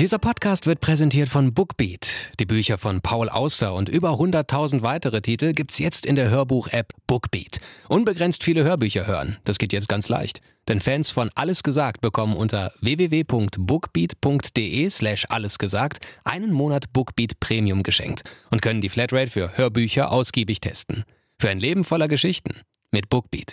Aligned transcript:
Dieser 0.00 0.18
Podcast 0.18 0.66
wird 0.66 0.80
präsentiert 0.80 1.28
von 1.28 1.52
Bookbeat. 1.52 2.32
Die 2.40 2.46
Bücher 2.46 2.78
von 2.78 3.02
Paul 3.02 3.28
Auster 3.28 3.74
und 3.74 3.90
über 3.90 4.12
100.000 4.12 4.80
weitere 4.80 5.20
Titel 5.20 5.52
gibt's 5.52 5.78
jetzt 5.78 6.06
in 6.06 6.16
der 6.16 6.30
Hörbuch-App 6.30 6.94
Bookbeat. 7.06 7.60
Unbegrenzt 7.86 8.42
viele 8.42 8.64
Hörbücher 8.64 9.06
hören, 9.06 9.36
das 9.44 9.58
geht 9.58 9.74
jetzt 9.74 9.90
ganz 9.90 10.08
leicht. 10.08 10.40
Denn 10.68 10.80
Fans 10.80 11.10
von 11.10 11.28
Alles 11.34 11.62
Gesagt 11.62 12.00
bekommen 12.00 12.34
unter 12.34 12.72
www.bookbeat.de 12.80 14.88
slash 14.88 15.26
allesgesagt 15.28 15.98
einen 16.24 16.50
Monat 16.50 16.94
Bookbeat 16.94 17.38
Premium 17.38 17.82
geschenkt 17.82 18.22
und 18.50 18.62
können 18.62 18.80
die 18.80 18.88
Flatrate 18.88 19.30
für 19.30 19.58
Hörbücher 19.58 20.10
ausgiebig 20.10 20.62
testen. 20.62 21.04
Für 21.38 21.50
ein 21.50 21.60
Leben 21.60 21.84
voller 21.84 22.08
Geschichten 22.08 22.62
mit 22.90 23.10
Bookbeat. 23.10 23.52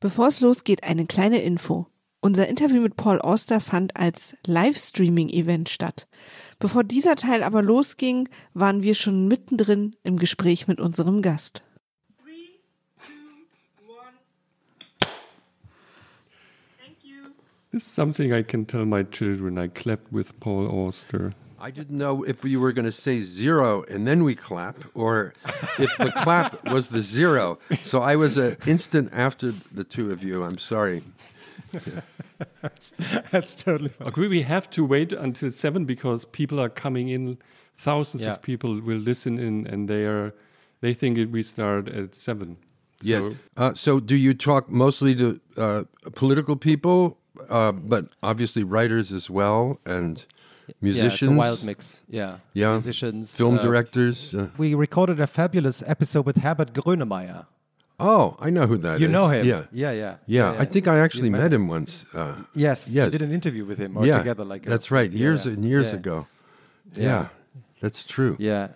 Bevor 0.00 0.28
es 0.28 0.40
losgeht, 0.40 0.82
eine 0.82 1.04
kleine 1.04 1.42
Info. 1.42 1.86
Unser 2.22 2.48
Interview 2.48 2.80
mit 2.80 2.96
Paul 2.96 3.20
Auster 3.20 3.60
fand 3.60 3.96
als 3.96 4.34
Livestreaming-Event 4.46 5.68
statt. 5.68 6.08
Bevor 6.58 6.84
dieser 6.84 7.16
Teil 7.16 7.42
aber 7.42 7.60
losging, 7.62 8.26
waren 8.54 8.82
wir 8.82 8.94
schon 8.94 9.28
mittendrin 9.28 9.94
im 10.02 10.16
Gespräch 10.16 10.66
mit 10.66 10.80
unserem 10.80 11.20
Gast. 11.20 11.62
This 17.72 17.84
is 17.84 17.94
something 17.94 18.32
I 18.32 18.42
can 18.42 18.66
tell 18.66 18.84
my 18.84 19.04
children. 19.04 19.56
I 19.56 19.68
clapped 19.68 20.12
with 20.12 20.40
Paul 20.40 20.66
Auster. 20.66 21.34
I 21.60 21.70
didn't 21.70 21.98
know 21.98 22.22
if 22.22 22.44
you 22.44 22.58
were 22.60 22.72
going 22.72 22.86
to 22.86 22.92
say 22.92 23.20
zero 23.20 23.82
and 23.84 24.06
then 24.06 24.24
we 24.24 24.34
clap, 24.34 24.76
or 24.94 25.34
if 25.78 25.90
the 25.98 26.10
clap 26.22 26.64
was 26.72 26.88
the 26.88 27.02
zero. 27.02 27.58
So 27.84 28.00
I 28.00 28.16
was 28.16 28.36
an 28.38 28.56
instant 28.66 29.10
after 29.12 29.50
the 29.50 29.84
two 29.84 30.10
of 30.10 30.22
you. 30.24 30.42
I'm 30.42 30.56
sorry. 30.58 31.02
that's, 32.62 32.92
that's 33.30 33.54
totally 33.54 33.90
fine. 33.90 34.08
Okay, 34.08 34.26
we 34.28 34.42
have 34.42 34.70
to 34.70 34.84
wait 34.84 35.12
until 35.12 35.50
seven 35.50 35.84
because 35.84 36.24
people 36.24 36.58
are 36.60 36.68
coming 36.70 37.08
in. 37.08 37.38
Thousands 37.76 38.24
Yeah. 38.24 38.32
of 38.32 38.42
people 38.42 38.80
will 38.80 38.98
listen 38.98 39.38
in, 39.38 39.66
and 39.66 39.88
they 39.88 40.04
are 40.04 40.34
they 40.82 40.94
think 40.94 41.18
it, 41.18 41.30
we 41.30 41.42
start 41.42 41.88
at 41.88 42.14
seven. 42.14 42.56
Yes. 43.02 43.22
So, 43.22 43.34
Uh, 43.56 43.74
so 43.74 44.00
do 44.00 44.16
you 44.16 44.34
talk 44.34 44.70
mostly 44.70 45.14
to 45.16 45.40
uh, 45.56 45.84
political 46.14 46.56
people, 46.56 47.18
uh, 47.48 47.72
but 47.72 48.06
obviously 48.22 48.64
writers 48.64 49.12
as 49.12 49.30
well, 49.30 49.78
and 49.86 50.24
musicians? 50.80 51.12
Yeah, 51.22 51.26
it's 51.28 51.34
a 51.34 51.38
wild 51.44 51.64
mix. 51.64 52.02
Yeah. 52.08 52.38
Yeah. 52.54 52.70
Musicians. 52.72 53.36
film 53.36 53.58
uh, 53.58 53.62
directors. 53.62 54.34
Uh, 54.34 54.48
We 54.58 54.74
recorded 54.74 55.20
a 55.20 55.26
fabulous 55.26 55.82
episode 55.86 56.26
with 56.26 56.38
Herbert 56.38 56.72
Grönemeyer. 56.72 57.46
oh, 57.98 58.36
I 58.40 58.48
know 58.50 58.66
who 58.66 58.76
that 58.78 58.94
is. 58.96 59.00
You 59.02 59.08
know 59.08 59.28
him? 59.28 59.46
Yeah. 59.46 59.62
Yeah, 59.72 59.92
yeah. 59.92 60.14
Yeah, 60.26 60.62
I 60.62 60.64
think 60.64 60.86
I 60.86 60.98
actually 61.00 61.28
You've 61.30 61.40
met 61.42 61.52
him 61.52 61.68
once. 61.68 62.04
Uh, 62.14 62.34
Yes. 62.54 62.90
Yes. 62.90 63.06
You 63.06 63.10
did 63.18 63.22
an 63.22 63.32
interview 63.32 63.64
with 63.66 63.78
him 63.78 63.96
or 63.96 64.06
yeah, 64.06 64.18
together 64.18 64.44
like 64.44 64.66
a- 64.66 64.70
that's 64.70 64.90
right. 64.90 65.10
Years 65.12 65.44
yeah. 65.44 65.52
and 65.52 65.64
years 65.64 65.88
Yeah. 65.90 65.98
ago. 66.00 66.26
Yeah. 66.94 67.02
yeah, 67.04 67.28
that's 67.82 68.04
true. 68.04 68.36
Yeah. 68.38 68.68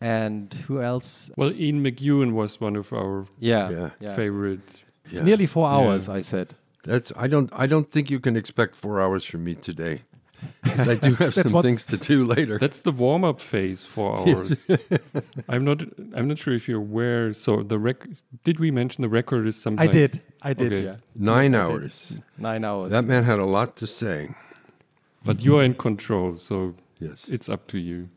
And 0.00 0.52
who 0.66 0.80
else? 0.82 1.30
well, 1.36 1.52
Ian 1.56 1.82
McEwan 1.82 2.32
was 2.32 2.60
one 2.60 2.76
of 2.76 2.92
our 2.92 3.26
Yeah. 3.38 3.70
Yeah. 3.70 3.90
yeah. 4.00 4.16
favorite. 4.16 4.82
Yeah. 5.10 5.22
Nearly 5.22 5.46
four 5.46 5.68
hours, 5.68 6.08
I 6.08 6.20
said. 6.22 6.54
That's 6.84 7.12
I 7.16 7.26
don't 7.28 7.50
I 7.64 7.66
don't 7.66 7.90
think 7.90 8.10
you 8.10 8.20
can 8.20 8.36
expect 8.36 8.74
four 8.74 9.00
hours 9.00 9.24
from 9.24 9.44
me 9.44 9.54
today. 9.54 10.02
'Cause 10.64 10.88
I 10.88 10.94
do 10.96 11.14
have 11.22 11.34
some 11.34 11.52
what- 11.52 11.62
things 11.62 11.84
to 11.86 11.96
do 11.96 12.24
later. 12.24 12.58
That's 12.58 12.82
the 12.82 12.92
warm 12.92 13.24
up 13.24 13.40
phase 13.40 13.82
for 13.84 14.18
hours. 14.18 14.66
I'm 15.48 15.64
not. 15.64 15.82
I'm 16.14 16.26
not 16.28 16.38
sure 16.38 16.54
if 16.54 16.68
you're 16.68 16.80
aware. 16.80 17.32
So 17.34 17.62
the 17.62 17.78
rec. 17.78 18.06
Did 18.44 18.58
we 18.60 18.70
mention 18.70 19.02
the 19.02 19.08
record 19.08 19.46
is 19.46 19.60
something? 19.60 19.86
I 19.88 19.90
did. 19.90 20.20
I 20.42 20.52
did, 20.54 20.72
Okay. 20.72 20.82
yeah. 20.84 20.96
Nine 21.14 21.54
hours. 21.54 22.12
Nine 22.38 22.64
hours. 22.64 22.92
That 22.92 23.04
man 23.04 23.24
had 23.24 23.38
a 23.38 23.46
lot 23.46 23.76
to 23.76 23.86
say. 23.86 24.34
But 25.24 25.40
you're 25.40 25.62
in 25.62 25.74
control, 25.74 26.34
so 26.34 26.74
Yes. 27.00 27.26
it's 27.28 27.48
up 27.48 27.66
to 27.68 27.78
you. 27.78 28.08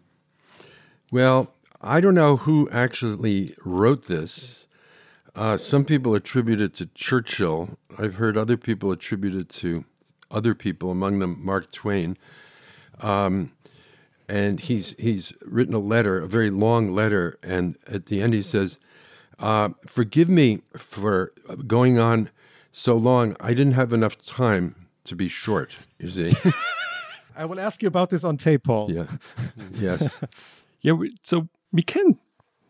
Well, 1.11 1.53
I 1.81 2.01
don't 2.01 2.15
know 2.15 2.35
who 2.37 2.69
actually 2.69 3.55
wrote 3.65 4.07
this. 4.07 4.65
Uh, 5.35 5.55
some 5.55 5.85
people 5.85 6.15
attribute 6.15 6.61
it 6.61 6.73
to 6.75 6.87
Churchill. 6.95 7.77
I've 7.97 8.15
heard 8.15 8.35
other 8.37 8.57
people 8.57 8.91
attribute 8.91 9.35
it 9.35 9.49
to 9.61 9.85
other 10.31 10.53
people, 10.53 10.91
among 10.91 11.19
them 11.19 11.37
Mark 11.43 11.71
Twain. 11.71 12.17
Um, 13.01 13.51
and 14.29 14.59
he's 14.59 14.95
he's 14.97 15.33
written 15.45 15.73
a 15.73 15.79
letter, 15.79 16.19
a 16.19 16.27
very 16.27 16.49
long 16.49 16.93
letter, 16.93 17.37
and 17.41 17.77
at 17.87 18.07
the 18.07 18.21
end 18.21 18.33
he 18.33 18.41
says, 18.41 18.77
uh, 19.39 19.69
"Forgive 19.85 20.27
me 20.29 20.61
for 20.75 21.31
going 21.65 21.97
on 21.99 22.29
so 22.71 22.95
long. 22.97 23.35
I 23.39 23.53
didn't 23.53 23.73
have 23.73 23.93
enough 23.93 24.21
time 24.25 24.75
to 25.05 25.15
be 25.15 25.29
short." 25.29 25.77
You 25.99 26.09
see? 26.09 26.31
I 27.37 27.45
will 27.45 27.59
ask 27.59 27.81
you 27.81 27.87
about 27.87 28.09
this 28.09 28.23
on 28.23 28.37
tape, 28.37 28.63
Paul. 28.63 28.91
yeah. 28.91 29.05
Yes. 29.79 30.23
Yeah. 30.81 30.93
We, 30.93 31.11
so 31.21 31.47
we 31.71 31.83
can 31.83 32.17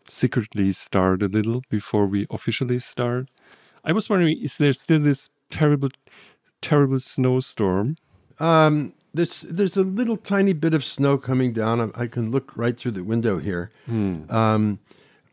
secretly 0.06 0.72
start 0.72 1.22
a 1.22 1.26
little 1.28 1.62
before 1.70 2.06
we 2.06 2.26
officially 2.30 2.78
start. 2.78 3.28
I 3.84 3.92
was 3.92 4.10
wondering, 4.10 4.38
is 4.38 4.58
there 4.58 4.72
still 4.74 5.00
this 5.00 5.30
terrible, 5.50 5.88
terrible 6.62 7.00
snowstorm? 7.00 7.96
Um, 8.40 8.92
there's 9.14 9.40
there's 9.42 9.76
a 9.76 9.82
little 9.82 10.16
tiny 10.16 10.52
bit 10.52 10.74
of 10.74 10.84
snow 10.84 11.18
coming 11.18 11.52
down. 11.52 11.80
I, 11.80 12.02
I 12.02 12.06
can 12.06 12.30
look 12.30 12.56
right 12.56 12.76
through 12.76 12.92
the 12.92 13.04
window 13.04 13.38
here. 13.38 13.70
Um, 14.30 14.78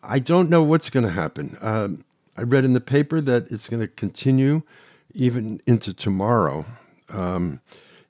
I 0.01 0.19
don't 0.19 0.49
know 0.49 0.63
what's 0.63 0.89
going 0.89 1.05
to 1.05 1.11
happen. 1.11 1.57
Um, 1.61 2.03
I 2.37 2.41
read 2.43 2.65
in 2.65 2.73
the 2.73 2.81
paper 2.81 3.21
that 3.21 3.51
it's 3.51 3.67
going 3.69 3.81
to 3.81 3.87
continue 3.87 4.61
even 5.13 5.61
into 5.65 5.93
tomorrow. 5.93 6.65
Um, 7.09 7.61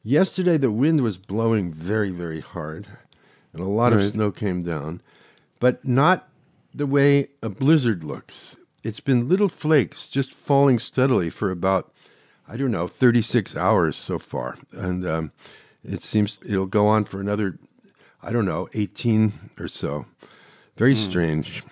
yesterday, 0.03 0.57
the 0.57 0.71
wind 0.71 1.01
was 1.01 1.17
blowing 1.17 1.73
very 1.73 2.11
very 2.11 2.41
hard, 2.41 2.87
and 3.53 3.61
a 3.61 3.65
lot 3.67 3.93
of 3.93 3.99
snow 4.11 4.31
came 4.31 4.63
down, 4.63 5.01
but 5.59 5.85
not 5.85 6.29
the 6.73 6.85
way 6.87 7.29
a 7.41 7.49
blizzard 7.49 8.03
looks. 8.03 8.55
It's 8.83 8.99
been 8.99 9.27
little 9.27 9.49
flakes 9.49 10.07
just 10.07 10.33
falling 10.33 10.77
steadily 10.79 11.29
for 11.31 11.49
about 11.49 11.91
I 12.47 12.57
don't 12.57 12.71
know, 12.71 12.87
36 12.87 13.55
hours 13.55 13.95
so 13.95 14.19
far. 14.19 14.57
And 14.71 15.05
um, 15.07 15.31
it 15.83 16.01
seems 16.01 16.39
it'll 16.47 16.65
go 16.67 16.87
on 16.87 17.05
for 17.05 17.19
another, 17.19 17.57
I 18.21 18.31
don't 18.31 18.45
know, 18.45 18.67
18 18.73 19.33
or 19.59 19.67
so. 19.67 20.05
Very 20.77 20.95
strange. 20.95 21.63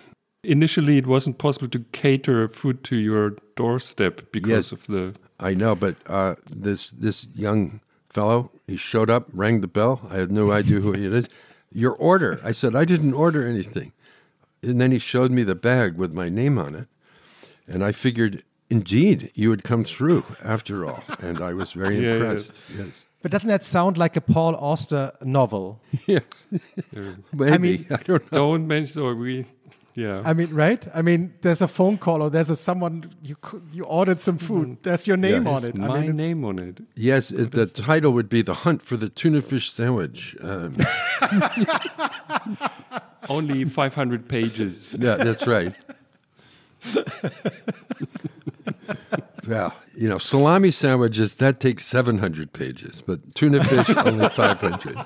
Initially, 0.42 0.98
it 0.98 1.06
wasn't 1.06 1.38
possible 1.38 1.68
to 1.68 1.84
cater 1.92 2.48
food 2.48 2.82
to 2.84 2.96
your 2.96 3.36
doorstep 3.56 4.30
because 4.32 4.50
Yes. 4.50 4.72
of 4.72 4.86
the. 4.86 5.14
I 5.40 5.54
know, 5.54 5.74
but 5.74 5.96
uh, 6.06 6.36
this 6.50 6.90
this 6.90 7.26
young 7.34 7.80
fellow, 8.08 8.50
he 8.66 8.76
showed 8.76 9.10
up, 9.10 9.26
rang 9.32 9.60
the 9.62 9.66
bell. 9.68 10.00
I 10.10 10.16
had 10.16 10.30
no 10.30 10.52
idea 10.52 10.80
who 10.80 10.92
he 10.92 11.06
is. 11.06 11.28
Your 11.72 11.92
order. 11.92 12.38
I 12.44 12.52
said, 12.52 12.76
I 12.76 12.84
didn't 12.84 13.14
order 13.14 13.46
anything. 13.46 13.92
And 14.62 14.80
then 14.80 14.92
he 14.92 14.98
showed 14.98 15.30
me 15.32 15.42
the 15.42 15.54
bag 15.56 15.96
with 15.96 16.12
my 16.14 16.28
name 16.28 16.56
on 16.58 16.74
it. 16.74 16.86
And 17.66 17.82
I 17.82 17.90
figured, 17.92 18.42
indeed, 18.74 19.30
you 19.34 19.50
had 19.50 19.62
come 19.62 19.84
through 19.84 20.24
after 20.42 20.84
all. 20.86 21.02
And 21.20 21.40
I 21.40 21.52
was 21.54 21.72
very 21.72 21.96
Yeah, 22.04 22.08
yeah. 22.08 22.14
impressed. 22.14 22.52
Yes. 22.78 23.04
But 23.22 23.30
doesn't 23.32 23.48
that 23.48 23.64
sound 23.64 23.96
like 23.96 24.16
a 24.16 24.20
Paul 24.20 24.54
Auster 24.56 25.12
novel? 25.22 25.80
Yes. 26.06 26.46
Maybe. 27.32 27.52
I, 27.54 27.58
mean- 27.58 27.86
don't 28.04 28.30
know. 28.32 28.38
Don't 28.38 28.66
mention. 28.66 28.94
So 28.94 29.14
we. 29.14 29.44
Yeah. 29.96 30.20
I 30.30 30.34
mean, 30.34 30.50
right? 30.52 30.86
I 30.92 31.02
mean, 31.02 31.32
there's 31.42 31.62
a 31.62 31.68
phone 31.68 31.98
call 31.98 32.20
or 32.22 32.28
there's 32.30 32.50
a 32.50 32.56
someone 32.56 33.12
you 33.22 33.36
you 33.72 33.84
ordered 33.84 34.18
some 34.18 34.38
food. 34.38 34.76
There's 34.82 35.06
your 35.06 35.16
name 35.16 35.44
Yeah. 35.46 35.54
on 35.56 35.64
it. 35.64 35.74
I 35.78 35.86
my 35.86 36.00
mean, 36.00 36.16
name 36.16 36.44
on 36.44 36.58
it. 36.58 36.80
Yes, 36.96 37.30
it, 37.30 37.52
the 37.52 37.66
title 37.66 38.10
would 38.12 38.28
be 38.28 38.42
The 38.42 38.54
Hunt 38.64 38.82
for 38.82 38.96
the 38.98 39.08
Tuna 39.08 39.40
Fish 39.40 39.72
Sandwich. 39.72 40.36
Um, 40.42 40.74
Only 43.28 43.64
500 43.64 44.28
pages. 44.28 44.88
yeah, 44.92 45.14
that's 45.16 45.46
right. 45.46 45.72
well, 49.48 49.74
you 49.96 50.08
know, 50.08 50.18
salami 50.18 50.70
sandwiches, 50.70 51.36
that 51.36 51.60
takes 51.60 51.86
700 51.86 52.52
pages, 52.52 53.02
but 53.04 53.34
tuna 53.34 53.62
fish, 53.64 53.96
only 54.06 54.28
500. 54.28 54.98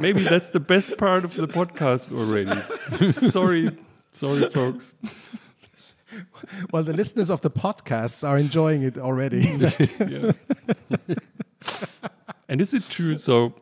Maybe 0.00 0.22
that's 0.22 0.50
the 0.50 0.60
best 0.60 0.96
part 0.96 1.24
of 1.24 1.34
the 1.34 1.48
podcast 1.48 2.12
already. 2.16 3.12
sorry, 3.30 3.70
sorry, 4.12 4.48
folks. 4.50 4.92
Well, 6.72 6.82
the 6.82 6.92
listeners 6.92 7.30
of 7.30 7.42
the 7.42 7.50
podcasts 7.50 8.26
are 8.26 8.38
enjoying 8.38 8.82
it 8.82 8.96
already. 8.96 9.58
And 12.48 12.60
is 12.60 12.74
it 12.74 12.84
true? 12.88 13.16
So, 13.18 13.54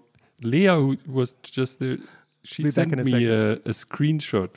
Leah, 0.43 0.77
who 0.77 0.99
was 1.07 1.35
just 1.43 1.81
there, 1.81 1.99
she 2.43 2.65
Be 2.65 2.71
sent 2.71 2.97
me 3.05 3.27
a, 3.27 3.53
a 3.53 3.71
screenshot 3.71 4.51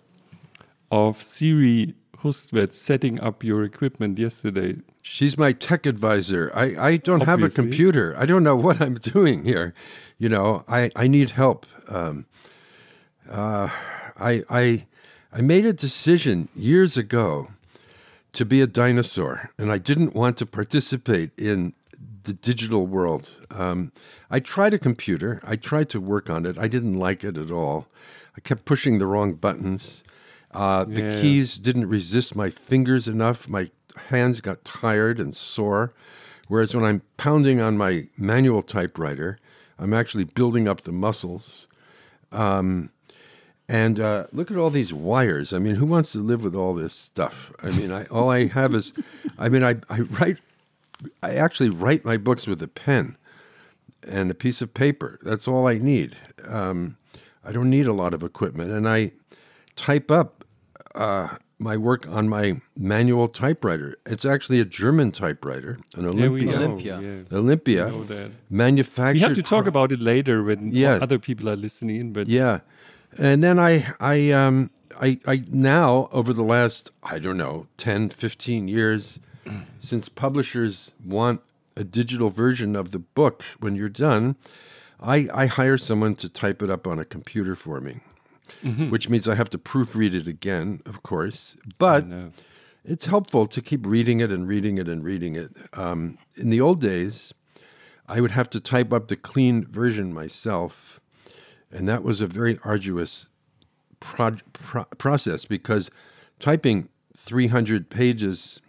of 0.92 1.22
Siri 1.24 1.96
Hustvedt 2.24 2.74
setting 2.74 3.20
up 3.20 3.44
your 3.44 3.64
equipment 3.64 4.18
yesterday. 4.18 4.78
She's 5.02 5.38
my 5.38 5.52
tech 5.52 5.86
advisor. 5.86 6.52
I, 6.54 6.76
I 6.80 6.98
don't 6.98 7.22
have 7.22 7.44
a 7.44 7.50
computer. 7.50 8.16
I 8.18 8.26
don't 8.26 8.44
know 8.44 8.56
what 8.56 8.82
I'm 8.82 8.96
doing 9.16 9.44
here. 9.44 9.74
You 10.18 10.30
know, 10.30 10.64
I, 10.68 10.92
I 10.96 11.08
need 11.08 11.32
help. 11.32 11.66
Um, 11.88 12.26
uh, 13.30 13.70
I, 14.18 14.44
I, 14.50 14.86
I 15.32 15.42
made 15.42 15.66
a 15.66 15.74
decision 15.74 16.50
years 16.56 16.98
ago 16.98 17.50
to 18.34 18.46
be 18.46 18.62
a 18.62 18.68
dinosaur, 18.68 19.52
and 19.58 19.72
I 19.72 19.78
didn't 19.78 20.16
want 20.16 20.38
to 20.38 20.46
participate 20.46 21.32
in 21.38 21.74
the 22.24 22.34
digital 22.34 22.86
world. 22.86 23.32
Um, 23.52 23.92
I 24.30 24.40
tried 24.40 24.74
a 24.74 24.80
computer. 24.80 25.42
I 25.44 25.56
tried 25.56 25.90
to 25.90 26.02
work 26.02 26.30
on 26.30 26.46
it. 26.46 26.58
I 26.58 26.68
didn't 26.68 27.00
like 27.00 27.24
it 27.24 27.38
at 27.38 27.52
all. 27.52 27.88
I 28.36 28.42
kept 28.42 28.66
pushing 28.66 29.00
the 29.00 29.08
wrong 29.08 29.34
buttons. 29.34 30.04
Uh, 30.58 30.84
the 30.86 31.02
Yeah. 31.04 31.22
keys 31.22 31.58
didn't 31.58 31.88
resist 31.88 32.36
my 32.36 32.50
fingers 32.50 33.08
enough. 33.08 33.48
My 33.48 33.70
hands 34.10 34.42
got 34.42 34.66
tired 34.66 35.20
and 35.20 35.36
sore. 35.36 35.94
Whereas 36.48 36.74
when 36.74 36.84
I'm 36.84 37.02
pounding 37.18 37.62
on 37.62 37.78
my 37.78 38.08
manual 38.18 38.62
typewriter, 38.64 39.38
I'm 39.78 39.94
actually 39.94 40.24
building 40.24 40.68
up 40.68 40.82
the 40.82 40.92
muscles. 40.92 41.68
Um, 42.32 42.90
and 43.70 44.00
uh, 44.00 44.26
look 44.32 44.50
at 44.50 44.58
all 44.58 44.70
these 44.72 44.94
wires. 44.94 45.54
I 45.54 45.60
mean, 45.60 45.76
who 45.76 45.86
wants 45.86 46.12
to 46.14 46.20
live 46.20 46.44
with 46.44 46.56
all 46.56 46.74
this 46.74 46.94
stuff? 46.94 47.52
I 47.62 47.70
mean, 47.72 47.92
I, 47.92 48.06
all 48.06 48.30
I 48.32 48.48
have 48.48 48.74
is, 48.74 48.94
I 49.38 49.50
mean, 49.50 49.64
I, 49.64 49.76
I 49.90 50.00
write, 50.00 50.38
I 51.22 51.36
actually 51.36 51.70
write 51.70 52.04
my 52.06 52.18
books 52.18 52.48
with 52.48 52.62
a 52.64 52.68
pen 52.68 53.18
and 54.08 54.32
a 54.32 54.34
piece 54.34 54.62
of 54.62 54.74
paper. 54.74 55.20
That's 55.22 55.48
all 55.48 55.68
I 55.68 55.78
need. 55.78 56.16
Um, 56.48 56.98
I 57.46 57.52
don't 57.52 57.70
need 57.70 57.86
a 57.88 57.94
lot 57.94 58.14
of 58.16 58.24
equipment. 58.24 58.72
And 58.72 58.88
I 58.90 59.12
type 59.76 60.10
up 60.10 60.37
uh, 60.98 61.38
my 61.60 61.76
work 61.78 62.08
on 62.08 62.30
my 62.30 62.62
manual 62.76 63.28
typewriter. 63.28 63.96
It's 64.06 64.26
actually 64.26 64.60
a 64.60 64.66
German 64.66 65.12
typewriter, 65.12 65.80
an 65.96 66.06
Olympia. 66.06 66.46
know. 66.52 66.58
Olympia. 66.58 67.00
Yeah. 67.02 67.38
Olympia, 67.38 67.88
know 67.88 68.04
that. 68.04 68.32
manufactured. 68.50 69.14
We 69.14 69.20
have 69.22 69.34
to 69.34 69.42
talk 69.44 69.66
about 69.68 69.92
it 69.92 70.00
later 70.02 70.44
when 70.44 70.72
Yeah. 70.72 71.00
other 71.02 71.18
people 71.20 71.50
are 71.50 71.56
listening 71.56 71.96
in. 72.02 72.14
But 72.14 72.28
Yeah, 72.28 72.60
and 73.18 73.42
then 73.42 73.58
I, 73.60 73.92
I, 74.00 74.32
um, 74.32 74.70
I, 75.02 75.20
I 75.26 75.44
now 75.52 76.10
over 76.12 76.32
the 76.34 76.44
last 76.44 76.92
I 77.04 77.18
don't 77.20 77.38
know 77.38 77.68
10, 77.78 78.10
15 78.10 78.68
years, 78.68 79.20
since 79.80 80.10
publishers 80.10 80.92
want 81.06 81.42
a 81.76 81.84
digital 81.84 82.30
version 82.30 82.76
of 82.76 82.92
the 82.92 83.00
book 83.00 83.44
when 83.60 83.76
you're 83.76 83.90
done, 83.90 84.36
I, 85.02 85.28
I 85.34 85.46
hire 85.46 85.78
someone 85.78 86.16
to 86.16 86.28
type 86.30 86.62
it 86.62 86.70
up 86.70 86.86
on 86.88 87.00
a 87.00 87.06
computer 87.06 87.56
for 87.56 87.80
me, 87.80 88.00
which 88.90 89.10
means 89.10 89.28
I 89.28 89.36
have 89.36 89.50
to 89.52 89.58
proofread 89.58 90.14
it 90.14 90.28
again, 90.28 90.82
of 90.86 91.04
course, 91.04 91.56
but. 91.78 92.06
It's 92.90 93.06
helpful 93.06 93.48
to 93.48 93.62
keep 93.62 93.86
reading 93.86 94.22
it 94.22 94.32
and 94.32 94.48
reading 94.48 94.78
it 94.78 94.88
and 94.88 95.04
reading 95.04 95.36
it. 95.36 95.52
Um, 95.74 96.18
in 96.38 96.50
the 96.50 96.62
old 96.62 96.80
days, 96.80 97.34
I 98.08 98.22
would 98.22 98.32
have 98.32 98.50
to 98.52 98.62
type 98.62 98.94
up 98.94 99.10
the 99.10 99.18
clean 99.18 99.66
version 99.66 100.14
myself, 100.14 101.02
and 101.70 101.86
that 101.90 102.02
was 102.02 102.22
a 102.22 102.28
very 102.28 102.58
arduous 102.64 103.28
pro- 104.00 104.38
pro- 104.54 104.86
process 104.98 105.44
because 105.44 105.92
typing 106.40 106.88
300 107.18 107.90
pages 107.90 108.62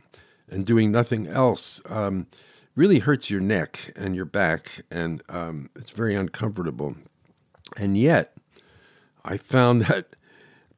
and 0.50 0.66
doing 0.66 0.90
nothing 0.90 1.28
else 1.28 1.80
um, 1.88 2.26
really 2.74 2.98
hurts 2.98 3.30
your 3.30 3.40
neck 3.40 3.92
and 3.94 4.16
your 4.16 4.24
back, 4.24 4.82
and 4.90 5.22
um, 5.28 5.70
it's 5.76 5.90
very 5.90 6.16
uncomfortable. 6.16 6.96
And 7.76 7.96
yet, 7.96 8.32
I 9.24 9.36
found 9.36 9.82
that 9.86 10.16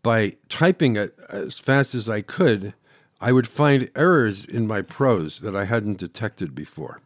by 0.02 0.37
typing 0.48 0.96
it 0.96 1.19
as 1.28 1.58
fast 1.58 1.94
as 1.94 2.08
I 2.08 2.22
could, 2.22 2.75
I 3.20 3.32
would 3.32 3.46
find 3.46 3.90
errors 3.94 4.44
in 4.44 4.66
my 4.66 4.81
prose 4.81 5.40
that 5.40 5.54
I 5.54 5.64
hadn't 5.64 5.98
detected 5.98 6.54
before. 6.54 7.00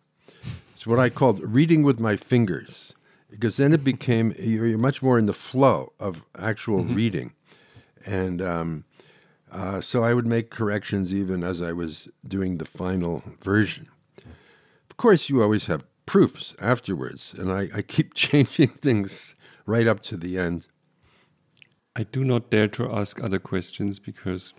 It's 0.74 0.86
what 0.86 1.00
I 1.00 1.08
called 1.08 1.40
reading 1.42 1.82
with 1.82 1.98
my 1.98 2.14
fingers, 2.16 2.92
because 3.30 3.56
then 3.56 3.72
it 3.72 3.82
became 3.82 4.34
you're 4.38 4.78
much 4.78 5.02
more 5.02 5.18
in 5.18 5.26
the 5.26 5.32
flow 5.32 5.92
of 5.98 6.24
actual 6.38 6.84
reading, 6.84 7.32
and 8.06 8.40
um, 8.40 8.84
uh, 9.50 9.80
so 9.80 10.04
I 10.04 10.14
would 10.14 10.26
make 10.26 10.50
corrections 10.50 11.14
even 11.14 11.42
as 11.42 11.62
I 11.62 11.72
was 11.72 12.08
doing 12.26 12.58
the 12.58 12.64
final 12.64 13.22
version. 13.42 13.88
Of 14.90 14.96
course, 14.96 15.28
you 15.28 15.42
always 15.42 15.66
have 15.66 15.84
proofs 16.06 16.54
afterwards, 16.60 17.34
and 17.36 17.50
I, 17.50 17.68
I 17.74 17.82
keep 17.82 18.14
changing 18.14 18.68
things 18.68 19.34
right 19.66 19.86
up 19.86 20.02
to 20.02 20.16
the 20.16 20.38
end. 20.38 20.66
I 21.96 22.02
do 22.04 22.24
not 22.24 22.50
dare 22.50 22.68
to 22.68 22.90
ask 22.92 23.22
other 23.22 23.38
questions 23.38 23.98
because. 23.98 24.52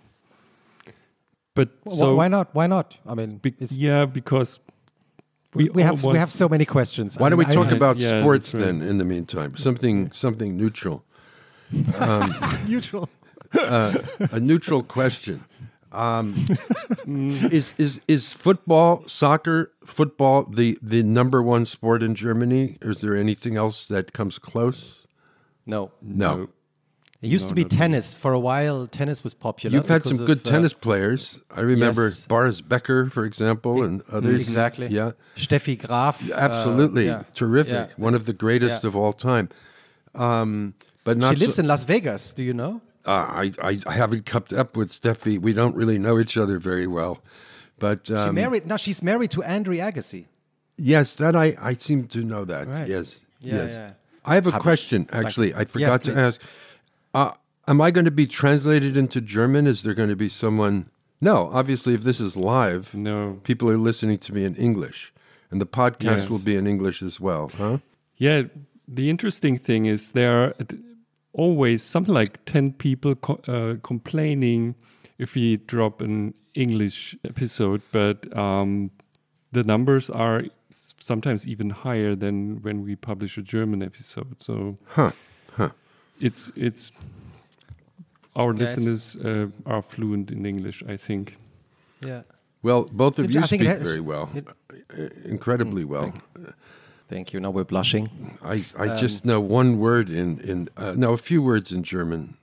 But 1.53 1.69
Wh- 1.87 1.91
so 1.91 2.15
why 2.15 2.27
not? 2.27 2.53
Why 2.53 2.67
not? 2.67 2.97
I 3.05 3.13
mean, 3.15 3.37
Be- 3.37 3.55
yeah, 3.59 4.05
because 4.05 4.59
we, 5.53 5.69
we 5.69 5.83
all 5.83 5.95
have 5.95 6.05
we 6.05 6.17
have 6.17 6.31
so 6.31 6.47
many 6.49 6.65
questions. 6.65 7.17
Why 7.17 7.27
I 7.27 7.29
don't 7.29 7.39
we 7.39 7.45
talk 7.45 7.67
I- 7.67 7.75
about 7.75 7.97
yeah, 7.97 8.19
sports 8.21 8.53
right. 8.53 8.63
then? 8.65 8.81
In 8.81 8.97
the 8.97 9.05
meantime, 9.05 9.55
something 9.55 10.11
something 10.11 10.55
neutral, 10.57 11.03
Neutral. 12.67 13.09
a 13.53 14.39
neutral 14.39 14.83
question. 14.83 15.43
Um, 15.91 16.35
is 17.07 17.73
is 17.77 18.01
is 18.07 18.33
football, 18.33 19.03
soccer, 19.07 19.71
football 19.85 20.43
the 20.43 20.77
the 20.81 21.03
number 21.03 21.41
one 21.41 21.65
sport 21.65 22.03
in 22.03 22.15
Germany? 22.15 22.77
Is 22.81 22.99
there 22.99 23.15
anything 23.15 23.55
else 23.55 23.85
that 23.87 24.11
comes 24.13 24.37
close? 24.39 24.95
no? 25.65 25.91
No. 26.01 26.49
It 27.25 27.31
used 27.31 27.49
to 27.49 27.55
be 27.55 27.65
tennis 27.65 28.13
for 28.13 28.33
a 28.33 28.39
while. 28.39 28.85
Tennis 28.85 29.23
was 29.23 29.33
popular. 29.33 29.75
You've 29.75 29.87
had 29.87 30.05
some 30.05 30.19
of, 30.19 30.27
good 30.27 30.45
uh, 30.45 30.49
tennis 30.49 30.73
players. 30.73 31.39
I 31.55 31.61
remember 31.61 32.09
yes. 32.09 32.25
Boris 32.27 32.61
Becker, 32.61 33.09
for 33.09 33.25
example, 33.25 33.83
and 33.83 34.03
others. 34.11 34.41
Exactly. 34.41 34.87
Yeah. 34.87 35.11
Steffi 35.35 35.75
Graf. 35.83 36.29
uh, 36.29 36.35
Absolutely 36.35 37.07
yeah. 37.07 37.23
terrific. 37.33 37.73
Yeah. 37.73 37.87
One 37.97 38.13
of 38.13 38.25
the 38.25 38.33
greatest 38.33 38.83
Yeah. 38.83 38.87
of 38.89 38.95
all 38.95 39.11
time. 39.11 39.49
Um, 40.13 40.75
but 41.03 41.17
not 41.17 41.33
She 41.33 41.39
lives 41.39 41.55
so, 41.55 41.61
in 41.61 41.67
Las 41.67 41.83
Vegas. 41.83 42.31
Do 42.33 42.43
you 42.43 42.53
know? 42.53 42.81
Uh, 43.05 43.11
I, 43.11 43.51
I 43.61 43.79
I 43.87 43.93
haven't 43.93 44.25
kept 44.25 44.51
up 44.53 44.77
with 44.77 44.91
Steffi. 44.91 45.39
We 45.39 45.53
don't 45.53 45.75
really 45.75 45.97
know 45.99 46.19
each 46.19 46.37
other 46.37 46.57
very 46.59 46.87
well, 46.87 47.21
but 47.79 48.07
She 48.07 48.13
um, 48.13 48.35
married. 48.35 48.65
No, 48.65 48.77
she's 48.77 49.01
married 49.03 49.31
to 49.31 49.43
Andre 49.43 49.77
Agassi. 49.77 50.25
yes, 50.77 51.15
that 51.15 51.35
I, 51.35 51.55
I 51.59 51.73
seem 51.75 52.07
to 52.07 52.23
know 52.23 52.45
that. 52.45 52.67
Right. 52.67 52.87
Yes, 52.87 53.19
Yeah, 53.41 53.55
yes. 53.55 53.71
yeah. 53.71 53.91
I 54.25 54.33
have 54.35 54.47
a 54.47 54.57
question. 54.59 55.07
Actually, 55.11 55.53
I 55.53 55.59
Yes, 55.59 55.71
forgot 55.71 56.03
to 56.05 56.13
ask. 56.15 56.41
Uh, 57.15 57.31
am 57.65 57.79
I 57.79 57.91
going 57.91 58.03
to 58.05 58.11
be 58.11 58.27
translated 58.27 58.97
into 58.97 59.21
German? 59.21 59.67
Is 59.67 59.83
there 59.83 59.93
going 59.93 60.09
to 60.09 60.17
be 60.17 60.27
someone? 60.27 60.89
No, 61.21 61.49
obviously, 61.53 61.93
if 61.93 62.03
this 62.03 62.19
is 62.19 62.35
live, 62.35 62.93
no, 62.93 63.39
people 63.43 63.69
are 63.69 63.77
listening 63.77 64.17
to 64.19 64.33
me 64.33 64.43
in 64.43 64.53
English, 64.55 65.13
and 65.49 65.61
the 65.61 65.65
podcast 65.65 66.03
Yes. 66.03 66.29
will 66.29 66.43
be 66.43 66.57
in 66.57 66.67
English 66.67 67.01
as 67.01 67.19
well, 67.21 67.49
huh? 67.57 67.77
Yeah, 68.17 68.43
the 68.85 69.09
interesting 69.09 69.57
thing 69.57 69.85
is 69.85 70.11
there 70.11 70.33
are 70.43 70.53
always 71.31 71.83
something 71.83 72.13
like 72.13 72.43
10 72.45 72.73
people 72.73 73.15
co- 73.15 73.41
uh, 73.47 73.75
complaining 73.81 74.75
if 75.17 75.35
we 75.35 75.55
drop 75.55 76.01
an 76.01 76.33
English 76.53 77.15
episode, 77.23 77.81
but 77.93 78.17
um, 78.37 78.91
the 79.53 79.63
numbers 79.63 80.09
are 80.09 80.43
sometimes 80.69 81.47
even 81.47 81.69
higher 81.69 82.13
than 82.13 82.61
when 82.61 82.83
we 82.83 82.97
publish 82.97 83.37
a 83.37 83.41
German 83.41 83.81
episode. 83.81 84.41
So 84.41 84.75
Huh? 84.87 85.11
Huh? 86.19 86.27
it's 86.27 86.51
it's 86.55 86.91
our 88.35 88.53
Yeah, 88.53 88.59
listeners 88.59 89.15
uh, 89.15 89.47
are 89.65 89.81
fluent 89.81 90.31
in 90.31 90.45
English, 90.45 90.83
I 90.93 90.97
think. 90.97 91.37
Yeah. 92.05 92.21
Well, 92.63 92.83
both 92.91 93.19
of 93.19 93.25
Did- 93.25 93.35
you 93.35 93.41
I 93.43 93.47
speak 93.47 93.61
has- 93.61 93.81
very 93.83 94.01
well, 94.01 94.29
it- 94.35 94.47
Uh, 94.97 95.29
incredibly 95.29 95.83
well. 95.85 96.11
Thank 97.07 97.33
you. 97.33 97.39
Now 97.41 97.51
we're 97.53 97.65
blushing. 97.67 98.09
I, 98.43 98.63
I 98.85 98.89
Um, 98.89 98.97
just 99.01 99.23
know 99.23 99.39
one 99.41 99.77
word 99.77 100.09
in 100.09 100.39
in 100.39 100.67
uh, 100.77 100.93
no 100.95 101.13
a 101.13 101.17
few 101.17 101.41
words 101.43 101.71
in 101.71 101.83
German. 101.83 102.35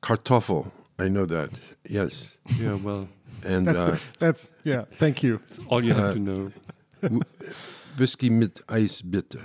Kartoffel. 0.00 0.64
I 0.98 1.08
know 1.08 1.26
that. 1.26 1.50
Yes, 1.88 2.36
Yeah, 2.60 2.78
well, 2.84 3.08
and 3.44 3.66
That's 3.66 3.78
uh, 3.80 3.90
the, 3.90 4.00
that's 4.18 4.52
yeah. 4.64 4.84
Thank 4.98 5.22
you. 5.22 5.34
it's 5.44 5.58
all 5.68 5.84
you 5.84 5.94
have 5.94 6.12
to 6.14 6.18
know. 6.20 6.50
whiskey 7.98 8.30
mit 8.30 8.60
Eis 8.68 9.02
bitte. 9.02 9.38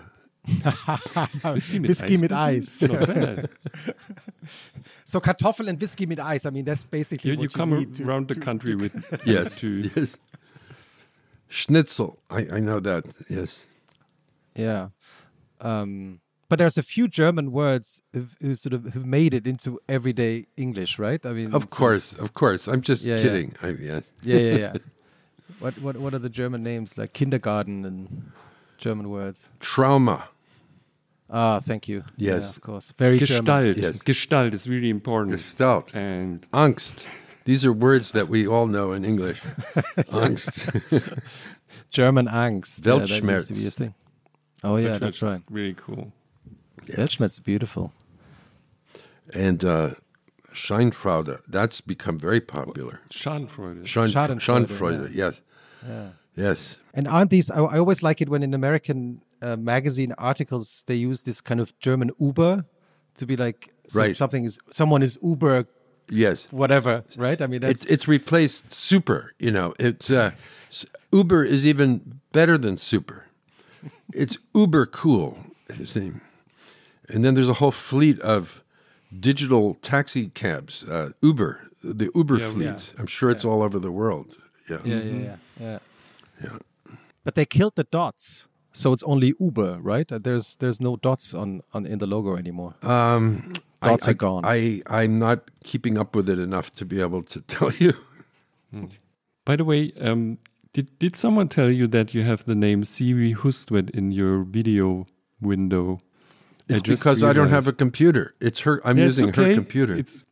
Whiskey 1.54 1.80
mit 1.80 1.90
Whiskey 1.90 2.14
Eis, 2.16 2.22
mit? 2.22 2.32
Eis. 2.32 2.82
Not. 2.82 3.50
So 5.06 5.20
Kartoffel 5.20 5.68
and 5.68 5.80
whiskey 5.80 6.06
mit 6.06 6.20
ice. 6.20 6.46
I 6.46 6.50
mean, 6.52 6.66
that's 6.66 6.84
basically 6.84 7.32
You, 7.32 7.38
what 7.38 7.44
you 7.44 7.50
you, 7.50 7.56
come 7.56 7.70
need 7.78 7.96
to- 7.96 8.04
around 8.06 8.28
the 8.28 8.36
to- 8.36 8.40
country 8.42 8.76
with 8.76 8.94
Yes, 9.26 9.56
to 9.58 9.90
yes. 9.96 10.18
Schnitzel. 11.50 12.20
I, 12.30 12.48
I 12.54 12.60
know 12.60 12.80
that. 12.80 13.06
Yes. 13.30 13.60
Yeah. 14.56 14.90
Um, 15.62 16.20
but 16.50 16.60
there's 16.60 16.78
a 16.78 16.84
few 16.84 17.08
German 17.08 17.52
words 17.52 18.02
who've, 18.14 18.36
sort 18.58 18.74
of 18.74 18.94
have 18.94 19.06
made 19.06 19.34
it 19.34 19.46
into 19.48 19.80
everyday 19.90 20.46
English, 20.56 20.98
right? 21.00 21.26
I 21.26 21.32
mean, 21.34 21.54
Of 21.54 21.70
course, 21.70 22.14
of 22.14 22.34
course. 22.34 22.68
I'm 22.68 22.82
just 22.82 23.04
Yeah, 23.04 23.16
yeah. 23.18 23.22
kidding. 23.22 23.56
I, 23.62 23.68
yes. 23.70 24.12
Yeah, 24.24 24.38
yeah, 24.40 24.56
yeah. 24.58 24.74
what 25.60 25.74
what 25.82 25.98
what 25.98 26.14
are 26.14 26.20
the 26.20 26.30
German 26.30 26.64
names 26.64 26.98
like 26.98 27.12
kindergarten 27.14 27.86
and 27.86 28.32
German 28.78 29.10
words? 29.10 29.50
Trauma. 29.60 30.30
Ah, 31.30 31.60
thank 31.60 31.88
you. 31.88 32.04
Yes. 32.16 32.42
yeah, 32.44 32.50
of 32.50 32.62
course. 32.62 32.94
Very 32.98 33.20
German. 33.20 33.46
Gestalt. 33.46 33.78
Yes. 33.78 34.00
Gestalt 34.02 34.54
is 34.54 34.68
really 34.68 34.90
important. 34.90 35.38
Gestalt. 35.38 35.94
And 35.94 36.48
Angst. 36.52 37.06
These 37.46 37.66
are 37.66 37.74
words 37.74 38.12
that 38.12 38.28
we 38.30 38.48
all 38.48 38.68
know 38.68 38.92
in 38.94 39.04
English. 39.06 39.40
Angst. 40.12 40.52
German 41.90 42.28
Angst. 42.28 42.86
Yeah, 42.86 43.00
that 43.06 43.24
used 43.24 43.48
to 43.48 43.54
be 43.54 43.68
a 43.68 43.72
thing. 43.72 43.94
Oh 44.64 44.78
yeah, 44.78 44.98
that's 44.98 45.22
right. 45.22 45.42
Really 45.50 45.74
cool. 45.76 46.12
Weltschmerz 46.88 47.32
is 47.32 47.40
beautiful. 47.40 47.92
and 49.34 49.64
uh, 49.64 49.90
Scheinfreude. 50.54 51.42
That's 51.48 51.82
become 51.82 52.18
very 52.20 52.42
popular. 52.42 53.02
Schadenfreude. 53.10 53.86
Schein, 53.86 54.08
Schadenfreude, 54.10 54.68
Schadenfreude, 54.68 55.14
yes. 55.16 55.42
Yes. 56.36 56.78
And 56.94 57.08
aren't 57.08 57.30
these? 57.30 57.52
I, 57.52 57.60
I 57.62 57.78
always 57.80 58.02
like 58.04 58.22
it 58.22 58.30
when 58.30 58.44
in 58.44 58.54
American 58.54 59.22
uh, 59.42 59.56
magazine 59.56 60.14
articles 60.18 60.84
they 60.88 60.96
use 60.96 61.24
this 61.24 61.42
kind 61.42 61.60
of 61.60 61.78
German 61.80 62.12
Uber 62.20 62.66
to 63.18 63.26
be 63.26 63.36
like 63.38 63.74
so 63.88 64.00
Right. 64.00 64.16
something 64.16 64.46
is 64.46 64.60
someone 64.70 65.02
is 65.04 65.18
Uber 65.22 65.66
Yes. 66.10 66.48
whatever, 66.52 67.04
right? 67.18 67.42
I 67.42 67.48
mean 67.48 67.60
that's 67.62 67.82
It's 67.84 67.92
it's 67.92 68.08
replaced 68.08 68.72
super, 68.74 69.34
you 69.40 69.52
know. 69.52 69.74
It's 69.80 70.10
uh, 70.10 70.32
Uber 71.12 71.44
is 71.44 71.66
even 71.66 72.22
better 72.32 72.58
than 72.58 72.78
super. 72.78 73.26
It's 74.14 74.38
uber 74.56 74.86
cool. 74.86 75.38
you 75.78 75.86
see. 75.86 76.12
And 77.10 77.24
then 77.24 77.34
there's 77.36 77.50
a 77.50 77.54
whole 77.60 77.72
fleet 77.74 78.20
of 78.22 78.64
digital 79.20 79.76
taxi 79.82 80.30
cabs, 80.34 80.84
uh, 80.84 81.10
Uber, 81.22 81.60
the 81.84 82.10
Uber 82.16 82.38
Yeah, 82.40 82.50
fleet. 82.52 82.94
I'm 83.00 83.08
sure 83.08 83.30
it's 83.30 83.46
all 83.46 83.62
over 83.62 83.80
the 83.80 83.92
world. 83.92 84.36
Yeah. 84.70 84.80
yeah, 84.86 84.96
yeah, 84.96 85.14
yeah, 85.14 85.36
yeah. 85.62 85.80
Yeah. 86.44 86.58
But 87.24 87.36
they 87.36 87.46
killed 87.46 87.76
the 87.76 87.84
dots, 87.86 88.48
so 88.78 88.94
it's 88.94 89.04
only 89.04 89.34
Uber, 89.40 89.80
right? 89.82 90.08
There's 90.08 90.56
there's 90.56 90.80
no 90.80 90.96
dots 90.98 91.34
on 91.34 91.62
on 91.74 91.86
in 91.86 91.98
the 92.00 92.08
logo 92.08 92.38
anymore. 92.38 92.76
Um, 92.84 93.54
Dots 93.82 94.08
I, 94.08 94.12
are 94.12 94.14
gone. 94.14 94.46
I, 94.46 94.82
I 94.88 95.04
I'm 95.04 95.20
not 95.20 95.50
keeping 95.64 95.98
up 95.98 96.16
with 96.16 96.30
it 96.30 96.40
enough 96.40 96.74
to 96.76 96.86
be 96.86 97.02
able 97.02 97.24
to 97.24 97.42
tell 97.54 97.72
you. 97.74 97.94
By 99.46 99.56
the 99.56 99.64
way, 99.64 99.92
um, 100.00 100.38
did 100.74 100.98
did 101.00 101.16
someone 101.16 101.48
tell 101.48 101.72
you 101.72 101.88
that 101.88 102.14
you 102.14 102.24
have 102.24 102.46
the 102.46 102.56
name 102.56 102.84
Siri 102.84 103.34
Hustvedt 103.34 103.90
in 103.92 104.12
your 104.12 104.44
video 104.44 105.06
window? 105.42 106.00
It's 106.70 106.84
because 106.84 107.24
I 107.24 107.34
don't 107.34 107.50
have 107.50 107.68
a 107.68 107.74
computer. 107.74 108.36
It's 108.40 108.60
her. 108.62 108.82
I'm 108.86 108.98
using 108.98 109.34
her 109.34 109.54
computer. 109.54 109.96
It's 109.96 110.26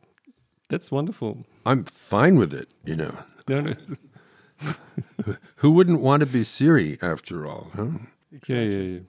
that's 0.68 0.90
wonderful. 0.90 1.44
I'm 1.64 1.84
fine 1.84 2.36
with 2.36 2.52
it. 2.52 2.68
You 2.84 2.96
know, 2.96 3.14
No, 3.48 3.60
no, 3.60 3.74
who 5.56 5.70
wouldn't 5.72 6.00
want 6.00 6.20
to 6.20 6.26
be 6.26 6.44
Siri 6.44 6.98
after 7.00 7.46
all? 7.46 7.70
Huh? 7.74 7.88
Yeah, 8.48 8.62
yeah, 8.62 8.78
yeah. 8.78 9.00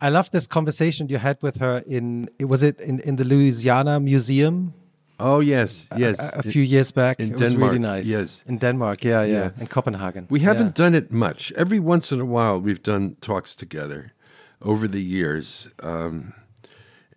I 0.00 0.10
love 0.10 0.30
this 0.30 0.46
conversation 0.46 1.08
you 1.08 1.18
had 1.18 1.36
with 1.42 1.56
her 1.60 1.82
in 1.86 2.28
it 2.38 2.44
was 2.48 2.62
it 2.62 2.80
in, 2.80 3.00
in 3.00 3.16
the 3.16 3.24
Louisiana 3.24 3.98
Museum 4.00 4.72
Oh 5.20 5.40
yes, 5.42 5.86
yes. 5.96 6.16
a, 6.18 6.38
a 6.38 6.42
few 6.42 6.62
years 6.62 6.92
back. 6.92 7.20
in 7.20 7.26
it 7.32 7.38
was 7.38 7.54
really 7.56 7.78
Denmark, 7.78 7.96
nice. 7.98 8.08
yes. 8.20 8.42
in 8.46 8.58
Denmark, 8.58 9.04
yeah, 9.04 9.22
yeah, 9.26 9.32
Yeah. 9.32 9.60
in 9.60 9.66
Copenhagen. 9.66 10.26
we 10.30 10.40
haven't 10.40 10.66
Yeah. 10.78 10.84
done 10.84 10.96
it 10.98 11.10
much. 11.12 11.52
Every 11.56 11.78
once 11.78 12.14
in 12.14 12.20
a 12.20 12.24
while, 12.24 12.58
we've 12.60 12.82
done 12.82 13.16
talks 13.20 13.54
together 13.54 14.12
over 14.60 14.88
the 14.88 15.00
years, 15.00 15.68
um, 15.82 16.32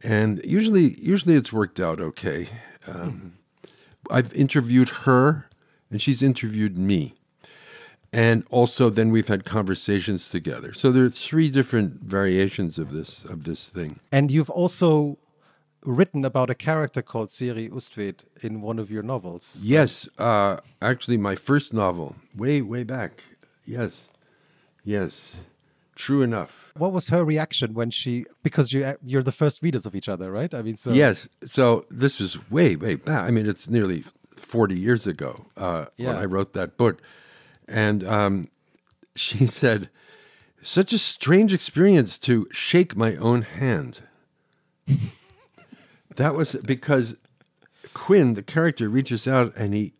and 0.03 0.39
usually, 0.45 0.95
usually 1.01 1.35
it's 1.35 1.51
worked 1.51 1.79
out 1.79 1.99
okay. 1.99 2.47
Um, 2.87 3.31
I've 4.11 4.31
interviewed 4.33 4.89
her, 5.05 5.45
and 5.91 5.99
she's 6.01 6.21
interviewed 6.21 6.77
me, 6.77 7.13
and 8.13 8.43
also 8.49 8.89
then 8.89 9.11
we've 9.11 9.27
had 9.27 9.45
conversations 9.45 10.29
together. 10.29 10.73
So 10.73 10.91
there 10.91 11.03
are 11.03 11.09
three 11.09 11.49
different 11.49 12.01
variations 12.01 12.77
of 12.77 12.91
this 12.91 13.25
of 13.25 13.43
this 13.43 13.65
thing. 13.65 13.99
And 14.11 14.31
you've 14.31 14.49
also 14.49 15.17
written 15.83 16.25
about 16.25 16.49
a 16.49 16.55
character 16.55 17.01
called 17.01 17.31
Siri 17.31 17.69
Hustvedt 17.69 18.25
in 18.41 18.61
one 18.61 18.79
of 18.79 18.91
your 18.91 19.03
novels. 19.03 19.59
Yes, 19.63 20.07
uh, 20.17 20.57
actually, 20.81 21.17
my 21.17 21.35
first 21.35 21.73
novel, 21.73 22.15
way 22.35 22.61
way 22.61 22.83
back. 22.83 23.23
Yes, 23.65 24.09
yes, 24.83 25.35
true 25.95 26.21
enough. 26.21 26.71
What 26.77 26.93
was 26.93 27.09
her 27.09 27.23
reaction 27.23 27.73
when 27.73 27.91
she 27.91 28.25
because 28.43 28.71
you 28.73 28.95
you're 29.03 29.23
the 29.23 29.31
first 29.31 29.61
readers 29.61 29.85
of 29.85 29.95
each 29.95 30.09
other, 30.09 30.31
right? 30.31 30.53
I 30.53 30.61
mean, 30.61 30.77
so 30.77 30.91
Yes. 30.91 31.27
So 31.45 31.85
this 31.89 32.19
was 32.19 32.49
way, 32.49 32.75
way 32.75 32.95
back. 32.95 33.23
I 33.23 33.31
mean, 33.31 33.47
it's 33.47 33.69
nearly 33.69 34.03
40 34.35 34.79
years 34.79 35.07
ago 35.07 35.45
uh, 35.57 35.85
when 35.97 36.15
I 36.15 36.25
wrote 36.25 36.53
that 36.53 36.77
book. 36.77 37.01
And 37.67 38.03
um, 38.03 38.49
she 39.15 39.45
said, 39.47 39.89
such 40.61 40.91
a 40.91 40.97
strange 40.97 41.53
experience 41.53 42.17
to 42.19 42.47
shake 42.51 42.95
my 42.95 43.15
own 43.15 43.43
hand. 43.43 44.01
that 46.15 46.35
was 46.35 46.53
because 46.65 47.17
Quinn, 47.93 48.33
the 48.33 48.43
character, 48.43 48.89
reaches 48.89 49.27
out 49.27 49.55
and 49.55 49.73
he 49.73 49.93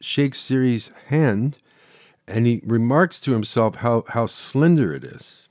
shakes 0.00 0.38
Siri's 0.38 0.90
hand 1.08 1.58
and 2.28 2.46
he 2.46 2.60
remarks 2.64 3.20
to 3.20 3.32
himself 3.32 3.76
how, 3.76 4.04
how 4.08 4.26
slender 4.26 4.92
it 4.92 5.04
is. 5.04 5.46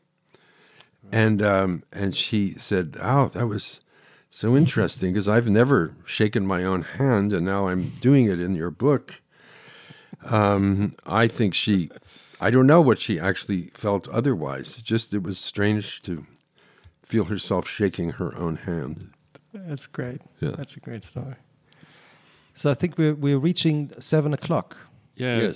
And 1.12 1.42
um, 1.42 1.84
and 1.94 2.16
she 2.16 2.56
said, 2.58 2.98
"Oh, 3.02 3.30
that 3.30 3.48
was 3.48 3.80
so 4.30 4.58
interesting 4.58 5.14
because 5.14 5.30
I've 5.30 5.48
never 5.48 5.94
shaken 6.06 6.48
my 6.48 6.64
own 6.64 6.82
hand, 6.82 7.32
and 7.32 7.46
now 7.46 7.68
I'm 7.68 7.90
doing 8.02 8.26
it 8.26 8.40
in 8.40 8.56
your 8.56 8.72
book." 8.72 9.22
Um, 10.26 10.96
I 11.06 11.28
think 11.28 11.54
she, 11.54 11.90
I 12.42 12.50
don't 12.50 12.68
know 12.68 12.82
what 12.82 13.00
she 13.00 13.20
actually 13.20 13.72
felt 13.74 14.08
otherwise. 14.10 14.76
Just 14.76 15.14
it 15.14 15.24
was 15.24 15.38
strange 15.38 16.02
to 16.04 16.26
feel 17.04 17.26
herself 17.26 17.68
shaking 17.68 18.12
her 18.12 18.36
own 18.38 18.56
hand. 18.58 19.12
That's 19.54 19.88
great. 19.88 20.22
Yeah. 20.42 20.52
That's 20.58 20.76
a 20.76 20.80
great 20.80 21.04
story. 21.04 21.36
so 22.54 22.70
I 22.72 22.74
think 22.74 22.98
we're 22.98 23.16
we're 23.16 23.38
reaching 23.40 23.92
seven 24.00 24.34
o'clock. 24.34 24.76
Yeah. 25.16 25.54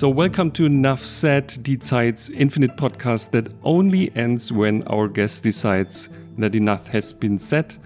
So, 0.00 0.08
welcome 0.08 0.50
to 0.52 0.64
Enough 0.64 1.04
Said, 1.04 1.50
Zeit's 1.50 2.30
infinite 2.30 2.74
podcast 2.78 3.32
that 3.32 3.52
only 3.62 4.10
ends 4.16 4.50
when 4.50 4.82
our 4.84 5.08
guest 5.08 5.42
decides 5.42 6.08
that 6.38 6.54
enough 6.54 6.88
has 6.88 7.12
been 7.12 7.38
said. 7.38 7.76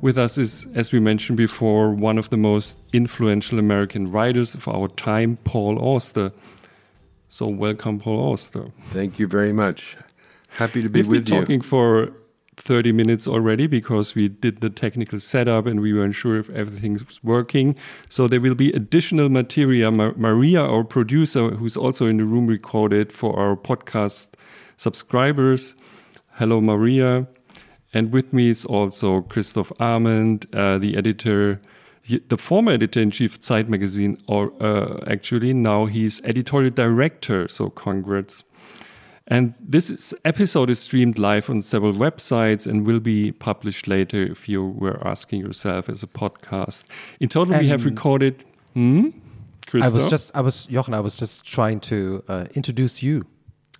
With 0.00 0.16
us 0.16 0.38
is, 0.38 0.66
as 0.74 0.92
we 0.92 0.98
mentioned 0.98 1.36
before, 1.36 1.90
one 1.90 2.16
of 2.16 2.30
the 2.30 2.38
most 2.38 2.78
influential 2.94 3.58
American 3.58 4.10
writers 4.10 4.54
of 4.54 4.66
our 4.66 4.88
time, 4.88 5.36
Paul 5.44 5.78
Auster. 5.78 6.32
So, 7.28 7.48
welcome, 7.48 8.00
Paul 8.00 8.32
Auster. 8.32 8.72
Thank 8.84 9.18
you 9.18 9.26
very 9.26 9.52
much. 9.52 9.94
Happy 10.48 10.82
to 10.82 10.88
be 10.88 11.00
We've 11.00 11.08
with 11.08 11.26
been 11.26 11.34
you. 11.34 11.40
talking 11.42 11.60
for 11.60 12.14
30 12.68 12.92
minutes 12.92 13.26
already 13.26 13.66
because 13.66 14.14
we 14.14 14.28
did 14.28 14.60
the 14.60 14.68
technical 14.68 15.18
setup 15.18 15.64
and 15.64 15.80
we 15.80 15.94
weren't 15.94 16.14
sure 16.14 16.38
if 16.38 16.50
everything's 16.50 17.02
working. 17.24 17.74
So 18.10 18.28
there 18.28 18.42
will 18.42 18.54
be 18.54 18.70
additional 18.72 19.30
material. 19.30 19.90
Ma- 19.90 20.12
Maria, 20.16 20.60
our 20.60 20.84
producer, 20.84 21.52
who's 21.52 21.78
also 21.78 22.06
in 22.06 22.18
the 22.18 22.24
room, 22.24 22.46
recorded 22.46 23.10
for 23.10 23.38
our 23.38 23.56
podcast 23.56 24.34
subscribers. 24.76 25.76
Hello, 26.32 26.60
Maria. 26.60 27.26
And 27.94 28.12
with 28.12 28.34
me 28.34 28.50
is 28.50 28.66
also 28.66 29.22
Christoph 29.22 29.72
Amend, 29.80 30.46
uh, 30.54 30.76
the 30.76 30.94
editor, 30.94 31.62
the 32.28 32.36
former 32.36 32.72
editor 32.72 33.00
in 33.00 33.10
chief 33.10 33.36
of 33.36 33.42
Zeit 33.42 33.70
magazine, 33.70 34.18
or 34.26 34.52
uh, 34.62 35.02
actually 35.06 35.54
now 35.54 35.86
he's 35.86 36.20
editorial 36.22 36.70
director. 36.70 37.48
So 37.48 37.70
congrats. 37.70 38.44
And 39.30 39.54
this 39.60 39.90
is, 39.90 40.14
episode 40.24 40.70
is 40.70 40.78
streamed 40.78 41.18
live 41.18 41.50
on 41.50 41.60
several 41.60 41.92
websites 41.92 42.66
and 42.66 42.86
will 42.86 42.98
be 42.98 43.30
published 43.30 43.86
later 43.86 44.22
if 44.22 44.48
you 44.48 44.64
were 44.64 45.06
asking 45.06 45.42
yourself 45.42 45.90
as 45.90 46.02
a 46.02 46.06
podcast. 46.06 46.84
In 47.20 47.28
total, 47.28 47.58
we 47.58 47.68
have 47.68 47.84
recorded. 47.84 48.44
Hmm? 48.72 49.10
I 49.74 49.90
was 49.90 50.08
just 50.08 50.34
I 50.34 50.40
was 50.40 50.64
Jochen. 50.64 50.94
I 50.94 51.00
was 51.00 51.18
just 51.18 51.46
trying 51.46 51.80
to 51.80 52.24
uh, 52.26 52.46
introduce 52.54 53.02
you. 53.02 53.26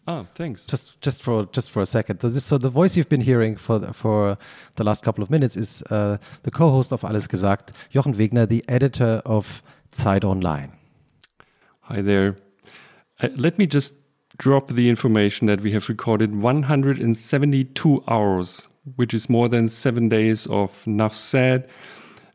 Ah, 0.06 0.24
thanks. 0.34 0.66
just 0.66 1.00
just 1.00 1.22
for 1.22 1.46
just 1.46 1.70
for 1.70 1.80
a 1.80 1.86
second. 1.86 2.20
So, 2.20 2.28
this, 2.28 2.44
so 2.44 2.58
the 2.58 2.68
voice 2.68 2.94
you've 2.94 3.08
been 3.08 3.22
hearing 3.22 3.56
for 3.56 3.78
the, 3.78 3.94
for 3.94 4.36
the 4.74 4.84
last 4.84 5.02
couple 5.02 5.22
of 5.22 5.30
minutes 5.30 5.56
is 5.56 5.82
uh, 5.90 6.18
the 6.42 6.50
co-host 6.50 6.92
of 6.92 7.04
Alles 7.04 7.26
Gesagt, 7.26 7.72
Jochen 7.90 8.14
Wegner, 8.14 8.46
the 8.46 8.62
editor 8.68 9.22
of 9.24 9.62
Zeit 9.92 10.24
Online. 10.24 10.72
Hi 11.82 12.02
there. 12.02 12.36
Uh, 13.20 13.28
let 13.36 13.58
me 13.58 13.66
just 13.66 13.94
drop 14.38 14.68
the 14.68 14.88
information 14.88 15.48
that 15.48 15.60
we 15.60 15.72
have 15.72 15.88
recorded 15.88 16.40
172 16.40 18.04
hours, 18.08 18.68
which 18.96 19.12
is 19.12 19.28
more 19.28 19.48
than 19.48 19.68
seven 19.68 20.08
days 20.08 20.46
of 20.46 20.86
Nuff 20.86 21.14
Said, 21.14 21.68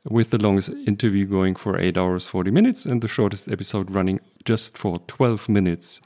with 0.03 0.31
the 0.31 0.37
longest 0.37 0.69
interview 0.85 1.25
going 1.25 1.55
for 1.55 1.79
8 1.79 1.97
hours 1.97 2.25
40 2.25 2.51
minutes 2.51 2.85
and 2.85 3.01
the 3.01 3.07
shortest 3.07 3.49
episode 3.49 3.89
running 3.89 4.19
just 4.43 4.77
for 4.77 4.99
12 5.07 5.47
minutes. 5.47 6.01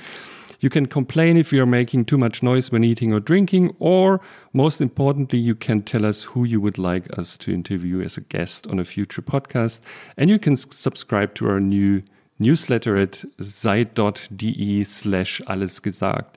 You 0.63 0.71
can 0.71 0.87
complain 0.87 1.37
if 1.37 1.53
you're 1.53 1.67
making 1.67 2.05
too 2.05 2.17
much 2.17 2.41
noise 2.41 2.71
when 2.71 2.85
eating 2.85 3.13
or 3.13 3.19
drinking, 3.19 3.75
or 3.81 4.21
most 4.53 4.81
importantly, 4.81 5.41
you 5.41 5.57
can 5.57 5.83
tell 5.83 6.07
us 6.07 6.23
who 6.23 6.45
you 6.45 6.61
would 6.61 6.79
like 6.79 7.19
us 7.19 7.37
to 7.39 7.53
interview 7.53 8.01
as 8.01 8.17
a 8.17 8.21
guest 8.21 8.69
on 8.69 8.79
a 8.79 8.85
future 8.85 9.23
podcast. 9.23 9.81
And 10.17 10.31
you 10.31 10.39
can 10.39 10.55
subscribe 10.55 11.35
to 11.35 11.49
our 11.49 11.59
new 11.59 12.05
newsletter 12.39 12.97
at 12.97 13.25
zeit.de 13.41 14.85
slash 14.85 15.41
allesgesagt. 15.49 16.35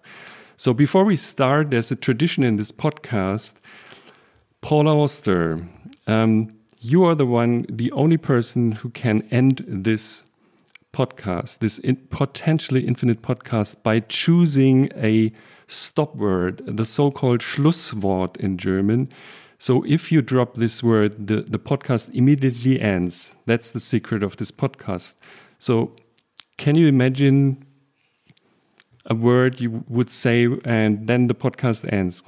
So 0.58 0.74
before 0.74 1.06
we 1.06 1.18
start, 1.18 1.70
there's 1.70 1.92
a 1.92 1.96
tradition 1.96 2.44
in 2.44 2.58
this 2.58 2.72
podcast. 2.72 3.54
Paul 4.62 4.88
Auster, 4.88 5.60
um, 6.08 6.50
you 6.80 7.04
are 7.04 7.14
the 7.14 7.28
one, 7.28 7.68
the 7.70 7.92
only 7.92 8.18
person 8.18 8.72
who 8.72 8.90
can 8.90 9.22
end 9.30 9.64
this 9.68 10.26
podcast, 10.96 11.60
this 11.60 11.78
in 11.80 11.98
potentially 12.10 12.88
infinite 12.88 13.22
podcast, 13.22 13.84
by 13.84 14.00
choosing 14.00 14.90
a 14.96 15.32
stop 15.68 16.16
word, 16.16 16.62
the 16.66 16.86
so 16.86 17.12
called 17.12 17.42
Schlusswort 17.42 18.38
in 18.38 18.58
German. 18.58 19.10
So 19.58 19.84
if 19.86 20.12
you 20.12 20.22
drop 20.22 20.56
this 20.56 20.82
word, 20.82 21.28
the, 21.28 21.42
the 21.42 21.60
podcast 21.60 22.14
immediately 22.14 22.80
ends. 22.80 23.36
That's 23.46 23.72
the 23.72 23.80
secret 23.80 24.24
of 24.24 24.38
this 24.38 24.52
podcast. 24.52 25.16
So 25.60 25.92
can 26.58 26.76
you 26.76 26.88
imagine 26.88 27.66
a 29.06 29.16
word 29.16 29.60
you 29.60 29.84
would 29.90 30.10
say 30.10 30.48
and 30.64 31.08
then 31.08 31.28
the 31.28 31.36
podcast 31.36 31.92
ends? 31.92 32.24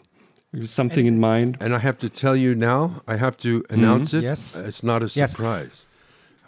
Something 0.63 1.05
in 1.05 1.19
mind? 1.19 1.57
And 1.59 1.73
I 1.73 1.79
have 1.79 1.97
to 1.99 2.09
tell 2.09 2.35
you 2.35 2.55
now, 2.55 3.01
I 3.07 3.17
have 3.17 3.37
to 3.37 3.63
announce 3.69 4.09
mm-hmm. 4.09 4.17
it. 4.17 4.23
Yes. 4.23 4.57
It's 4.57 4.83
not 4.83 5.03
a 5.03 5.09
Yes. 5.13 5.35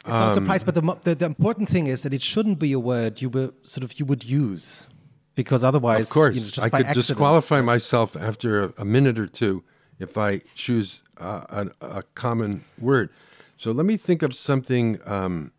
It's 0.05 0.09
not 0.09 0.29
a 0.29 0.33
surprise, 0.33 0.63
but 0.63 0.75
the, 0.75 0.81
the 1.03 1.15
the 1.15 1.25
important 1.25 1.69
thing 1.69 1.87
is 1.87 2.03
that 2.03 2.13
it 2.13 2.21
shouldn't 2.21 2.57
be 2.57 2.71
a 2.73 2.79
word 2.79 3.21
you 3.21 3.29
would 3.29 3.53
sort 3.67 3.83
of 3.83 3.99
you 3.99 4.05
would 4.05 4.23
use, 4.23 4.87
because 5.35 5.63
otherwise, 5.63 6.07
Of 6.07 6.13
course, 6.13 6.35
you 6.35 6.41
know, 6.41 6.47
just 6.47 6.65
I 6.65 6.69
could 6.69 6.93
disqualify 6.93 7.61
myself 7.61 8.15
after 8.15 8.63
a, 8.63 8.73
a 8.77 8.85
minute 8.85 9.19
or 9.19 9.27
two 9.27 9.63
if 9.99 10.17
I 10.17 10.39
choose 10.55 11.01
uh, 11.17 11.43
an, 11.49 11.71
a 11.81 12.03
common 12.15 12.63
word. 12.79 13.09
So 13.57 13.71
let 13.71 13.85
me 13.85 13.97
think 13.97 14.21
of 14.21 14.33
something 14.33 14.99
um, 15.05 15.51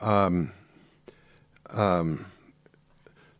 um, 0.00 0.52
um, 1.70 2.26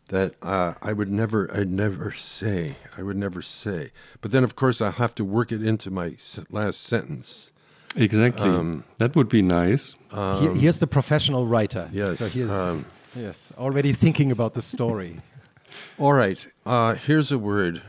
that 0.09 0.35
uh, 0.43 0.75
I 0.81 0.93
would 0.93 1.11
never, 1.11 1.51
I'd 1.53 1.71
never 1.71 2.13
say. 2.13 2.77
I 2.97 3.03
would 3.03 3.17
never 3.17 3.43
say. 3.43 3.91
But 4.21 4.31
then, 4.31 4.45
of 4.45 4.55
course, 4.55 4.81
I'll 4.81 4.93
have 4.93 5.15
to 5.17 5.25
work 5.25 5.51
it 5.51 5.65
into 5.67 5.91
my 5.91 6.17
last 6.51 6.83
sentence. 6.83 7.51
Exactly. 7.97 8.83
that 8.99 9.17
would 9.17 9.29
be 9.29 9.43
nice. 9.43 9.95
Here- 10.13 10.55
here's 10.55 10.79
the 10.79 10.87
professional 10.87 11.47
writer. 11.47 11.89
Yes, 11.93 12.19
So 12.19 12.27
here's 12.29 12.51
um, 12.51 12.85
yes 13.17 13.53
already 13.59 13.93
thinking 13.93 14.31
about 14.31 14.55
the 14.55 14.63
story. 14.63 15.21
All 15.99 16.13
right. 16.13 16.47
Uh, 16.67 16.95
here's 16.95 17.33
a 17.33 17.39
word: 17.39 17.83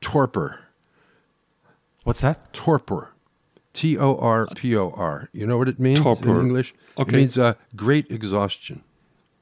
torpor. 0.00 0.60
What's 2.04 2.20
that? 2.22 2.52
torpor. 2.52 3.12
T 3.72 3.96
O 3.98 4.16
R 4.16 4.46
P 4.56 4.76
O 4.76 4.90
R. 4.96 5.28
You 5.32 5.46
know 5.46 5.56
what 5.58 5.68
it 5.68 5.78
means 5.78 6.00
Torpor. 6.00 6.40
in 6.40 6.46
English? 6.46 6.74
Okay. 6.98 7.16
It 7.16 7.20
means 7.20 7.38
uh, 7.38 7.54
great 7.76 8.10
exhaustion. 8.10 8.82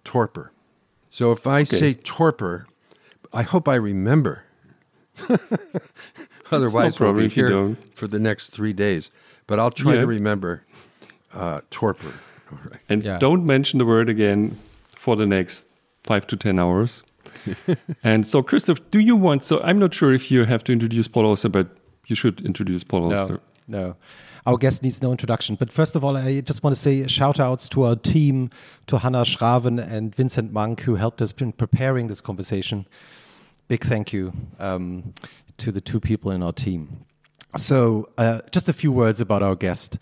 Torpor. 0.04 0.52
So 1.11 1.33
if 1.33 1.47
I 1.47 1.62
Okay. 1.62 1.78
say 1.80 1.95
torpor, 1.95 2.66
I 3.33 3.42
hope 3.42 3.68
I 3.68 3.76
remember. 3.76 4.45
Otherwise, 6.50 7.00
we'll 7.00 7.12
be 7.14 7.25
if 7.26 7.37
you 7.37 7.47
here 7.47 7.76
for 7.95 8.07
the 8.07 8.18
next 8.18 8.49
three 8.52 8.73
days. 8.73 9.11
But 9.49 9.59
I'll 9.59 9.73
try 9.73 9.95
Yeah. 9.95 10.02
to 10.02 10.07
remember 10.07 10.62
uh, 11.35 11.61
torpor. 11.71 12.12
All 12.52 12.59
right. 12.71 12.81
And 12.88 13.02
Yeah. 13.02 13.19
don't 13.19 13.45
mention 13.45 13.78
the 13.78 13.85
word 13.87 14.09
again 14.09 14.57
for 14.97 15.17
the 15.17 15.26
next 15.26 15.67
five 16.02 16.26
to 16.28 16.37
10 16.37 16.59
hours. 16.59 17.02
and 18.05 18.26
so, 18.26 18.43
Christoph, 18.43 18.78
do 18.90 19.00
you 19.00 19.17
want? 19.17 19.45
So, 19.45 19.61
I'm 19.62 19.78
not 19.78 19.93
sure 19.93 20.12
if 20.14 20.31
you 20.31 20.45
have 20.45 20.62
to 20.64 20.73
introduce 20.73 21.09
Paul 21.09 21.26
Auster, 21.26 21.49
but 21.49 21.67
you 22.07 22.17
should 22.17 22.40
introduce 22.47 22.85
Paul 22.85 23.12
Auster. 23.12 23.40
No, 23.67 23.78
no. 23.81 23.97
Our 24.47 24.57
guest 24.57 24.83
needs 24.83 25.02
no 25.02 25.11
introduction. 25.11 25.57
But 25.57 25.71
first 25.71 25.95
of 25.97 26.02
all, 26.05 26.17
I 26.17 26.40
just 26.40 26.62
want 26.62 26.75
to 26.75 26.81
say 26.81 27.07
shout 27.07 27.38
outs 27.38 27.69
to 27.71 27.83
our 27.83 27.97
team, 27.97 28.50
to 28.87 28.99
Hannah 28.99 29.25
Schraven 29.25 29.78
and 29.78 30.14
Vincent 30.14 30.52
Monk, 30.52 30.81
who 30.81 30.95
helped 30.95 31.21
us 31.21 31.33
in 31.33 31.52
preparing 31.52 32.09
this 32.09 32.21
conversation. 32.23 32.87
Big 33.69 33.85
thank 33.85 34.12
you 34.12 34.33
um, 34.59 35.12
to 35.59 35.71
the 35.71 35.83
two 35.83 36.00
people 36.00 36.31
in 36.31 36.43
our 36.43 36.52
team. 36.52 37.05
So, 37.57 38.07
uh, 38.19 38.40
just 38.50 38.69
a 38.69 38.73
few 38.73 38.93
words 38.93 39.21
about 39.21 39.43
our 39.43 39.57
guest. 39.57 39.99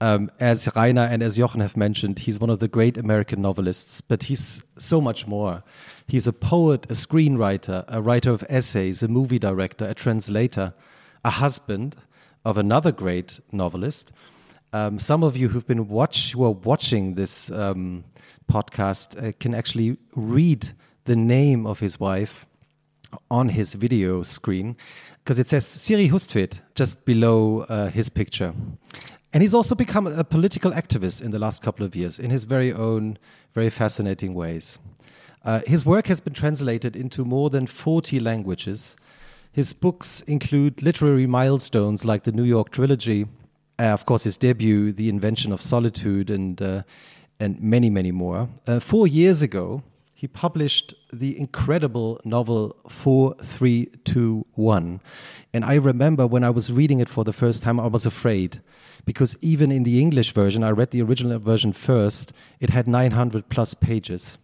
Um, 0.00 0.30
as 0.38 0.68
Rainer 0.76 1.02
and 1.02 1.22
as 1.22 1.36
Jochen 1.36 1.60
have 1.60 1.76
mentioned, 1.76 2.20
he's 2.20 2.38
one 2.38 2.50
of 2.50 2.60
the 2.60 2.68
great 2.68 2.96
American 2.96 3.40
novelists, 3.40 4.00
but 4.00 4.24
he's 4.24 4.62
so 4.76 5.00
much 5.00 5.26
more. 5.26 5.62
He's 6.06 6.26
a 6.26 6.32
poet, 6.32 6.86
a 6.86 6.94
screenwriter, 6.94 7.84
a 7.88 8.00
writer 8.00 8.30
of 8.30 8.44
essays, 8.48 9.02
a 9.02 9.08
movie 9.08 9.38
director, 9.38 9.86
a 9.88 9.94
translator, 9.94 10.72
a 11.24 11.30
husband 11.30 11.96
of 12.44 12.58
another 12.58 12.92
great 12.92 13.40
novelist. 13.50 14.12
Um, 14.72 14.98
some 14.98 15.22
of 15.24 15.36
you 15.36 15.48
who've 15.48 15.66
been 15.66 15.88
watch 15.88 16.32
who 16.32 16.44
are 16.44 16.50
watching 16.50 17.14
this 17.14 17.50
um, 17.50 18.04
podcast 18.50 19.22
uh, 19.22 19.32
can 19.40 19.54
actually 19.54 19.96
read 20.14 20.70
the 21.04 21.16
name 21.16 21.66
of 21.66 21.80
his 21.80 21.98
wife 21.98 22.46
on 23.30 23.50
his 23.50 23.74
video 23.74 24.22
screen 24.22 24.76
because 25.24 25.38
it 25.38 25.48
says 25.48 25.66
Siri 25.66 26.08
Hustvedt 26.08 26.60
just 26.74 27.04
below 27.04 27.62
uh, 27.68 27.88
his 27.90 28.08
picture. 28.08 28.54
And 29.32 29.42
he's 29.42 29.52
also 29.52 29.74
become 29.74 30.06
a 30.06 30.24
political 30.24 30.72
activist 30.72 31.22
in 31.22 31.30
the 31.30 31.38
last 31.38 31.62
couple 31.62 31.84
of 31.84 31.94
years 31.94 32.18
in 32.18 32.30
his 32.30 32.44
very 32.44 32.72
own, 32.72 33.18
very 33.52 33.68
fascinating 33.68 34.32
ways. 34.34 34.78
Uh, 35.44 35.60
his 35.66 35.84
work 35.84 36.06
has 36.06 36.20
been 36.20 36.32
translated 36.32 36.96
into 36.96 37.24
more 37.24 37.50
than 37.50 37.66
40 37.66 38.20
languages. 38.20 38.96
His 39.52 39.72
books 39.72 40.22
include 40.22 40.82
literary 40.82 41.26
milestones 41.26 42.04
like 42.04 42.24
the 42.24 42.32
New 42.32 42.44
York 42.44 42.70
Trilogy, 42.70 43.26
uh, 43.78 43.84
of 43.84 44.06
course, 44.06 44.24
his 44.24 44.36
debut, 44.36 44.92
The 44.92 45.08
Invention 45.08 45.52
of 45.52 45.60
Solitude, 45.60 46.30
and, 46.30 46.60
uh, 46.60 46.82
and 47.38 47.60
many, 47.60 47.90
many 47.90 48.10
more. 48.10 48.48
Uh, 48.66 48.80
four 48.80 49.06
years 49.06 49.42
ago, 49.42 49.82
he 50.18 50.26
published 50.26 50.94
the 51.12 51.38
incredible 51.38 52.20
novel 52.24 52.74
4321. 52.88 55.00
And 55.54 55.64
I 55.64 55.76
remember 55.76 56.26
when 56.26 56.42
I 56.42 56.50
was 56.50 56.72
reading 56.72 56.98
it 56.98 57.08
for 57.08 57.22
the 57.22 57.32
first 57.32 57.62
time, 57.62 57.78
I 57.78 57.86
was 57.86 58.04
afraid 58.04 58.60
because 59.04 59.36
even 59.40 59.70
in 59.70 59.84
the 59.84 60.00
English 60.00 60.32
version, 60.32 60.64
I 60.64 60.70
read 60.70 60.90
the 60.90 61.02
original 61.02 61.38
version 61.38 61.72
first, 61.72 62.32
it 62.58 62.70
had 62.70 62.88
900 62.88 63.48
plus 63.48 63.74
pages. 63.74 64.38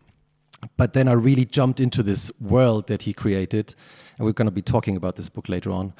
But 0.76 0.92
then 0.92 1.08
I 1.08 1.12
really 1.14 1.44
jumped 1.44 1.80
into 1.80 2.04
this 2.04 2.30
world 2.40 2.86
that 2.86 3.02
he 3.02 3.12
created. 3.12 3.74
And 4.16 4.26
we're 4.26 4.32
going 4.32 4.46
to 4.46 4.52
be 4.52 4.62
talking 4.62 4.96
about 4.96 5.16
this 5.16 5.28
book 5.28 5.48
later 5.48 5.72
on. 5.72 5.92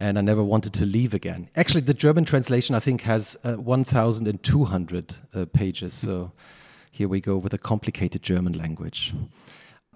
And 0.00 0.18
I 0.18 0.22
never 0.22 0.42
wanted 0.42 0.72
to 0.72 0.84
leave 0.84 1.14
again. 1.14 1.48
Actually, 1.54 1.82
the 1.82 1.94
German 1.94 2.24
translation, 2.24 2.74
I 2.74 2.80
think, 2.80 3.02
has 3.02 3.36
uh, 3.44 3.54
1,200 3.54 5.14
uh, 5.32 5.44
pages. 5.52 5.94
So 5.94 6.32
here 6.92 7.08
we 7.08 7.20
go 7.20 7.38
with 7.38 7.54
a 7.54 7.58
complicated 7.58 8.22
German 8.22 8.52
language. 8.52 9.14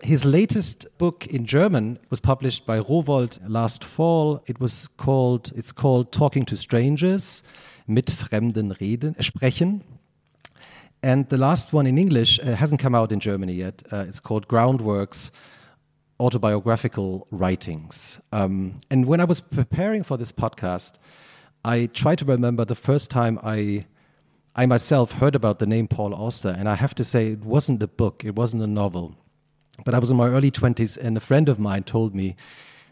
His 0.03 0.25
latest 0.25 0.87
book 0.97 1.27
in 1.27 1.45
German 1.45 1.99
was 2.09 2.21
published 2.21 2.65
by 2.65 2.79
Rowohlt 2.79 3.39
last 3.47 3.85
fall. 3.85 4.43
It 4.47 4.59
was 4.59 4.87
called, 4.87 5.53
it's 5.55 5.73
called 5.73 6.11
Talking 6.11 6.47
to 6.47 6.57
Strangers, 6.57 7.43
mit 7.87 8.11
Fremden 8.11 8.75
reden, 8.81 9.15
sprechen. 9.23 9.83
And 11.03 11.29
the 11.29 11.37
last 11.37 11.75
one 11.75 11.87
in 11.87 11.99
English 11.99 12.41
uh, 12.41 12.57
hasn't 12.57 12.81
come 12.81 12.95
out 12.95 13.13
in 13.13 13.21
Germany 13.21 13.53
yet. 13.53 13.83
Uh, 13.93 14.07
it's 14.09 14.19
called 14.19 14.49
Groundworks 14.49 15.31
Autobiographical 16.19 17.27
Writings. 17.31 18.23
Um, 18.33 18.79
and 18.91 19.05
when 19.05 19.21
I 19.21 19.25
was 19.25 19.41
preparing 19.41 20.03
for 20.03 20.17
this 20.17 20.33
podcast, 20.33 20.95
I 21.63 21.87
tried 21.87 22.19
to 22.19 22.25
remember 22.25 22.65
the 22.65 22.75
first 22.75 23.11
time 23.11 23.39
I, 23.43 23.85
I 24.59 24.65
myself 24.65 25.13
heard 25.13 25.35
about 25.35 25.59
the 25.59 25.67
name 25.67 25.87
Paul 25.87 26.15
Auster. 26.15 26.49
And 26.49 26.67
I 26.67 26.77
have 26.77 26.95
to 26.95 27.05
say, 27.05 27.33
it 27.33 27.45
wasn't 27.45 27.83
a 27.83 27.87
book, 27.87 28.25
it 28.25 28.35
wasn't 28.35 28.63
a 28.63 28.67
novel. 28.67 29.15
But 29.85 29.95
I 29.95 29.99
was 29.99 30.11
in 30.11 30.17
my 30.17 30.29
early 30.29 30.51
20s, 30.51 30.97
and 30.97 31.15
a 31.15 31.21
friend 31.21 31.51
of 31.51 31.59
mine 31.59 31.83
told 31.85 32.15
me 32.15 32.37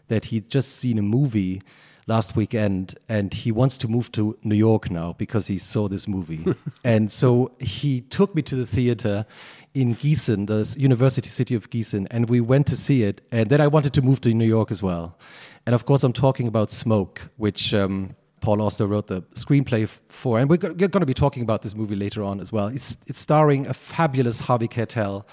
that 0.07 0.25
he'd 0.25 0.47
just 0.47 0.77
seen 0.77 0.99
a 0.99 1.01
movie 1.01 1.63
last 2.05 2.35
weekend 2.35 2.95
and 3.09 3.33
he 3.33 3.51
wants 3.51 3.77
to 3.77 3.87
move 3.87 4.11
to 4.11 4.37
New 4.43 4.53
York 4.53 4.91
now 4.91 5.13
because 5.13 5.47
he 5.47 5.57
saw 5.57 5.87
this 5.87 6.07
movie. 6.07 6.45
and 6.83 7.11
so 7.11 7.51
he 7.59 7.99
took 7.99 8.35
me 8.35 8.43
to 8.43 8.55
the 8.55 8.67
theater 8.67 9.25
in 9.73 9.95
Gießen, 9.95 10.45
the 10.45 10.79
university 10.79 11.29
city 11.29 11.55
of 11.55 11.71
Gießen, 11.71 12.05
and 12.11 12.29
we 12.29 12.41
went 12.41 12.67
to 12.67 12.77
see 12.77 13.01
it. 13.01 13.21
And 13.31 13.49
then 13.49 13.59
I 13.59 13.65
wanted 13.65 13.93
to 13.93 14.03
move 14.03 14.21
to 14.21 14.33
New 14.35 14.45
York 14.45 14.69
as 14.69 14.83
well. 14.83 15.17
And 15.65 15.73
of 15.73 15.87
course, 15.87 16.03
I'm 16.03 16.13
talking 16.13 16.47
about 16.47 16.69
Smoke, 16.69 17.29
which 17.37 17.73
um, 17.73 18.15
Paul 18.45 18.61
Auster 18.61 18.85
wrote 18.85 19.07
the 19.07 19.23
screenplay 19.33 19.87
for. 20.07 20.37
And 20.37 20.47
we're 20.47 20.57
going 20.57 20.77
to 20.91 21.05
be 21.05 21.15
talking 21.15 21.41
about 21.41 21.63
this 21.63 21.75
movie 21.75 21.95
later 21.95 22.21
on 22.21 22.39
as 22.39 22.51
well. 22.51 22.67
It's, 22.67 22.95
it's 23.07 23.17
starring 23.17 23.65
a 23.65 23.73
fabulous 23.73 24.41
Harvey 24.41 24.67
Keitel. 24.67 25.25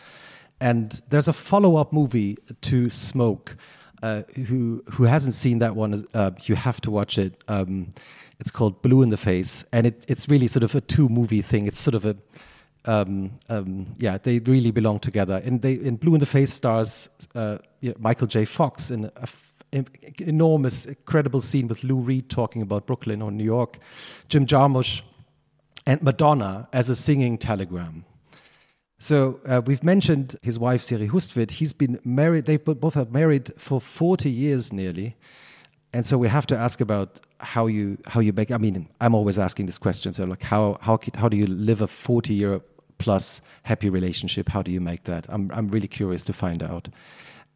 And 0.62 0.98
there's 1.10 1.28
a 1.28 1.34
follow-up 1.34 1.92
movie 1.92 2.38
to 2.62 2.88
Smoke. 2.88 3.56
Uh, 4.02 4.22
who 4.46 4.82
who 4.92 5.04
hasn't 5.04 5.34
seen 5.34 5.58
that 5.58 5.76
one? 5.76 6.04
Uh, 6.14 6.30
you 6.44 6.54
have 6.54 6.80
to 6.80 6.90
watch 6.90 7.18
it. 7.18 7.44
Um, 7.48 7.90
it's 8.40 8.50
called 8.50 8.82
Blue 8.82 9.02
in 9.02 9.10
the 9.10 9.16
Face, 9.16 9.64
and 9.72 9.86
it, 9.86 10.04
it's 10.08 10.28
really 10.28 10.48
sort 10.48 10.64
of 10.64 10.74
a 10.74 10.80
two-movie 10.80 11.42
thing. 11.42 11.66
It's 11.66 11.80
sort 11.80 11.94
of 11.94 12.04
a 12.04 12.16
um, 12.84 13.30
um, 13.48 13.94
yeah, 13.98 14.18
they 14.18 14.40
really 14.40 14.72
belong 14.72 14.98
together. 14.98 15.40
And 15.44 15.62
they 15.62 15.74
in 15.74 15.96
Blue 15.96 16.14
in 16.14 16.20
the 16.20 16.26
Face 16.26 16.52
stars 16.52 17.08
uh, 17.34 17.58
you 17.80 17.90
know, 17.90 17.96
Michael 18.00 18.26
J. 18.26 18.44
Fox 18.44 18.90
in 18.90 19.10
a 19.14 19.26
enormous, 20.18 20.86
incredible 20.86 21.40
scene 21.40 21.68
with 21.68 21.82
Lou 21.84 21.96
Reed 21.96 22.28
talking 22.28 22.62
about 22.62 22.86
Brooklyn 22.86 23.22
or 23.22 23.30
New 23.30 23.44
York, 23.44 23.78
Jim 24.28 24.46
Jarmusch, 24.46 25.02
and 25.86 26.02
Madonna 26.02 26.68
as 26.72 26.90
a 26.90 26.96
singing 26.96 27.38
telegram. 27.38 28.04
So 28.98 29.40
uh, 29.46 29.60
we've 29.64 29.82
mentioned 29.82 30.36
his 30.42 30.58
wife 30.58 30.80
Siri 30.80 31.08
Hustvedt. 31.08 31.52
He's 31.52 31.72
been 31.72 31.98
married. 32.04 32.46
They've 32.46 32.64
both 32.64 32.94
have 32.94 33.10
married 33.10 33.50
for 33.56 33.80
40 33.80 34.30
years 34.30 34.72
nearly, 34.72 35.16
and 35.92 36.06
so 36.06 36.16
we 36.16 36.28
have 36.28 36.46
to 36.46 36.56
ask 36.56 36.80
about 36.80 37.20
how 37.40 37.66
you 37.66 37.98
how 38.06 38.20
you 38.20 38.32
make. 38.32 38.52
I 38.52 38.58
mean, 38.58 38.88
I'm 39.00 39.14
always 39.14 39.38
asking 39.40 39.66
this 39.66 39.78
question. 39.78 40.12
So 40.12 40.24
like, 40.24 40.44
how 40.44 40.78
how 40.80 41.00
how 41.16 41.28
do 41.28 41.36
you 41.36 41.46
live 41.46 41.82
a 41.82 41.88
40 41.88 42.32
year 42.32 42.60
plus 42.98 43.40
happy 43.64 43.90
relationship? 43.90 44.48
How 44.48 44.62
do 44.62 44.70
you 44.70 44.80
make 44.80 45.02
that? 45.04 45.26
I'm 45.28 45.50
I'm 45.52 45.66
really 45.68 45.88
curious 45.88 46.24
to 46.26 46.32
find 46.32 46.62
out. 46.62 46.88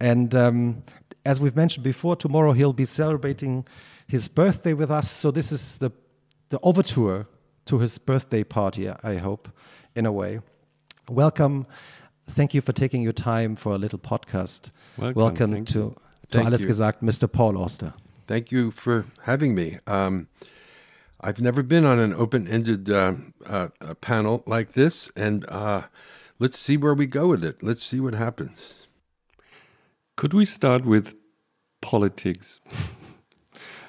And 0.00 0.34
um, 0.34 0.82
as 1.24 1.40
we've 1.40 1.56
mentioned 1.56 1.84
before, 1.84 2.16
tomorrow 2.16 2.52
he'll 2.52 2.72
be 2.72 2.84
celebrating 2.84 3.66
his 4.06 4.28
birthday 4.28 4.72
with 4.72 4.90
us. 4.90 5.10
So 5.10 5.30
this 5.30 5.52
is 5.52 5.78
the 5.78 5.90
the 6.48 6.60
overture 6.62 7.26
to 7.66 7.78
his 7.78 7.98
birthday 7.98 8.44
party. 8.44 8.88
I 8.88 9.16
hope, 9.16 9.48
in 9.94 10.06
a 10.06 10.12
way. 10.12 10.40
Welcome. 11.10 11.66
Thank 12.28 12.54
you 12.54 12.60
for 12.60 12.72
taking 12.72 13.02
your 13.02 13.12
time 13.12 13.56
for 13.56 13.72
a 13.72 13.78
little 13.78 13.98
podcast. 13.98 14.70
Welcome. 14.96 15.22
Welcome 15.22 15.52
Thank 15.52 15.68
to, 15.68 15.78
you. 15.78 15.96
to 16.30 16.38
Thank 16.38 16.46
Alles 16.46 16.62
you. 16.62 16.68
gesagt, 16.68 17.02
Mr. 17.02 17.30
Paul 17.30 17.56
Auster. 17.56 17.94
Thank 18.26 18.50
you 18.50 18.70
for 18.72 19.06
having 19.22 19.54
me. 19.54 19.78
Um, 19.86 20.28
I've 21.20 21.40
never 21.40 21.62
been 21.62 21.84
on 21.84 21.98
an 21.98 22.12
open-ended 22.14 22.90
uh, 22.90 23.14
uh, 23.46 23.68
uh, 23.80 23.94
panel 23.94 24.42
like 24.46 24.72
this, 24.72 25.10
and 25.16 25.48
uh, 25.48 25.82
let's 26.38 26.58
see 26.58 26.76
where 26.76 26.94
we 26.94 27.06
go 27.06 27.28
with 27.28 27.44
it. 27.44 27.62
Let's 27.62 27.84
see 27.84 28.00
what 28.00 28.14
happens. 28.14 28.74
Could 30.16 30.32
we 30.34 30.44
start 30.44 30.84
with 30.84 31.14
politics? 31.80 32.60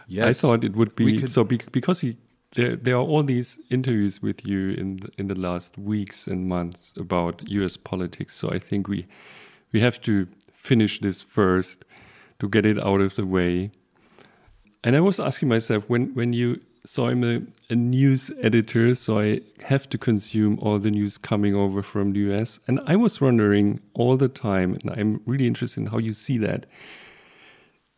Yes, 0.10 0.26
I 0.26 0.32
thought 0.32 0.64
it 0.64 0.74
would 0.74 0.96
be 0.96 1.28
so 1.28 1.44
be, 1.44 1.60
because 1.74 2.02
you, 2.02 2.16
there 2.56 2.78
there 2.78 2.96
are 2.96 3.04
all 3.04 3.24
these 3.24 3.60
interviews 3.70 4.22
with 4.22 4.48
you 4.48 4.70
in 4.70 4.98
the, 4.98 5.10
in 5.18 5.28
the 5.28 5.36
last 5.36 5.78
weeks 5.78 6.28
and 6.28 6.48
months 6.48 6.94
about 6.96 7.42
U.S. 7.50 7.76
politics. 7.76 8.34
So 8.34 8.50
I 8.50 8.58
think 8.58 8.88
we 8.88 9.06
we 9.74 9.82
have 9.82 10.00
to 10.04 10.28
finish 10.54 11.02
this 11.02 11.22
first 11.22 11.84
to 12.40 12.48
get 12.48 12.66
it 12.66 12.82
out 12.82 13.02
of 13.02 13.16
the 13.16 13.26
way. 13.26 13.72
And 14.82 14.96
I 14.96 15.02
was 15.02 15.20
asking 15.20 15.50
myself 15.50 15.84
when 15.90 16.14
when 16.14 16.32
you 16.32 16.62
so 16.88 17.08
I'm 17.08 17.24
a, 17.24 17.42
a 17.70 17.76
news 17.76 18.32
editor, 18.42 18.96
so 18.96 19.20
I 19.20 19.42
have 19.62 19.90
to 19.90 19.98
consume 19.98 20.58
all 20.62 20.80
the 20.80 20.90
news 20.90 21.18
coming 21.18 21.54
over 21.54 21.84
from 21.84 22.14
the 22.14 22.32
US. 22.32 22.62
And 22.66 22.80
I 22.88 22.96
was 22.96 23.20
wondering 23.20 23.82
all 23.94 24.16
the 24.16 24.30
time, 24.30 24.78
and 24.82 24.92
I'm 24.92 25.22
really 25.26 25.48
interested 25.48 25.82
in 25.82 25.88
how 25.88 25.98
you 25.98 26.14
see 26.14 26.38
that. 26.38 26.66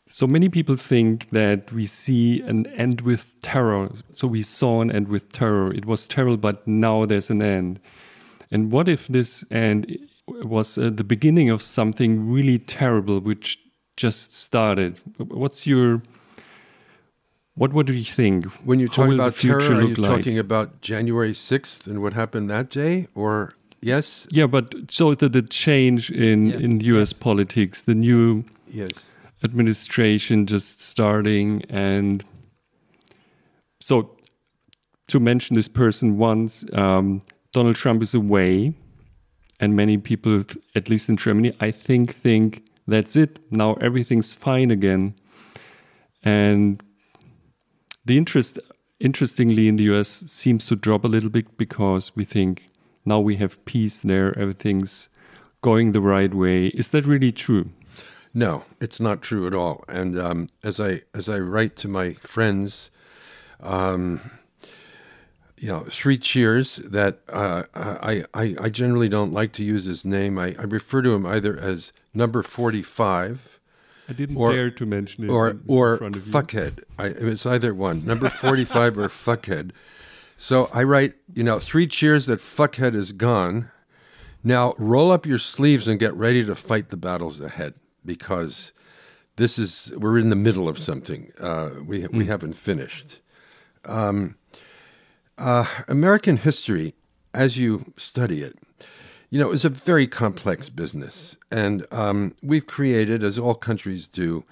So 0.07 0.25
many 0.25 0.49
people 0.49 0.75
think 0.75 1.29
that 1.29 1.71
we 1.71 1.85
see 1.85 2.41
an 2.41 2.65
end 2.67 3.01
with 3.01 3.39
terror. 3.41 3.91
So 4.09 4.27
we 4.27 4.41
saw 4.41 4.81
an 4.81 4.91
end 4.91 5.07
with 5.07 5.31
terror. 5.31 5.71
It 5.71 5.85
was 5.85 6.07
terrible, 6.07 6.37
but 6.37 6.67
now 6.67 7.05
there's 7.05 7.29
an 7.29 7.43
end. 7.43 7.79
And 8.49 8.71
what 8.71 8.89
if 8.89 9.07
this 9.07 9.45
end 9.51 9.99
was 10.27 10.79
uh, 10.79 10.89
the 10.89 11.03
beginning 11.03 11.51
of 11.51 11.61
something 11.61 12.27
really 12.27 12.57
terrible, 12.57 13.19
which 13.19 13.59
just 13.97 14.33
started? 14.33 14.99
What's 15.17 15.67
your 15.67 16.01
what? 17.59 17.73
What 17.73 17.85
do 17.85 17.93
you 17.93 18.05
think? 18.05 18.45
When 18.69 18.79
you 18.79 18.87
talk 18.87 19.09
about 19.11 19.35
terror, 19.35 19.59
future 19.61 19.79
are 19.79 19.81
you 19.81 19.95
like? 19.95 20.11
talking 20.11 20.39
about 20.39 20.81
January 20.81 21.33
sixth 21.33 21.87
and 21.87 22.01
what 22.01 22.13
happened 22.13 22.49
that 22.49 22.69
day, 22.69 23.07
or 23.15 23.53
yes, 23.81 24.27
Yeah, 24.31 24.47
but 24.47 24.65
so 24.89 25.13
the, 25.13 25.29
the 25.29 25.41
change 25.41 26.09
in 26.11 26.47
Yes, 26.47 26.63
in 26.63 26.79
U.S. 26.93 27.11
yes. 27.11 27.19
politics, 27.19 27.81
the 27.83 27.95
new 27.95 28.43
yes, 28.71 28.89
administration 29.43 30.45
just 30.45 30.79
starting 30.81 31.63
and 31.69 32.23
so 33.79 33.95
to 35.07 35.19
mention 35.19 35.55
this 35.55 35.69
person 35.69 36.17
once 36.17 36.65
um, 36.73 37.21
donald 37.53 37.75
trump 37.77 38.03
is 38.03 38.13
away 38.13 38.73
and 39.61 39.75
many 39.75 39.97
people 39.97 40.43
at 40.75 40.89
least 40.89 41.07
in 41.09 41.15
germany 41.15 41.55
i 41.61 41.71
think 41.71 42.13
think 42.13 42.63
that's 42.87 43.15
it 43.15 43.39
now 43.49 43.75
everything's 43.75 44.33
fine 44.33 44.71
again 44.71 45.15
and 46.23 46.83
the 48.09 48.17
interest 48.17 48.59
interestingly 48.99 49.67
in 49.67 49.77
the 49.77 49.85
us 49.85 50.09
seems 50.27 50.67
to 50.67 50.75
drop 50.75 51.05
a 51.05 51.07
little 51.07 51.29
bit 51.29 51.57
because 51.57 52.11
we 52.17 52.25
think 52.25 52.63
now 53.05 53.19
we 53.19 53.35
have 53.37 53.63
peace 53.65 54.01
there 54.01 54.37
everything's 54.37 55.09
going 55.61 55.91
the 55.91 56.01
right 56.01 56.33
way 56.33 56.67
is 56.67 56.91
that 56.91 57.05
really 57.05 57.31
true 57.31 57.69
No, 58.33 58.63
it's 58.79 58.99
not 58.99 59.21
true 59.21 59.47
at 59.47 59.55
all. 59.55 59.83
And 59.87 60.19
um, 60.19 60.49
as 60.63 60.79
I 60.79 61.01
as 61.13 61.27
I 61.29 61.39
write 61.39 61.75
to 61.77 61.87
my 61.87 62.13
friends, 62.13 62.91
um, 63.59 64.21
you 65.57 65.67
know, 65.67 65.85
three 65.89 66.17
cheers. 66.17 66.77
That 66.85 67.19
uh, 67.27 67.63
I, 67.73 68.23
I 68.33 68.55
I 68.61 68.69
generally 68.69 69.09
don't 69.09 69.33
like 69.33 69.51
to 69.53 69.63
use 69.63 69.85
his 69.85 70.05
name. 70.05 70.37
I, 70.37 70.55
I 70.59 70.63
refer 70.63 71.01
to 71.01 71.13
him 71.13 71.25
either 71.25 71.57
as 71.57 71.91
number 72.13 72.43
forty 72.43 72.83
five 72.83 73.48
I 74.09 74.13
didn't 74.13 74.37
Or- 74.37 74.51
dare 74.51 74.71
to 74.71 74.85
mention 74.85 75.25
it. 75.25 75.29
or 75.29 75.49
in 75.51 75.63
or 75.67 75.97
front 75.97 76.15
of 76.15 76.25
you. 76.27 76.33
fuckhead. 76.33 76.83
I, 76.97 77.05
it's 77.07 77.45
either 77.45 77.73
one, 77.73 78.03
number 78.05 78.29
forty 78.29 78.65
five 78.65 78.97
or 78.97 79.07
fuckhead. 79.07 79.71
So 80.37 80.69
I 80.73 80.83
write, 80.83 81.13
you 81.33 81.43
know, 81.43 81.59
three 81.59 81.85
cheers 81.87 82.25
that 82.25 82.39
fuckhead 82.39 82.95
is 82.95 83.11
gone. 83.11 83.69
Now 84.43 84.73
roll 84.77 85.11
up 85.11 85.25
your 85.25 85.37
sleeves 85.37 85.87
and 85.87 85.99
get 85.99 86.13
ready 86.13 86.43
to 86.45 86.55
fight 86.55 86.89
the 86.89 86.97
battles 86.97 87.39
ahead 87.41 87.73
because 88.05 88.71
this 89.35 89.59
is 89.59 89.91
we're 89.97 90.17
in 90.17 90.29
the 90.29 90.35
middle 90.35 90.67
of 90.69 90.79
something. 90.79 91.31
Uh, 91.39 91.69
we 91.85 92.07
we 92.07 92.25
haven't 92.25 92.53
finished. 92.53 93.19
Um, 93.85 94.35
uh, 95.37 95.65
American 95.87 96.37
history, 96.37 96.95
as 97.33 97.57
you 97.57 97.93
study 97.97 98.41
it, 98.43 98.57
you 99.29 99.39
know, 99.39 99.51
is 99.51 99.65
a 99.65 99.69
very 99.69 100.07
complex 100.07 100.69
business, 100.69 101.35
and 101.51 101.85
um, 101.91 102.35
we've 102.41 102.65
created, 102.65 103.23
as 103.23 103.37
all 103.37 103.55
countries 103.55 104.07
do, 104.07 104.43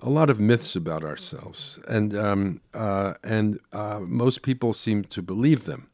a 0.00 0.08
lot 0.08 0.30
of 0.30 0.40
myths 0.40 0.74
about 0.74 1.04
ourselves, 1.04 1.78
and 1.86 2.16
um, 2.16 2.60
uh, 2.74 3.14
and 3.22 3.60
uh, 3.72 4.00
most 4.00 4.42
people 4.42 4.72
seem 4.72 5.04
to 5.04 5.22
believe 5.22 5.64
them. 5.64 5.88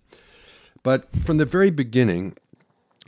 But 0.82 1.08
from 1.24 1.36
the 1.36 1.44
very 1.44 1.70
beginning, 1.70 2.36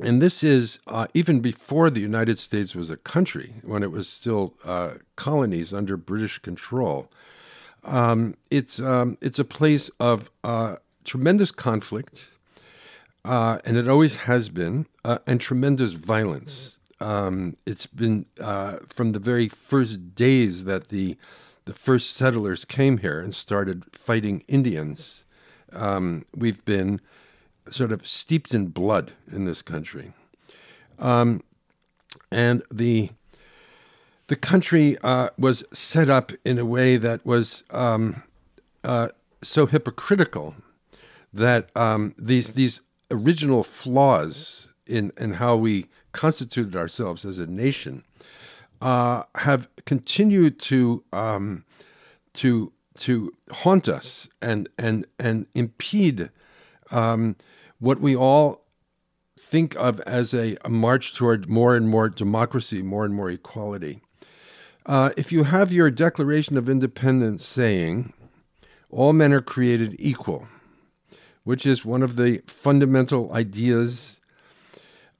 and 0.00 0.20
this 0.20 0.42
is 0.42 0.78
uh, 0.86 1.06
even 1.14 1.40
before 1.40 1.90
the 1.90 2.00
United 2.00 2.38
States 2.38 2.74
was 2.74 2.90
a 2.90 2.96
country, 2.96 3.54
when 3.62 3.82
it 3.82 3.90
was 3.90 4.08
still 4.08 4.54
uh, 4.64 4.94
colonies 5.16 5.72
under 5.72 5.96
British 5.96 6.38
control. 6.38 7.10
Um, 7.84 8.34
it's 8.50 8.80
um, 8.80 9.16
it's 9.20 9.38
a 9.38 9.44
place 9.44 9.90
of 9.98 10.30
uh, 10.44 10.76
tremendous 11.04 11.50
conflict, 11.50 12.28
uh, 13.24 13.58
and 13.64 13.76
it 13.76 13.88
always 13.88 14.16
has 14.16 14.48
been, 14.48 14.86
uh, 15.04 15.18
and 15.26 15.40
tremendous 15.40 15.92
violence. 15.92 16.76
Um, 17.00 17.56
it's 17.66 17.86
been 17.86 18.26
uh, 18.40 18.78
from 18.88 19.12
the 19.12 19.18
very 19.18 19.48
first 19.48 20.14
days 20.14 20.64
that 20.64 20.88
the 20.88 21.16
the 21.66 21.72
first 21.74 22.14
settlers 22.14 22.64
came 22.64 22.98
here 22.98 23.20
and 23.20 23.34
started 23.34 23.84
fighting 23.92 24.42
Indians. 24.48 25.24
Um, 25.72 26.24
we've 26.34 26.64
been 26.64 27.00
sort 27.68 27.92
of 27.92 28.06
steeped 28.06 28.54
in 28.54 28.68
blood 28.68 29.12
in 29.30 29.44
this 29.44 29.62
country, 29.62 30.12
um, 30.98 31.42
and 32.30 32.62
the 32.70 33.10
the 34.26 34.36
country 34.36 34.96
uh, 35.02 35.30
was 35.38 35.64
set 35.72 36.08
up 36.10 36.32
in 36.44 36.58
a 36.58 36.64
way 36.64 36.96
that 36.96 37.24
was 37.24 37.64
um, 37.70 38.22
uh, 38.84 39.08
so 39.42 39.66
hypocritical 39.66 40.54
that 41.32 41.70
um, 41.76 42.14
these 42.18 42.52
these 42.52 42.80
original 43.10 43.62
flaws 43.62 44.68
in 44.86 45.12
in 45.18 45.34
how 45.34 45.56
we 45.56 45.86
constituted 46.12 46.76
ourselves 46.76 47.24
as 47.24 47.38
a 47.38 47.46
nation 47.46 48.04
uh, 48.80 49.24
have 49.36 49.68
continued 49.84 50.58
to 50.58 51.04
um, 51.12 51.64
to 52.34 52.72
to 52.98 53.32
haunt 53.50 53.88
us 53.88 54.28
and 54.40 54.68
and 54.78 55.06
and 55.18 55.46
impede 55.54 56.30
um, 56.90 57.36
what 57.78 58.00
we 58.00 58.16
all 58.16 58.64
think 59.38 59.74
of 59.76 60.00
as 60.00 60.34
a, 60.34 60.56
a 60.64 60.68
march 60.68 61.14
toward 61.14 61.48
more 61.48 61.74
and 61.74 61.88
more 61.88 62.08
democracy, 62.08 62.82
more 62.82 63.04
and 63.04 63.14
more 63.14 63.30
equality. 63.30 64.00
Uh, 64.86 65.10
if 65.16 65.32
you 65.32 65.44
have 65.44 65.72
your 65.72 65.90
Declaration 65.90 66.56
of 66.56 66.68
Independence 66.68 67.46
saying, 67.46 68.12
all 68.90 69.12
men 69.12 69.32
are 69.32 69.40
created 69.40 69.96
equal, 69.98 70.46
which 71.44 71.66
is 71.66 71.84
one 71.84 72.02
of 72.02 72.16
the 72.16 72.42
fundamental 72.46 73.32
ideas 73.32 74.16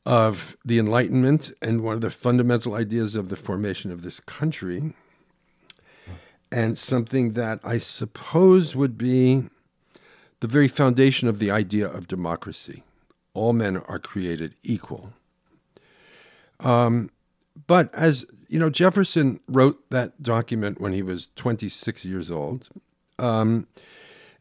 of 0.07 0.57
the 0.65 0.79
Enlightenment 0.79 1.53
and 1.61 1.83
one 1.83 1.95
of 1.95 2.01
the 2.01 2.11
fundamental 2.11 2.75
ideas 2.75 3.15
of 3.15 3.29
the 3.29 3.37
formation 3.37 3.91
of 3.91 4.03
this 4.03 4.21
country, 4.21 4.95
and 6.51 6.79
something 6.79 7.33
that 7.33 7.61
I 7.63 7.79
suppose 7.79 8.75
would 8.75 8.99
be 8.99 9.45
the 10.41 10.49
very 10.49 10.69
foundation 10.69 11.29
of 11.29 11.39
the 11.39 11.51
idea 11.51 11.87
of 11.87 12.09
democracy. 12.09 12.83
All 13.35 13.53
men 13.53 13.77
are 13.77 13.99
created 13.99 14.55
equal. 14.63 15.13
Um, 16.59 17.11
but 17.67 17.95
as 17.95 18.27
you 18.49 18.59
know, 18.59 18.71
Jefferson 18.71 19.41
wrote 19.47 19.79
that 19.91 20.23
document 20.23 20.81
when 20.81 20.93
he 20.93 21.03
was 21.03 21.29
26 21.37 22.05
years 22.05 22.31
old, 22.31 22.69
um, 23.19 23.69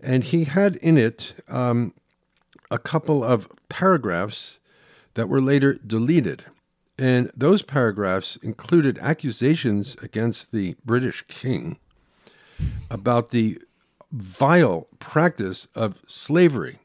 and 0.01 0.23
he 0.23 0.45
had 0.45 0.75
in 0.77 0.97
it 0.97 1.33
um, 1.47 1.93
a 2.71 2.77
couple 2.77 3.23
of 3.23 3.49
paragraphs 3.69 4.59
that 5.13 5.27
were 5.27 5.41
later 5.41 5.73
deleted. 5.73 6.45
And 6.97 7.31
those 7.35 7.61
paragraphs 7.61 8.37
included 8.41 8.97
accusations 8.99 9.95
against 10.01 10.51
the 10.51 10.75
British 10.83 11.25
king 11.27 11.79
about 12.89 13.29
the 13.29 13.59
vile 14.11 14.87
practice 14.99 15.67
of 15.75 16.01
slavery. 16.07 16.79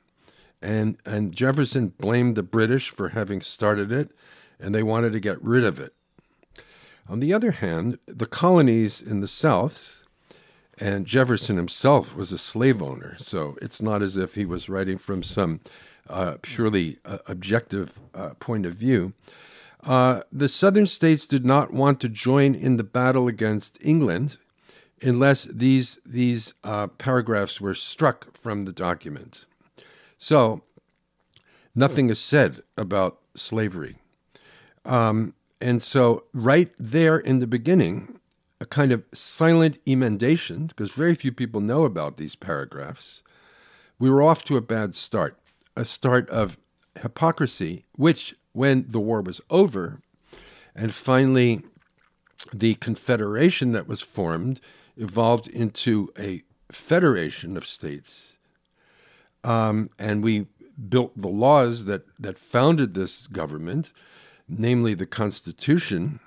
And, 0.63 0.99
and 1.05 1.35
Jefferson 1.35 1.89
blamed 1.89 2.37
the 2.37 2.43
British 2.43 2.91
for 2.91 3.11
having 3.11 3.41
started 3.41 3.93
it, 3.93 4.11
and 4.61 4.75
they 4.75 4.83
wanted 4.83 5.13
to 5.13 5.21
get 5.21 5.43
rid 5.43 5.65
of 5.65 5.81
it. 5.81 5.93
On 7.09 7.21
the 7.21 7.35
other 7.35 7.51
hand, 7.51 7.99
the 8.07 8.27
colonies 8.27 9.03
in 9.03 9.21
the 9.21 9.29
South, 9.29 10.04
and 10.79 11.07
Jefferson 11.07 11.57
himself 11.57 12.17
was 12.17 12.33
a 12.33 12.39
slave 12.39 12.83
owner, 12.83 13.17
so 13.19 13.57
it's 13.63 13.81
not 13.81 14.03
as 14.03 14.17
if 14.17 14.35
he 14.35 14.45
was 14.45 14.69
writing 14.69 14.99
from 14.99 15.23
some 15.23 15.61
uh, 16.09 16.37
purely 16.43 16.99
uh, 17.05 17.19
objective 17.27 17.99
uh, 18.15 18.31
point 18.41 18.67
of 18.67 18.75
view. 18.75 19.13
Uh, 19.83 20.23
the 20.33 20.49
southern 20.49 20.87
states 20.87 21.27
did 21.27 21.45
not 21.45 21.73
want 21.73 22.01
to 22.01 22.09
join 22.09 22.55
in 22.55 22.77
the 22.77 22.85
battle 22.85 23.29
against 23.29 23.79
England 23.83 24.39
unless 25.03 25.45
these 25.45 25.99
these 26.07 26.55
uh, 26.65 26.87
paragraphs 26.87 27.61
were 27.61 27.75
struck 27.75 28.37
from 28.37 28.65
the 28.65 28.73
document. 28.73 29.45
So 30.19 30.63
nothing 31.75 32.09
is 32.09 32.19
said 32.19 32.63
about 32.77 33.19
slavery. 33.37 33.97
Um, 34.85 35.35
and 35.61 35.83
so, 35.83 36.25
right 36.33 36.73
there 36.79 37.19
in 37.19 37.39
the 37.39 37.47
beginning, 37.47 38.21
a 38.65 38.67
kind 38.67 38.93
of 38.93 39.05
silent 39.13 39.79
emendation, 39.87 40.67
because 40.69 40.91
very 40.91 41.15
few 41.15 41.31
people 41.31 41.61
know 41.61 41.85
about 41.85 42.17
these 42.17 42.35
paragraphs, 42.35 43.23
we 43.99 44.09
were 44.09 44.23
off 44.23 44.43
to 44.43 44.57
a 44.57 44.63
bad 44.63 44.95
start, 44.95 45.39
a 45.77 45.85
start 45.85 46.29
of 46.31 46.57
hypocrisy, 47.03 47.85
which, 47.93 48.35
when 48.53 48.87
the 48.89 49.01
war 49.01 49.21
was 49.21 49.43
over, 49.51 50.01
and 50.75 50.95
finally 50.95 51.63
the 52.55 52.75
confederation 52.77 53.73
that 53.73 53.87
was 53.87 54.01
formed 54.01 54.63
evolved 54.97 55.47
into 55.49 56.09
a 56.19 56.43
federation 56.73 57.59
of 57.59 57.67
states. 57.67 58.39
Um, 59.43 59.91
and 59.99 60.25
we 60.25 60.47
built 60.89 61.13
the 61.17 61.29
laws 61.29 61.85
that, 61.85 62.07
that 62.19 62.39
founded 62.39 62.95
this 62.95 63.27
government, 63.27 63.91
namely 64.49 64.95
the 64.95 65.07
Constitution. 65.07 66.21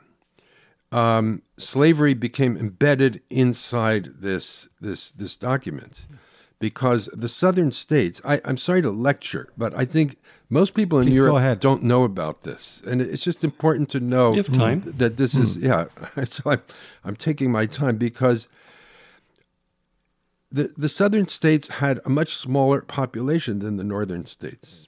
Um, 0.91 1.41
slavery 1.57 2.13
became 2.13 2.55
embedded 2.57 3.21
inside 3.29 4.21
this 4.21 4.67
this 4.79 5.09
this 5.09 5.35
document. 5.35 6.05
Because 6.59 7.07
the 7.13 7.29
southern 7.29 7.71
states 7.71 8.19
I, 8.25 8.37
am 8.37 8.57
sorry 8.57 8.81
to 8.81 8.89
lecture 8.89 9.49
but 9.55 9.75
i 9.75 9.85
think 9.85 10.17
most 10.49 10.73
people 10.73 10.97
in 10.97 11.05
Please 11.05 11.19
europe 11.19 11.59
don't 11.59 11.83
know 11.83 12.03
about 12.03 12.41
this. 12.41 12.81
And 12.83 12.99
it's 12.99 13.21
just 13.21 13.43
important 13.43 13.89
to 13.91 13.99
know 13.99 14.31
You 14.31 14.37
have 14.37 14.51
time. 14.51 14.81
that 14.85 15.17
this 15.17 15.35
is 15.35 15.57
yeah 15.57 15.85
so 16.29 16.51
I'm, 16.51 16.61
I'm 17.03 17.15
taking 17.15 17.51
my 17.51 17.67
time 17.67 17.97
because 17.97 18.47
the, 20.51 20.73
the 20.77 20.89
southern 20.89 21.27
states 21.27 21.67
had 21.67 21.99
a 22.05 22.09
much 22.09 22.35
smaller 22.35 22.81
population 22.81 23.59
than 23.59 23.77
the 23.77 23.83
northern 23.83 24.25
states 24.25 24.86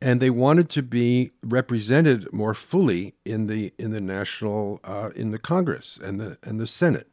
and 0.00 0.20
they 0.20 0.30
wanted 0.30 0.68
to 0.68 0.82
be 0.82 1.32
represented 1.42 2.30
more 2.32 2.54
fully 2.54 3.14
in 3.24 3.46
the 3.46 3.72
in 3.78 3.90
the 3.90 4.00
national 4.00 4.80
uh, 4.84 5.10
in 5.14 5.30
the 5.30 5.38
congress 5.38 5.98
and 6.02 6.20
the 6.20 6.38
and 6.42 6.60
the 6.60 6.66
senate 6.66 7.08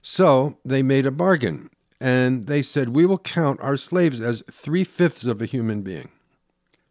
so 0.00 0.58
they 0.64 0.82
made 0.82 1.06
a 1.06 1.10
bargain 1.10 1.70
and 2.00 2.46
they 2.46 2.62
said 2.62 2.88
we 2.88 3.06
will 3.06 3.18
count 3.18 3.60
our 3.60 3.76
slaves 3.76 4.20
as 4.20 4.42
three-fifths 4.50 5.24
of 5.24 5.40
a 5.40 5.46
human 5.46 5.82
being 5.82 6.10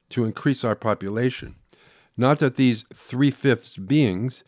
to 0.09 0.25
increase 0.25 0.63
our 0.63 0.75
population 0.75 1.55
not 2.15 2.39
that 2.39 2.55
these 2.55 2.85
three-fifths 2.93 3.77
beings 3.77 4.43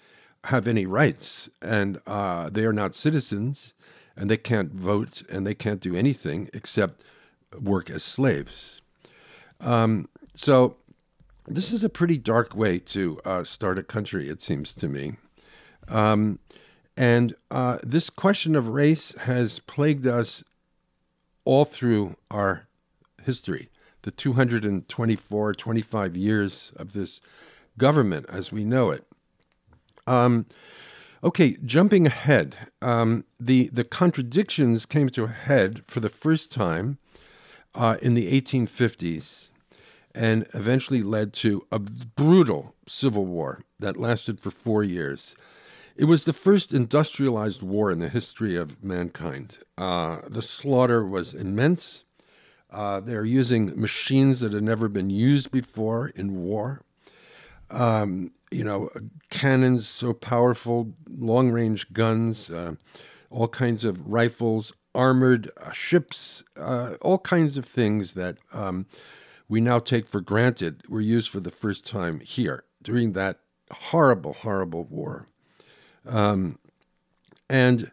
have 0.45 0.67
any 0.67 0.85
rights 0.85 1.49
and 1.61 2.01
uh, 2.05 2.49
they 2.49 2.65
are 2.65 2.73
not 2.73 2.93
citizens 2.93 3.73
and 4.15 4.29
they 4.29 4.37
can't 4.37 4.71
vote 4.71 5.23
and 5.29 5.45
they 5.45 5.55
can't 5.55 5.79
do 5.79 5.95
anything 5.95 6.49
except 6.53 7.01
work 7.61 7.89
as 7.89 8.03
slaves. 8.03 8.81
Um, 9.59 10.09
so 10.35 10.77
this 11.47 11.71
is 11.71 11.83
a 11.83 11.89
pretty 11.89 12.17
dark 12.17 12.55
way 12.55 12.79
to 12.79 13.19
uh, 13.25 13.43
start 13.43 13.77
a 13.77 13.83
country, 13.83 14.29
it 14.29 14.41
seems 14.41 14.73
to 14.73 14.87
me. 14.87 15.13
Um, 15.87 16.39
and 16.95 17.35
uh, 17.51 17.79
this 17.83 18.09
question 18.09 18.55
of 18.55 18.69
race 18.69 19.13
has 19.19 19.59
plagued 19.59 20.07
us 20.07 20.43
all 21.45 21.65
through 21.65 22.15
our 22.31 22.67
history, 23.23 23.69
the 24.03 24.11
224, 24.11 25.53
25 25.53 26.15
years 26.15 26.71
of 26.75 26.93
this 26.93 27.19
government 27.77 28.25
as 28.29 28.51
we 28.51 28.63
know 28.63 28.91
it. 28.91 29.05
Um, 30.07 30.45
Okay, 31.23 31.55
jumping 31.63 32.05
ahead, 32.05 32.57
um, 32.81 33.23
the 33.39 33.69
the 33.69 33.85
contradictions 33.85 34.85
came 34.85 35.07
to 35.11 35.23
a 35.23 35.29
head 35.29 35.81
for 35.87 36.01
the 36.01 36.09
first 36.09 36.51
time 36.51 36.97
uh, 37.73 37.95
in 38.01 38.13
the 38.13 38.29
1850s, 38.41 39.47
and 40.15 40.47
eventually 40.53 41.01
led 41.01 41.33
to 41.33 41.65
a 41.71 41.79
brutal 41.79 42.75
civil 42.87 43.25
war 43.25 43.63
that 43.79 43.97
lasted 43.97 44.39
for 44.39 44.51
four 44.51 44.83
years. 44.83 45.35
It 45.95 46.05
was 46.05 46.23
the 46.23 46.33
first 46.33 46.73
industrialized 46.73 47.61
war 47.61 47.91
in 47.91 47.99
the 47.99 48.09
history 48.09 48.55
of 48.55 48.83
mankind. 48.83 49.59
Uh, 49.77 50.19
the 50.27 50.41
slaughter 50.41 51.05
was 51.05 51.33
immense. 51.33 52.03
Uh, 52.71 52.99
they're 52.99 53.25
using 53.25 53.79
machines 53.79 54.39
that 54.39 54.53
had 54.53 54.63
never 54.63 54.87
been 54.87 55.11
used 55.11 55.51
before 55.51 56.07
in 56.15 56.43
war. 56.43 56.81
Um, 57.69 58.31
you 58.49 58.63
know, 58.63 58.89
cannons 59.29 59.87
so 59.87 60.13
powerful, 60.13 60.93
long 61.07 61.51
range 61.51 61.91
guns, 61.93 62.49
uh, 62.49 62.75
all 63.29 63.47
kinds 63.47 63.83
of 63.83 64.07
rifles, 64.07 64.73
armored 64.95 65.49
uh, 65.57 65.71
ships, 65.71 66.43
uh, 66.57 66.95
all 67.01 67.19
kinds 67.19 67.57
of 67.57 67.65
things 67.65 68.13
that 68.13 68.37
um, 68.51 68.85
we 69.53 69.61
now 69.61 69.77
take 69.77 70.07
for 70.07 70.19
granted 70.19 70.81
were 70.89 70.99
used 70.99 71.29
for 71.29 71.39
the 71.39 71.51
first 71.51 71.85
time 71.85 72.19
here 72.21 72.63
during 72.81 73.13
that 73.13 73.37
horrible, 73.69 74.33
horrible 74.33 74.83
war. 74.85 75.27
Um, 76.07 76.57
and 77.47 77.91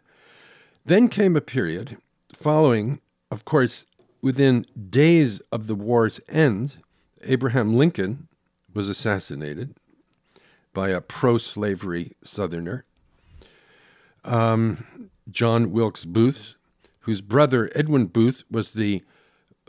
then 0.83 1.07
came 1.07 1.35
a 1.35 1.41
period 1.41 1.97
following, 2.33 2.99
of 3.29 3.45
course, 3.45 3.85
within 4.23 4.65
days 4.89 5.39
of 5.51 5.67
the 5.67 5.75
war's 5.75 6.19
end, 6.27 6.77
Abraham 7.21 7.75
Lincoln 7.75 8.27
was 8.73 8.89
assassinated 8.89 9.75
by 10.73 10.89
a 10.89 10.99
pro 10.99 11.37
slavery 11.37 12.13
Southerner. 12.23 12.85
Um, 14.25 15.11
John 15.29 15.71
Wilkes 15.71 16.05
Booth, 16.05 16.55
whose 17.01 17.21
brother 17.21 17.69
Edwin 17.75 18.07
Booth 18.07 18.45
was 18.49 18.71
the 18.71 19.03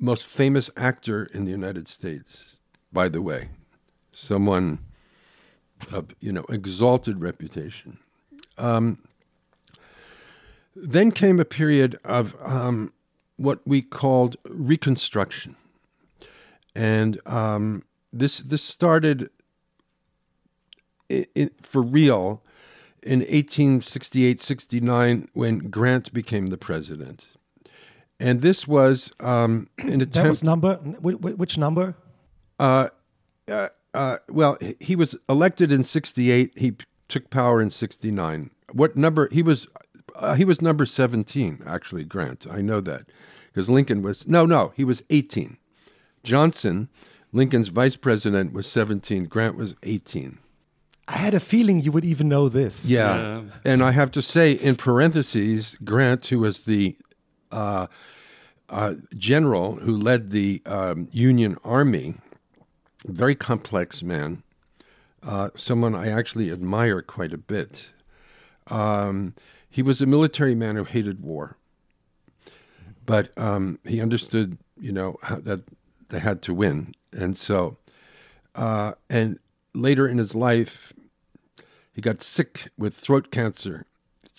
most 0.03 0.27
famous 0.27 0.69
actor 0.77 1.25
in 1.33 1.45
the 1.45 1.53
United 1.53 1.87
States, 1.87 2.59
by 2.93 3.09
the 3.09 3.23
way, 3.23 3.49
someone 4.13 4.81
of 5.93 6.15
you 6.21 6.33
know 6.33 6.45
exalted 6.49 7.21
reputation. 7.21 7.99
Um, 8.59 8.99
then 10.75 11.13
came 11.13 11.39
a 11.39 11.45
period 11.45 11.99
of 12.05 12.37
um, 12.43 12.93
what 13.37 13.61
we 13.65 13.81
called 13.81 14.37
Reconstruction, 14.45 15.57
and 16.75 17.21
um, 17.27 17.85
this 18.13 18.39
this 18.39 18.63
started 18.63 19.31
for 21.61 21.83
real 21.83 22.43
in 23.03 23.21
1868 23.21 24.41
69 24.41 25.29
when 25.33 25.59
Grant 25.59 26.13
became 26.13 26.49
the 26.49 26.57
president. 26.57 27.27
And 28.21 28.41
this 28.41 28.69
was 28.69 29.13
um, 29.21 29.69
an 29.79 30.01
attempt. 30.01 30.15
That 30.15 30.29
was 30.29 30.43
number. 30.45 30.77
Which 30.77 31.59
number? 31.59 31.95
Uh, 32.59 32.89
uh, 33.49 33.69
uh, 33.95 34.17
well, 34.29 34.57
he 34.81 34.97
was 34.97 35.17
elected 35.29 35.73
in 35.73 35.85
68. 35.85 36.53
He 36.57 36.77
took 37.09 37.31
power 37.31 37.61
in 37.61 37.71
69. 37.71 38.51
What 38.73 38.97
number? 38.97 39.29
He 39.33 39.43
was. 39.43 39.67
Uh, 40.15 40.35
he 40.35 40.45
was 40.45 40.61
number 40.61 40.85
17, 40.85 41.63
actually, 41.67 42.05
Grant. 42.05 42.47
I 42.51 42.61
know 42.61 42.81
that. 42.83 43.07
Because 43.47 43.69
Lincoln 43.69 44.03
was. 44.03 44.27
No, 44.27 44.47
no, 44.47 44.73
he 44.77 44.85
was 44.85 45.03
18. 45.11 45.57
Johnson, 46.23 46.89
Lincoln's 47.33 47.69
vice 47.69 47.97
president, 47.97 48.53
was 48.53 48.67
17. 48.67 49.25
Grant 49.25 49.57
was 49.57 49.75
18. 49.83 50.39
I 51.09 51.17
had 51.17 51.35
a 51.35 51.41
feeling 51.41 51.81
you 51.81 51.93
would 51.93 52.05
even 52.05 52.29
know 52.29 52.49
this. 52.49 52.89
Yeah. 52.91 53.17
yeah. 53.17 53.43
And 53.65 53.83
I 53.83 53.91
have 53.91 54.11
to 54.13 54.23
say, 54.23 54.53
in 54.53 54.77
parentheses, 54.77 55.77
Grant, 55.85 56.27
who 56.27 56.39
was 56.39 56.61
the 56.61 56.97
uh, 57.53 57.87
uh, 58.69 58.95
general 59.17 59.77
who 59.77 59.97
led 59.97 60.31
the 60.31 60.63
um, 60.67 61.09
Union 61.13 61.57
Army, 61.63 62.15
very 63.07 63.35
complex 63.35 64.03
man, 64.03 64.43
uh, 65.23 65.51
someone 65.55 65.95
I 65.95 66.09
actually 66.09 66.51
admire 66.51 67.03
quite 67.03 67.33
a 67.33 67.39
bit. 67.39 67.93
Um, 68.67 69.35
he 69.71 69.83
was 69.83 70.01
a 70.01 70.07
military 70.07 70.55
man 70.55 70.77
who 70.77 70.85
hated 70.85 71.21
war, 71.23 71.57
but 73.07 73.31
um, 73.37 73.79
he 73.85 74.01
understood, 74.01 74.59
you 74.81 74.93
know, 74.93 75.19
that 75.45 75.61
they 76.09 76.21
had 76.21 76.43
to 76.43 76.55
win, 76.55 76.95
and 77.13 77.39
so 77.39 77.77
Uh, 78.55 78.93
and 79.09 79.39
later 79.73 80.07
in 80.07 80.19
his 80.19 80.35
life, 80.35 80.93
he 81.95 82.03
got 82.03 82.23
sick 82.23 82.69
with 82.77 82.95
throat 82.95 83.31
cancer, 83.31 83.87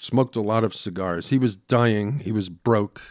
smoked 0.03 0.35
a 0.35 0.41
lot 0.41 0.63
of 0.63 0.73
cigars. 0.75 1.29
He 1.29 1.37
was 1.37 1.55
dying, 1.55 2.19
he 2.19 2.31
was 2.31 2.49
broke. 2.49 3.01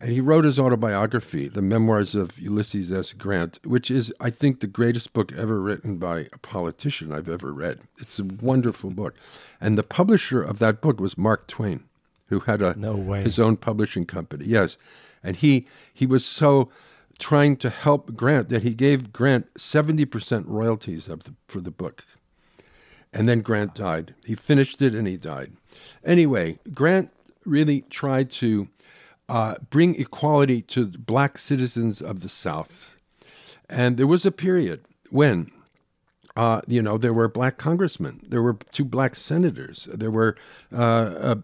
And 0.00 0.12
he 0.12 0.20
wrote 0.20 0.44
his 0.44 0.60
autobiography, 0.60 1.48
The 1.48 1.62
Memoirs 1.62 2.14
of 2.14 2.38
Ulysses 2.38 2.92
S. 2.92 3.12
Grant, 3.12 3.58
which 3.64 3.90
is, 3.90 4.12
I 4.20 4.30
think, 4.30 4.60
the 4.60 4.68
greatest 4.68 5.12
book 5.12 5.32
ever 5.32 5.60
written 5.60 5.96
by 5.96 6.28
a 6.32 6.38
politician 6.38 7.12
I've 7.12 7.28
ever 7.28 7.52
read. 7.52 7.80
It's 7.98 8.20
a 8.20 8.24
wonderful 8.24 8.90
book. 8.90 9.14
And 9.60 9.76
the 9.76 9.82
publisher 9.82 10.40
of 10.40 10.60
that 10.60 10.80
book 10.80 11.00
was 11.00 11.18
Mark 11.18 11.48
Twain, 11.48 11.82
who 12.26 12.40
had 12.40 12.62
a 12.62 12.78
No 12.78 12.94
way. 12.96 13.22
his 13.24 13.40
own 13.40 13.56
publishing 13.56 14.04
company. 14.04 14.44
Yes. 14.46 14.76
And 15.24 15.34
he 15.34 15.66
he 15.92 16.06
was 16.06 16.24
so 16.24 16.70
trying 17.18 17.56
to 17.56 17.68
help 17.70 18.14
Grant 18.14 18.50
that 18.50 18.62
he 18.62 18.74
gave 18.74 19.12
Grant 19.12 19.52
70% 19.54 20.44
royalties 20.46 21.08
of 21.08 21.24
the, 21.24 21.34
for 21.48 21.60
the 21.60 21.72
book. 21.72 22.04
And 23.12 23.28
then 23.28 23.40
Grant 23.40 23.74
died. 23.74 24.14
He 24.24 24.34
finished 24.34 24.82
it 24.82 24.94
and 24.94 25.06
he 25.06 25.16
died. 25.16 25.52
Anyway, 26.04 26.58
Grant 26.74 27.10
really 27.44 27.82
tried 27.82 28.30
to 28.30 28.68
uh, 29.28 29.56
bring 29.70 29.94
equality 29.96 30.62
to 30.62 30.86
black 30.86 31.38
citizens 31.38 32.00
of 32.00 32.20
the 32.20 32.28
South. 32.28 32.96
And 33.68 33.96
there 33.96 34.06
was 34.06 34.24
a 34.24 34.30
period 34.30 34.84
when, 35.10 35.50
uh, 36.36 36.62
you 36.66 36.80
know, 36.80 36.96
there 36.96 37.12
were 37.12 37.28
black 37.28 37.58
congressmen, 37.58 38.20
there 38.26 38.42
were 38.42 38.58
two 38.72 38.84
black 38.84 39.14
senators, 39.16 39.88
there 39.92 40.10
were 40.10 40.36
uh, 40.72 41.34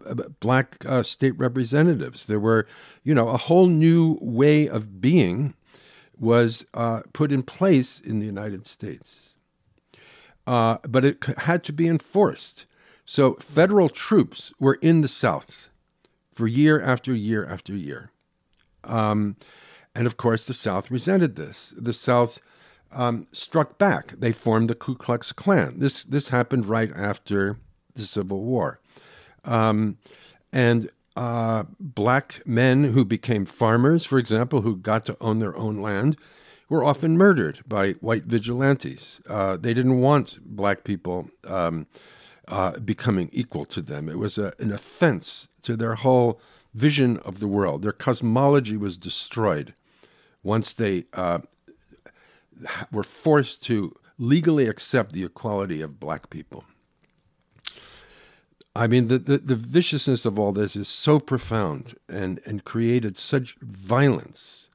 black 0.40 0.85
uh, 0.87 1.03
state 1.03 1.37
representatives, 1.38 2.27
there 2.27 2.40
were, 2.40 2.66
you 3.03 3.14
know, 3.14 3.29
a 3.29 3.37
whole 3.37 3.66
new 3.66 4.18
way 4.22 4.66
of 4.66 5.00
being 5.00 5.55
was 6.18 6.64
uh, 6.74 7.03
put 7.12 7.33
in 7.33 7.42
place 7.42 8.00
in 8.00 8.20
the 8.20 8.27
United 8.27 8.66
States. 8.66 9.23
Uh, 10.46 10.78
but 10.87 11.04
it 11.04 11.24
had 11.38 11.64
to 11.64 11.72
be 11.72 11.88
enforced. 11.88 12.66
So 13.07 13.35
federal 13.35 13.88
troops 13.88 14.52
were 14.59 14.78
in 14.80 15.00
the 15.00 15.09
South 15.09 15.68
for 16.37 16.46
year 16.46 16.80
after 16.80 17.14
year 17.14 17.46
after 17.46 17.74
year. 17.74 18.11
Um, 18.83 19.37
and 19.94 20.07
of 20.07 20.16
course, 20.16 20.46
the 20.46 20.54
South 20.54 20.90
resented 20.90 21.37
this. 21.37 21.72
The 21.76 21.92
South 21.92 22.40
um, 22.92 23.26
struck 23.33 23.78
back. 23.78 24.14
They 24.18 24.33
formed 24.33 24.70
the 24.70 24.74
Ku 24.74 24.94
Klux 24.94 25.33
Klan. 25.33 25.78
This 25.78 26.04
this 26.04 26.28
happened 26.28 26.66
right 26.66 26.92
after 26.94 27.59
the 27.94 28.07
Civil 28.07 28.42
War, 28.42 28.80
um, 29.44 29.98
and 30.52 30.90
uh, 31.16 31.64
black 31.78 32.42
men 32.44 32.85
who 32.85 33.04
became 33.04 33.44
farmers, 33.44 34.04
for 34.04 34.18
example, 34.18 34.62
who 34.62 34.76
got 34.76 35.07
to 35.07 35.16
own 35.20 35.38
their 35.38 35.57
own 35.57 35.80
land, 35.80 36.16
were 36.68 36.85
often 36.85 37.16
murdered 37.16 37.61
by 37.66 37.92
white 37.92 38.24
vigilantes. 38.24 39.20
Uh, 39.29 39.57
they 39.57 39.74
didn't 39.74 40.00
want 40.00 40.38
black 40.44 40.85
people 40.85 41.29
um, 41.46 41.87
uh, 42.48 42.79
becoming 42.81 43.29
equal 43.33 43.64
to 43.66 43.83
them. 43.83 44.09
It 44.09 44.18
was 44.18 44.38
a, 44.38 44.53
an 44.59 44.72
offense 44.72 45.48
to 45.62 45.77
their 45.77 45.94
whole 45.94 46.40
vision 46.74 47.18
of 47.18 47.38
the 47.38 47.48
world. 47.48 47.83
Their 47.83 47.92
cosmology 47.92 48.77
was 48.77 48.96
destroyed 48.96 49.74
once 50.42 50.72
they 50.74 51.05
uh, 51.12 51.38
were 52.92 53.05
forced 53.05 53.62
to 53.64 53.94
legally 54.18 54.66
accept 54.66 55.12
the 55.12 55.24
equality 55.24 55.81
of 55.81 55.98
black 56.00 56.31
people. 56.31 56.64
I 58.77 58.88
mean, 58.88 59.07
the, 59.07 59.18
the, 59.18 59.38
the 59.38 59.55
viciousness 59.55 60.24
of 60.24 60.38
all 60.38 60.53
this 60.53 60.74
is 60.74 60.88
so 60.88 61.20
profound 61.20 61.96
and, 62.09 62.40
and 62.44 62.64
created 62.64 63.16
such 63.16 63.57
violence 63.61 64.68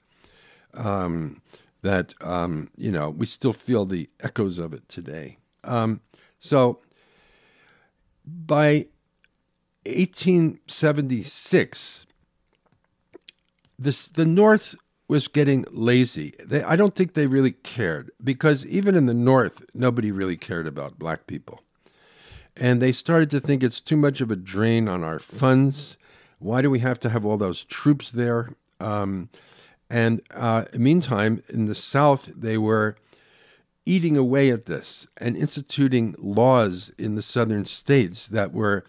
um, 0.73 1.41
that, 1.81 2.13
um, 2.21 2.69
you 2.75 2.91
know, 2.91 3.09
we 3.09 3.25
still 3.25 3.53
feel 3.53 3.85
the 3.85 4.09
echoes 4.19 4.57
of 4.57 4.73
it 4.73 4.89
today. 4.89 5.37
Um, 5.63 6.01
so 6.39 6.81
by 8.25 8.87
1876, 9.85 12.05
this, 13.77 14.07
the 14.07 14.25
North 14.25 14.73
was 15.07 15.27
getting 15.27 15.65
lazy. 15.71 16.33
They, 16.43 16.63
I 16.63 16.75
don't 16.75 16.95
think 16.95 17.13
they 17.13 17.27
really 17.27 17.53
cared 17.53 18.11
because 18.23 18.65
even 18.67 18.95
in 18.95 19.07
the 19.07 19.13
North, 19.13 19.63
nobody 19.73 20.11
really 20.11 20.37
cared 20.37 20.67
about 20.67 20.99
black 20.99 21.27
people. 21.27 21.61
And 22.55 22.81
they 22.81 22.91
started 22.91 23.29
to 23.31 23.39
think 23.39 23.63
it's 23.63 23.79
too 23.79 23.95
much 23.95 24.21
of 24.21 24.29
a 24.29 24.35
drain 24.35 24.87
on 24.89 25.03
our 25.03 25.17
funds. 25.17 25.97
Why 26.39 26.61
do 26.61 26.69
we 26.69 26.79
have 26.79 26.99
to 27.01 27.09
have 27.09 27.25
all 27.25 27.37
those 27.37 27.63
troops 27.63 28.11
there? 28.11 28.49
Um, 28.79 29.29
and 29.89 30.21
uh, 30.31 30.65
meantime, 30.73 31.43
in 31.49 31.65
the 31.65 31.75
South, 31.75 32.29
they 32.35 32.57
were 32.57 32.95
eating 33.85 34.15
away 34.15 34.51
at 34.51 34.65
this 34.65 35.07
and 35.17 35.35
instituting 35.35 36.13
laws 36.19 36.91
in 36.97 37.15
the 37.15 37.23
southern 37.23 37.65
states 37.65 38.27
that 38.27 38.53
were 38.53 38.83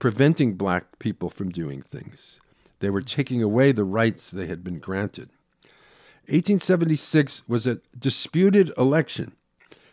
preventing 0.00 0.54
black 0.54 0.98
people 0.98 1.30
from 1.30 1.50
doing 1.50 1.80
things. 1.80 2.40
They 2.80 2.90
were 2.90 3.02
taking 3.02 3.42
away 3.42 3.70
the 3.70 3.84
rights 3.84 4.30
they 4.30 4.46
had 4.46 4.64
been 4.64 4.78
granted. 4.78 5.28
1876 6.26 7.42
was 7.46 7.66
a 7.66 7.80
disputed 7.96 8.72
election, 8.76 9.32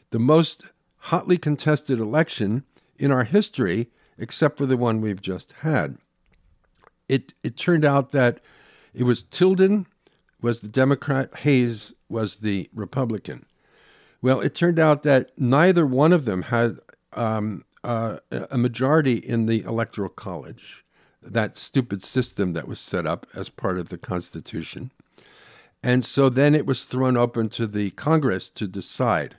the 0.10 0.20
most 0.20 0.64
hotly 0.98 1.38
contested 1.38 2.00
election 2.00 2.64
in 2.98 3.12
our 3.12 3.26
history, 3.26 3.90
except 4.18 4.58
for 4.58 4.66
the 4.66 4.78
one 4.78 5.02
we've 5.02 5.22
just 5.22 5.52
had. 5.60 5.98
It, 7.08 7.34
it 7.44 7.58
turned 7.58 7.86
out 7.86 8.12
that 8.12 8.40
it 8.94 9.04
was 9.04 9.24
Tilden 9.24 9.86
was 10.42 10.60
the 10.60 10.68
Democrat, 10.68 11.36
Hayes 11.40 11.94
was 12.10 12.38
the 12.38 12.70
Republican. 12.74 13.46
Well, 14.22 14.42
it 14.42 14.56
turned 14.56 14.80
out 14.80 15.04
that 15.04 15.32
neither 15.38 15.86
one 15.86 16.14
of 16.14 16.26
them 16.26 16.44
had 16.44 16.80
um, 17.14 17.64
uh, 17.84 18.18
a 18.32 18.58
majority 18.58 19.16
in 19.16 19.46
the 19.46 19.62
Electoral 19.64 20.10
College, 20.10 20.84
that 21.22 21.58
stupid 21.58 22.04
system 22.04 22.54
that 22.54 22.68
was 22.68 22.80
set 22.80 23.06
up 23.06 23.28
as 23.34 23.50
part 23.50 23.78
of 23.78 23.90
the 23.90 23.98
Constitution. 23.98 24.92
And 25.84 26.04
so 26.04 26.30
then 26.30 26.56
it 26.56 26.66
was 26.66 26.86
thrown 26.86 27.18
open 27.18 27.50
to 27.50 27.68
the 27.68 27.92
Congress 27.92 28.50
to 28.50 28.68
decide. 28.68 29.36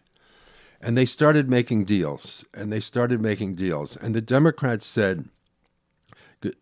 And 0.81 0.97
they 0.97 1.05
started 1.05 1.51
making 1.51 1.85
deals, 1.85 2.45
and 2.55 2.73
they 2.73 2.81
started 2.81 3.21
making 3.21 3.57
deals. 3.57 3.97
And 3.97 4.15
the 4.15 4.21
Democrats 4.21 4.87
said, 4.87 5.29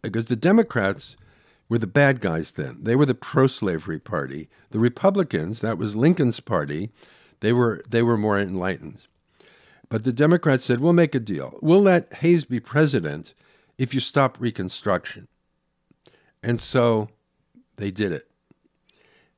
because 0.01 0.27
the 0.27 0.37
Democrats 0.37 1.17
were 1.69 1.79
the 1.79 1.87
bad 1.87 2.21
guys 2.21 2.53
then, 2.53 2.79
they 2.81 2.95
were 2.95 3.07
the 3.07 3.15
pro 3.15 3.47
slavery 3.47 3.99
party. 3.99 4.49
The 4.71 4.79
Republicans, 4.79 5.61
that 5.61 5.79
was 5.79 5.97
Lincoln's 5.97 6.41
party, 6.41 6.91
they 7.41 7.53
were, 7.53 7.83
they 7.89 8.03
were 8.03 8.17
more 8.17 8.39
enlightened. 8.39 9.07
But 9.89 10.05
the 10.05 10.13
Democrats 10.13 10.65
said, 10.65 10.81
we'll 10.81 10.93
make 10.93 11.15
a 11.15 11.21
deal. 11.21 11.59
We'll 11.63 11.83
let 11.83 12.13
Hayes 12.15 12.45
be 12.45 12.61
president 12.61 13.35
if 13.79 13.95
you 13.95 14.01
stop 14.01 14.41
Reconstruction. 14.41 15.29
And 16.43 16.61
so 16.61 17.09
they 17.77 17.91
did 17.91 18.13
it. 18.13 18.29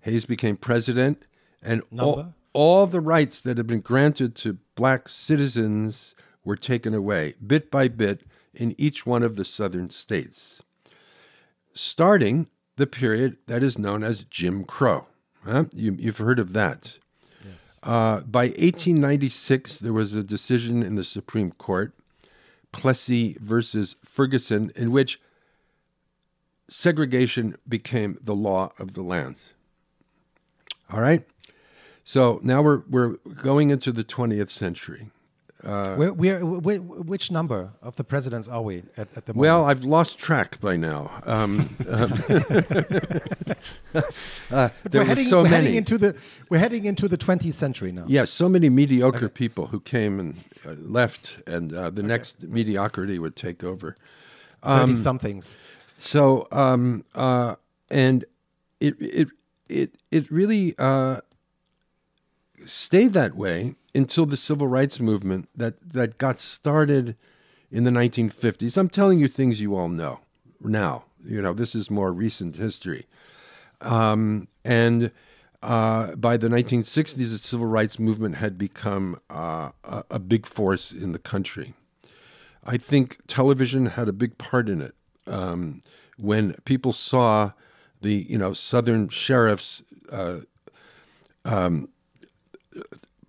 Hayes 0.01 0.25
became 0.25 0.57
president, 0.57 1.25
and 1.63 1.83
all, 1.99 2.35
all 2.53 2.87
the 2.87 3.01
rights 3.01 3.41
that 3.43 3.57
had 3.57 3.67
been 3.67 3.81
granted 3.81 4.35
to 4.37 4.59
black 4.75 5.09
citizens 5.09 6.15
were 6.45 6.57
taken 6.57 6.95
away, 6.95 7.35
bit 7.45 7.71
by 7.71 7.89
bit, 7.89 8.23
in 8.55 8.75
each 8.79 9.05
one 9.05 9.23
of 9.23 9.37
the 9.37 9.45
southern 9.45 9.91
states, 9.91 10.63
starting 11.79 12.49
the 12.77 12.87
period 12.87 13.37
that 13.47 13.63
is 13.63 13.79
known 13.79 14.03
as 14.03 14.25
Jim 14.25 14.65
Crow. 14.65 15.07
Huh? 15.45 15.65
You, 15.73 15.97
you've 15.99 16.19
heard 16.19 16.41
of 16.41 16.53
that. 16.53 16.99
Yes. 17.49 17.79
Uh, 17.85 18.21
by 18.21 18.47
1896, 18.47 19.79
there 19.79 19.93
was 19.93 20.13
a 20.13 20.25
decision 20.25 20.83
in 20.83 20.97
the 20.97 21.05
Supreme 21.05 21.53
Court, 21.53 21.93
Plessy 22.73 23.37
versus 23.41 23.95
Ferguson, 24.05 24.73
in 24.75 24.91
which 24.91 25.21
segregation 26.69 27.57
became 27.69 28.19
the 28.21 28.35
law 28.35 28.73
of 28.79 28.95
the 28.95 29.03
land. 29.03 29.37
All 30.93 31.01
right? 31.01 31.25
So 32.03 32.41
now 32.43 32.61
we're, 32.61 32.83
we're 32.91 33.19
going 33.41 33.71
into 33.71 33.93
the 33.93 34.05
20th 34.05 34.51
century. 34.51 35.11
Where, 35.63 36.13
where, 36.13 36.47
where, 36.47 36.79
which 36.79 37.31
number 37.31 37.71
of 37.83 37.97
the 37.97 38.05
presidents 38.05 38.47
are 38.47 38.63
we 38.63 38.85
at, 38.97 39.09
at 39.17 39.27
the 39.27 39.35
moment? 39.35 39.37
Well, 39.37 39.65
I've 39.65 39.83
lost 39.85 40.19
track 40.19 40.61
by 40.61 40.77
now. 40.77 41.11
Um, 41.25 41.77
um, 41.89 42.13
uh, 44.53 44.69
there 44.85 45.01
we're 45.01 45.01
were 45.01 45.05
heading, 45.05 45.25
so 45.25 45.39
we're 45.39 45.43
many. 45.45 45.55
heading 45.57 45.75
into 45.75 45.99
the 45.99 46.17
we're 46.49 46.59
heading 46.59 46.85
into 46.85 47.09
the 47.09 47.19
20th 47.19 47.55
century 47.55 47.91
now. 47.91 48.05
Yes, 48.07 48.31
so 48.31 48.49
many 48.49 48.69
mediocre 48.69 49.29
people 49.29 49.67
who 49.67 49.81
came 49.81 50.21
and 50.21 50.37
uh, 50.65 50.75
left, 50.79 51.39
and 51.47 51.73
uh, 51.73 51.91
the 51.91 52.05
next 52.05 52.43
mediocrity 52.43 53.19
would 53.19 53.35
take 53.35 53.65
over. 53.65 53.97
30 54.65 54.95
somethings. 54.95 55.57
So, 55.97 56.47
um, 56.53 57.05
uh, 57.15 57.57
and 57.91 58.25
it 58.81 58.95
it 59.01 59.29
it 59.69 59.95
it 60.11 60.31
really 60.31 60.75
uh, 60.79 61.21
stayed 62.65 63.13
that 63.15 63.35
way 63.35 63.75
until 63.95 64.27
the 64.27 64.37
civil 64.37 64.67
rights 64.67 65.01
movement 65.01 65.49
that 65.55 65.75
that 65.93 66.19
got 66.19 66.39
started 66.39 67.17
in 67.71 67.85
the 67.85 67.91
1950s. 67.91 68.77
I'm 68.77 68.89
telling 68.89 69.19
you 69.19 69.29
things 69.29 69.61
you 69.61 69.77
all 69.77 69.89
know 69.89 70.21
now. 70.61 71.05
You 71.25 71.43
know, 71.43 71.53
this 71.53 71.75
is 71.75 71.91
more 71.91 72.13
recent 72.13 72.57
history, 72.57 73.07
um, 73.81 74.49
and 74.65 75.11
uh, 75.63 76.15
by 76.15 76.37
the 76.37 76.49
1960s, 76.49 77.17
the 77.17 77.39
civil 77.39 77.67
rights 77.67 77.99
movement 77.99 78.37
had 78.37 78.57
become 78.57 79.21
uh, 79.29 79.71
a, 79.83 80.05
a 80.13 80.19
big 80.19 80.47
force 80.47 80.93
in 80.93 81.13
the 81.13 81.19
country. 81.19 81.75
I 82.65 82.77
think 82.77 83.19
television 83.27 83.87
had 83.87 84.09
a 84.09 84.13
big 84.13 84.39
part 84.39 84.69
in 84.69 84.81
it. 84.81 84.95
Um, 85.27 85.81
when 86.17 86.55
people 86.65 86.93
saw 86.93 87.53
the 88.01 88.27
you 88.29 88.39
know 88.39 88.53
southern 88.53 89.09
sheriffs 89.09 89.83
uh, 90.13 90.39
um, 91.45 91.89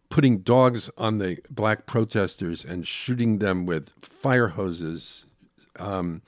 putting 0.10 0.40
dogs 0.40 0.90
on 0.98 1.20
the 1.20 1.38
black 1.50 1.86
protesters 1.86 2.66
and 2.66 2.88
shooting 2.88 3.40
them 3.40 3.66
with 3.66 3.94
fire 4.02 4.50
hoses, 4.50 5.26
um, 5.78 6.22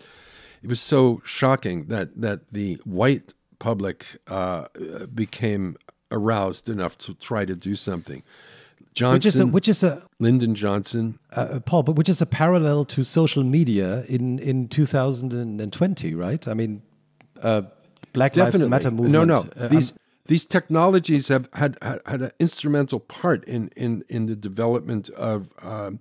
it 0.63 0.69
was 0.69 0.79
so 0.79 1.21
shocking 1.25 1.85
that 1.87 2.21
that 2.21 2.51
the 2.51 2.75
white 2.85 3.33
public 3.59 4.05
uh, 4.27 4.65
became 5.13 5.77
aroused 6.11 6.69
enough 6.69 6.97
to 6.99 7.13
try 7.15 7.45
to 7.45 7.55
do 7.55 7.75
something. 7.75 8.23
Johnson, 8.93 9.13
which 9.13 9.25
is 9.25 9.39
a, 9.39 9.47
which 9.47 9.67
is 9.69 9.83
a 9.83 10.07
Lyndon 10.19 10.53
Johnson, 10.53 11.17
uh, 11.31 11.59
Paul, 11.65 11.83
but 11.83 11.93
which 11.93 12.09
is 12.09 12.21
a 12.21 12.25
parallel 12.25 12.83
to 12.85 13.03
social 13.03 13.43
media 13.43 14.03
in 14.09 14.37
in 14.39 14.67
2020, 14.67 16.13
right? 16.13 16.47
I 16.47 16.53
mean, 16.53 16.81
uh, 17.41 17.61
Black 18.13 18.33
Definitely. 18.33 18.67
Lives 18.67 18.69
Matter 18.69 18.91
movement. 18.91 19.13
No, 19.13 19.23
no, 19.23 19.45
uh, 19.55 19.67
these 19.69 19.93
these 20.31 20.45
technologies 20.45 21.27
have 21.27 21.49
had 21.53 21.77
had, 21.81 21.99
had 22.05 22.21
an 22.21 22.31
instrumental 22.39 22.99
part 22.99 23.43
in 23.45 23.69
in 23.75 24.03
in 24.09 24.25
the 24.25 24.35
development 24.35 25.09
of. 25.09 25.49
Um, 25.61 25.99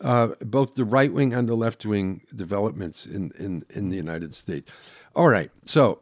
uh, 0.00 0.34
both 0.40 0.74
the 0.74 0.84
right 0.84 1.12
wing 1.12 1.32
and 1.32 1.48
the 1.48 1.54
left 1.54 1.86
wing 1.86 2.22
developments 2.34 3.06
in, 3.06 3.30
in, 3.38 3.64
in 3.70 3.88
the 3.88 3.96
United 3.96 4.34
States. 4.34 4.68
All 5.14 5.28
right, 5.28 5.48
so 5.64 6.00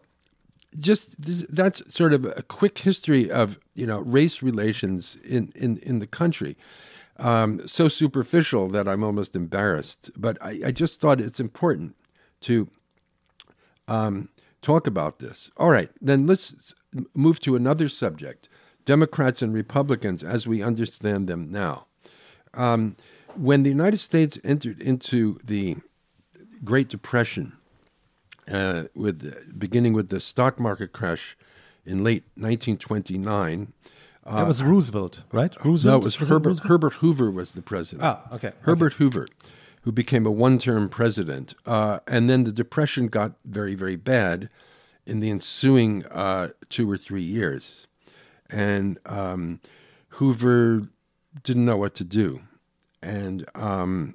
just 0.78 1.20
this, 1.20 1.44
that's 1.50 1.82
sort 1.94 2.14
of 2.14 2.24
a 2.24 2.42
quick 2.42 2.78
history 2.78 3.30
of 3.30 3.58
you 3.74 3.86
know 3.86 3.98
race 3.98 4.40
relations 4.40 5.18
in 5.22 5.52
in 5.54 5.76
in 5.78 5.98
the 5.98 6.06
country. 6.06 6.56
Um, 7.18 7.66
so 7.68 7.88
superficial 7.88 8.68
that 8.68 8.88
I'm 8.88 9.04
almost 9.04 9.36
embarrassed, 9.36 10.10
but 10.16 10.38
I, 10.40 10.60
I 10.66 10.70
just 10.70 11.00
thought 11.00 11.20
it's 11.20 11.40
important 11.40 11.94
to 12.42 12.68
um, 13.86 14.30
talk 14.62 14.86
about 14.86 15.18
this. 15.18 15.50
All 15.58 15.68
right, 15.68 15.90
then 16.00 16.26
let's 16.26 16.74
move 17.14 17.40
to 17.40 17.56
another 17.56 17.88
subject: 17.88 18.48
Democrats 18.84 19.42
and 19.42 19.52
Republicans 19.52 20.22
as 20.22 20.46
we 20.46 20.62
understand 20.62 21.28
them 21.28 21.50
now. 21.50 21.86
Um, 22.54 22.96
when 23.36 23.62
the 23.62 23.68
United 23.70 23.98
States 23.98 24.38
entered 24.42 24.80
into 24.80 25.38
the 25.44 25.76
Great 26.64 26.88
Depression, 26.88 27.52
uh, 28.50 28.84
with 28.94 29.58
beginning 29.58 29.92
with 29.92 30.08
the 30.08 30.20
stock 30.20 30.58
market 30.58 30.92
crash 30.92 31.36
in 31.86 32.02
late 32.04 32.24
1929. 32.34 33.72
that 34.26 34.46
was 34.46 34.62
Roosevelt, 34.62 35.22
right? 35.32 35.52
No, 35.64 35.98
it 35.98 36.04
was, 36.04 36.18
Was 36.18 36.28
Herbert. 36.28 36.48
Roosevelt? 36.48 36.68
Herbert 36.68 36.94
Hoover 36.94 37.30
was 37.30 37.52
the 37.52 37.62
president. 37.62 38.02
Ah, 38.02 38.22
okay. 38.32 38.52
Herbert 38.62 38.94
Hoover, 38.94 39.26
who 39.82 39.92
became 39.92 40.26
a 40.26 40.30
one-term 40.30 40.88
president, 40.88 41.54
uh, 41.66 42.00
and 42.06 42.28
then 42.28 42.44
the 42.44 42.52
depression 42.52 43.08
got 43.08 43.32
very, 43.44 43.74
very 43.74 43.96
bad 43.96 44.48
in 45.10 45.20
the 45.20 45.30
ensuing 45.30 46.06
uh, 46.06 46.48
two 46.68 46.90
or 46.90 46.96
three 46.96 47.22
years, 47.22 47.86
and 48.48 48.98
um, 49.06 49.60
Hoover 50.10 50.88
didn't 51.42 51.64
know 51.64 51.76
what 51.76 51.94
to 51.96 52.04
do, 52.04 52.40
and 53.02 53.44
um, 53.54 54.14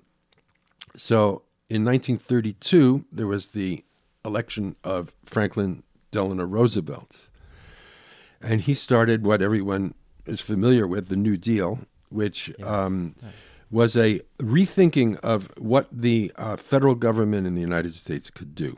so 0.95 1.43
in 1.69 1.83
1932 1.83 3.05
there 3.11 3.27
was 3.27 3.47
the 3.49 3.83
election 4.23 4.75
of 4.83 5.13
Franklin 5.25 5.83
Delano 6.11 6.45
Roosevelt. 6.45 7.29
And 8.41 8.61
he 8.61 8.73
started 8.73 9.25
what 9.25 9.41
everyone 9.41 9.95
is 10.25 10.39
familiar 10.39 10.87
with 10.87 11.09
the 11.09 11.15
New 11.15 11.37
Deal, 11.37 11.79
which 12.09 12.51
um, 12.61 13.15
was 13.71 13.95
a 13.95 14.21
rethinking 14.39 15.17
of 15.19 15.51
what 15.57 15.87
the 15.91 16.31
uh, 16.35 16.55
federal 16.55 16.95
government 16.95 17.47
in 17.47 17.55
the 17.55 17.61
United 17.61 17.93
States 17.93 18.29
could 18.29 18.55
do. 18.55 18.77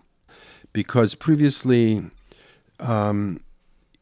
Because 0.78 1.16
previously, 1.16 2.12
um, 2.80 3.42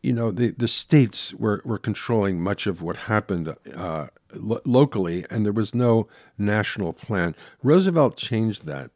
you 0.03 0.11
know, 0.11 0.29
the, 0.29 0.51
the 0.51 0.67
states 0.67 1.33
were, 1.33 1.61
were 1.63 1.77
controlling 1.77 2.41
much 2.41 2.67
of 2.67 2.81
what 2.81 2.97
happened 2.97 3.55
uh, 3.73 4.07
lo- 4.33 4.59
locally, 4.65 5.25
and 5.29 5.45
there 5.45 5.53
was 5.53 5.73
no 5.73 6.09
national 6.37 6.91
plan. 6.91 7.33
Roosevelt 7.63 8.17
changed 8.17 8.65
that. 8.65 8.91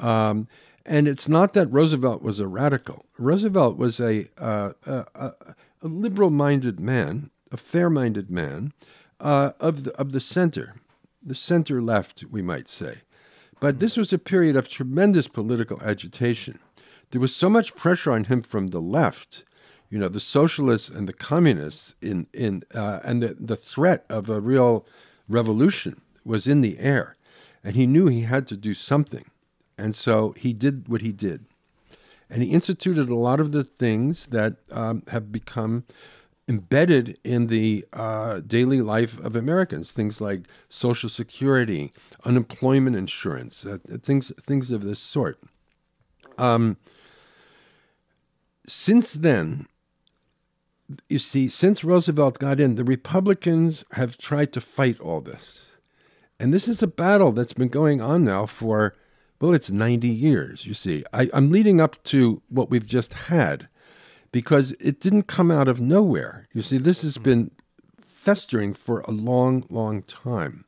Um, 0.00 0.48
and 0.84 1.06
it's 1.06 1.28
not 1.28 1.52
that 1.52 1.68
Roosevelt 1.68 2.20
was 2.20 2.40
a 2.40 2.48
radical. 2.48 3.06
Roosevelt 3.16 3.76
was 3.76 4.00
a, 4.00 4.26
uh, 4.36 4.72
a, 4.84 5.04
a, 5.14 5.34
liberal 5.82 6.30
minded 6.30 6.80
man, 6.80 7.30
a 7.52 7.56
fair 7.56 7.90
minded 7.90 8.28
man 8.28 8.72
uh, 9.20 9.52
of, 9.60 9.84
the, 9.84 9.92
of 9.92 10.10
the 10.10 10.18
center, 10.18 10.74
the 11.24 11.36
center 11.36 11.80
left, 11.80 12.24
we 12.28 12.42
might 12.42 12.66
say. 12.66 13.02
But 13.60 13.78
this 13.78 13.96
was 13.96 14.12
a 14.12 14.18
period 14.18 14.56
of 14.56 14.68
tremendous 14.68 15.28
political 15.28 15.80
agitation. 15.80 16.58
There 17.12 17.20
was 17.20 17.36
so 17.36 17.50
much 17.50 17.76
pressure 17.76 18.10
on 18.10 18.24
him 18.24 18.40
from 18.40 18.68
the 18.68 18.80
left, 18.80 19.44
you 19.90 19.98
know, 19.98 20.08
the 20.08 20.18
socialists 20.18 20.88
and 20.88 21.06
the 21.06 21.12
communists, 21.12 21.94
in, 22.00 22.26
in, 22.32 22.62
uh, 22.74 23.00
and 23.04 23.22
the, 23.22 23.36
the 23.38 23.56
threat 23.56 24.06
of 24.08 24.30
a 24.30 24.40
real 24.40 24.86
revolution 25.28 26.00
was 26.24 26.46
in 26.46 26.62
the 26.62 26.78
air. 26.78 27.16
And 27.62 27.76
he 27.76 27.86
knew 27.86 28.06
he 28.06 28.22
had 28.22 28.46
to 28.46 28.56
do 28.56 28.72
something. 28.72 29.26
And 29.76 29.94
so 29.94 30.32
he 30.38 30.54
did 30.54 30.88
what 30.88 31.02
he 31.02 31.12
did. 31.12 31.44
And 32.30 32.42
he 32.42 32.50
instituted 32.50 33.10
a 33.10 33.14
lot 33.14 33.40
of 33.40 33.52
the 33.52 33.62
things 33.62 34.28
that 34.28 34.56
um, 34.70 35.02
have 35.08 35.30
become 35.30 35.84
embedded 36.48 37.18
in 37.22 37.48
the 37.48 37.84
uh, 37.92 38.40
daily 38.40 38.80
life 38.80 39.20
of 39.20 39.36
Americans. 39.36 39.92
Things 39.92 40.18
like 40.18 40.48
Social 40.70 41.10
Security, 41.10 41.92
unemployment 42.24 42.96
insurance, 42.96 43.66
uh, 43.66 43.78
things 44.02 44.32
things 44.40 44.70
of 44.70 44.82
this 44.82 44.98
sort. 44.98 45.38
Um, 46.38 46.78
since 48.66 49.12
then, 49.12 49.66
you 51.08 51.18
see, 51.18 51.48
since 51.48 51.84
Roosevelt 51.84 52.38
got 52.38 52.60
in, 52.60 52.74
the 52.74 52.84
Republicans 52.84 53.84
have 53.92 54.18
tried 54.18 54.52
to 54.52 54.60
fight 54.60 55.00
all 55.00 55.20
this. 55.20 55.62
And 56.38 56.52
this 56.52 56.68
is 56.68 56.82
a 56.82 56.86
battle 56.86 57.32
that's 57.32 57.52
been 57.52 57.68
going 57.68 58.00
on 58.00 58.24
now 58.24 58.46
for, 58.46 58.96
well, 59.40 59.54
it's 59.54 59.70
90 59.70 60.08
years, 60.08 60.66
you 60.66 60.74
see. 60.74 61.04
I, 61.12 61.30
I'm 61.32 61.50
leading 61.50 61.80
up 61.80 62.02
to 62.04 62.42
what 62.48 62.70
we've 62.70 62.86
just 62.86 63.14
had 63.14 63.68
because 64.32 64.72
it 64.80 64.98
didn't 64.98 65.24
come 65.24 65.50
out 65.50 65.68
of 65.68 65.80
nowhere. 65.80 66.48
You 66.52 66.62
see, 66.62 66.78
this 66.78 67.02
has 67.02 67.18
been 67.18 67.50
festering 68.00 68.74
for 68.74 69.00
a 69.00 69.10
long, 69.10 69.64
long 69.68 70.02
time. 70.02 70.64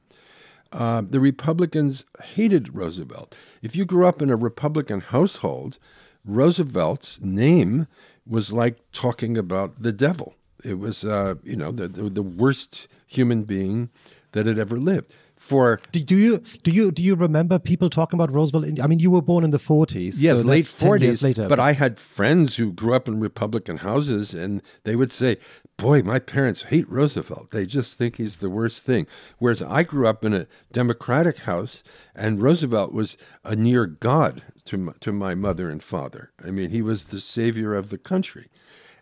Uh, 0.70 1.03
the 1.09 1.20
Republicans 1.20 2.05
hated 2.22 2.74
Roosevelt. 2.74 3.36
If 3.62 3.76
you 3.76 3.84
grew 3.84 4.07
up 4.07 4.20
in 4.20 4.30
a 4.30 4.36
Republican 4.36 5.01
household, 5.01 5.78
Roosevelt's 6.25 7.20
name 7.20 7.87
was 8.27 8.53
like 8.53 8.79
talking 8.93 9.37
about 9.37 9.83
the 9.83 9.93
devil. 9.93 10.35
It 10.64 10.79
was, 10.79 11.05
uh, 11.05 11.35
you 11.45 11.57
know, 11.57 11.70
the, 11.70 11.89
the, 11.89 12.09
the 12.09 12.22
worst 12.22 12.89
human 13.07 13.43
being 13.45 13.91
that 14.33 14.47
had 14.47 14.59
ever 14.59 14.79
lived. 14.79 15.14
For 15.37 15.79
Do, 15.93 16.01
do 16.01 16.16
you 16.16 16.39
do 16.62 16.70
you 16.70 16.91
do 16.91 17.03
you 17.03 17.14
remember 17.14 17.59
people 17.59 17.91
talking 17.91 18.16
about 18.18 18.33
Roosevelt? 18.33 18.64
I 18.83 18.87
mean, 18.87 18.99
you 18.99 19.11
were 19.11 19.20
born 19.20 19.45
in 19.45 19.51
the 19.51 19.59
forties. 19.59 20.22
yes, 20.22 20.39
so 20.39 20.43
late 20.43 20.64
forties 20.64 21.22
later. 21.22 21.49
But 21.49 21.61
I 21.61 21.72
had 21.72 21.99
friends 21.99 22.57
who 22.57 22.72
grew 22.72 22.95
up 22.95 23.09
in 23.09 23.20
Republican 23.20 23.77
houses, 23.79 24.33
and 24.33 24.62
they 24.85 24.97
would 24.97 25.12
say, 25.12 25.37
"Boy, 25.77 26.03
my 26.03 26.18
parents 26.18 26.64
hate 26.64 26.89
Roosevelt. 26.89 27.51
They 27.51 27.66
just 27.66 27.95
think 27.95 28.16
he's 28.16 28.37
the 28.37 28.51
worst 28.51 28.85
thing." 28.85 29.07
Whereas 29.39 29.62
I 29.62 29.83
grew 29.83 30.07
up 30.07 30.25
in 30.25 30.35
a 30.35 30.47
Democratic 30.72 31.39
house, 31.39 31.83
and 32.14 32.43
Roosevelt 32.43 32.93
was 32.93 33.16
a 33.43 33.57
near 33.57 33.87
god 33.87 34.43
to 34.66 34.79
my, 34.79 34.93
to 35.01 35.12
my 35.12 35.35
mother 35.35 35.68
and 35.70 35.83
father. 35.83 36.33
I 36.45 36.51
mean, 36.51 36.70
he 36.70 36.83
was 36.83 37.05
the 37.05 37.20
savior 37.20 37.75
of 37.75 37.91
the 37.91 37.99
country, 37.99 38.49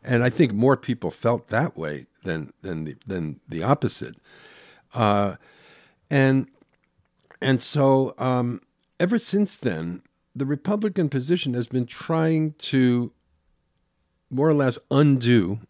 and 0.02 0.22
I 0.22 0.30
think 0.30 0.52
more 0.52 0.76
people 0.76 1.10
felt 1.10 1.48
that 1.48 1.76
way 1.76 2.06
than 2.24 2.52
than 2.62 2.84
the, 2.84 2.96
than 3.06 3.40
the 3.48 3.62
opposite. 3.62 4.16
Uh, 4.94 5.36
and 6.10 6.46
and 7.40 7.60
so 7.60 8.14
um, 8.18 8.60
ever 9.00 9.18
since 9.18 9.56
then, 9.56 10.02
the 10.34 10.46
Republican 10.46 11.08
position 11.08 11.54
has 11.54 11.66
been 11.66 11.86
trying 11.86 12.52
to 12.54 13.12
more 14.30 14.48
or 14.48 14.54
less 14.54 14.78
undo 14.90 15.60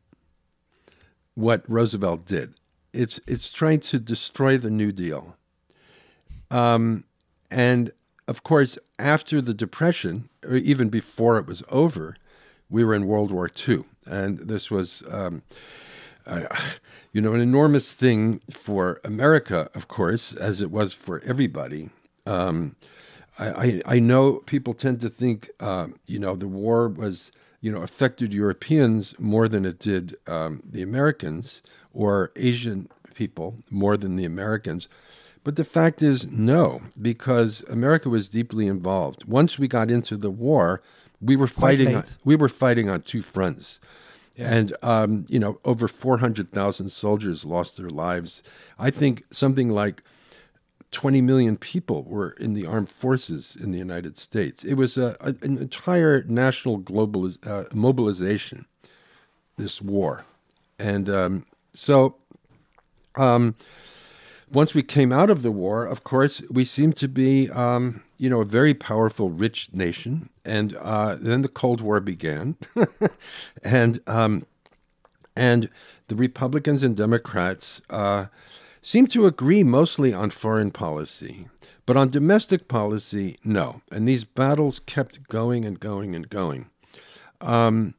what 1.35 1.69
Roosevelt 1.69 2.27
did. 2.27 2.55
It's 2.93 3.21
it's 3.27 3.51
trying 3.51 3.81
to 3.81 3.99
destroy 3.99 4.59
the 4.59 4.71
New 4.71 4.93
Deal. 4.93 5.37
Um, 6.51 7.05
and 7.51 7.93
of 8.29 8.43
course, 8.43 8.79
after 8.99 9.41
the 9.41 9.55
Depression, 9.55 10.29
or 10.45 10.57
even 10.57 10.89
before 10.89 11.39
it 11.39 11.47
was 11.47 11.63
over, 11.69 12.17
we 12.69 12.85
were 12.85 12.95
in 12.95 13.07
World 13.07 13.31
War 13.31 13.49
II, 13.69 13.85
and 14.07 14.39
this 14.39 14.71
was. 14.71 15.03
Um, 15.09 15.43
uh, 16.25 16.43
you 17.13 17.21
know, 17.21 17.35
an 17.35 17.41
enormous 17.41 17.93
thing 17.93 18.41
for 18.51 19.01
America, 19.05 19.69
of 19.75 19.89
course, 19.89 20.33
as 20.33 20.61
it 20.61 20.71
was 20.71 20.93
for 20.93 21.21
everybody. 21.25 21.91
Um, 22.27 22.77
I, 23.39 23.51
I, 23.51 23.83
I 23.87 23.99
know 23.99 24.35
people 24.35 24.73
tend 24.73 25.01
to 25.03 25.11
think, 25.11 25.51
uh, 25.61 25.89
you 26.07 26.19
know, 26.19 26.35
the 26.35 26.49
war 26.49 26.89
was 26.89 27.31
you 27.63 27.73
know, 27.73 27.81
affected 27.81 28.35
Europeans 28.35 29.19
more 29.19 29.49
than 29.49 29.65
it 29.65 29.79
did 29.79 30.17
um, 30.27 30.61
the 30.69 30.83
Americans 30.83 31.63
or 31.95 32.33
Asian 32.37 32.89
people 33.15 33.57
more 33.71 33.97
than 33.97 34.17
the 34.17 34.25
Americans. 34.25 34.89
But 35.45 35.57
the 35.57 35.65
fact 35.65 36.03
is, 36.03 36.27
no, 36.27 36.83
because 37.01 37.63
America 37.71 38.09
was 38.09 38.29
deeply 38.29 38.67
involved. 38.67 39.25
Once 39.25 39.59
we 39.59 39.69
got 39.69 39.91
into 39.91 40.17
the 40.17 40.31
war, 40.31 40.83
we 41.21 41.37
were 41.37 41.47
fighting. 41.47 41.95
late. 41.95 42.17
we 42.25 42.37
were 42.37 42.49
fighting 42.49 42.89
on 42.89 43.03
two 43.03 43.23
fronts, 43.23 43.79
and 44.37 44.77
um, 44.83 45.25
you 45.29 45.39
know, 45.39 45.59
over 45.65 45.87
four 45.87 46.19
hundred 46.19 46.51
thousand 46.51 46.91
soldiers 46.91 47.45
lost 47.45 47.77
their 47.77 47.91
lives. 47.91 48.43
I 48.79 48.91
think 48.91 49.25
something 49.31 49.71
like 49.71 50.03
20 50.93 51.21
million 51.23 51.57
people 51.57 52.05
were 52.05 52.31
in 52.33 52.53
the 52.53 52.67
armed 52.67 52.91
forces 52.91 53.57
in 53.59 53.73
the 53.73 53.79
United 53.79 54.17
States. 54.17 54.63
It 54.63 54.75
was 54.75 54.97
a, 54.97 55.17
a- 55.21 55.35
an 55.43 55.59
entire 55.59 56.23
national 56.25 56.79
global 56.79 57.33
uh, 57.45 57.65
mobilization, 57.75 58.67
this 59.57 59.83
war. 59.83 60.25
And 60.79 61.09
um, 61.11 61.47
so 61.75 62.17
um, 63.17 63.55
once 64.53 64.75
we 64.75 64.83
came 64.83 65.13
out 65.13 65.31
of 65.31 65.43
the 65.43 65.51
war, 65.51 65.85
of 65.87 66.05
course, 66.05 66.43
we 66.51 66.65
seemed 66.65 66.97
to 66.99 67.09
be, 67.09 67.51
um, 67.51 68.03
you 68.19 68.29
know, 68.29 68.41
a 68.43 68.45
very 68.45 68.75
powerful, 68.75 69.31
rich 69.31 69.71
nation. 69.73 70.29
And 70.45 70.77
uh, 70.77 71.17
then 71.19 71.43
the 71.43 71.49
Cold 71.49 71.81
War 71.81 72.01
began. 72.01 72.57
and 73.65 74.01
um, 74.07 74.47
and 75.35 75.71
the 76.09 76.15
Republicans 76.15 76.83
and 76.83 76.95
Democrats 76.95 77.81
uh, 77.89 78.27
seem 78.83 79.07
to 79.09 79.27
agree 79.27 79.63
mostly 79.63 80.13
on 80.13 80.31
foreign 80.31 80.71
policy, 80.71 81.49
but 81.87 81.97
on 81.97 82.11
domestic 82.11 82.69
policy, 82.69 83.39
no. 83.45 83.81
And 83.91 84.07
these 84.07 84.25
battles 84.25 84.81
kept 84.81 85.29
going 85.29 85.65
and 85.65 85.81
going 85.81 86.15
and 86.15 86.29
going. 86.29 86.69
Um, 87.41 87.95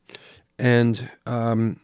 and 0.59 1.09
um, 1.25 1.79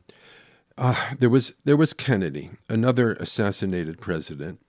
uh, 0.77 0.95
there 1.17 1.29
was 1.29 1.53
there 1.65 1.77
was 1.77 1.93
Kennedy, 1.93 2.51
another 2.69 3.13
assassinated 3.13 3.99
president, 3.99 4.59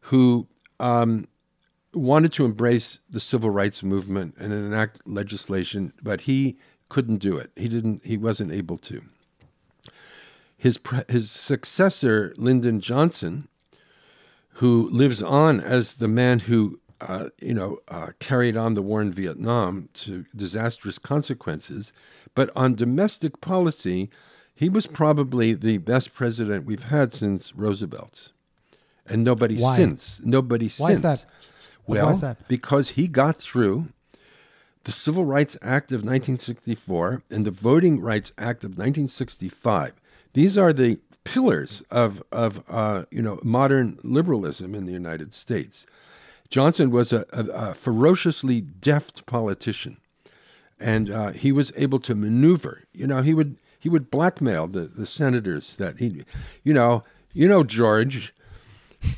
who 0.00 0.48
um, 0.80 1.26
wanted 1.94 2.32
to 2.34 2.44
embrace 2.44 2.98
the 3.08 3.20
civil 3.20 3.50
rights 3.50 3.82
movement 3.82 4.34
and 4.38 4.52
enact 4.52 5.06
legislation, 5.06 5.92
but 6.02 6.22
he 6.22 6.58
couldn't 6.88 7.18
do 7.18 7.36
it. 7.38 7.50
He 7.56 7.68
didn't. 7.68 8.04
He 8.04 8.16
wasn't 8.16 8.52
able 8.52 8.78
to 8.78 9.02
his 10.56 10.78
his 11.08 11.30
successor 11.30 12.34
Lyndon 12.36 12.80
Johnson, 12.80 13.48
who 14.56 14.88
lives 14.90 15.22
on 15.22 15.60
as 15.60 15.94
the 15.94 16.08
man 16.08 16.38
who 16.40 16.80
uh, 17.00 17.28
you 17.40 17.52
know 17.52 17.78
uh, 17.88 18.08
carried 18.20 18.56
on 18.56 18.74
the 18.74 18.82
war 18.82 19.02
in 19.02 19.12
Vietnam 19.12 19.88
to 19.92 20.24
disastrous 20.34 20.98
consequences, 20.98 21.92
but 22.34 22.50
on 22.56 22.74
domestic 22.74 23.40
policy, 23.40 24.10
he 24.54 24.68
was 24.68 24.86
probably 24.86 25.52
the 25.52 25.78
best 25.78 26.14
president 26.14 26.64
we've 26.64 26.84
had 26.84 27.12
since 27.12 27.54
Roosevelt, 27.54 28.32
and 29.06 29.22
nobody 29.22 29.58
Why? 29.58 29.76
since. 29.76 30.20
Nobody 30.24 30.66
Why 30.66 30.68
since. 30.68 30.80
Why 30.80 30.92
is 30.92 31.02
that? 31.02 31.26
Well, 31.86 32.08
is 32.08 32.22
that? 32.22 32.48
because 32.48 32.90
he 32.90 33.08
got 33.08 33.36
through 33.36 33.86
the 34.84 34.92
Civil 34.92 35.24
Rights 35.24 35.56
Act 35.60 35.92
of 35.92 35.98
1964 35.98 37.22
and 37.30 37.44
the 37.44 37.50
Voting 37.50 38.00
Rights 38.00 38.32
Act 38.38 38.64
of 38.64 38.70
1965. 38.70 39.92
These 40.32 40.56
are 40.56 40.72
the 40.72 40.98
pillars 41.26 41.82
of, 41.90 42.22
of 42.32 42.62
uh, 42.68 43.04
you 43.10 43.20
know, 43.20 43.38
modern 43.42 43.98
liberalism 44.02 44.74
in 44.74 44.86
the 44.86 44.92
United 44.92 45.34
States. 45.34 45.86
Johnson 46.48 46.90
was 46.90 47.12
a, 47.12 47.26
a, 47.32 47.44
a 47.44 47.74
ferociously 47.74 48.60
deft 48.60 49.26
politician, 49.26 49.98
and 50.78 51.10
uh, 51.10 51.32
he 51.32 51.52
was 51.52 51.72
able 51.76 51.98
to 52.00 52.14
maneuver. 52.14 52.84
You 52.92 53.06
know, 53.06 53.22
he 53.22 53.34
would 53.34 53.56
he 53.78 53.88
would 53.88 54.10
blackmail 54.10 54.68
the, 54.68 54.82
the 54.82 55.06
senators 55.06 55.74
that 55.78 55.98
he, 55.98 56.24
you 56.62 56.72
know, 56.72 57.04
you 57.32 57.48
know, 57.48 57.62
George. 57.64 58.32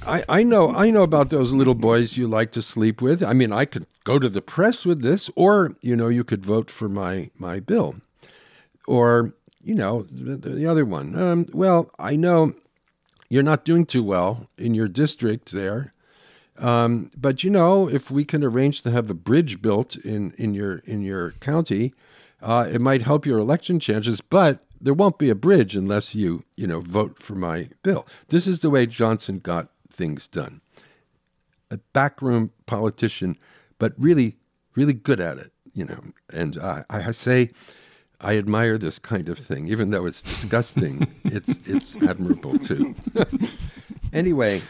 I, 0.06 0.24
I 0.28 0.42
know 0.42 0.74
I 0.74 0.90
know 0.90 1.02
about 1.02 1.30
those 1.30 1.52
little 1.52 1.74
boys 1.74 2.16
you 2.16 2.26
like 2.26 2.50
to 2.52 2.62
sleep 2.62 3.00
with. 3.00 3.22
I 3.22 3.32
mean, 3.32 3.52
I 3.52 3.64
could 3.64 3.86
go 4.04 4.18
to 4.18 4.28
the 4.28 4.42
press 4.42 4.84
with 4.84 5.02
this, 5.02 5.30
or 5.36 5.76
you 5.80 5.94
know, 5.94 6.08
you 6.08 6.24
could 6.24 6.44
vote 6.44 6.70
for 6.70 6.88
my 6.88 7.30
my 7.38 7.60
bill, 7.60 7.96
or 8.86 9.34
you 9.68 9.74
know, 9.74 10.02
the, 10.10 10.36
the 10.36 10.66
other 10.66 10.86
one. 10.86 11.14
Um, 11.14 11.46
well, 11.52 11.90
I 11.98 12.16
know 12.16 12.54
you're 13.28 13.42
not 13.42 13.66
doing 13.66 13.84
too 13.84 14.02
well 14.02 14.48
in 14.56 14.72
your 14.72 14.88
district 14.88 15.52
there, 15.52 15.92
um, 16.56 17.10
but 17.14 17.44
you 17.44 17.50
know, 17.50 17.86
if 17.86 18.10
we 18.10 18.24
can 18.24 18.42
arrange 18.42 18.82
to 18.82 18.90
have 18.90 19.10
a 19.10 19.14
bridge 19.14 19.60
built 19.60 19.94
in 19.96 20.32
in 20.38 20.54
your 20.54 20.78
in 20.86 21.02
your 21.02 21.32
county, 21.32 21.92
uh, 22.40 22.66
it 22.72 22.80
might 22.80 23.02
help 23.02 23.26
your 23.26 23.38
election 23.38 23.78
chances. 23.78 24.22
But 24.22 24.62
there 24.80 24.94
won't 24.94 25.18
be 25.18 25.28
a 25.28 25.34
bridge 25.34 25.76
unless 25.76 26.14
you 26.14 26.44
you 26.56 26.66
know 26.66 26.80
vote 26.80 27.22
for 27.22 27.34
my 27.34 27.68
bill. 27.82 28.06
This 28.28 28.46
is 28.46 28.60
the 28.60 28.70
way 28.70 28.86
Johnson 28.86 29.38
got 29.38 29.68
things 29.90 30.26
done. 30.26 30.62
A 31.70 31.76
backroom 31.92 32.52
politician, 32.64 33.36
but 33.78 33.92
really 33.98 34.38
really 34.74 34.94
good 34.94 35.20
at 35.20 35.36
it. 35.36 35.52
You 35.74 35.84
know, 35.84 36.00
and 36.32 36.56
I 36.88 37.12
say. 37.12 37.50
I 38.20 38.36
admire 38.36 38.78
this 38.78 38.98
kind 38.98 39.28
of 39.28 39.38
thing, 39.38 39.68
even 39.68 39.90
though 39.90 40.06
it's 40.06 40.22
disgusting. 40.22 41.06
it's 41.24 41.60
it's 41.66 41.96
admirable 42.02 42.58
too. 42.58 42.94
anyway, 44.12 44.62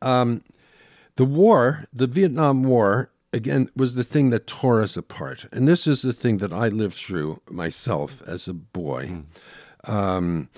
um, 0.00 0.42
the 1.16 1.24
war, 1.24 1.84
the 1.92 2.06
Vietnam 2.06 2.62
War, 2.62 3.10
again, 3.32 3.70
was 3.76 3.94
the 3.94 4.04
thing 4.04 4.30
that 4.30 4.46
tore 4.46 4.80
us 4.82 4.96
apart. 4.96 5.46
And 5.52 5.68
this 5.68 5.86
is 5.86 6.02
the 6.02 6.12
thing 6.12 6.38
that 6.38 6.52
I 6.52 6.68
lived 6.68 6.94
through 6.94 7.40
myself 7.50 8.22
as 8.26 8.48
a 8.48 8.54
boy. 8.54 9.22
Um, 9.84 10.48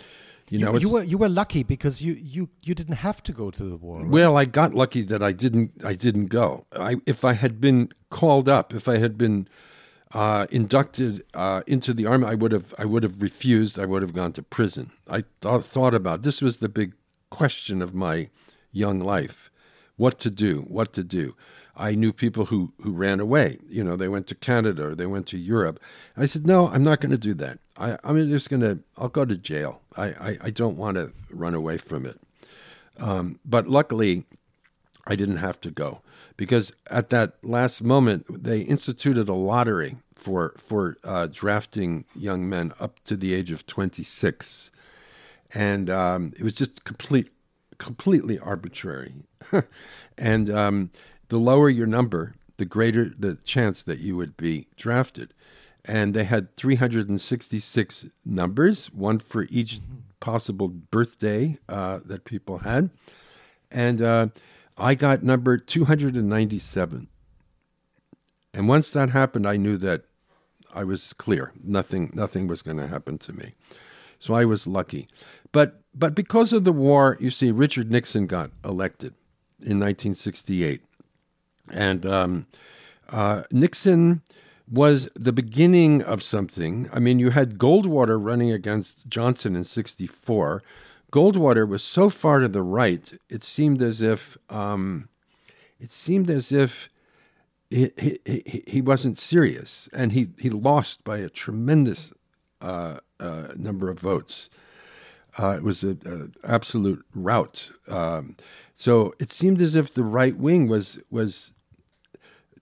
you 0.51 0.59
know, 0.59 0.71
You, 0.71 0.77
it's, 0.77 0.83
you 0.85 0.91
were 0.91 1.03
you 1.03 1.19
were 1.19 1.29
lucky 1.29 1.63
because 1.63 2.01
you 2.01 2.15
you 2.15 2.49
you 2.63 2.75
didn't 2.75 2.97
have 2.97 3.23
to 3.25 3.33
go 3.33 3.51
to 3.51 3.63
the 3.65 3.77
war. 3.77 4.03
right? 4.03 4.11
well, 4.11 4.37
I 4.37 4.45
got 4.45 4.73
lucky 4.73 5.03
that 5.03 5.23
I 5.23 5.33
didn't. 5.33 5.85
I 5.85 5.95
didn't 5.95 6.27
go. 6.27 6.65
I, 6.73 6.97
if 7.07 7.25
I 7.25 7.33
had 7.35 7.61
been 7.61 7.91
called 8.11 8.49
up, 8.49 8.73
if 8.73 8.89
I 8.89 8.99
had 8.99 9.19
been 9.19 9.49
uh, 10.13 10.47
inducted 10.51 11.25
uh, 11.35 11.63
into 11.67 11.93
the 11.93 12.07
army, 12.07 12.27
I 12.27 12.35
would 12.35 12.53
have. 12.53 12.75
I 12.79 12.85
would 12.85 13.03
have 13.03 13.21
refused. 13.21 13.79
I 13.79 13.85
would 13.85 14.03
have 14.03 14.15
gone 14.15 14.33
to 14.35 14.43
prison. 14.43 14.91
I 15.11 15.25
thought 15.41 15.65
thought 15.65 15.95
about 15.95 16.23
this 16.23 16.41
was 16.41 16.59
the 16.59 16.69
big 16.69 16.95
question 17.31 17.83
of 17.83 17.95
my 17.95 18.31
young 18.73 19.01
life: 19.01 19.51
what 19.97 20.19
to 20.21 20.31
do, 20.31 20.63
what 20.69 20.93
to 20.95 21.05
do. 21.05 21.35
I 21.77 21.95
knew 21.95 22.13
people 22.13 22.47
who 22.47 22.73
who 22.83 22.93
ran 22.93 23.21
away. 23.21 23.59
You 23.69 23.85
know, 23.85 23.97
they 23.97 24.09
went 24.09 24.27
to 24.29 24.35
Canada 24.35 24.89
or 24.89 24.95
they 24.95 25.07
went 25.07 25.27
to 25.29 25.39
Europe. 25.39 25.79
I 26.17 26.27
said, 26.27 26.47
no, 26.47 26.69
I'm 26.69 26.83
not 26.83 27.01
going 27.01 27.13
to 27.13 27.19
do 27.19 27.35
that. 27.35 27.61
I, 27.77 27.97
I'm 28.03 28.17
just 28.29 28.51
going 28.51 28.63
to. 28.63 28.81
I'll 28.97 29.09
go 29.09 29.25
to 29.25 29.37
jail. 29.37 29.83
I, 29.97 30.07
I, 30.07 30.39
I 30.45 30.51
don't 30.51 30.77
want 30.77 30.97
to 30.97 31.13
run 31.31 31.55
away 31.55 31.77
from 31.77 32.05
it. 32.05 32.19
Um, 32.99 33.39
but 33.45 33.69
luckily, 33.69 34.25
I 35.07 35.15
didn't 35.15 35.37
have 35.37 35.61
to 35.61 35.71
go 35.71 36.03
because 36.39 36.73
at 36.87 37.11
that 37.11 37.35
last 37.43 37.83
moment 37.83 38.45
they 38.45 38.61
instituted 38.61 39.29
a 39.29 39.35
lottery 39.35 39.97
for 40.15 40.55
for 40.57 40.97
uh, 41.05 41.27
drafting 41.31 42.07
young 42.15 42.49
men 42.49 42.73
up 42.81 43.05
to 43.05 43.17
the 43.17 43.35
age 43.35 43.51
of 43.51 43.67
26, 43.67 44.71
and 45.53 45.91
um, 45.91 46.33
it 46.39 46.43
was 46.43 46.55
just 46.55 46.85
complete 46.85 47.31
completely 47.77 48.39
arbitrary. 48.39 49.13
and 50.19 50.49
um, 50.49 50.91
the 51.29 51.39
lower 51.39 51.69
your 51.69 51.87
number, 51.87 52.35
the 52.57 52.65
greater 52.65 53.13
the 53.19 53.37
chance 53.45 53.83
that 53.83 53.99
you 53.99 54.17
would 54.17 54.37
be 54.37 54.69
drafted. 54.77 55.35
And 55.85 56.13
they 56.13 56.25
had 56.25 56.55
366 56.57 58.07
numbers, 58.25 58.87
one 58.93 59.19
for 59.19 59.47
each 59.49 59.81
possible 60.21 60.69
birthday 60.69 61.57
uh, 61.69 62.01
that 62.05 62.25
people 62.25 62.59
had. 62.59 62.91
And 63.71 64.03
uh, 64.03 64.27
I 64.79 64.95
got 64.95 65.23
number 65.23 65.59
297. 65.59 67.09
And 68.55 68.69
once 68.69 68.91
that 68.91 69.11
happened, 69.11 69.47
I 69.47 69.57
knew 69.57 69.77
that 69.79 70.03
I 70.75 70.85
was 70.85 71.13
clear. 71.13 71.53
Nothing, 71.63 72.11
nothing 72.15 72.47
was 72.47 72.63
going 72.63 72.77
to 72.77 72.87
happen 72.87 73.19
to 73.19 73.33
me. 73.33 73.55
So 74.19 74.35
I 74.35 74.45
was 74.45 74.67
lucky. 74.67 75.09
But, 75.53 75.83
but 75.95 76.15
because 76.15 76.53
of 76.53 76.65
the 76.65 76.73
war, 76.73 77.17
you 77.21 77.31
see, 77.31 77.51
Richard 77.51 77.91
Nixon 77.91 78.27
got 78.27 78.51
elected 78.65 79.15
in 79.61 79.81
1968. 79.81 80.83
And 81.71 82.07
um, 82.07 82.47
uh, 83.11 83.43
Nixon 83.51 84.23
was 84.71 85.09
the 85.15 85.33
beginning 85.33 86.03
of 86.03 86.23
something. 86.23 86.89
I 86.93 86.99
mean, 86.99 87.19
you 87.19 87.31
had 87.31 87.59
Goldwater 87.59 88.19
running 88.23 88.51
against 88.51 89.09
Johnson 89.09 89.57
in 89.57 89.65
64. 89.65 90.63
Goldwater 91.11 91.67
was 91.67 91.83
so 91.83 92.11
far 92.11 92.41
to 92.41 92.49
the 92.49 92.63
right, 92.63 93.19
it 93.29 93.43
seemed 93.43 93.83
as 93.83 94.03
if 94.03 94.37
um, 94.51 95.09
it 95.81 95.91
seemed 95.91 96.31
as 96.31 96.53
if 96.53 96.91
he, 97.71 97.91
he, 97.97 98.63
he, 98.67 98.81
wasn't 98.81 99.19
serious, 99.19 99.89
and 99.93 100.13
he, 100.13 100.31
he 100.39 100.51
lost 100.51 101.05
by 101.05 101.19
a 101.19 101.29
tremendous 101.29 102.11
uh, 102.61 102.99
uh, 103.21 103.49
number 103.57 103.89
of 103.91 103.99
votes. 103.99 104.49
Uh, 105.39 105.51
it 105.57 105.63
was 105.63 105.83
an 105.83 106.35
absolute 106.45 107.05
rout. 107.15 107.71
Um, 107.87 108.37
so 108.75 109.15
it 109.19 109.33
seemed 109.33 109.61
as 109.61 109.75
if 109.75 109.93
the 109.93 110.03
right 110.03 110.37
wing 110.37 110.69
was 110.69 110.99
was 111.11 111.53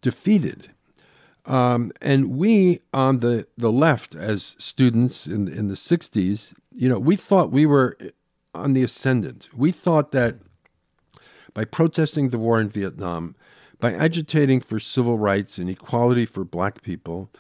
defeated. 0.03 0.70
Um, 1.47 1.92
and 2.03 2.36
we 2.36 2.80
on 2.92 3.20
the, 3.20 3.47
the 3.57 3.70
left, 3.70 4.14
as 4.14 4.57
students 4.59 5.26
in 5.26 5.49
in 5.49 5.68
the 5.68 5.74
'60s, 5.74 6.53
you 6.72 6.88
know, 6.88 6.99
we 6.99 7.16
thought 7.16 7.51
we 7.51 7.64
were 7.64 7.97
on 8.57 8.72
the 8.72 8.82
ascendant. 8.82 9.48
We 9.54 9.72
thought 9.72 10.12
that 10.12 10.36
by 11.54 11.64
protesting 11.64 12.30
the 12.30 12.38
war 12.38 12.61
in 12.61 12.68
Vietnam, 12.68 13.34
by 13.78 13.92
agitating 13.92 14.61
for 14.61 14.80
civil 14.80 15.18
rights 15.18 15.59
and 15.59 15.68
equality 15.68 16.26
for 16.26 16.44
black 16.44 16.82
people, 16.82 17.30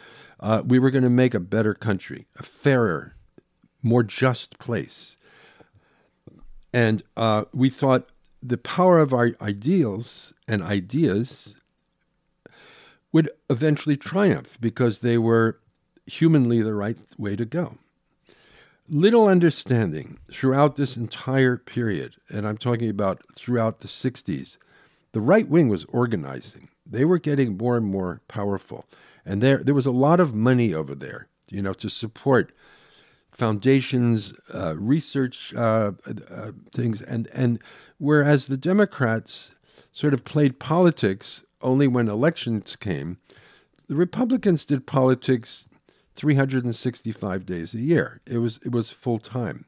uh, 0.40 0.62
we 0.64 0.78
were 0.78 0.90
going 0.90 1.04
to 1.04 1.10
make 1.10 1.34
a 1.34 1.40
better 1.40 1.74
country, 1.74 2.26
a 2.36 2.42
fairer, 2.42 3.16
more 3.82 4.02
just 4.02 4.58
place. 4.58 5.16
And 6.72 7.02
uh, 7.16 7.44
we 7.52 7.70
thought 7.70 8.10
the 8.42 8.58
power 8.58 8.98
of 8.98 9.12
our 9.12 9.32
ideals 9.40 10.32
and 10.46 10.62
ideas 10.62 11.56
would 13.12 13.30
eventually 13.48 13.96
triumph 13.96 14.58
because 14.60 14.98
they 14.98 15.16
were 15.16 15.58
humanly 16.06 16.62
the 16.62 16.74
right 16.74 16.98
way 17.16 17.34
to 17.34 17.44
go. 17.44 17.78
Little 18.88 19.26
understanding 19.26 20.18
throughout 20.30 20.76
this 20.76 20.96
entire 20.96 21.56
period, 21.56 22.16
and 22.28 22.46
I'm 22.46 22.56
talking 22.56 22.88
about 22.88 23.20
throughout 23.34 23.80
the 23.80 23.88
60s, 23.88 24.58
the 25.10 25.20
right 25.20 25.48
wing 25.48 25.68
was 25.68 25.84
organizing. 25.86 26.68
They 26.84 27.04
were 27.04 27.18
getting 27.18 27.56
more 27.56 27.76
and 27.76 27.86
more 27.86 28.20
powerful. 28.28 28.84
And 29.24 29.42
there, 29.42 29.58
there 29.58 29.74
was 29.74 29.86
a 29.86 29.90
lot 29.90 30.20
of 30.20 30.36
money 30.36 30.72
over 30.72 30.94
there, 30.94 31.26
you 31.50 31.62
know, 31.62 31.72
to 31.72 31.88
support 31.88 32.52
foundations, 33.32 34.32
uh, 34.54 34.76
research 34.76 35.52
uh, 35.54 35.92
uh, 36.30 36.52
things. 36.72 37.02
And, 37.02 37.28
and 37.32 37.58
whereas 37.98 38.46
the 38.46 38.56
Democrats 38.56 39.50
sort 39.90 40.14
of 40.14 40.24
played 40.24 40.60
politics 40.60 41.44
only 41.60 41.88
when 41.88 42.08
elections 42.08 42.76
came, 42.76 43.18
the 43.88 43.96
Republicans 43.96 44.64
did 44.64 44.86
politics 44.86 45.64
365 46.16 47.46
days 47.46 47.74
a 47.74 47.78
year. 47.78 48.20
It 48.26 48.38
was 48.38 48.58
it 48.64 48.72
was 48.72 48.90
full 48.90 49.18
time, 49.18 49.64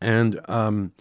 and 0.00 0.40
um, 0.48 0.92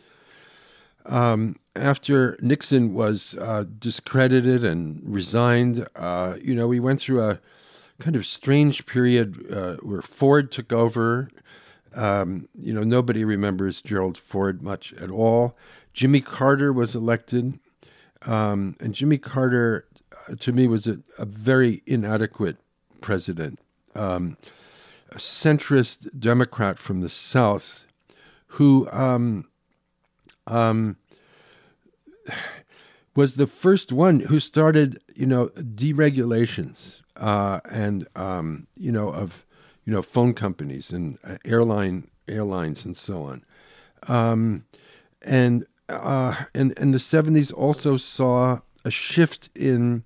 um, 1.05 1.55
after 1.75 2.37
Nixon 2.41 2.93
was 2.93 3.35
uh, 3.39 3.65
discredited 3.79 4.63
and 4.63 5.01
resigned, 5.03 5.87
uh, 5.95 6.35
you 6.41 6.53
know, 6.53 6.67
we 6.67 6.79
went 6.79 6.99
through 6.99 7.23
a 7.23 7.39
kind 7.99 8.15
of 8.15 8.25
strange 8.25 8.85
period 8.85 9.45
uh, 9.51 9.75
where 9.77 10.01
Ford 10.01 10.51
took 10.51 10.71
over. 10.71 11.29
Um, 11.95 12.47
you 12.53 12.73
know, 12.73 12.83
nobody 12.83 13.23
remembers 13.23 13.81
Gerald 13.81 14.17
Ford 14.17 14.61
much 14.61 14.93
at 14.93 15.09
all. 15.09 15.57
Jimmy 15.93 16.21
Carter 16.21 16.71
was 16.71 16.95
elected, 16.95 17.59
um, 18.21 18.75
and 18.79 18.93
Jimmy 18.93 19.17
Carter, 19.17 19.87
uh, 20.29 20.35
to 20.35 20.51
me, 20.51 20.67
was 20.67 20.85
a, 20.85 20.99
a 21.17 21.25
very 21.25 21.81
inadequate 21.87 22.57
president. 23.01 23.59
Um, 23.99 24.37
a 25.11 25.17
centrist 25.17 26.19
Democrat 26.19 26.77
from 26.77 27.01
the 27.01 27.09
South 27.09 27.85
who 28.53 28.89
um, 28.91 29.45
um, 30.47 30.97
was 33.15 33.35
the 33.35 33.47
first 33.47 33.91
one 33.91 34.21
who 34.21 34.39
started, 34.39 34.99
you 35.15 35.25
know, 35.25 35.47
deregulations 35.47 37.01
uh, 37.17 37.59
and 37.69 38.07
um, 38.15 38.67
you 38.77 38.91
know 38.91 39.09
of 39.09 39.45
you 39.85 39.93
know 39.93 40.01
phone 40.01 40.33
companies 40.33 40.91
and 40.91 41.17
uh, 41.23 41.37
airline 41.45 42.09
airlines 42.27 42.85
and 42.85 42.95
so 42.95 43.23
on, 43.23 43.43
um, 44.07 44.65
and 45.21 45.65
uh, 45.89 46.35
and 46.53 46.73
and 46.77 46.93
the 46.93 46.99
seventies 46.99 47.51
also 47.51 47.97
saw 47.97 48.59
a 48.85 48.91
shift 48.91 49.49
in 49.53 50.03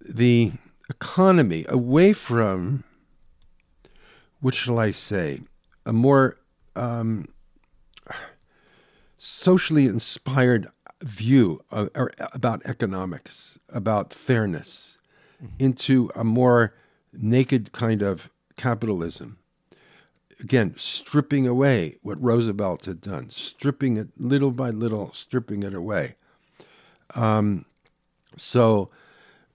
the 0.00 0.52
economy 0.90 1.64
away 1.68 2.12
from 2.12 2.84
what 4.40 4.54
shall 4.54 4.78
I 4.78 4.90
say 4.90 5.40
a 5.84 5.92
more 5.92 6.36
um, 6.76 7.26
socially 9.16 9.86
inspired 9.86 10.68
view 11.02 11.60
of, 11.70 11.90
or 11.94 12.12
about 12.32 12.62
economics, 12.64 13.58
about 13.68 14.12
fairness, 14.12 14.96
mm-hmm. 15.42 15.54
into 15.58 16.10
a 16.14 16.24
more 16.24 16.74
naked 17.12 17.72
kind 17.72 18.02
of 18.02 18.30
capitalism. 18.56 19.38
Again, 20.40 20.74
stripping 20.76 21.48
away 21.48 21.96
what 22.02 22.22
Roosevelt 22.22 22.84
had 22.84 23.00
done, 23.00 23.30
stripping 23.30 23.96
it 23.96 24.08
little 24.18 24.52
by 24.52 24.70
little, 24.70 25.12
stripping 25.12 25.64
it 25.64 25.74
away. 25.74 26.14
Um, 27.14 27.64
so, 28.36 28.90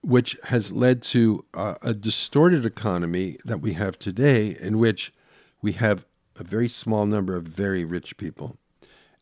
which 0.03 0.37
has 0.43 0.73
led 0.73 1.01
to 1.01 1.45
uh, 1.53 1.75
a 1.81 1.93
distorted 1.93 2.65
economy 2.65 3.37
that 3.45 3.61
we 3.61 3.73
have 3.73 3.97
today, 3.97 4.57
in 4.59 4.77
which 4.77 5.13
we 5.61 5.71
have 5.71 6.05
a 6.35 6.43
very 6.43 6.67
small 6.67 7.05
number 7.05 7.35
of 7.35 7.43
very 7.43 7.85
rich 7.85 8.17
people 8.17 8.57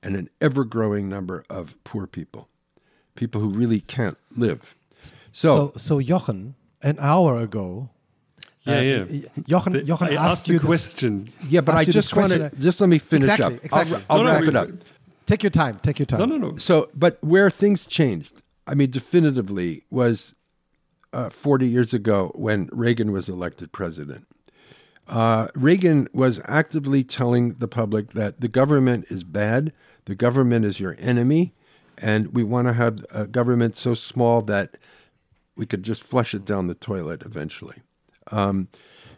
and 0.01 0.15
an 0.15 0.27
ever 0.41 0.63
growing 0.65 1.07
number 1.07 1.43
of 1.49 1.81
poor 1.83 2.07
people, 2.07 2.49
people 3.15 3.39
who 3.39 3.49
really 3.49 3.79
can't 3.79 4.17
live. 4.35 4.75
So, 5.31 5.71
so, 5.73 5.73
so 5.77 6.01
Jochen, 6.01 6.55
an 6.81 6.97
hour 6.99 7.37
ago, 7.37 7.89
yeah, 8.63 8.77
uh, 8.77 8.81
yeah. 8.81 9.21
Jochen, 9.47 9.73
the, 9.73 9.83
Jochen 9.83 10.07
I 10.07 10.13
asked, 10.13 10.47
you 10.47 10.57
the 10.57 10.65
question. 10.65 11.29
Yeah, 11.47 11.61
but 11.61 11.75
I 11.75 11.83
just 11.83 12.15
want 12.15 12.31
to 12.31 12.51
just 12.59 12.81
let 12.81 12.87
me 12.87 12.97
finish 12.97 13.29
exactly, 13.29 13.57
up. 13.57 13.65
Exactly. 13.65 13.95
I'll, 14.09 14.19
I'll 14.19 14.25
no, 14.25 14.31
wrap 14.31 14.43
no, 14.43 14.49
it 14.49 14.55
up. 14.55 14.69
Take 15.27 15.43
your 15.43 15.51
time. 15.51 15.79
Take 15.83 15.99
your 15.99 16.07
time. 16.07 16.19
No, 16.19 16.25
no, 16.25 16.37
no. 16.37 16.57
So, 16.57 16.89
but 16.95 17.17
where 17.21 17.49
things 17.49 17.85
changed, 17.85 18.41
I 18.65 18.73
mean, 18.73 18.89
definitively, 18.89 19.83
was 19.89 20.33
uh, 21.13 21.29
40 21.29 21.67
years 21.67 21.93
ago 21.93 22.31
when 22.35 22.69
Reagan 22.71 23.11
was 23.11 23.29
elected 23.29 23.71
president. 23.71 24.27
Uh, 25.07 25.47
Reagan 25.55 26.07
was 26.13 26.39
actively 26.45 27.03
telling 27.03 27.55
the 27.55 27.67
public 27.67 28.11
that 28.11 28.39
the 28.39 28.47
government 28.47 29.05
is 29.09 29.23
bad, 29.23 29.73
the 30.05 30.15
government 30.15 30.63
is 30.65 30.79
your 30.79 30.95
enemy, 30.99 31.53
and 31.97 32.33
we 32.33 32.43
want 32.43 32.67
to 32.67 32.73
have 32.73 33.05
a 33.11 33.27
government 33.27 33.75
so 33.75 33.93
small 33.93 34.41
that 34.43 34.77
we 35.55 35.65
could 35.65 35.83
just 35.83 36.03
flush 36.03 36.33
it 36.33 36.45
down 36.45 36.67
the 36.67 36.73
toilet 36.73 37.23
eventually. 37.23 37.81
Um, 38.31 38.69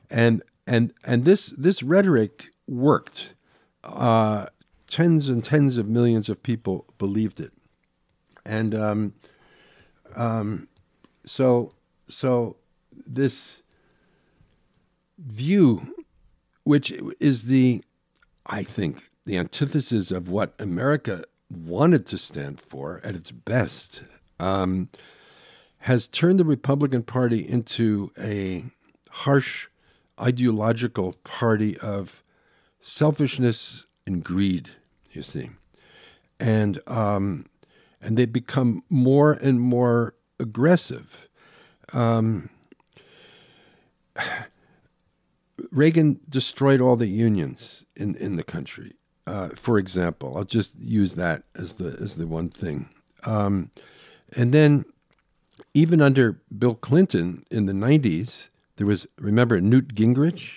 and 0.09 0.41
and 0.65 0.93
and 1.03 1.25
this 1.25 1.47
this 1.57 1.83
rhetoric 1.83 2.47
worked. 2.67 3.35
Uh, 3.83 4.47
tens 4.87 5.27
and 5.27 5.43
tens 5.43 5.77
of 5.77 5.87
millions 5.87 6.29
of 6.29 6.41
people 6.41 6.85
believed 6.97 7.39
it, 7.39 7.51
and 8.45 8.73
um, 8.73 9.13
um, 10.15 10.67
so 11.25 11.71
so 12.09 12.57
this 13.07 13.61
view, 15.17 15.95
which 16.63 16.91
is 17.19 17.43
the, 17.43 17.83
I 18.45 18.63
think, 18.63 19.03
the 19.25 19.37
antithesis 19.37 20.11
of 20.11 20.29
what 20.29 20.53
America 20.59 21.23
wanted 21.49 22.05
to 22.07 22.17
stand 22.17 22.59
for 22.59 22.99
at 23.03 23.15
its 23.15 23.31
best, 23.31 24.03
um, 24.39 24.89
has 25.79 26.07
turned 26.07 26.39
the 26.39 26.45
Republican 26.45 27.03
Party 27.03 27.47
into 27.47 28.11
a 28.17 28.63
harsh 29.09 29.67
ideological 30.19 31.13
party 31.23 31.77
of 31.79 32.23
selfishness 32.81 33.85
and 34.05 34.23
greed, 34.23 34.69
you 35.11 35.21
see. 35.21 35.49
And, 36.39 36.79
um, 36.87 37.45
and 38.01 38.17
they 38.17 38.25
become 38.25 38.83
more 38.89 39.33
and 39.33 39.61
more 39.61 40.15
aggressive. 40.39 41.29
Um, 41.93 42.49
Reagan 45.71 46.19
destroyed 46.29 46.81
all 46.81 46.95
the 46.95 47.07
unions 47.07 47.83
in, 47.95 48.15
in 48.15 48.35
the 48.35 48.43
country. 48.43 48.93
Uh, 49.25 49.49
for 49.55 49.77
example, 49.77 50.37
I'll 50.37 50.43
just 50.43 50.75
use 50.77 51.15
that 51.15 51.43
as 51.55 51.73
the 51.73 51.97
as 52.01 52.15
the 52.17 52.27
one 52.27 52.49
thing. 52.49 52.89
Um, 53.23 53.71
and 54.35 54.53
then, 54.53 54.83
even 55.73 56.01
under 56.01 56.41
Bill 56.55 56.75
Clinton 56.75 57.45
in 57.49 57.65
the 57.65 57.73
'90s, 57.73 58.49
there 58.75 58.85
was 58.85 59.07
remember 59.17 59.61
Newt 59.61 59.95
Gingrich. 59.95 60.49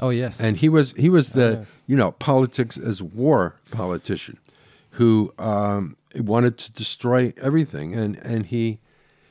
Oh 0.00 0.10
yes, 0.10 0.40
and 0.40 0.56
he 0.56 0.68
was 0.68 0.92
he 0.92 1.08
was 1.08 1.30
the 1.30 1.48
oh, 1.48 1.58
yes. 1.60 1.82
you 1.86 1.96
know 1.96 2.10
politics 2.12 2.76
as 2.76 3.00
war 3.00 3.54
politician, 3.70 4.38
who 4.92 5.32
um, 5.38 5.96
wanted 6.16 6.58
to 6.58 6.72
destroy 6.72 7.32
everything, 7.40 7.94
and 7.94 8.16
and 8.16 8.46
he 8.46 8.80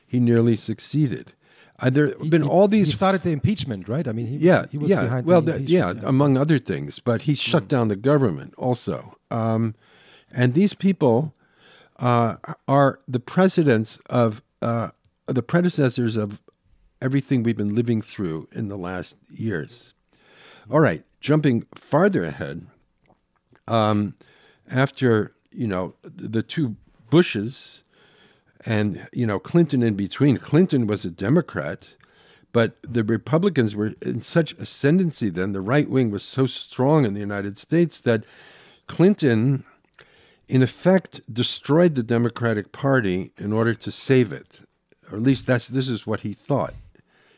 he 0.09 0.19
nearly 0.19 0.55
succeeded. 0.55 1.33
Uh, 1.79 1.89
there 1.89 2.07
have 2.07 2.29
been 2.29 2.41
he, 2.41 2.49
all 2.49 2.67
these. 2.67 2.87
He 2.87 2.93
started 2.93 3.21
the 3.21 3.31
impeachment, 3.31 3.87
right? 3.87 4.07
I 4.07 4.11
mean, 4.11 4.25
he 4.25 4.33
was, 4.33 4.43
yeah, 4.43 4.65
he 4.71 4.77
was 4.77 4.89
yeah. 4.89 5.01
behind 5.03 5.27
well, 5.27 5.41
the 5.41 5.61
yeah, 5.61 5.91
yeah, 5.91 6.01
among 6.03 6.35
other 6.35 6.57
things, 6.57 6.99
but 6.99 7.21
he 7.21 7.35
shut 7.35 7.65
mm. 7.65 7.67
down 7.67 7.87
the 7.87 7.95
government 7.95 8.53
also. 8.57 9.15
Um, 9.29 9.75
and 10.31 10.53
these 10.53 10.73
people 10.73 11.33
uh, 11.97 12.37
are 12.67 12.99
the 13.07 13.19
presidents 13.19 13.99
of 14.09 14.41
uh, 14.61 14.89
the 15.27 15.43
predecessors 15.43 16.17
of 16.17 16.41
everything 17.01 17.43
we've 17.43 17.55
been 17.55 17.73
living 17.73 18.01
through 18.01 18.47
in 18.51 18.67
the 18.67 18.77
last 18.77 19.15
years. 19.29 19.93
All 20.69 20.79
right, 20.79 21.03
jumping 21.21 21.65
farther 21.75 22.23
ahead, 22.23 22.65
um, 23.67 24.15
after 24.69 25.33
you 25.51 25.67
know 25.67 25.93
the 26.03 26.43
two 26.43 26.75
Bushes 27.09 27.83
and 28.65 29.07
you 29.13 29.27
know 29.27 29.39
Clinton 29.39 29.83
in 29.83 29.95
between. 29.95 30.37
Clinton 30.37 30.87
was 30.87 31.05
a 31.05 31.11
Democrat, 31.11 31.89
But 32.51 32.77
the 32.81 33.03
Republicans 33.03 33.75
were 33.75 33.93
in 34.01 34.21
such 34.21 34.53
ascendancy 34.53 35.29
then, 35.29 35.53
the 35.53 35.61
right 35.61 35.89
wing 35.89 36.09
was 36.09 36.23
so 36.23 36.47
strong 36.47 37.05
in 37.05 37.13
the 37.13 37.19
United 37.19 37.57
States 37.57 37.99
that 38.01 38.25
Clinton, 38.87 39.65
in 40.47 40.63
effect, 40.63 41.21
destroyed 41.31 41.95
the 41.95 42.03
Democratic 42.03 42.71
Party 42.71 43.31
in 43.37 43.53
order 43.53 43.75
to 43.75 43.91
save 43.91 44.31
it. 44.33 44.61
Or 45.11 45.17
at 45.17 45.23
least 45.23 45.45
that's 45.47 45.67
this 45.67 45.89
is 45.89 46.07
what 46.07 46.21
he 46.21 46.33
thought. 46.33 46.73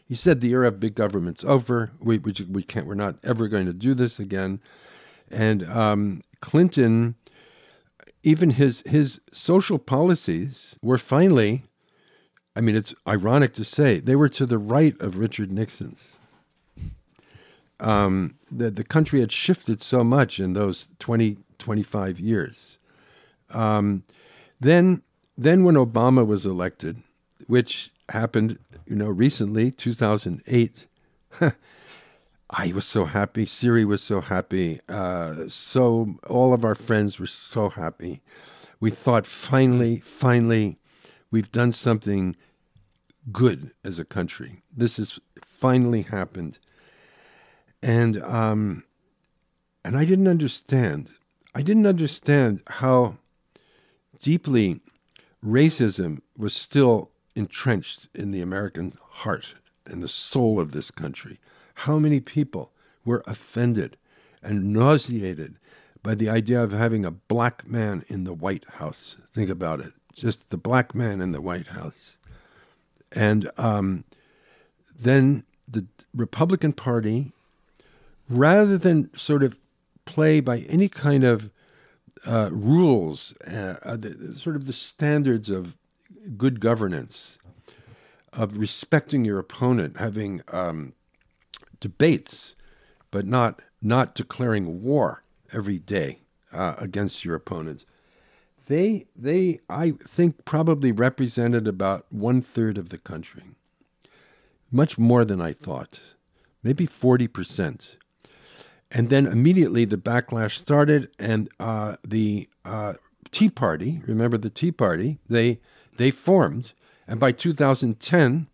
He 0.07 0.15
said 0.15 0.41
the 0.41 0.51
era 0.51 0.67
of 0.69 0.80
big 0.80 0.95
government's 0.95 1.43
over. 1.43 1.91
We, 1.99 2.17
we, 2.19 2.34
we 2.49 2.63
can't. 2.63 2.86
We're 2.88 2.95
not 2.95 3.17
ever 3.24 3.47
going 3.47 3.65
to 3.65 3.74
do 3.74 3.93
this 3.93 4.19
again. 4.19 4.61
And 5.30 5.63
um, 5.69 6.22
Clinton, 6.41 7.15
even 8.24 8.51
his 8.51 8.84
his 8.86 9.19
social 9.32 9.80
policies 9.80 10.76
were 10.82 10.97
finally 10.97 11.63
I 12.55 12.61
mean, 12.61 12.76
it's 12.76 12.93
ironic 13.07 13.53
to 13.53 13.63
say 13.63 13.99
they 13.99 14.15
were 14.15 14.30
to 14.30 14.45
the 14.45 14.57
right 14.57 14.99
of 14.99 15.17
Richard 15.17 15.51
Nixon's. 15.51 16.03
Um, 17.80 18.36
the, 18.51 18.69
the 18.69 18.84
country 18.84 19.22
had 19.22 19.32
shifted 19.32 19.82
so 19.82 20.03
much 20.03 20.39
in 20.39 20.53
those 20.53 20.88
20, 20.99 21.38
25 21.57 22.19
years. 22.19 22.78
Um, 23.49 24.03
then, 24.59 25.01
then 25.38 25.63
when 25.63 25.76
Obama 25.76 26.26
was 26.28 26.45
elected, 26.45 27.01
which 27.47 27.91
happened, 28.09 28.59
you 28.86 28.95
know, 28.95 29.07
recently, 29.07 29.72
2008, 29.72 30.86
I 32.52 32.74
was 32.74 32.86
so 32.86 33.06
happy. 33.06 33.45
Siri 33.45 33.86
was 33.86 34.04
so 34.04 34.20
happy. 34.20 34.82
Uh, 34.89 35.47
so 35.47 36.16
all 36.30 36.54
of 36.54 36.66
our 36.66 36.76
friends 36.76 37.18
were 37.18 37.28
so 37.28 37.70
happy. 37.70 38.22
We 38.82 38.91
thought 38.91 39.26
finally, 39.26 39.99
finally, 39.99 40.78
we've 41.32 41.52
done 41.52 41.72
something 41.72 42.36
good 43.32 43.72
as 43.86 43.99
a 43.99 44.06
country. 44.06 44.64
This 44.76 44.97
has 44.97 45.20
finally 45.45 46.02
happened, 46.02 46.60
and 47.82 48.22
um, 48.22 48.84
and 49.86 49.95
I 49.95 50.04
didn't 50.04 50.28
understand. 50.28 51.10
I 51.56 51.62
didn't 51.62 51.86
understand 51.86 52.64
how 52.68 53.18
deeply 54.22 54.82
racism 55.45 56.20
was 56.38 56.54
still 56.54 57.12
entrenched 57.36 58.10
in 58.14 58.32
the 58.32 58.41
American 58.41 58.97
heart 59.10 59.56
and 59.86 60.04
the 60.04 60.08
soul 60.10 60.60
of 60.60 60.72
this 60.72 60.91
country. 60.91 61.39
How 61.86 61.97
many 61.97 62.19
people 62.19 62.71
were 63.03 63.23
offended 63.25 63.97
and 64.43 64.71
nauseated 64.71 65.57
by 66.03 66.13
the 66.13 66.29
idea 66.29 66.61
of 66.63 66.71
having 66.71 67.05
a 67.05 67.11
black 67.11 67.67
man 67.67 68.05
in 68.07 68.23
the 68.23 68.34
White 68.34 68.65
House? 68.73 69.17
Think 69.34 69.49
about 69.49 69.79
it 69.79 69.93
just 70.13 70.49
the 70.51 70.57
black 70.57 70.93
man 70.93 71.21
in 71.21 71.32
the 71.32 71.41
White 71.41 71.67
House. 71.67 72.17
And 73.11 73.49
um, 73.57 74.03
then 74.99 75.43
the 75.67 75.88
Republican 76.13 76.73
Party, 76.73 77.32
rather 78.29 78.77
than 78.77 79.11
sort 79.17 79.41
of 79.41 79.57
play 80.05 80.39
by 80.39 80.59
any 80.69 80.88
kind 80.88 81.23
of 81.23 81.49
uh, 82.27 82.49
rules, 82.51 83.34
uh, 83.47 83.77
uh, 83.82 83.95
the, 83.95 84.36
sort 84.38 84.55
of 84.55 84.67
the 84.67 84.73
standards 84.73 85.49
of 85.49 85.75
good 86.38 86.59
governance, 86.59 87.39
of 88.34 88.55
respecting 88.55 89.25
your 89.25 89.39
opponent, 89.39 89.97
having 89.97 90.41
um, 90.49 90.93
debates, 91.82 92.55
but 93.11 93.27
not 93.27 93.61
not 93.82 94.15
declaring 94.15 94.82
war 94.82 95.23
every 95.51 95.79
day 95.79 96.21
uh, 96.53 96.75
against 96.77 97.25
your 97.25 97.36
opponents. 97.36 97.86
They 98.67 99.07
they 99.15 99.59
I 99.69 99.91
think 100.07 100.45
probably 100.45 100.93
represented 100.93 101.67
about 101.67 102.05
one 102.09 102.41
third 102.41 102.77
of 102.77 102.88
the 102.88 102.97
country, 102.97 103.43
much 104.71 104.97
more 104.97 105.25
than 105.25 105.41
I 105.41 105.51
thought, 105.51 105.99
maybe 106.63 106.86
forty 106.86 107.27
percent. 107.27 107.97
And 108.93 109.09
then 109.09 109.25
immediately 109.25 109.86
the 109.86 109.97
backlash 109.97 110.57
started, 110.57 111.09
and 111.17 111.49
uh, 111.59 111.95
the 112.05 112.49
uh, 112.65 112.93
Tea 113.32 113.49
Party, 113.49 114.01
remember 114.05 114.38
the 114.38 114.49
Tea 114.49 114.71
Party, 114.71 115.17
they 115.29 115.59
they 115.97 116.11
formed, 116.11 116.73
and 117.07 117.19
by 117.19 117.32
2010, 117.32 118.47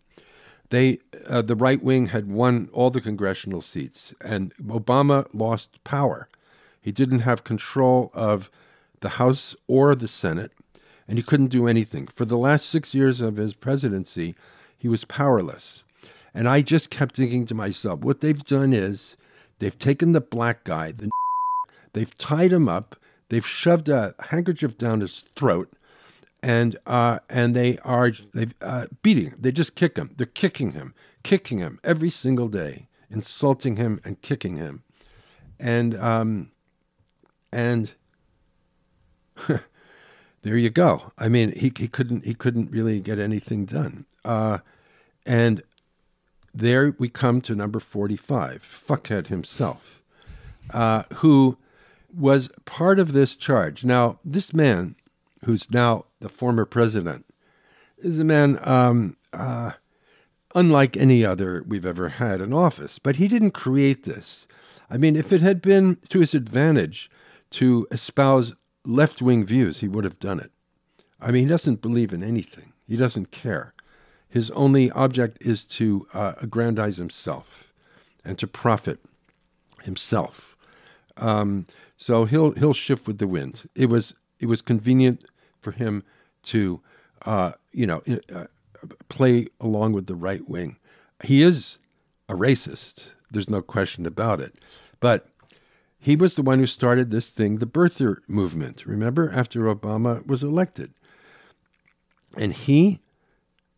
they 0.70 1.00
uh, 1.28 1.42
the 1.42 1.56
right 1.56 1.82
wing 1.82 2.08
had 2.08 2.28
won 2.28 2.70
all 2.74 2.90
the 2.90 3.02
congressional 3.02 3.62
seats, 3.62 4.14
and 4.22 4.54
Obama 4.58 5.28
lost 5.34 5.84
power. 5.84 6.28
He 6.82 6.92
didn't 6.92 7.20
have 7.20 7.44
control 7.44 8.12
of 8.14 8.50
the 9.02 9.10
House 9.10 9.56
or 9.68 9.96
the 9.96 10.08
Senate, 10.08 10.52
and 11.08 11.18
he 11.18 11.24
couldn't 11.24 11.48
do 11.48 11.68
anything. 11.68 12.08
For 12.08 12.26
the 12.26 12.38
last 12.38 12.68
six 12.68 12.94
years 12.94 13.22
of 13.22 13.38
his 13.38 13.54
presidency, 13.54 14.36
he 14.78 14.88
was 14.88 15.06
powerless. 15.06 15.84
And 16.34 16.48
I 16.48 16.62
just 16.62 16.90
kept 16.90 17.16
thinking 17.16 17.46
to 17.48 17.56
myself, 17.56 18.02
what 18.02 18.22
they've 18.22 18.44
done 18.44 18.74
is 18.74 19.16
they've 19.60 19.78
taken 19.78 20.12
the 20.12 20.22
black 20.22 20.64
guy, 20.64 20.92
the 20.92 21.10
they've 21.94 22.18
tied 22.18 22.54
him 22.54 22.70
up, 22.70 22.96
they've 23.30 23.48
shoved 23.48 23.90
a 23.90 24.14
handkerchief 24.20 24.78
down 24.78 25.02
his 25.02 25.26
throat, 25.36 25.72
and 26.42 26.78
uh, 26.86 27.20
and 27.30 27.56
they 27.56 27.78
are 27.80 28.12
they 28.34 28.48
uh, 28.62 28.88
beating 29.02 29.32
him. 29.32 29.38
They 29.40 29.52
just 29.52 29.76
kick 29.76 29.98
him. 29.98 30.12
They're 30.16 30.26
kicking 30.26 30.72
him, 30.72 30.94
kicking 31.24 31.60
him 31.60 31.80
every 31.84 32.10
single 32.10 32.48
day, 32.48 32.88
insulting 33.10 33.78
him 33.78 34.00
and 34.04 34.22
kicking 34.22 34.58
him, 34.58 34.84
and 35.60 36.00
um, 36.00 36.52
and 37.52 37.92
there 39.48 40.58
you 40.58 40.70
go. 40.70 41.12
I 41.18 41.30
mean, 41.30 41.52
he, 41.52 41.72
he 41.76 41.88
couldn't 41.88 42.26
he 42.26 42.34
couldn't 42.34 42.72
really 42.72 43.00
get 43.02 43.20
anything 43.20 43.66
done. 43.66 44.06
Uh, 44.24 44.60
and 45.26 45.64
there 46.54 46.96
we 46.98 47.10
come 47.10 47.42
to 47.42 47.56
number 47.56 47.80
forty-five, 47.80 48.64
fuckhead 48.64 49.28
himself, 49.28 50.02
uh, 50.72 51.04
who 51.16 51.58
was 52.16 52.50
part 52.66 53.00
of 53.00 53.14
this 53.14 53.36
charge. 53.36 53.84
Now, 53.84 54.20
this 54.24 54.54
man, 54.54 54.96
who's 55.46 55.72
now 55.72 56.06
the 56.20 56.30
former 56.30 56.66
president, 56.66 57.26
is 57.98 58.20
a 58.20 58.24
man 58.24 58.60
um, 58.62 59.18
uh, 59.34 59.72
unlike 60.56 60.98
any 60.98 61.26
other 61.26 61.64
we've 61.68 61.86
ever 61.86 62.10
had 62.10 62.42
in 62.42 62.54
office. 62.54 63.00
But 63.00 63.18
he 63.18 63.28
didn't 63.28 63.52
create 63.52 64.04
this. 64.04 64.48
I 64.90 64.98
mean, 64.98 65.16
if 65.16 65.32
it 65.32 65.42
had 65.42 65.62
been 65.62 65.98
to 66.10 66.20
his 66.20 66.34
advantage 66.34 67.10
to 67.52 67.88
espouse 67.92 68.54
left 68.86 69.22
wing 69.22 69.46
views, 69.46 69.80
he 69.80 69.88
would 69.88 70.04
have 70.04 70.20
done 70.20 70.40
it. 70.40 70.52
I 71.20 71.32
mean, 71.32 71.44
he 71.44 71.50
doesn't 71.50 71.82
believe 71.82 72.14
in 72.14 72.24
anything, 72.24 72.74
he 72.88 72.98
doesn't 72.98 73.32
care. 73.32 73.74
His 74.30 74.52
only 74.52 74.92
object 74.92 75.38
is 75.42 75.64
to 75.66 76.08
uh, 76.14 76.34
aggrandize 76.42 76.98
himself 76.98 77.74
and 78.26 78.38
to 78.40 78.48
profit 78.48 79.00
himself. 79.84 80.58
Um, 81.16 81.66
so 81.98 82.26
he'll 82.26 82.52
he'll 82.52 82.74
shift 82.74 83.08
with 83.08 83.18
the 83.18 83.28
wind. 83.28 83.70
It 83.74 83.90
was 83.90 84.14
it 84.40 84.48
was 84.48 84.62
convenient 84.62 85.26
for 85.60 85.72
him 85.72 86.04
to 86.44 86.82
uh, 87.26 87.54
you 87.72 87.88
know 87.88 88.02
uh, 88.34 88.46
play 89.10 89.48
along 89.60 89.94
with 89.94 90.08
the 90.08 90.16
right 90.16 90.48
wing. 90.48 90.78
He 91.24 91.42
is 91.42 91.78
a 92.30 92.34
racist. 92.34 93.04
There's 93.32 93.50
no 93.50 93.62
question 93.62 94.06
about 94.06 94.40
it. 94.40 94.56
But 95.00 95.28
he 96.00 96.16
was 96.16 96.36
the 96.36 96.42
one 96.42 96.60
who 96.60 96.66
started 96.66 97.10
this 97.10 97.30
thing, 97.30 97.58
the 97.58 97.66
birther 97.66 98.18
movement, 98.28 98.86
remember, 98.86 99.32
after 99.34 99.62
Obama 99.64 100.26
was 100.26 100.44
elected. 100.44 100.94
And 102.36 102.54
he 102.54 103.00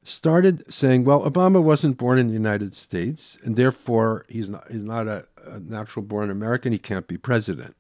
started 0.03 0.71
saying, 0.71 1.05
well, 1.05 1.21
Obama 1.29 1.63
wasn't 1.63 1.97
born 1.97 2.19
in 2.19 2.27
the 2.27 2.33
United 2.33 2.75
States, 2.75 3.37
and 3.43 3.55
therefore 3.55 4.25
he's 4.27 4.49
not, 4.49 4.69
he's 4.69 4.83
not 4.83 5.07
a, 5.07 5.25
a 5.45 5.59
natural 5.59 6.03
born 6.03 6.29
American. 6.29 6.71
He 6.71 6.79
can't 6.79 7.07
be 7.07 7.17
president. 7.17 7.75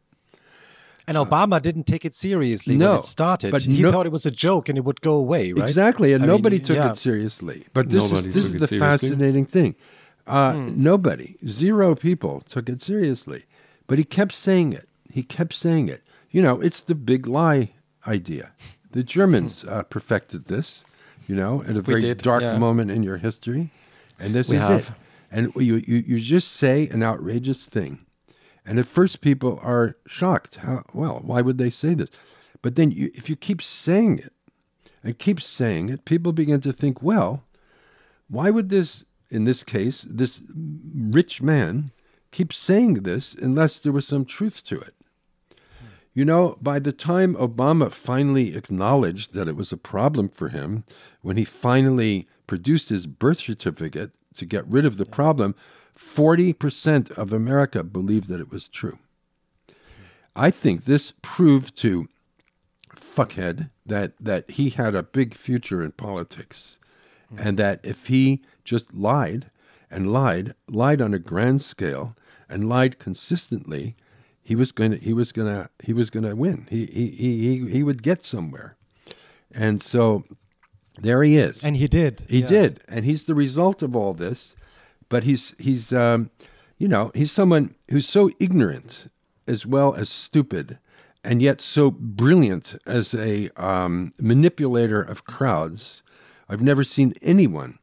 And 1.09 1.17
Obama 1.17 1.59
didn't 1.61 1.85
take 1.93 2.05
it 2.05 2.13
seriously 2.13 2.75
no, 2.77 2.89
when 2.91 2.99
it 2.99 3.03
started. 3.03 3.49
but 3.51 3.63
he 3.63 3.81
no- 3.81 3.91
thought 3.91 4.05
it 4.05 4.11
was 4.11 4.25
a 4.27 4.31
joke 4.47 4.69
and 4.69 4.77
it 4.77 4.83
would 4.87 5.01
go 5.01 5.15
away, 5.15 5.51
right? 5.53 5.67
Exactly, 5.67 6.13
and 6.13 6.21
I 6.23 6.27
mean, 6.27 6.35
nobody 6.35 6.59
took 6.59 6.77
yeah. 6.77 6.91
it 6.91 6.97
seriously. 6.97 7.65
But 7.73 7.89
this 7.89 8.03
Nobody 8.03 8.27
is 8.29 8.33
this 8.35 8.45
is 8.45 8.53
the 8.53 8.67
seriously? 8.67 9.09
fascinating 9.09 9.45
thing. 9.45 9.75
Uh, 10.27 10.53
Hmm. 10.53 10.83
Nobody, 10.91 11.35
zero 11.47 11.95
people 11.95 12.35
took 12.53 12.69
it 12.69 12.79
seriously. 12.83 13.41
But 13.87 13.97
he 13.97 14.03
kept 14.03 14.33
saying 14.33 14.73
it. 14.73 14.87
He 15.11 15.23
kept 15.23 15.53
saying 15.55 15.89
it. 15.89 16.01
You 16.29 16.41
know, 16.43 16.61
it's 16.61 16.81
the 16.81 16.93
big 16.93 17.25
lie 17.25 17.71
idea. 18.05 18.51
The 18.91 19.03
Germans 19.03 19.65
uh, 19.65 19.81
perfected 19.95 20.45
this. 20.45 20.83
You 21.27 21.35
know, 21.35 21.63
at 21.67 21.75
a 21.77 21.81
very 21.81 22.01
did, 22.01 22.19
dark 22.19 22.43
yeah. 22.43 22.57
moment 22.59 22.89
in 22.91 23.01
your 23.03 23.17
history, 23.17 23.69
and 24.19 24.33
this 24.35 24.47
We 24.49 24.57
is 24.57 24.61
have. 24.63 24.89
it. 24.89 24.95
And 25.31 25.51
you, 25.55 25.75
you 25.89 25.97
you 26.11 26.19
just 26.19 26.51
say 26.51 26.87
an 26.89 27.01
outrageous 27.03 27.65
thing, 27.65 27.99
and 28.69 28.77
at 28.77 28.85
first 28.85 29.21
people 29.21 29.59
are 29.63 29.97
shocked. 30.05 30.57
How 30.57 30.83
well? 30.93 31.21
Why 31.23 31.41
would 31.41 31.57
they 31.57 31.71
say 31.71 31.95
this? 31.95 32.11
But 32.61 32.75
then, 32.75 32.91
you, 32.91 33.09
if 33.15 33.27
you 33.27 33.35
keep 33.35 33.63
saying 33.63 34.19
it 34.19 34.31
and 35.03 35.17
keep 35.17 35.41
saying 35.41 35.89
it, 35.89 36.05
people 36.05 36.33
begin 36.33 36.61
to 36.61 36.71
think, 36.71 37.01
well, 37.01 37.43
why 38.29 38.51
would 38.51 38.69
this, 38.69 39.05
in 39.31 39.45
this 39.45 39.63
case, 39.63 40.05
this 40.07 40.43
rich 40.93 41.41
man 41.41 41.89
keep 42.29 42.53
saying 42.53 42.93
this 42.93 43.33
unless 43.33 43.79
there 43.79 43.91
was 43.91 44.05
some 44.05 44.23
truth 44.23 44.63
to 44.65 44.79
it? 44.79 44.93
You 46.13 46.23
know, 46.23 46.55
by 46.61 46.77
the 46.77 46.91
time 46.91 47.33
Obama 47.35 47.91
finally 47.91 48.55
acknowledged 48.55 49.33
that 49.33 49.47
it 49.47 49.55
was 49.55 49.71
a 49.71 49.77
problem 49.77 50.29
for 50.29 50.49
him, 50.49 50.83
when 51.23 51.37
he 51.37 51.43
finally 51.43 52.27
produced 52.45 52.89
his 52.89 53.07
birth 53.07 53.39
certificate 53.39 54.11
to 54.35 54.45
get 54.45 54.67
rid 54.67 54.85
of 54.85 54.97
the 54.97 55.07
problem, 55.07 55.55
40% 55.99 57.11
of 57.11 57.33
America 57.33 57.83
believed 57.83 58.27
that 58.29 58.39
it 58.39 58.51
was 58.51 58.67
true. 58.67 58.97
I 60.35 60.49
think 60.51 60.85
this 60.85 61.13
proved 61.21 61.75
to 61.77 62.07
fuckhead 62.95 63.69
that, 63.85 64.13
that 64.19 64.49
he 64.51 64.69
had 64.69 64.95
a 64.95 65.03
big 65.03 65.33
future 65.33 65.83
in 65.83 65.91
politics 65.91 66.77
and 67.37 67.59
that 67.59 67.79
if 67.83 68.07
he 68.07 68.41
just 68.63 68.93
lied 68.93 69.51
and 69.91 70.11
lied, 70.11 70.55
lied 70.67 71.01
on 71.01 71.13
a 71.13 71.19
grand 71.19 71.61
scale 71.61 72.15
and 72.47 72.67
lied 72.69 72.97
consistently, 72.97 73.95
he 74.41 74.55
was 74.55 74.71
going 74.71 74.91
to 74.91 74.97
he 74.97 75.13
was 75.13 75.31
going 75.31 75.53
to 75.53 75.69
he 75.83 75.93
was 75.93 76.09
going 76.09 76.23
to 76.27 76.35
win. 76.35 76.65
He, 76.71 76.87
he 76.87 77.09
he 77.11 77.69
he 77.69 77.83
would 77.83 78.01
get 78.01 78.25
somewhere. 78.25 78.77
And 79.51 79.83
so 79.83 80.23
there 80.97 81.21
he 81.21 81.37
is. 81.37 81.63
And 81.63 81.77
he 81.77 81.87
did. 81.87 82.25
He 82.27 82.39
Yeah. 82.39 82.47
did, 82.47 82.81
and 82.87 83.05
he's 83.05 83.25
the 83.25 83.35
result 83.35 83.83
of 83.83 83.95
all 83.95 84.15
this. 84.15 84.55
But 85.09 85.23
he's 85.23 85.55
he's 85.57 85.91
um, 85.91 86.29
you 86.77 86.87
know 86.87 87.11
he's 87.13 87.31
someone 87.31 87.75
who's 87.89 88.07
so 88.07 88.29
ignorant 88.39 89.09
as 89.47 89.65
well 89.65 89.95
as 89.95 90.09
stupid, 90.09 90.77
and 91.23 91.41
yet 91.41 91.59
so 91.59 91.89
brilliant 91.91 92.75
as 92.85 93.13
a 93.13 93.49
um, 93.57 94.11
manipulator 94.19 95.01
of 95.01 95.25
crowds. 95.25 96.03
I've 96.47 96.61
never 96.61 96.83
seen 96.83 97.13
anyone 97.21 97.79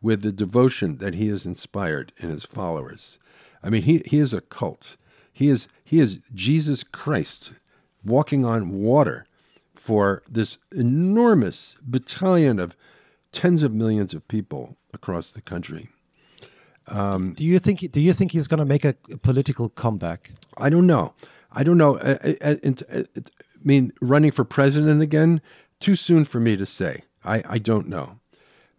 with 0.00 0.22
the 0.22 0.32
devotion 0.32 0.98
that 0.98 1.14
he 1.14 1.28
has 1.28 1.44
inspired 1.44 2.12
in 2.18 2.30
his 2.30 2.44
followers. 2.44 3.18
I 3.62 3.70
mean, 3.70 3.82
he, 3.82 4.02
he 4.06 4.18
is 4.18 4.32
a 4.32 4.40
cult. 4.40 4.96
He 5.32 5.48
is 5.48 5.68
he 5.84 6.00
is 6.00 6.20
Jesus 6.34 6.82
Christ 6.84 7.52
walking 8.04 8.44
on 8.44 8.70
water 8.70 9.26
for 9.74 10.22
this 10.28 10.58
enormous 10.72 11.76
battalion 11.82 12.58
of 12.58 12.76
tens 13.32 13.62
of 13.62 13.72
millions 13.72 14.14
of 14.14 14.26
people 14.28 14.76
across 14.92 15.32
the 15.32 15.40
country. 15.40 15.88
Um, 16.88 17.34
do 17.34 17.44
you 17.44 17.58
think? 17.58 17.90
Do 17.92 18.00
you 18.00 18.12
think 18.12 18.32
he's 18.32 18.48
going 18.48 18.58
to 18.58 18.64
make 18.64 18.84
a, 18.84 18.94
a 19.12 19.18
political 19.18 19.68
comeback? 19.68 20.32
I 20.56 20.70
don't 20.70 20.86
know. 20.86 21.14
I 21.52 21.62
don't 21.62 21.78
know. 21.78 21.98
I, 21.98 22.10
I, 22.12 22.38
I, 22.44 22.78
I 22.92 23.04
mean, 23.62 23.92
running 24.00 24.30
for 24.30 24.44
president 24.44 25.00
again, 25.02 25.40
too 25.80 25.96
soon 25.96 26.24
for 26.24 26.40
me 26.40 26.56
to 26.56 26.66
say. 26.66 27.02
I, 27.24 27.42
I 27.48 27.58
don't 27.58 27.88
know. 27.88 28.18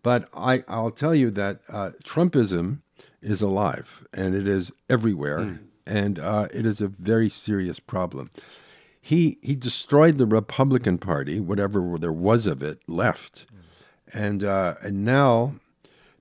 But 0.01 0.29
I, 0.33 0.63
I'll 0.67 0.91
tell 0.91 1.13
you 1.13 1.29
that 1.31 1.61
uh, 1.67 1.91
Trumpism 2.03 2.81
is 3.21 3.41
alive 3.41 4.07
and 4.13 4.33
it 4.33 4.47
is 4.47 4.71
everywhere. 4.89 5.43
Hmm. 5.43 5.55
And 5.85 6.19
uh, 6.19 6.47
it 6.53 6.65
is 6.65 6.81
a 6.81 6.87
very 6.87 7.29
serious 7.29 7.79
problem. 7.79 8.29
He, 9.01 9.39
he 9.41 9.55
destroyed 9.55 10.17
the 10.17 10.25
Republican 10.25 10.99
Party, 10.99 11.39
whatever 11.39 11.97
there 11.97 12.13
was 12.13 12.45
of 12.45 12.61
it 12.61 12.79
left. 12.87 13.45
Hmm. 13.49 14.17
And, 14.17 14.43
uh, 14.43 14.75
and 14.81 15.03
now 15.03 15.53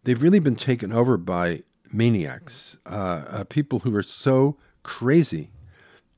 they've 0.04 0.22
really 0.22 0.38
been 0.38 0.56
taken 0.56 0.92
over 0.92 1.16
by 1.16 1.62
maniacs, 1.92 2.76
uh, 2.86 3.24
uh, 3.28 3.44
people 3.44 3.80
who 3.80 3.94
are 3.94 4.02
so 4.02 4.56
crazy 4.82 5.50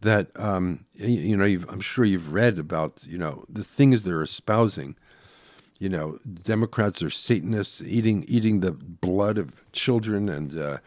that 0.03 0.29
um, 0.37 0.85
y- 0.99 1.07
you, 1.07 1.37
know. 1.37 1.45
I'm 1.45 1.81
sure 1.81 2.05
you've 2.05 2.33
read 2.33 2.59
about 2.59 3.01
you 3.05 3.19
know 3.19 3.45
the 3.49 3.65
things 3.65 4.03
they're 4.03 4.23
espousing. 4.23 4.97
You 5.79 5.89
know, 5.89 6.19
Democrats 6.43 7.03
are 7.03 7.11
Satanists, 7.11 7.81
eating 7.81 8.25
eating 8.29 8.61
the 8.61 8.73
blood 8.73 9.39
of 9.39 9.71
children, 9.73 10.29
and 10.29 10.59
uh, 10.59 10.79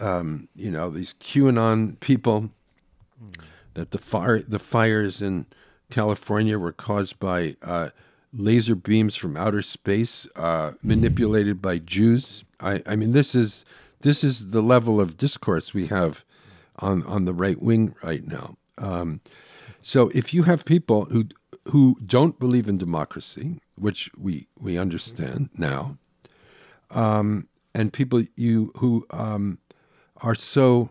um, 0.00 0.48
you 0.54 0.70
know 0.70 0.90
these 0.90 1.14
QAnon 1.20 1.98
people. 2.00 2.50
That 3.74 3.90
the 3.90 3.98
fire 3.98 4.40
the 4.40 4.58
fires 4.58 5.20
in 5.20 5.46
California 5.90 6.58
were 6.58 6.72
caused 6.72 7.18
by 7.18 7.56
uh, 7.62 7.90
laser 8.32 8.74
beams 8.74 9.16
from 9.16 9.36
outer 9.36 9.62
space 9.62 10.26
uh, 10.36 10.72
manipulated 10.82 11.60
by 11.62 11.78
Jews. 11.78 12.44
I, 12.60 12.82
I 12.86 12.96
mean, 12.96 13.12
this 13.12 13.34
is 13.34 13.64
this 14.00 14.22
is 14.22 14.50
the 14.50 14.62
level 14.62 15.00
of 15.00 15.16
discourse 15.16 15.72
we 15.72 15.86
have 15.86 16.24
on 16.78 17.02
on 17.04 17.24
the 17.24 17.34
right 17.34 17.60
wing 17.60 17.94
right 18.02 18.26
now. 18.26 18.56
Um, 18.78 19.20
so 19.82 20.10
if 20.14 20.34
you 20.34 20.44
have 20.44 20.64
people 20.64 21.06
who 21.06 21.26
who 21.68 21.98
don't 22.04 22.38
believe 22.38 22.68
in 22.68 22.78
democracy, 22.78 23.60
which 23.76 24.10
we 24.16 24.48
we 24.60 24.78
understand 24.78 25.50
now, 25.56 25.98
um, 26.90 27.48
and 27.74 27.92
people 27.92 28.24
you 28.36 28.72
who 28.76 29.06
um, 29.10 29.58
are 30.18 30.34
so 30.34 30.90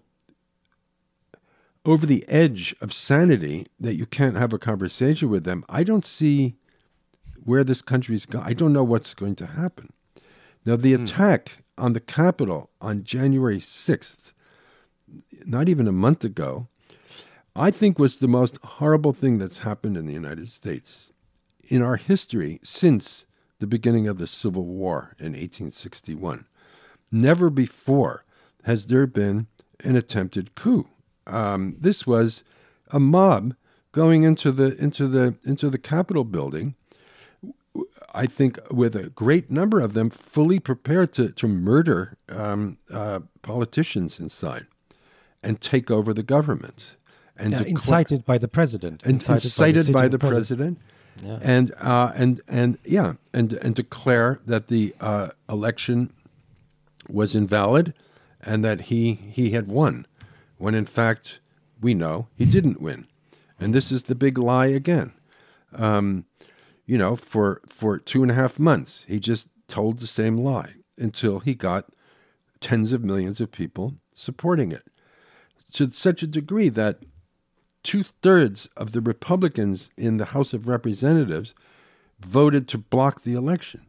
over 1.85 2.05
the 2.05 2.25
edge 2.27 2.75
of 2.81 2.93
sanity 2.93 3.67
that 3.79 3.95
you 3.95 4.05
can't 4.05 4.35
have 4.35 4.53
a 4.53 4.57
conversation 4.57 5.29
with 5.29 5.43
them, 5.43 5.63
I 5.69 5.83
don't 5.83 6.05
see 6.05 6.55
where 7.43 7.63
this 7.63 7.81
country's 7.81 8.25
going. 8.25 8.43
I 8.43 8.53
don't 8.53 8.73
know 8.73 8.83
what's 8.83 9.13
going 9.13 9.35
to 9.35 9.45
happen. 9.45 9.93
Now, 10.65 10.75
the 10.75 10.95
attack 10.95 11.63
on 11.77 11.93
the 11.93 11.99
Capitol 11.99 12.69
on 12.81 13.03
January 13.03 13.59
6th, 13.59 14.31
not 15.45 15.69
even 15.69 15.87
a 15.87 15.91
month 15.91 16.23
ago, 16.23 16.67
I 17.55 17.71
think 17.71 17.97
was 17.97 18.17
the 18.17 18.27
most 18.27 18.57
horrible 18.63 19.13
thing 19.13 19.37
that's 19.37 19.59
happened 19.59 19.95
in 19.95 20.05
the 20.05 20.13
United 20.13 20.49
States 20.49 21.11
in 21.67 21.81
our 21.81 21.95
history 21.95 22.59
since 22.63 23.25
the 23.59 23.67
beginning 23.67 24.07
of 24.07 24.17
the 24.17 24.27
Civil 24.27 24.65
War 24.65 25.15
in 25.19 25.33
1861. 25.33 26.45
Never 27.11 27.49
before 27.49 28.25
has 28.63 28.87
there 28.87 29.07
been 29.07 29.47
an 29.81 29.95
attempted 29.95 30.55
coup. 30.55 30.87
Um, 31.27 31.75
this 31.79 32.05
was 32.05 32.43
a 32.89 32.99
mob 32.99 33.55
going 33.91 34.23
into 34.23 34.51
the 34.51 34.75
into 34.77 35.07
the 35.07 35.35
into 35.45 35.69
the 35.69 35.77
Capitol 35.77 36.23
building. 36.23 36.75
I 38.15 38.25
think 38.27 38.57
with 38.71 38.95
a 38.95 39.09
great 39.09 39.51
number 39.51 39.79
of 39.81 39.93
them 39.93 40.09
fully 40.09 40.59
prepared 40.59 41.11
to 41.13 41.29
to 41.29 41.47
murder 41.47 42.17
um, 42.29 42.77
uh, 42.91 43.19
politicians 43.41 44.19
inside 44.19 44.65
and 45.43 45.59
take 45.61 45.91
over 45.91 46.13
the 46.13 46.23
government 46.23 46.95
and 47.37 47.51
Yeah, 47.51 47.63
incited 47.63 48.25
by 48.25 48.37
the 48.37 48.47
president. 48.47 49.03
and 49.03 49.13
incited, 49.13 49.51
by 49.53 49.71
the, 49.73 49.83
sitting 49.83 50.19
president, 50.19 50.79
and 51.41 51.73
uh, 51.79 52.11
and 52.15 52.41
and 52.47 52.77
yeah, 52.85 53.13
and 53.33 53.53
and 53.53 53.75
declare 53.75 54.39
that 54.47 54.67
the 54.67 54.95
uh, 55.01 55.29
election 55.49 56.11
was 57.09 57.35
invalid, 57.35 57.93
and 58.41 58.63
that 58.63 58.81
he 58.81 59.13
he 59.13 59.51
had 59.51 59.67
won, 59.67 60.07
when 60.57 60.73
in 60.75 60.85
fact 60.85 61.39
we 61.81 61.93
know 61.93 62.27
he 62.35 62.45
didn't 62.45 62.81
win, 62.81 63.05
and 63.59 63.73
this 63.73 63.91
is 63.91 64.03
the 64.03 64.15
big 64.15 64.37
lie 64.37 64.67
again. 64.67 65.11
Um, 65.73 66.25
you 66.85 66.97
know, 66.97 67.15
for 67.15 67.61
for 67.67 67.97
two 67.97 68.21
and 68.21 68.31
a 68.31 68.35
half 68.35 68.59
months, 68.59 69.05
he 69.07 69.19
just 69.19 69.47
told 69.67 69.99
the 69.99 70.07
same 70.07 70.37
lie 70.37 70.75
until 70.97 71.39
he 71.39 71.55
got 71.55 71.85
tens 72.59 72.91
of 72.91 73.03
millions 73.03 73.39
of 73.39 73.51
people 73.51 73.95
supporting 74.13 74.71
it 74.71 74.87
to 75.73 75.91
such 75.91 76.23
a 76.23 76.27
degree 76.27 76.69
that 76.69 76.99
two 77.83 78.03
thirds 78.21 78.69
of 78.77 78.93
the 78.93 79.01
Republicans 79.01 79.89
in 79.97 80.17
the 80.17 80.25
House 80.25 80.53
of 80.53 80.67
Representatives 80.67 81.53
voted 82.19 82.67
to 82.69 82.77
block 82.77 83.21
the 83.21 83.33
election. 83.33 83.81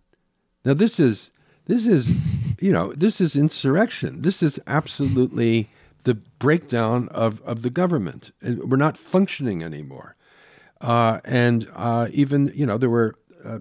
Now 0.64 0.74
this 0.74 0.98
is 0.98 1.30
this 1.66 1.86
is 1.86 2.10
you 2.60 2.72
know 2.72 2.92
this 2.92 3.20
is 3.20 3.36
insurrection. 3.36 4.22
This 4.22 4.42
is 4.42 4.58
absolutely 4.66 5.68
the 6.04 6.14
breakdown 6.38 7.08
of, 7.08 7.42
of 7.42 7.62
the 7.62 7.70
government. 7.70 8.30
We're 8.40 8.76
not 8.76 8.96
functioning 8.96 9.62
anymore. 9.62 10.15
Uh, 10.80 11.20
and 11.24 11.68
uh, 11.74 12.08
even 12.12 12.52
you 12.54 12.66
know 12.66 12.78
there 12.78 12.90
were 12.90 13.14
uh, 13.44 13.58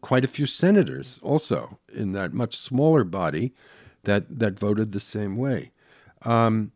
quite 0.00 0.24
a 0.24 0.28
few 0.28 0.46
senators 0.46 1.18
also 1.22 1.78
in 1.92 2.12
that 2.12 2.32
much 2.32 2.56
smaller 2.56 3.04
body 3.04 3.52
that 4.04 4.38
that 4.38 4.58
voted 4.58 4.92
the 4.92 5.00
same 5.00 5.36
way. 5.36 5.72
Um, 6.22 6.72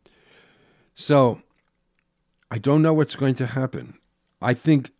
so 0.93 1.41
I 2.51 2.57
don't 2.57 2.81
know 2.81 2.93
what's 2.93 3.15
going 3.15 3.35
to 3.35 3.45
happen. 3.45 3.99
I 4.41 4.53
think, 4.53 4.91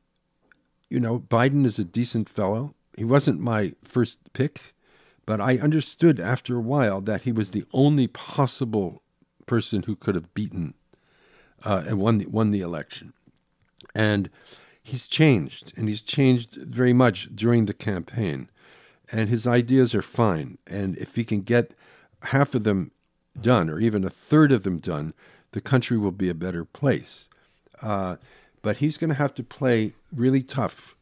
you 0.89 0.99
know, 0.99 1.19
Biden 1.19 1.65
is 1.65 1.79
a 1.79 1.83
decent 1.83 2.29
fellow. 2.29 2.75
He 2.95 3.03
wasn't 3.03 3.39
my 3.39 3.73
first 3.83 4.17
pick, 4.33 4.75
but 5.25 5.41
I 5.41 5.57
understood 5.57 6.19
after 6.19 6.57
a 6.57 6.61
while 6.61 7.01
that 7.01 7.23
he 7.23 7.31
was 7.31 7.51
the 7.51 7.65
only 7.73 8.07
possible 8.07 9.01
person 9.45 9.83
who 9.83 9.95
could 9.95 10.15
have 10.15 10.33
beaten 10.33 10.73
uh, 11.65 11.83
and 11.87 11.99
won 11.99 12.19
the, 12.19 12.25
won 12.27 12.51
the 12.51 12.61
election. 12.61 13.13
And 13.95 14.29
he's 14.83 15.07
changed, 15.07 15.73
and 15.75 15.87
he's 15.87 16.01
changed 16.01 16.55
very 16.55 16.93
much 16.93 17.29
during 17.35 17.65
the 17.65 17.73
campaign. 17.73 18.49
And 19.11 19.29
his 19.29 19.47
ideas 19.47 19.95
are 19.95 20.01
fine. 20.01 20.57
And 20.67 20.97
if 20.97 21.15
he 21.15 21.23
can 21.23 21.41
get 21.41 21.73
half 22.23 22.53
of 22.53 22.63
them 22.63 22.91
done, 23.39 23.69
or 23.69 23.79
even 23.79 24.03
a 24.03 24.09
third 24.09 24.51
of 24.51 24.63
them 24.63 24.77
done, 24.77 25.13
the 25.51 25.61
country 25.61 25.97
will 25.97 26.11
be 26.11 26.29
a 26.29 26.35
better 26.35 26.63
place. 26.63 27.27
Uh, 27.81 28.17
but 28.61 28.77
he's 28.77 28.97
going 28.97 29.09
to 29.09 29.15
have 29.15 29.33
to 29.35 29.43
play 29.43 29.93
really 30.13 30.43
tough, 30.43 30.95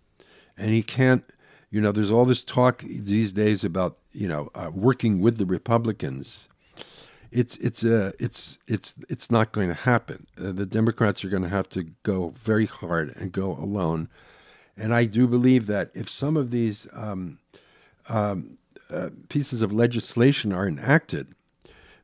and 0.57 0.71
he 0.71 0.83
can't. 0.83 1.23
You 1.69 1.81
know, 1.81 1.91
there's 1.91 2.11
all 2.11 2.23
this 2.25 2.43
talk 2.43 2.83
these 2.83 3.33
days 3.33 3.63
about 3.63 3.97
you 4.11 4.27
know 4.27 4.49
uh, 4.55 4.69
working 4.73 5.19
with 5.19 5.37
the 5.37 5.45
Republicans. 5.45 6.47
It's 7.31 7.55
it's 7.57 7.83
uh, 7.83 8.11
it's 8.19 8.57
it's 8.67 8.95
it's 9.09 9.29
not 9.29 9.51
going 9.51 9.67
to 9.67 9.73
happen. 9.73 10.27
Uh, 10.39 10.51
the 10.51 10.65
Democrats 10.65 11.23
are 11.23 11.29
going 11.29 11.43
to 11.43 11.49
have 11.49 11.69
to 11.69 11.83
go 12.03 12.33
very 12.35 12.65
hard 12.65 13.15
and 13.15 13.31
go 13.31 13.51
alone, 13.51 14.09
and 14.77 14.93
I 14.93 15.05
do 15.05 15.27
believe 15.27 15.67
that 15.67 15.91
if 15.93 16.09
some 16.09 16.37
of 16.37 16.51
these 16.51 16.87
um, 16.93 17.39
um, 18.07 18.57
uh, 18.89 19.09
pieces 19.29 19.61
of 19.61 19.73
legislation 19.73 20.53
are 20.53 20.67
enacted, 20.67 21.35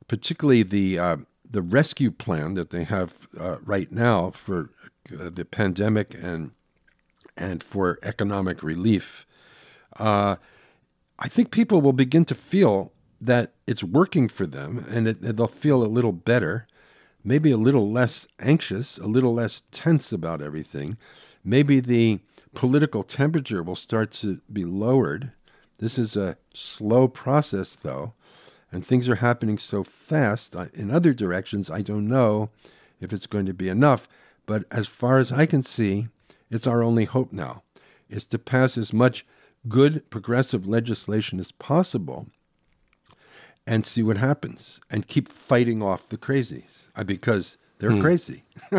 particularly 0.08 0.64
the 0.64 1.00
uh, 1.00 1.18
the 1.50 1.62
rescue 1.62 2.12
plan 2.12 2.56
that 2.56 2.72
they 2.72 2.84
have 2.84 3.28
uh, 3.40 3.58
right 3.64 3.92
now 3.92 4.32
for 4.32 4.72
uh, 5.18 5.30
the 5.30 5.46
pandemic 5.46 6.14
and 6.14 6.52
and 7.38 7.64
for 7.64 8.00
economic 8.04 8.62
relief, 8.62 9.26
uh, 10.00 10.36
I 11.20 11.28
think 11.30 11.52
people 11.52 11.82
will 11.82 11.94
begin 11.94 12.26
to 12.26 12.36
feel 12.36 12.92
that 13.26 13.54
it's 13.66 13.84
working 13.84 14.28
for 14.28 14.46
them, 14.46 14.86
and 14.90 15.08
it, 15.08 15.22
they'll 15.22 15.48
feel 15.48 15.84
a 15.84 15.86
little 15.86 16.12
better, 16.12 16.68
maybe 17.24 17.52
a 17.52 17.58
little 17.58 17.92
less 17.92 18.28
anxious, 18.40 18.98
a 18.98 19.08
little 19.08 19.34
less 19.34 19.64
tense 19.72 20.12
about 20.12 20.42
everything. 20.42 20.98
Maybe 21.44 21.80
the 21.80 22.20
political 22.54 23.04
temperature 23.04 23.64
will 23.64 23.76
start 23.76 24.12
to 24.12 24.42
be 24.52 24.64
lowered. 24.64 25.32
This 25.80 25.98
is 25.98 26.16
a 26.16 26.38
slow 26.54 27.08
process, 27.08 27.76
though, 27.76 28.14
and 28.72 28.86
things 28.86 29.10
are 29.10 29.16
happening 29.16 29.58
so 29.58 29.84
fast 29.84 30.56
uh, 30.56 30.68
in 30.74 30.92
other 30.92 31.14
directions. 31.14 31.70
I 31.70 31.82
don't 31.82 32.08
know 32.08 32.50
if 33.00 33.14
it's 33.14 33.28
going 33.28 33.46
to 33.46 33.54
be 33.54 33.70
enough, 33.70 34.08
but 34.46 34.66
as 34.72 34.88
far 34.88 35.18
as 35.18 35.32
I 35.32 35.46
can 35.46 35.64
see, 35.64 36.08
it's 36.50 36.68
our 36.68 36.84
only 36.84 37.06
hope 37.06 37.34
now 37.34 37.64
is 38.10 38.26
to 38.26 38.38
pass 38.38 38.78
as 38.78 38.94
much 38.94 39.26
good 39.68 40.10
progressive 40.10 40.68
legislation 40.68 41.40
as 41.40 41.52
possible 41.52 42.28
and 43.66 43.86
see 43.86 44.04
what 44.04 44.18
happens 44.18 44.80
and 44.90 45.08
keep 45.08 45.30
fighting 45.30 45.82
off 45.82 46.10
the 46.10 46.18
crazies 46.18 46.88
uh, 46.96 47.04
because 47.04 47.58
they're 47.80 47.92
hmm. 47.92 48.02
crazy. 48.02 48.44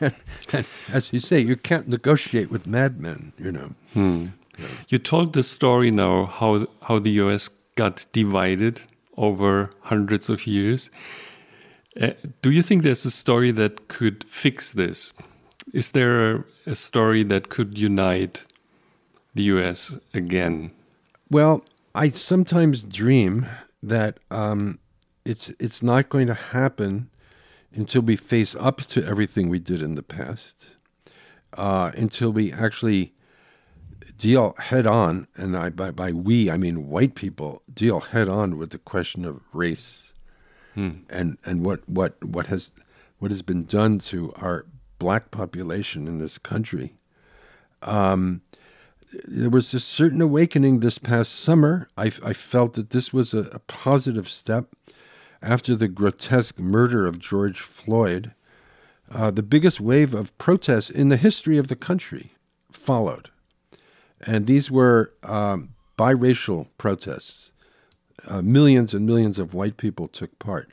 and, 0.00 0.14
and, 0.52 0.66
as 0.92 1.12
you 1.12 1.20
say, 1.20 1.38
you 1.38 1.56
can't 1.56 1.88
negotiate 1.88 2.50
with 2.50 2.66
madmen, 2.66 3.32
you 3.38 3.52
know. 3.52 3.74
Yeah. 4.58 4.66
You 4.88 4.98
told 4.98 5.32
the 5.32 5.42
story 5.42 5.90
now 5.90 6.26
how 6.26 6.66
how 6.82 6.98
the 6.98 7.10
US 7.22 7.48
got 7.74 8.06
divided 8.12 8.82
over 9.16 9.70
hundreds 9.80 10.28
of 10.28 10.46
years. 10.46 10.90
Uh, 12.00 12.10
do 12.42 12.50
you 12.50 12.62
think 12.62 12.82
there's 12.82 13.04
a 13.04 13.10
story 13.10 13.50
that 13.52 13.88
could 13.88 14.24
fix 14.24 14.72
this? 14.72 15.12
Is 15.72 15.92
there 15.92 16.36
a, 16.36 16.44
a 16.66 16.74
story 16.74 17.22
that 17.24 17.48
could 17.48 17.78
unite 17.78 18.44
the 19.34 19.44
US 19.54 19.98
again? 20.12 20.72
Well, 21.30 21.64
I 21.94 22.10
sometimes 22.10 22.82
dream 22.82 23.46
that 23.84 24.18
um, 24.30 24.78
it's 25.24 25.50
it's 25.60 25.82
not 25.82 26.08
going 26.08 26.26
to 26.26 26.34
happen 26.34 27.10
until 27.72 28.02
we 28.02 28.16
face 28.16 28.54
up 28.54 28.78
to 28.78 29.04
everything 29.04 29.48
we 29.48 29.58
did 29.58 29.82
in 29.82 29.94
the 29.94 30.02
past, 30.02 30.68
uh, 31.54 31.90
until 31.94 32.32
we 32.32 32.52
actually 32.52 33.12
deal 34.16 34.54
head 34.58 34.86
on, 34.86 35.26
and 35.36 35.56
I, 35.56 35.68
by, 35.68 35.90
by 35.90 36.12
we 36.12 36.50
I 36.50 36.56
mean 36.56 36.88
white 36.88 37.14
people 37.14 37.62
deal 37.72 38.00
head 38.00 38.28
on 38.28 38.56
with 38.56 38.70
the 38.70 38.78
question 38.78 39.24
of 39.24 39.42
race, 39.52 40.12
hmm. 40.74 40.90
and 41.10 41.36
and 41.44 41.64
what 41.64 41.86
what 41.88 42.22
what 42.24 42.46
has 42.46 42.72
what 43.18 43.30
has 43.30 43.42
been 43.42 43.64
done 43.64 43.98
to 43.98 44.32
our 44.36 44.66
black 44.98 45.30
population 45.30 46.08
in 46.08 46.18
this 46.18 46.38
country. 46.38 46.94
Um, 47.82 48.40
there 49.26 49.50
was 49.50 49.72
a 49.74 49.80
certain 49.80 50.20
awakening 50.20 50.80
this 50.80 50.98
past 50.98 51.34
summer. 51.34 51.88
I, 51.96 52.06
I 52.24 52.32
felt 52.32 52.74
that 52.74 52.90
this 52.90 53.12
was 53.12 53.34
a, 53.34 53.40
a, 53.52 53.58
positive 53.60 54.28
step 54.28 54.74
after 55.42 55.76
the 55.76 55.88
grotesque 55.88 56.58
murder 56.58 57.06
of 57.06 57.18
George 57.18 57.60
Floyd. 57.60 58.32
Uh, 59.10 59.30
the 59.30 59.42
biggest 59.42 59.80
wave 59.80 60.14
of 60.14 60.36
protests 60.38 60.90
in 60.90 61.08
the 61.08 61.16
history 61.16 61.58
of 61.58 61.68
the 61.68 61.76
country 61.76 62.30
followed. 62.72 63.30
And 64.20 64.46
these 64.46 64.70
were 64.70 65.12
um, 65.22 65.70
biracial 65.98 66.68
protests. 66.78 67.52
Uh, 68.26 68.40
millions 68.40 68.94
and 68.94 69.04
millions 69.04 69.38
of 69.38 69.52
white 69.52 69.76
people 69.76 70.08
took 70.08 70.38
part 70.38 70.70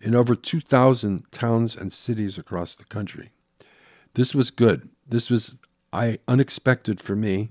in 0.00 0.14
over 0.14 0.34
2,000 0.34 1.30
towns 1.30 1.76
and 1.76 1.92
cities 1.92 2.38
across 2.38 2.74
the 2.74 2.84
country. 2.84 3.30
This 4.14 4.34
was 4.34 4.50
good. 4.50 4.88
This 5.06 5.28
was 5.28 5.56
I 5.92 6.18
unexpected 6.28 7.00
for 7.00 7.16
me 7.16 7.50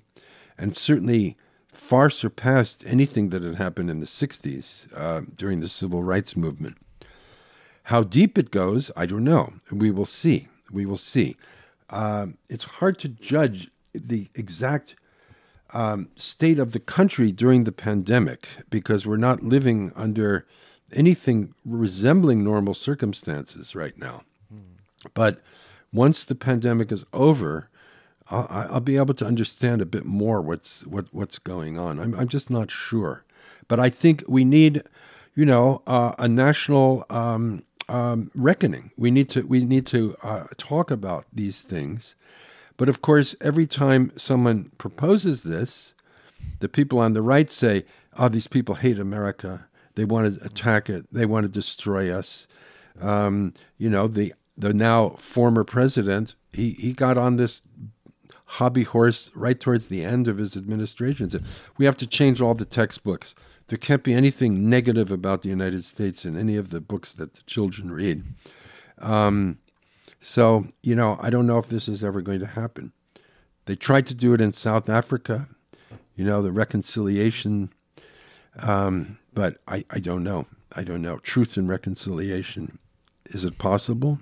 and 0.58 0.78
certainly 0.78 1.38
far 1.72 2.10
surpassed 2.10 2.84
anything 2.88 3.30
that 3.30 3.44
had 3.44 3.56
happened 3.56 3.90
in 3.90 4.00
the 4.00 4.06
60s 4.06 4.88
uh, 4.96 5.22
during 5.36 5.60
the 5.60 5.70
civil 5.70 6.04
rights 6.04 6.36
movement. 6.36 6.78
How 7.84 8.04
deep 8.04 8.38
it 8.38 8.52
goes, 8.52 8.92
I 8.98 9.06
don't 9.06 9.24
know. 9.24 9.54
We 9.72 9.92
will 9.92 10.06
see. 10.06 10.50
We 10.72 10.86
will 10.86 10.98
see. 10.98 11.38
Uh, 11.90 12.28
it's 12.50 12.66
hard 12.66 13.00
to 13.00 13.08
judge 13.08 13.70
the 13.94 14.28
exact 14.36 14.96
um, 15.74 16.10
state 16.16 16.60
of 16.60 16.72
the 16.72 16.80
country 16.80 17.32
during 17.32 17.64
the 17.64 17.72
pandemic 17.72 18.48
because 18.70 19.06
we're 19.06 19.18
not 19.18 19.44
living 19.44 19.92
under 19.96 20.46
anything 20.94 21.54
resembling 21.66 22.44
normal 22.44 22.74
circumstances 22.74 23.76
right 23.76 23.98
now. 23.98 24.24
Mm. 24.54 24.78
But 25.14 25.42
once 25.94 26.26
the 26.26 26.36
pandemic 26.36 26.92
is 26.92 27.06
over, 27.14 27.70
I'll, 28.30 28.68
I'll, 28.72 28.80
be 28.80 28.98
able 28.98 29.14
to 29.16 29.26
understand 29.26 29.82
a 29.82 29.86
bit 29.86 30.06
more 30.06 30.42
what's 30.42 30.86
what 30.86 31.06
what's 31.12 31.40
going 31.40 31.80
on. 31.80 32.00
I'm 32.00 32.14
I'm 32.16 32.28
just 32.28 32.50
not 32.50 32.72
sure, 32.72 33.24
but 33.68 33.80
I 33.80 33.90
think 33.90 34.24
we 34.28 34.44
need, 34.44 34.84
you 35.36 35.46
know, 35.46 35.82
uh, 35.88 36.14
a 36.18 36.28
national 36.28 37.06
um, 37.10 37.64
um, 37.88 38.30
reckoning. 38.36 38.92
We 38.98 39.12
need 39.12 39.30
to 39.30 39.44
we 39.44 39.64
need 39.64 39.86
to 39.88 40.16
uh, 40.24 40.46
talk 40.58 40.92
about 40.92 41.26
these 41.32 41.62
things, 41.62 42.16
but 42.76 42.90
of 42.90 43.02
course, 43.02 43.36
every 43.40 43.66
time 43.68 44.12
someone 44.18 44.72
proposes 44.78 45.44
this, 45.44 45.94
the 46.60 46.70
people 46.70 47.00
on 47.00 47.14
the 47.14 47.22
right 47.22 47.50
say, 47.50 47.86
"Oh, 48.18 48.28
these 48.28 48.48
people 48.48 48.76
hate 48.76 49.00
America. 49.00 49.68
They 49.96 50.06
want 50.06 50.40
to 50.40 50.46
attack 50.46 50.90
it. 50.90 51.06
They 51.12 51.26
want 51.26 51.46
to 51.46 51.50
destroy 51.50 52.12
us." 52.12 52.46
Um, 53.00 53.54
you 53.78 53.90
know, 53.90 54.08
the 54.08 54.34
the 54.58 54.74
now 54.74 55.10
former 55.12 55.64
president 55.64 56.36
he 56.58 56.72
he 56.72 56.94
got 56.94 57.18
on 57.18 57.36
this 57.38 57.62
hobby 58.48 58.84
horse 58.84 59.30
right 59.36 59.60
towards 59.60 59.88
the 59.88 60.04
end 60.04 60.28
of 60.28 60.38
his 60.38 60.56
administration. 60.56 61.30
Said, 61.30 61.44
we 61.78 61.86
have 61.86 61.98
to 61.98 62.08
change 62.08 62.42
all 62.42 62.54
the 62.54 62.66
textbooks. 62.66 63.36
There 63.68 63.78
can't 63.78 64.04
be 64.04 64.14
anything 64.14 64.70
negative 64.70 65.12
about 65.12 65.42
the 65.42 65.50
United 65.50 65.84
States 65.84 66.24
in 66.24 66.38
any 66.38 66.56
of 66.56 66.70
the 66.70 66.80
books 66.80 67.12
that 67.14 67.34
the 67.34 67.44
children 67.44 67.92
read. 67.92 68.24
Um, 69.00 69.60
so, 70.22 70.66
you 70.82 70.96
know, 70.96 71.20
I 71.22 71.30
don't 71.30 71.46
know 71.46 71.58
if 71.58 71.68
this 71.68 71.88
is 71.88 72.04
ever 72.04 72.22
going 72.22 72.40
to 72.40 72.48
happen. 72.48 72.94
They 73.66 73.76
tried 73.76 74.08
to 74.08 74.16
do 74.16 74.34
it 74.34 74.40
in 74.40 74.54
South 74.54 74.88
Africa, 74.90 75.50
you 76.16 76.24
know, 76.24 76.42
the 76.42 76.54
reconciliation, 76.54 77.70
um, 78.60 79.20
but 79.34 79.58
I, 79.68 79.84
I 79.90 80.00
don't 80.00 80.24
know. 80.24 80.48
I 80.72 80.84
don't 80.84 81.02
know. 81.02 81.18
Truth 81.18 81.58
and 81.58 81.68
reconciliation. 81.68 82.80
Is 83.26 83.44
it 83.44 83.58
possible? 83.58 84.20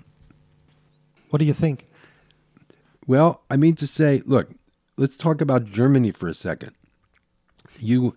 What 1.30 1.38
do 1.38 1.44
you 1.44 1.54
think? 1.54 1.86
Well, 3.06 3.42
I 3.50 3.56
mean 3.56 3.76
to 3.76 3.86
say, 3.86 4.22
look, 4.24 4.50
let's 4.96 5.16
talk 5.16 5.40
about 5.40 5.64
Germany 5.64 6.10
for 6.10 6.28
a 6.28 6.34
second. 6.34 6.72
You 7.78 8.16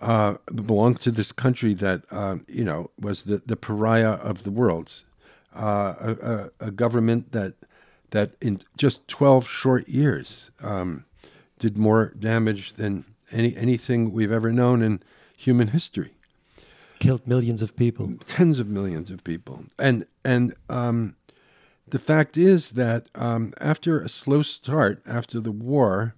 uh, 0.00 0.34
belong 0.54 0.96
to 0.96 1.10
this 1.10 1.32
country 1.32 1.74
that 1.74 2.02
uh, 2.10 2.36
you 2.48 2.64
know 2.64 2.90
was 3.00 3.22
the, 3.22 3.40
the 3.46 3.56
pariah 3.56 4.14
of 4.14 4.42
the 4.42 4.50
world, 4.50 4.92
uh, 5.54 5.94
a, 6.00 6.10
a, 6.60 6.66
a, 6.66 6.70
government 6.72 7.30
that 7.32 7.54
that 8.10 8.32
in 8.40 8.60
just 8.76 9.06
twelve 9.06 9.48
short 9.48 9.88
years 9.88 10.50
um, 10.60 11.04
did 11.60 11.78
more 11.78 12.12
damage 12.18 12.74
than 12.74 13.04
any 13.30 13.56
anything 13.56 14.12
we've 14.12 14.32
ever 14.32 14.52
known 14.52 14.82
in 14.82 15.00
human 15.36 15.68
history. 15.68 16.14
Killed 16.98 17.26
millions 17.26 17.62
of 17.62 17.76
people, 17.76 18.14
tens 18.26 18.58
of 18.58 18.68
millions 18.68 19.08
of 19.08 19.22
people, 19.22 19.64
and 19.78 20.04
and 20.24 20.54
um, 20.68 21.14
the 21.92 21.98
fact 21.98 22.38
is 22.38 22.70
that 22.70 23.10
um, 23.14 23.52
after 23.60 24.00
a 24.00 24.08
slow 24.08 24.40
start 24.40 25.02
after 25.06 25.38
the 25.38 25.52
war, 25.52 26.14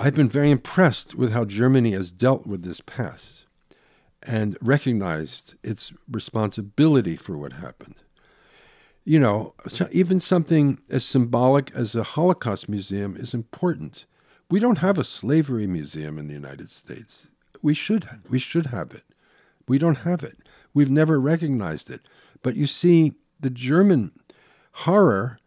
I've 0.00 0.16
been 0.16 0.28
very 0.28 0.50
impressed 0.50 1.14
with 1.14 1.30
how 1.30 1.44
Germany 1.44 1.92
has 1.92 2.10
dealt 2.10 2.44
with 2.44 2.64
this 2.64 2.80
past 2.80 3.44
and 4.20 4.58
recognized 4.60 5.54
its 5.62 5.92
responsibility 6.10 7.14
for 7.16 7.38
what 7.38 7.52
happened. 7.52 7.94
You 9.04 9.20
know, 9.20 9.54
even 9.92 10.18
something 10.18 10.80
as 10.90 11.04
symbolic 11.04 11.70
as 11.72 11.94
a 11.94 12.02
Holocaust 12.02 12.68
museum 12.68 13.16
is 13.16 13.32
important. 13.32 14.06
We 14.50 14.58
don't 14.58 14.78
have 14.78 14.98
a 14.98 15.04
slavery 15.04 15.68
museum 15.68 16.18
in 16.18 16.26
the 16.26 16.34
United 16.34 16.68
States. 16.68 17.28
We 17.62 17.74
should 17.74 18.08
we 18.28 18.40
should 18.40 18.66
have 18.66 18.92
it. 18.92 19.04
We 19.68 19.78
don't 19.78 19.98
have 19.98 20.24
it. 20.24 20.38
We've 20.74 20.90
never 20.90 21.20
recognized 21.20 21.90
it. 21.90 22.00
But 22.42 22.56
you 22.56 22.66
see, 22.66 23.12
the 23.38 23.50
German 23.50 24.10
horror 24.82 25.38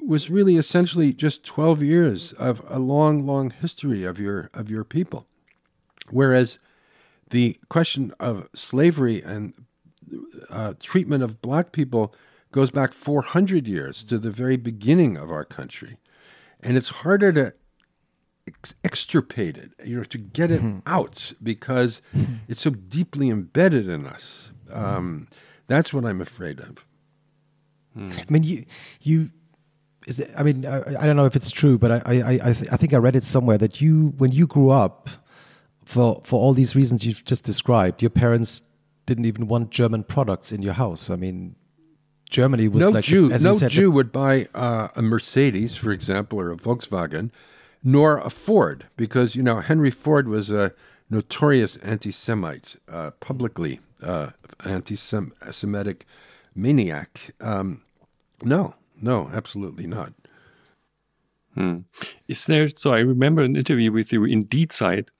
was 0.00 0.28
really 0.28 0.56
essentially 0.56 1.12
just 1.12 1.44
12 1.44 1.82
years 1.82 2.32
of 2.32 2.60
a 2.66 2.78
long, 2.78 3.24
long 3.24 3.50
history 3.50 4.04
of 4.04 4.18
your 4.18 4.50
of 4.52 4.68
your 4.68 4.84
people. 4.84 5.26
Whereas 6.10 6.58
the 7.30 7.58
question 7.68 8.12
of 8.18 8.48
slavery 8.54 9.22
and 9.22 9.54
uh, 10.50 10.74
treatment 10.80 11.22
of 11.22 11.40
black 11.40 11.72
people 11.72 12.14
goes 12.50 12.70
back 12.70 12.92
400 12.92 13.66
years 13.66 14.04
to 14.04 14.18
the 14.18 14.30
very 14.30 14.56
beginning 14.56 15.16
of 15.16 15.30
our 15.30 15.44
country. 15.44 15.96
And 16.60 16.76
it's 16.76 16.88
harder 16.88 17.32
to 17.32 17.54
ex- 18.46 18.74
extirpate 18.84 19.56
it, 19.56 19.70
you 19.84 19.96
know, 19.96 20.04
to 20.04 20.18
get 20.18 20.50
it 20.50 20.62
out 20.86 21.32
because 21.42 22.02
it's 22.48 22.60
so 22.60 22.70
deeply 22.70 23.30
embedded 23.30 23.88
in 23.88 24.06
us. 24.06 24.50
Um, 24.70 25.28
that's 25.68 25.94
what 25.94 26.04
I'm 26.04 26.20
afraid 26.20 26.60
of. 26.60 26.84
I 27.96 28.24
mean, 28.28 28.42
you, 28.42 28.64
you, 29.00 29.30
is 30.06 30.20
it, 30.20 30.30
I 30.36 30.42
mean, 30.42 30.66
I, 30.66 30.78
I 31.00 31.06
don't 31.06 31.16
know 31.16 31.26
if 31.26 31.36
it's 31.36 31.50
true, 31.50 31.78
but 31.78 31.92
I, 31.92 32.02
I, 32.06 32.38
I, 32.48 32.52
th- 32.52 32.72
I 32.72 32.76
think 32.76 32.94
I 32.94 32.96
read 32.96 33.16
it 33.16 33.24
somewhere 33.24 33.58
that 33.58 33.80
you, 33.80 34.14
when 34.18 34.32
you 34.32 34.46
grew 34.46 34.70
up, 34.70 35.10
for 35.84 36.20
for 36.24 36.40
all 36.40 36.54
these 36.54 36.76
reasons 36.76 37.04
you've 37.04 37.24
just 37.24 37.44
described, 37.44 38.02
your 38.02 38.10
parents 38.10 38.62
didn't 39.06 39.24
even 39.26 39.48
want 39.48 39.70
German 39.70 40.04
products 40.04 40.52
in 40.52 40.62
your 40.62 40.74
house. 40.74 41.10
I 41.10 41.16
mean, 41.16 41.56
Germany 42.30 42.68
was 42.68 42.84
no 42.84 42.90
like 42.90 43.04
Jew, 43.04 43.30
as 43.30 43.44
no 43.44 43.50
you 43.50 43.58
said, 43.58 43.70
Jew 43.70 43.90
would 43.90 44.12
buy 44.12 44.48
uh, 44.54 44.88
a 44.94 45.02
Mercedes, 45.02 45.76
for 45.76 45.90
example, 45.90 46.40
or 46.40 46.50
a 46.50 46.56
Volkswagen, 46.56 47.30
nor 47.82 48.18
a 48.18 48.30
Ford, 48.30 48.86
because 48.96 49.34
you 49.34 49.42
know 49.42 49.60
Henry 49.60 49.90
Ford 49.90 50.28
was 50.28 50.50
a 50.50 50.72
notorious 51.10 51.76
anti-Semite, 51.78 52.76
uh, 52.88 53.10
publicly 53.20 53.80
uh, 54.02 54.30
anti-Semitic 54.64 56.06
maniac. 56.54 57.34
Um, 57.40 57.82
no, 58.42 58.74
no, 59.00 59.28
absolutely 59.32 59.86
not. 59.86 60.12
Is 62.28 62.46
there? 62.46 62.68
So 62.68 62.94
I 62.94 63.00
remember 63.00 63.42
an 63.42 63.56
interview 63.56 63.92
with 63.92 64.12
you 64.12 64.24
in 64.24 64.46
Die 64.48 64.66
Zeit, 64.70 65.10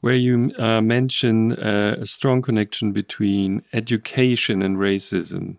where 0.00 0.14
you 0.14 0.52
uh, 0.58 0.80
mention 0.80 1.52
uh, 1.52 1.96
a 2.00 2.06
strong 2.06 2.42
connection 2.42 2.92
between 2.92 3.62
education 3.72 4.62
and 4.62 4.76
racism. 4.76 5.56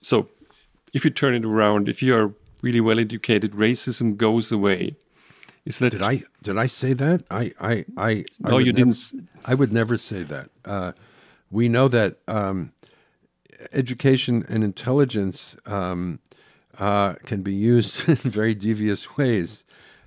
So, 0.00 0.28
if 0.92 1.04
you 1.04 1.10
turn 1.10 1.34
it 1.34 1.44
around, 1.44 1.88
if 1.88 2.02
you 2.02 2.16
are 2.16 2.34
really 2.60 2.80
well 2.80 2.98
educated, 2.98 3.52
racism 3.52 4.16
goes 4.16 4.50
away. 4.50 4.96
Is 5.64 5.78
that 5.78 5.90
Did 5.90 6.02
I 6.02 6.22
did 6.42 6.58
I 6.58 6.66
say 6.66 6.92
that? 6.94 7.22
I 7.30 7.52
I 7.60 7.84
I. 7.96 8.10
I 8.10 8.24
No, 8.40 8.56
would 8.56 8.66
you 8.66 8.72
didn't 8.72 9.12
I 9.44 9.54
would 9.54 9.72
never 9.72 9.96
say 9.96 10.24
that. 10.24 10.50
Uh, 10.64 10.92
we 11.52 11.68
know 11.68 11.86
that 11.88 12.16
um, 12.26 12.72
education 13.72 14.44
and 14.48 14.64
intelligence 14.64 15.56
um, 15.66 16.18
uh, 16.78 17.14
can 17.26 17.42
be 17.42 17.54
used 17.54 18.08
in 18.08 18.16
very 18.16 18.54
devious 18.54 19.16
ways. 19.16 19.64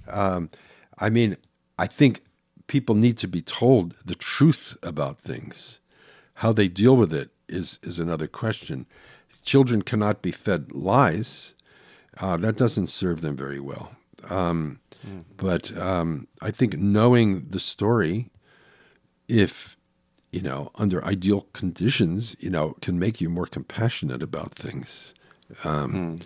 Um, 0.08 0.49
I 0.97 1.10
mean, 1.10 1.38
I 1.78 1.88
think 1.88 2.22
people 2.68 2.95
need 2.95 3.18
to 3.20 3.28
be 3.28 3.41
told 3.41 3.95
the 4.06 4.16
truth 4.16 4.78
about 4.82 5.20
things. 5.20 5.80
How 6.36 6.53
they 6.53 6.68
deal 6.68 6.95
with 6.97 7.14
it 7.14 7.30
is 7.47 7.80
is 7.84 7.99
another 7.99 8.28
question. 8.28 8.86
Children 9.43 9.82
cannot 9.84 10.22
be 10.22 10.32
fed 10.32 10.72
lies. 10.72 11.53
Uh, 12.18 12.38
that 12.38 12.56
doesn't 12.58 12.88
serve 12.88 13.22
them 13.22 13.36
very 13.36 13.60
well. 13.60 13.95
Um, 14.30 14.80
But 15.38 15.78
um, 15.78 16.28
I 16.41 16.51
think 16.51 16.78
knowing 16.78 17.47
the 17.49 17.60
story, 17.60 18.32
if 19.28 19.78
you 20.36 20.41
know, 20.41 20.69
under 20.75 21.03
ideal 21.05 21.47
conditions, 21.53 22.36
you 22.41 22.49
know, 22.49 22.75
can 22.81 22.99
make 22.99 23.21
you 23.21 23.29
more 23.29 23.45
compassionate 23.45 24.21
about 24.21 24.53
things. 24.53 25.13
Um, 25.63 26.19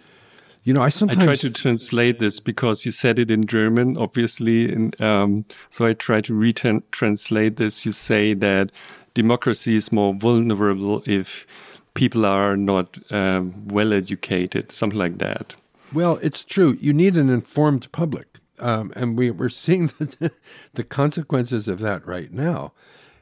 You 0.64 0.74
know, 0.74 0.82
I 0.82 0.90
sometimes 0.90 1.22
I 1.22 1.26
try 1.26 1.36
to 1.36 1.50
translate 1.52 2.20
this 2.20 2.40
because 2.40 2.86
you 2.86 2.92
said 2.92 3.18
it 3.18 3.32
in 3.32 3.46
German, 3.46 3.98
obviously. 3.98 4.72
And, 4.74 5.00
um, 5.00 5.46
so 5.70 5.86
I 5.86 5.94
try 5.94 6.22
to 6.22 6.34
retranslate 6.34 7.56
this. 7.56 7.86
You 7.86 7.92
say 7.92 8.34
that 8.36 8.72
democracy 9.14 9.76
is 9.76 9.92
more 9.92 10.14
vulnerable 10.14 11.02
if 11.06 11.46
people 11.94 12.26
are 12.26 12.58
not 12.58 12.98
um, 13.12 13.68
well 13.68 13.94
educated, 13.94 14.72
something 14.72 15.00
like 15.00 15.18
that. 15.20 15.56
Well, 15.94 16.20
it's 16.22 16.44
true. 16.44 16.78
You 16.82 16.94
need 16.94 17.16
an 17.16 17.30
informed 17.30 17.92
public, 17.92 18.28
um, 18.60 18.92
and 18.96 19.18
we, 19.18 19.32
we're 19.32 19.50
seeing 19.50 19.88
the, 20.00 20.32
the 20.74 20.84
consequences 20.84 21.68
of 21.68 21.80
that 21.80 22.06
right 22.06 22.32
now. 22.34 22.74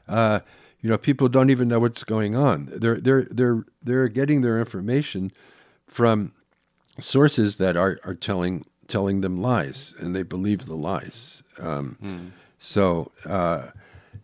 Uh, 0.08 0.40
you 0.80 0.88
know, 0.88 0.98
people 0.98 1.28
don't 1.28 1.50
even 1.50 1.68
know 1.68 1.80
what's 1.80 2.04
going 2.04 2.34
on. 2.36 2.68
They're 2.72 3.00
they're 3.00 3.26
they're 3.30 3.64
they're 3.82 4.08
getting 4.08 4.42
their 4.42 4.58
information 4.58 5.32
from 5.86 6.32
sources 7.00 7.56
that 7.56 7.76
are, 7.76 7.98
are 8.04 8.14
telling 8.14 8.64
telling 8.86 9.20
them 9.20 9.40
lies, 9.42 9.94
and 9.98 10.14
they 10.14 10.22
believe 10.22 10.66
the 10.66 10.76
lies. 10.76 11.42
Um, 11.58 12.32
So 12.58 13.12
uh, 13.26 13.70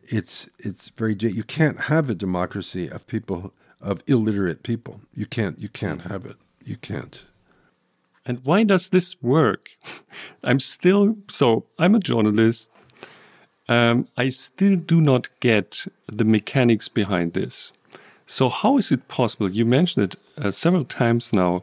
it's 0.02 0.48
it's 0.58 0.90
very 0.90 1.16
you 1.18 1.44
can't 1.44 1.80
have 1.82 2.10
a 2.10 2.14
democracy 2.14 2.88
of 2.88 3.06
people 3.06 3.52
of 3.80 4.02
illiterate 4.06 4.62
people. 4.62 5.00
You 5.14 5.26
can't 5.26 5.58
you 5.58 5.68
can't 5.68 6.02
have 6.02 6.24
it. 6.26 6.36
You 6.64 6.76
can't. 6.76 7.24
And 8.26 8.42
why 8.44 8.64
does 8.64 8.88
this 8.88 9.16
work? 9.22 9.70
I'm 10.42 10.58
still, 10.58 11.16
so 11.28 11.66
I'm 11.78 11.94
a 11.94 11.98
journalist. 11.98 12.70
Um, 13.68 14.08
I 14.16 14.28
still 14.28 14.76
do 14.76 15.00
not 15.00 15.28
get 15.40 15.86
the 16.06 16.24
mechanics 16.24 16.88
behind 16.88 17.32
this. 17.32 17.72
So, 18.26 18.48
how 18.48 18.78
is 18.78 18.92
it 18.92 19.08
possible? 19.08 19.50
You 19.50 19.64
mentioned 19.64 20.12
it 20.12 20.16
uh, 20.36 20.50
several 20.50 20.84
times 20.84 21.32
now 21.32 21.62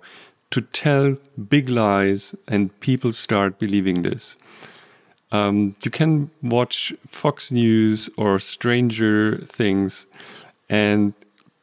to 0.52 0.62
tell 0.62 1.18
big 1.50 1.70
lies 1.70 2.36
and 2.48 2.78
people 2.82 3.12
start 3.12 3.58
believing 3.58 4.02
this. 4.02 4.36
Um, 5.32 5.76
you 5.84 5.92
can 5.92 6.30
watch 6.42 6.94
Fox 7.08 7.52
News 7.52 8.10
or 8.18 8.38
Stranger 8.40 9.38
Things, 9.38 10.06
and 10.70 11.14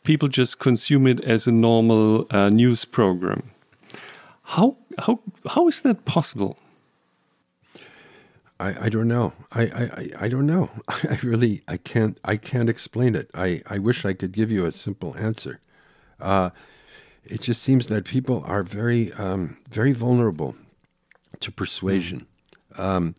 people 0.04 0.28
just 0.28 0.58
consume 0.58 1.06
it 1.06 1.20
as 1.20 1.46
a 1.46 1.52
normal 1.52 2.26
uh, 2.30 2.48
news 2.48 2.84
program. 2.86 3.50
How 4.42 4.76
how 4.98 5.20
how 5.46 5.68
is 5.68 5.82
that 5.82 6.06
possible? 6.06 6.56
I, 8.60 8.86
I 8.86 8.88
don't 8.88 9.06
know. 9.08 9.32
I, 9.52 9.62
I, 9.62 10.10
I- 10.24 10.28
don't 10.28 10.46
know. 10.46 10.70
I 10.88 11.18
really 11.22 11.62
I 11.68 11.76
can't 11.76 12.18
I 12.24 12.36
can't 12.36 12.68
explain 12.68 13.14
it. 13.14 13.30
I, 13.34 13.62
I 13.68 13.78
wish 13.78 14.04
I 14.04 14.12
could 14.14 14.32
give 14.32 14.50
you 14.50 14.66
a 14.66 14.72
simple 14.72 15.16
answer. 15.16 15.60
Uh, 16.20 16.50
it 17.24 17.40
just 17.42 17.62
seems 17.62 17.86
that 17.88 18.04
people 18.04 18.42
are 18.46 18.62
very 18.62 19.12
um, 19.14 19.56
very 19.70 19.92
vulnerable 19.92 20.56
to 21.40 21.52
persuasion. 21.52 22.26
Um, 22.76 23.14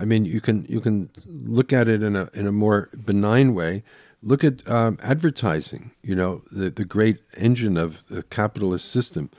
I 0.00 0.04
mean, 0.04 0.24
you 0.24 0.40
can 0.40 0.64
you 0.68 0.80
can 0.80 1.10
look 1.26 1.72
at 1.72 1.88
it 1.88 2.02
in 2.02 2.16
a 2.16 2.28
in 2.34 2.46
a 2.46 2.52
more 2.52 2.88
benign 3.04 3.54
way. 3.54 3.82
Look 4.22 4.44
at 4.44 4.68
um, 4.68 4.98
advertising. 5.02 5.90
You 6.02 6.14
know, 6.16 6.42
the 6.52 6.70
the 6.70 6.84
great 6.84 7.18
engine 7.36 7.76
of 7.76 8.02
the 8.08 8.22
capitalist 8.24 8.90
system, 8.90 9.30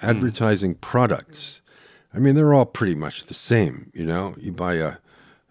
advertising 0.00 0.74
products. 0.76 1.60
I 2.12 2.18
mean, 2.18 2.34
they're 2.34 2.54
all 2.54 2.66
pretty 2.66 2.94
much 2.94 3.26
the 3.26 3.34
same. 3.34 3.90
You 3.94 4.04
know, 4.04 4.34
you 4.38 4.52
buy 4.52 4.74
a 4.74 4.94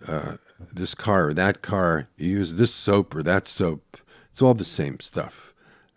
uh, 0.07 0.37
this 0.73 0.93
car 0.93 1.29
or 1.29 1.33
that 1.33 1.61
car, 1.61 2.05
you 2.17 2.29
use 2.29 2.55
this 2.55 2.73
soap 2.73 3.15
or 3.15 3.23
that 3.23 3.47
soap. 3.47 3.97
It's 4.31 4.41
all 4.41 4.53
the 4.53 4.65
same 4.65 4.99
stuff, 4.99 5.53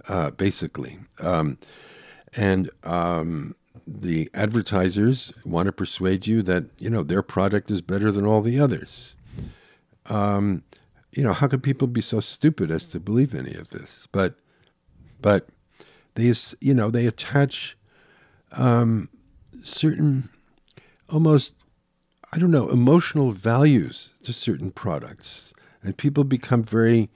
uh, 0.08 0.30
basically. 0.30 0.98
Um, 1.18 1.58
and 2.34 2.70
um, 2.84 3.54
the 3.86 4.30
advertisers 4.34 5.32
want 5.44 5.66
to 5.66 5.72
persuade 5.72 6.26
you 6.26 6.42
that 6.42 6.64
you 6.78 6.90
know 6.90 7.02
their 7.02 7.22
product 7.22 7.70
is 7.70 7.80
better 7.80 8.10
than 8.12 8.24
all 8.24 8.40
the 8.40 8.58
others. 8.58 9.14
Um, 10.06 10.62
you 11.12 11.22
know, 11.22 11.32
how 11.32 11.46
could 11.46 11.62
people 11.62 11.86
be 11.86 12.00
so 12.00 12.20
stupid 12.20 12.70
as 12.70 12.84
to 12.86 13.00
believe 13.00 13.34
any 13.34 13.54
of 13.54 13.70
this? 13.70 14.08
But, 14.12 14.34
but 15.20 15.48
they, 16.14 16.32
you 16.60 16.74
know, 16.74 16.90
they 16.90 17.06
attach 17.06 17.76
um, 18.52 19.08
certain, 19.62 20.30
almost, 21.12 21.54
I 22.32 22.38
don't 22.38 22.50
know, 22.50 22.70
emotional 22.70 23.32
values 23.32 24.10
to 24.22 24.32
certain 24.32 24.70
products, 24.70 25.52
and 25.82 25.96
people 25.96 26.24
become 26.24 26.62
very 26.62 27.10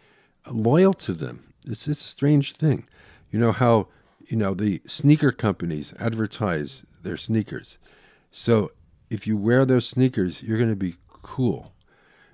uh, 0.46 0.52
loyal 0.52 0.92
to 0.94 1.12
them. 1.12 1.52
It's, 1.64 1.88
it's 1.88 2.04
a 2.04 2.08
strange 2.08 2.52
thing. 2.52 2.86
You 3.30 3.40
know 3.40 3.52
how, 3.52 3.88
you 4.26 4.36
know, 4.36 4.54
the 4.54 4.82
sneaker 4.86 5.32
companies 5.32 5.94
advertise 5.98 6.82
their 7.02 7.16
sneakers. 7.16 7.78
So 8.30 8.70
if 9.08 9.26
you 9.26 9.36
wear 9.36 9.64
those 9.64 9.88
sneakers, 9.88 10.42
you're 10.42 10.58
going 10.58 10.70
to 10.70 10.76
be 10.76 10.96
cool, 11.08 11.72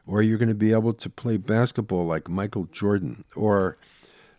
or 0.06 0.20
you're 0.20 0.38
going 0.38 0.48
to 0.48 0.54
be 0.54 0.72
able 0.72 0.94
to 0.94 1.08
play 1.08 1.36
basketball 1.36 2.06
like 2.06 2.28
Michael 2.28 2.64
Jordan, 2.72 3.24
or, 3.36 3.76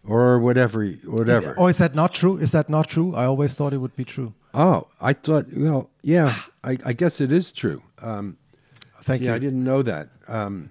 or 0.08 0.40
whatever, 0.40 0.86
whatever. 1.06 1.58
Or 1.58 1.70
is 1.70 1.78
that 1.78 1.96
not 1.96 2.14
true? 2.14 2.38
Is 2.38 2.52
that 2.52 2.70
not 2.70 2.90
true? 2.90 3.16
I 3.16 3.26
always 3.26 3.56
thought 3.56 3.74
it 3.74 3.78
would 3.78 3.96
be 3.96 4.06
true. 4.06 4.34
Oh, 4.54 4.84
I 5.02 5.14
thought, 5.14 5.48
well, 5.56 5.90
yeah, 6.02 6.36
I, 6.64 6.78
I 6.86 6.94
guess 6.94 7.20
it 7.20 7.32
is 7.32 7.52
true. 7.52 7.82
Um, 8.00 8.38
Thank 9.02 9.24
yeah, 9.24 9.30
you. 9.30 9.36
I 9.36 9.40
didn't 9.40 9.64
know 9.64 9.82
that. 9.82 10.10
Um, 10.28 10.70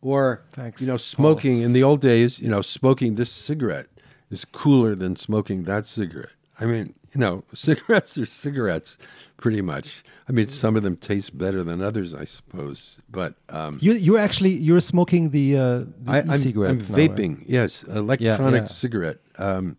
or, 0.00 0.42
Thanks, 0.52 0.80
you 0.80 0.86
know, 0.86 0.94
Paul. 0.94 0.98
smoking 0.98 1.60
in 1.60 1.72
the 1.72 1.82
old 1.82 2.00
days, 2.00 2.38
you 2.38 2.48
know, 2.48 2.62
smoking 2.62 3.16
this 3.16 3.30
cigarette 3.30 3.88
is 4.30 4.44
cooler 4.44 4.94
than 4.94 5.16
smoking 5.16 5.64
that 5.64 5.86
cigarette. 5.86 6.30
I 6.58 6.64
mean, 6.66 6.94
you 7.14 7.20
know, 7.20 7.44
cigarettes 7.54 8.16
are 8.18 8.26
cigarettes, 8.26 8.96
pretty 9.36 9.62
much. 9.62 10.04
I 10.28 10.32
mean, 10.32 10.48
some 10.48 10.76
of 10.76 10.82
them 10.84 10.96
taste 10.96 11.36
better 11.36 11.64
than 11.64 11.82
others, 11.82 12.14
I 12.14 12.24
suppose. 12.24 12.98
But 13.10 13.34
um, 13.48 13.78
You 13.80 13.92
you're 13.94 14.18
actually 14.18 14.50
you're 14.52 14.80
smoking 14.80 15.30
the 15.30 15.56
uh, 15.56 15.78
the 16.02 16.12
I, 16.12 16.18
I'm, 16.20 16.30
I'm 16.30 16.36
e-cigarettes 16.36 16.88
now, 16.90 16.96
right? 16.96 17.10
vaping, 17.14 17.42
yes, 17.46 17.82
electronic 17.84 18.62
yeah. 18.62 18.66
cigarette. 18.68 19.18
Um, 19.38 19.76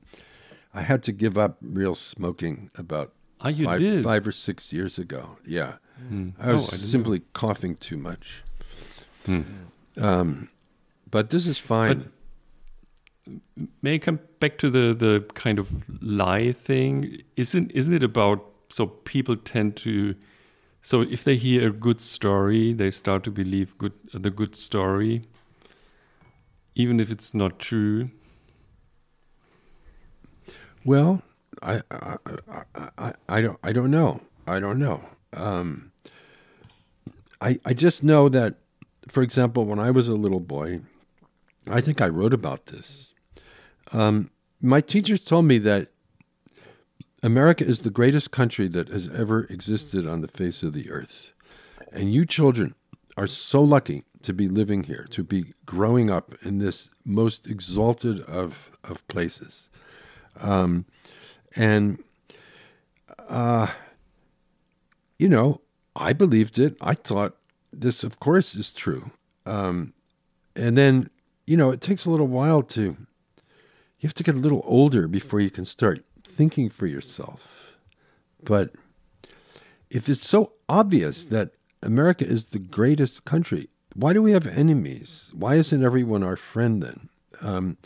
I 0.73 0.81
had 0.81 1.03
to 1.03 1.11
give 1.11 1.37
up 1.37 1.57
real 1.61 1.95
smoking 1.95 2.69
about 2.75 3.13
Ah, 3.43 3.47
you 3.49 3.65
five, 3.65 3.79
did? 3.79 4.03
five 4.03 4.27
or 4.27 4.31
six 4.31 4.71
years 4.71 4.97
ago. 4.99 5.37
Yeah, 5.45 5.73
I 6.39 6.53
was 6.53 6.63
Oh, 6.63 6.67
I 6.67 6.71
didn't 6.71 6.91
simply 6.91 7.21
coughing 7.33 7.75
too 7.75 7.97
much. 7.97 8.43
Um, 9.97 10.49
but 11.09 11.29
this 11.29 11.45
is 11.47 11.57
fine. 11.59 12.11
May 13.81 13.95
I 13.95 13.97
come 13.99 14.19
back 14.39 14.57
to 14.59 14.69
the 14.69 14.93
the 14.93 15.25
kind 15.33 15.59
of 15.59 15.69
lie 16.01 16.51
thing? 16.51 17.21
Isn't 17.35 17.71
isn't 17.71 17.93
it 17.93 18.03
about 18.03 18.45
so 18.69 18.87
people 18.87 19.35
tend 19.35 19.75
to 19.77 20.15
so 20.81 21.01
if 21.01 21.23
they 21.23 21.35
hear 21.35 21.67
a 21.67 21.71
good 21.71 22.01
story, 22.01 22.73
they 22.73 22.89
start 22.89 23.23
to 23.25 23.31
believe 23.31 23.77
good 23.77 23.93
the 24.13 24.31
good 24.31 24.55
story, 24.55 25.23
even 26.75 26.99
if 26.99 27.11
it's 27.11 27.33
not 27.33 27.59
true. 27.59 28.07
Well, 30.83 31.21
I, 31.61 31.81
I, 31.91 32.17
I, 32.97 33.13
I, 33.29 33.41
don't, 33.41 33.59
I 33.63 33.71
don't 33.71 33.91
know. 33.91 34.21
I 34.47 34.59
don't 34.59 34.79
know. 34.79 35.03
Um, 35.33 35.91
I, 37.39 37.59
I 37.63 37.73
just 37.73 38.03
know 38.03 38.29
that, 38.29 38.55
for 39.07 39.21
example, 39.21 39.65
when 39.65 39.77
I 39.77 39.91
was 39.91 40.07
a 40.07 40.15
little 40.15 40.39
boy, 40.39 40.81
I 41.69 41.81
think 41.81 42.01
I 42.01 42.07
wrote 42.07 42.33
about 42.33 42.67
this. 42.67 43.10
Um, 43.91 44.31
my 44.61 44.81
teachers 44.81 45.19
told 45.19 45.45
me 45.45 45.57
that 45.59 45.89
America 47.23 47.65
is 47.65 47.79
the 47.79 47.89
greatest 47.89 48.31
country 48.31 48.67
that 48.69 48.89
has 48.89 49.09
ever 49.09 49.43
existed 49.45 50.07
on 50.07 50.21
the 50.21 50.27
face 50.27 50.63
of 50.63 50.73
the 50.73 50.89
earth. 50.89 51.31
And 51.91 52.13
you 52.13 52.25
children 52.25 52.75
are 53.17 53.27
so 53.27 53.61
lucky 53.61 54.03
to 54.23 54.33
be 54.33 54.47
living 54.47 54.83
here, 54.83 55.07
to 55.11 55.23
be 55.23 55.53
growing 55.65 56.09
up 56.09 56.35
in 56.43 56.59
this 56.59 56.89
most 57.05 57.47
exalted 57.47 58.21
of, 58.21 58.71
of 58.83 59.05
places. 59.07 59.69
Um, 60.39 60.85
and, 61.55 62.03
uh, 63.27 63.67
you 65.19 65.27
know, 65.27 65.61
I 65.95 66.13
believed 66.13 66.57
it. 66.57 66.77
I 66.81 66.93
thought 66.93 67.35
this, 67.73 68.03
of 68.03 68.19
course, 68.19 68.55
is 68.55 68.71
true. 68.71 69.11
Um, 69.45 69.93
and 70.55 70.77
then, 70.77 71.09
you 71.45 71.57
know, 71.57 71.71
it 71.71 71.81
takes 71.81 72.05
a 72.05 72.09
little 72.09 72.27
while 72.27 72.63
to, 72.63 72.95
you 74.01 74.07
have 74.07 74.15
to 74.15 74.23
get 74.23 74.35
a 74.35 74.39
little 74.39 74.63
older 74.65 75.07
before 75.07 75.39
you 75.39 75.51
can 75.51 75.63
start 75.63 76.03
thinking 76.23 76.69
for 76.69 76.87
yourself. 76.87 77.77
But 78.43 78.71
if 79.91 80.09
it's 80.09 80.27
so 80.27 80.53
obvious 80.67 81.23
that 81.25 81.51
America 81.83 82.25
is 82.25 82.45
the 82.45 82.59
greatest 82.59 83.25
country, 83.25 83.69
why 83.93 84.13
do 84.13 84.21
we 84.21 84.31
have 84.31 84.47
enemies? 84.47 85.29
Why 85.33 85.55
isn't 85.55 85.83
everyone 85.83 86.23
our 86.23 86.35
friend 86.35 86.81
then? 86.81 87.09
Um, 87.41 87.77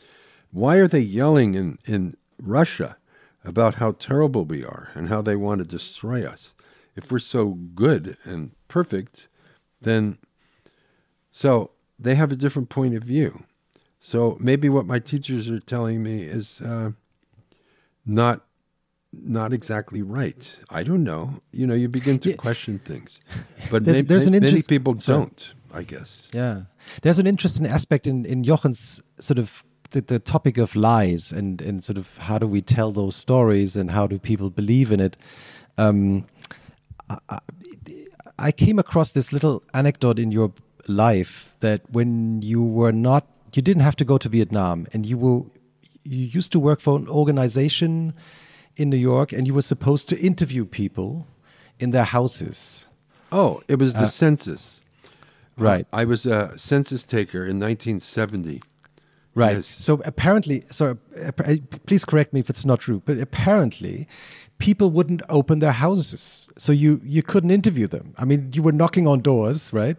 why 0.51 0.77
are 0.77 0.87
they 0.87 0.99
yelling 0.99 1.55
in, 1.55 1.79
in 1.85 2.15
Russia 2.41 2.95
about 3.43 3.75
how 3.75 3.91
terrible 3.91 4.45
we 4.45 4.63
are 4.63 4.91
and 4.93 5.09
how 5.09 5.21
they 5.21 5.35
want 5.35 5.59
to 5.59 5.65
destroy 5.65 6.25
us? 6.25 6.53
If 6.95 7.11
we're 7.11 7.19
so 7.19 7.49
good 7.49 8.17
and 8.23 8.51
perfect, 8.69 9.27
then 9.81 10.17
so 11.33 11.71
they 11.99 12.15
have 12.15 12.31
a 12.31 12.37
different 12.37 12.69
point 12.69 12.95
of 12.95 13.03
view. 13.03 13.43
So 14.11 14.37
maybe 14.39 14.69
what 14.69 14.85
my 14.85 14.99
teachers 14.99 15.49
are 15.49 15.59
telling 15.59 16.03
me 16.03 16.21
is 16.21 16.61
uh, 16.61 16.91
not 18.05 18.41
not 19.11 19.51
exactly 19.53 20.01
right. 20.03 20.43
I 20.69 20.83
don't 20.83 21.03
know. 21.03 21.29
You 21.51 21.65
know, 21.65 21.73
you 21.73 21.87
begin 21.89 22.19
to 22.19 22.29
Yeah. 22.29 22.35
question 22.35 22.79
things, 22.79 23.19
but 23.71 23.83
There's- 23.85 24.05
there's 24.05 24.27
an 24.27 24.33
many 24.39 24.61
people 24.67 24.93
don't. 24.93 25.53
I 25.73 25.83
guess. 25.83 26.09
Yeah, 26.33 26.61
there's 27.01 27.19
an 27.19 27.25
interesting 27.27 27.65
aspect 27.65 28.05
in 28.07 28.25
in 28.25 28.43
Jochen's 28.43 29.01
sort 29.19 29.39
of 29.39 29.63
the, 29.89 30.01
the 30.01 30.19
topic 30.19 30.57
of 30.59 30.75
lies 30.75 31.31
and 31.31 31.61
and 31.61 31.83
sort 31.83 31.97
of 31.97 32.17
how 32.17 32.37
do 32.37 32.47
we 32.47 32.61
tell 32.61 32.91
those 32.91 33.15
stories 33.15 33.75
and 33.75 33.89
how 33.91 34.07
do 34.07 34.19
people 34.19 34.49
believe 34.49 34.91
in 34.93 34.99
it. 34.99 35.17
Um, 35.77 36.25
I, 37.09 37.39
I 38.49 38.51
came 38.51 38.79
across 38.79 39.13
this 39.13 39.31
little 39.33 39.63
anecdote 39.73 40.19
in 40.21 40.31
your 40.31 40.51
life 40.87 41.53
that 41.59 41.81
when 41.91 42.41
you 42.43 42.61
were 42.63 42.91
not, 42.93 43.23
you 43.55 43.61
didn't 43.61 43.83
have 43.83 43.95
to 43.97 44.05
go 44.05 44.17
to 44.17 44.29
Vietnam, 44.29 44.87
and 44.93 45.05
you 45.05 45.17
were 45.17 45.41
you 46.03 46.25
used 46.25 46.51
to 46.51 46.59
work 46.59 46.81
for 46.81 46.97
an 46.97 47.07
organization 47.07 48.13
in 48.75 48.89
New 48.89 48.97
York, 48.97 49.31
and 49.31 49.47
you 49.47 49.53
were 49.53 49.61
supposed 49.61 50.09
to 50.09 50.19
interview 50.19 50.65
people 50.65 51.27
in 51.79 51.91
their 51.91 52.03
houses. 52.03 52.87
Oh, 53.31 53.63
it 53.67 53.79
was 53.79 53.93
the 53.93 54.01
uh, 54.01 54.07
census. 54.07 54.81
Uh, 55.05 55.09
right. 55.63 55.87
I 55.91 56.05
was 56.05 56.25
a 56.25 56.57
census 56.57 57.03
taker 57.03 57.39
in 57.39 57.59
1970. 57.59 58.61
Right. 59.33 59.57
Yes. 59.57 59.73
So 59.77 60.01
apparently, 60.05 60.63
so 60.67 60.97
uh, 61.17 61.31
uh, 61.39 61.55
please 61.85 62.05
correct 62.05 62.33
me 62.33 62.39
if 62.39 62.49
it's 62.49 62.65
not 62.65 62.79
true, 62.79 63.01
but 63.05 63.17
apparently, 63.19 64.07
people 64.59 64.91
wouldn't 64.91 65.21
open 65.27 65.59
their 65.59 65.73
houses, 65.73 66.49
so 66.57 66.71
you 66.71 67.01
you 67.03 67.21
couldn't 67.21 67.51
interview 67.51 67.87
them. 67.87 68.13
I 68.17 68.25
mean, 68.25 68.51
you 68.53 68.63
were 68.63 68.71
knocking 68.71 69.07
on 69.07 69.19
doors, 69.21 69.73
right? 69.73 69.97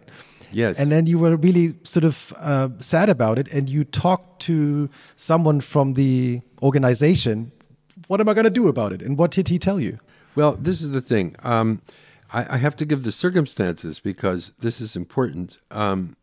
Yes. 0.51 0.79
And 0.79 0.91
then 0.91 1.07
you 1.07 1.19
were 1.19 1.35
really 1.35 1.75
sort 1.83 2.03
of 2.03 2.33
uh, 2.37 2.69
sad 2.79 3.09
about 3.09 3.37
it, 3.37 3.47
and 3.49 3.69
you 3.69 3.83
talked 3.83 4.41
to 4.43 4.89
someone 5.15 5.61
from 5.61 5.93
the 5.93 6.41
organization. 6.61 7.51
What 8.07 8.21
am 8.21 8.29
I 8.29 8.33
going 8.33 8.45
to 8.45 8.49
do 8.49 8.67
about 8.67 8.93
it? 8.93 9.01
And 9.01 9.17
what 9.17 9.31
did 9.31 9.49
he 9.49 9.59
tell 9.59 9.79
you? 9.79 9.99
Well, 10.35 10.53
this 10.53 10.81
is 10.81 10.91
the 10.91 11.01
thing. 11.01 11.35
Um, 11.43 11.81
I, 12.31 12.55
I 12.55 12.57
have 12.57 12.75
to 12.77 12.85
give 12.85 13.03
the 13.03 13.11
circumstances 13.11 13.99
because 13.99 14.51
this 14.59 14.79
is 14.79 14.95
important. 14.95 15.57
Um, 15.71 16.15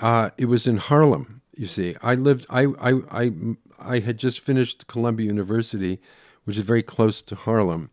uh, 0.00 0.30
it 0.38 0.46
was 0.46 0.66
in 0.66 0.76
Harlem. 0.78 1.42
You 1.54 1.66
see, 1.66 1.96
I 2.02 2.14
lived. 2.14 2.46
I, 2.50 2.66
I 2.80 3.00
I 3.10 3.32
I 3.78 3.98
had 4.00 4.18
just 4.18 4.40
finished 4.40 4.86
Columbia 4.88 5.26
University, 5.26 6.00
which 6.44 6.56
is 6.56 6.64
very 6.64 6.82
close 6.82 7.22
to 7.22 7.34
Harlem, 7.34 7.90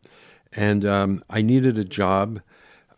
and 0.52 0.86
um, 0.86 1.24
I 1.30 1.42
needed 1.42 1.80
a 1.80 1.86
job. 1.86 2.42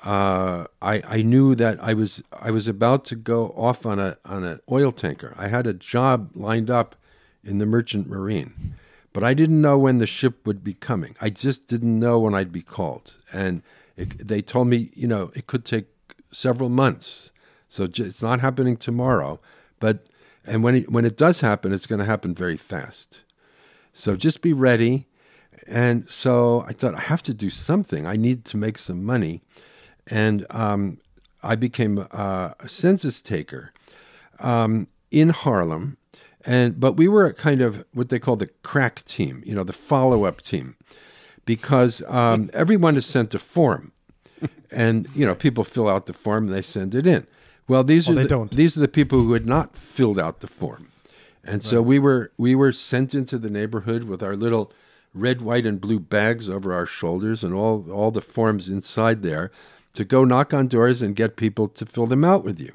Uh, 0.06 0.65
I 0.82 1.02
I 1.07 1.22
knew 1.23 1.56
that 1.56 1.84
I 1.84 1.94
was 1.95 2.22
I 2.32 2.52
was 2.52 2.68
about 2.68 3.06
to 3.06 3.15
go 3.15 3.48
off 3.57 3.86
on 3.86 3.99
a 3.99 4.18
on 4.23 4.44
an 4.44 4.60
oil 4.72 4.91
tanker. 4.91 5.34
I 5.36 5.48
had 5.48 5.65
a 5.65 5.73
job 5.73 6.30
lined 6.36 6.69
up 6.69 6.95
in 7.44 7.57
the 7.57 7.65
merchant 7.65 8.07
marine, 8.07 8.76
but 9.14 9.23
I 9.23 9.34
didn't 9.34 9.61
know 9.61 9.77
when 9.80 9.98
the 9.98 10.07
ship 10.07 10.45
would 10.45 10.64
be 10.64 10.76
coming. 10.76 11.15
I 11.19 11.32
just 11.32 11.68
didn't 11.68 11.99
know 11.99 12.19
when 12.19 12.36
I'd 12.36 12.52
be 12.52 12.61
called, 12.61 13.15
and 13.34 13.64
it, 13.98 14.27
they 14.27 14.41
told 14.41 14.68
me, 14.68 14.91
you 14.94 15.07
know, 15.07 15.32
it 15.36 15.48
could 15.48 15.65
take 15.65 15.88
several 16.32 16.69
months. 16.69 17.32
So 17.68 17.86
it's 17.86 18.22
not 18.22 18.41
happening 18.41 18.77
tomorrow, 18.77 19.40
but 19.80 20.07
and 20.45 20.64
when 20.64 20.76
it, 20.76 20.91
when 20.91 21.06
it 21.06 21.18
does 21.18 21.41
happen, 21.41 21.73
it's 21.73 21.88
going 21.88 21.99
to 21.99 22.06
happen 22.06 22.36
very 22.36 22.57
fast. 22.57 23.22
So 23.94 24.15
just 24.15 24.41
be 24.41 24.53
ready. 24.53 25.07
And 25.68 26.07
so 26.10 26.64
I 26.68 26.73
thought 26.73 26.95
I 26.95 26.99
have 27.02 27.23
to 27.23 27.34
do 27.34 27.49
something. 27.49 28.06
I 28.06 28.15
need 28.15 28.45
to 28.45 28.57
make 28.57 28.77
some 28.77 29.03
money, 29.03 29.41
and 30.07 30.45
um, 30.49 30.99
I 31.44 31.56
became 31.56 32.07
uh, 32.11 32.52
a 32.60 32.68
census 32.68 33.22
taker 33.22 33.72
um, 34.40 34.88
in 35.11 35.30
Harlem. 35.30 35.98
And 36.44 36.80
but 36.80 36.94
we 36.94 37.07
were 37.07 37.26
a 37.26 37.34
kind 37.34 37.61
of 37.61 37.86
what 37.94 38.10
they 38.10 38.19
call 38.19 38.36
the 38.36 38.49
crack 38.61 39.03
team, 39.06 39.41
you 39.45 39.56
know, 39.56 39.64
the 39.64 39.73
follow 39.73 40.26
up 40.26 40.41
team, 40.41 40.76
because 41.45 42.03
um, 42.07 42.52
everyone 42.53 42.98
is 42.98 43.06
sent 43.07 43.34
a 43.34 43.40
form, 43.40 43.91
and 44.69 45.07
you 45.15 45.26
know 45.26 45.34
people 45.34 45.64
fill 45.64 45.90
out 45.90 46.06
the 46.06 46.14
form 46.14 46.45
and 46.45 46.53
they 46.53 46.61
send 46.61 46.94
it 46.94 47.07
in. 47.07 47.26
Well, 47.68 47.84
these 47.84 48.07
Or 48.07 48.11
are 48.11 48.15
they 48.15 48.23
the, 48.23 48.30
don't. 48.30 48.52
these 48.52 48.77
are 48.77 48.80
the 48.80 48.88
people 48.88 49.23
who 49.23 49.34
had 49.34 49.48
not 49.48 49.76
filled 49.76 50.19
out 50.19 50.41
the 50.41 50.48
form, 50.48 50.90
and 51.44 51.64
so 51.64 51.82
we 51.82 51.98
were 51.98 52.32
we 52.38 52.53
were 52.53 52.72
sent 52.72 53.15
into 53.15 53.40
the 53.40 53.49
neighborhood 53.49 54.03
with 54.03 54.22
our 54.22 54.36
little 54.36 54.72
red, 55.15 55.41
white, 55.41 55.65
and 55.65 55.82
blue 55.82 55.99
bags 55.99 56.48
over 56.48 56.73
our 56.73 56.86
shoulders 56.86 57.44
and 57.44 57.56
all 57.56 57.90
all 57.91 58.11
the 58.11 58.22
forms 58.22 58.69
inside 58.69 59.23
there 59.23 59.49
to 59.95 60.05
go 60.05 60.23
knock 60.23 60.53
on 60.53 60.67
doors 60.67 61.01
and 61.01 61.15
get 61.15 61.38
people 61.38 61.67
to 61.69 61.85
fill 61.85 62.05
them 62.05 62.23
out 62.23 62.43
with 62.43 62.59
you. 62.59 62.73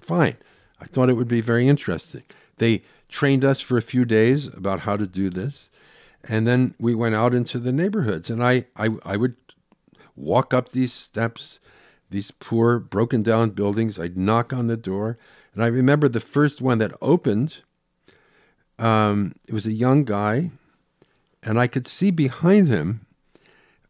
Fine. 0.00 0.36
I 0.80 0.84
thought 0.84 1.10
it 1.10 1.14
would 1.14 1.28
be 1.28 1.40
very 1.40 1.66
interesting. 1.66 2.22
They 2.58 2.82
trained 3.08 3.44
us 3.44 3.60
for 3.60 3.76
a 3.76 3.82
few 3.82 4.04
days 4.04 4.46
about 4.46 4.80
how 4.80 4.96
to 4.96 5.06
do 5.06 5.30
this. 5.30 5.70
And 6.22 6.46
then 6.46 6.74
we 6.78 6.94
went 6.94 7.14
out 7.14 7.34
into 7.34 7.58
the 7.58 7.72
neighborhoods. 7.72 8.30
And 8.30 8.44
I, 8.44 8.66
I, 8.76 8.90
I 9.04 9.16
would 9.16 9.36
walk 10.14 10.52
up 10.52 10.70
these 10.70 10.92
steps, 10.92 11.58
these 12.10 12.30
poor, 12.30 12.78
broken 12.78 13.22
down 13.22 13.50
buildings. 13.50 13.98
I'd 13.98 14.16
knock 14.16 14.52
on 14.52 14.66
the 14.66 14.76
door. 14.76 15.18
And 15.54 15.64
I 15.64 15.68
remember 15.68 16.08
the 16.08 16.20
first 16.20 16.60
one 16.60 16.78
that 16.78 16.92
opened, 17.00 17.62
um, 18.78 19.32
it 19.46 19.54
was 19.54 19.66
a 19.66 19.72
young 19.72 20.04
guy. 20.04 20.50
And 21.42 21.58
I 21.58 21.66
could 21.66 21.86
see 21.86 22.10
behind 22.10 22.68
him 22.68 23.06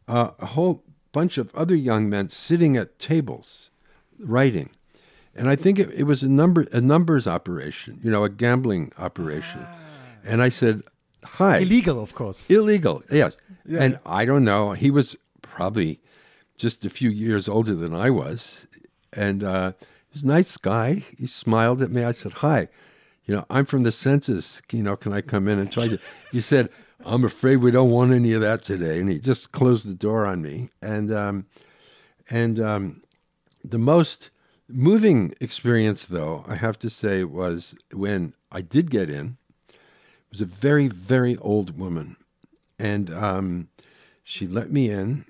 uh, 0.07 0.31
a 0.39 0.45
whole 0.45 0.83
bunch 1.11 1.37
of 1.37 1.53
other 1.55 1.75
young 1.75 2.09
men 2.09 2.29
sitting 2.29 2.77
at 2.77 2.99
tables 2.99 3.69
writing. 4.19 4.69
And 5.35 5.47
I 5.49 5.55
think 5.55 5.79
it, 5.79 5.89
it 5.91 6.03
was 6.03 6.23
a 6.23 6.27
number 6.27 6.67
a 6.71 6.81
numbers 6.81 7.27
operation, 7.27 7.99
you 8.03 8.11
know, 8.11 8.23
a 8.23 8.29
gambling 8.29 8.91
operation. 8.97 9.65
And 10.25 10.41
I 10.41 10.49
said, 10.49 10.81
"Hi, 11.23 11.59
Illegal, 11.59 12.01
of 12.01 12.13
course. 12.13 12.43
illegal, 12.49 13.03
yes." 13.11 13.37
Yeah. 13.65 13.83
And 13.83 13.99
I 14.05 14.25
don't 14.25 14.43
know. 14.43 14.71
He 14.73 14.91
was 14.91 15.15
probably 15.41 15.99
just 16.57 16.83
a 16.83 16.89
few 16.89 17.09
years 17.09 17.47
older 17.47 17.73
than 17.73 17.95
I 17.95 18.09
was, 18.09 18.67
and 19.13 19.43
uh, 19.43 19.71
he 19.79 20.13
was 20.15 20.23
a 20.23 20.27
nice 20.27 20.57
guy. 20.57 21.03
He 21.17 21.25
smiled 21.27 21.81
at 21.81 21.91
me. 21.91 22.03
I 22.03 22.11
said, 22.11 22.33
"Hi, 22.33 22.67
you 23.25 23.35
know, 23.35 23.45
I'm 23.49 23.65
from 23.65 23.83
the 23.83 23.91
census. 23.91 24.61
You 24.73 24.83
know, 24.83 24.97
can 24.97 25.13
I 25.13 25.21
come 25.21 25.47
in 25.47 25.59
and 25.59 25.71
try 25.71 25.87
to?" 25.87 25.99
He 26.31 26.41
said, 26.41 26.69
"I'm 27.05 27.23
afraid 27.25 27.57
we 27.57 27.71
don't 27.71 27.91
want 27.91 28.11
any 28.11 28.33
of 28.33 28.41
that 28.41 28.63
today." 28.63 28.99
And 28.99 29.09
he 29.09 29.19
just 29.19 29.51
closed 29.51 29.87
the 29.87 29.93
door 29.95 30.25
on 30.25 30.41
me. 30.41 30.69
And 30.81 31.11
um, 31.11 31.45
And 32.29 32.59
um, 32.59 33.01
the 33.63 33.79
most 33.79 34.29
moving 34.67 35.33
experience, 35.41 36.05
though, 36.05 36.45
I 36.47 36.55
have 36.55 36.77
to 36.79 36.89
say, 36.89 37.23
was 37.23 37.75
when 37.91 38.33
I 38.51 38.61
did 38.61 38.91
get 38.91 39.09
in. 39.09 39.37
It 39.69 40.31
was 40.31 40.41
a 40.41 40.45
very, 40.45 40.87
very 40.87 41.37
old 41.37 41.77
woman. 41.79 42.17
And 42.77 43.09
um, 43.11 43.69
she 44.23 44.47
let 44.47 44.71
me 44.71 44.89
in, 44.91 45.25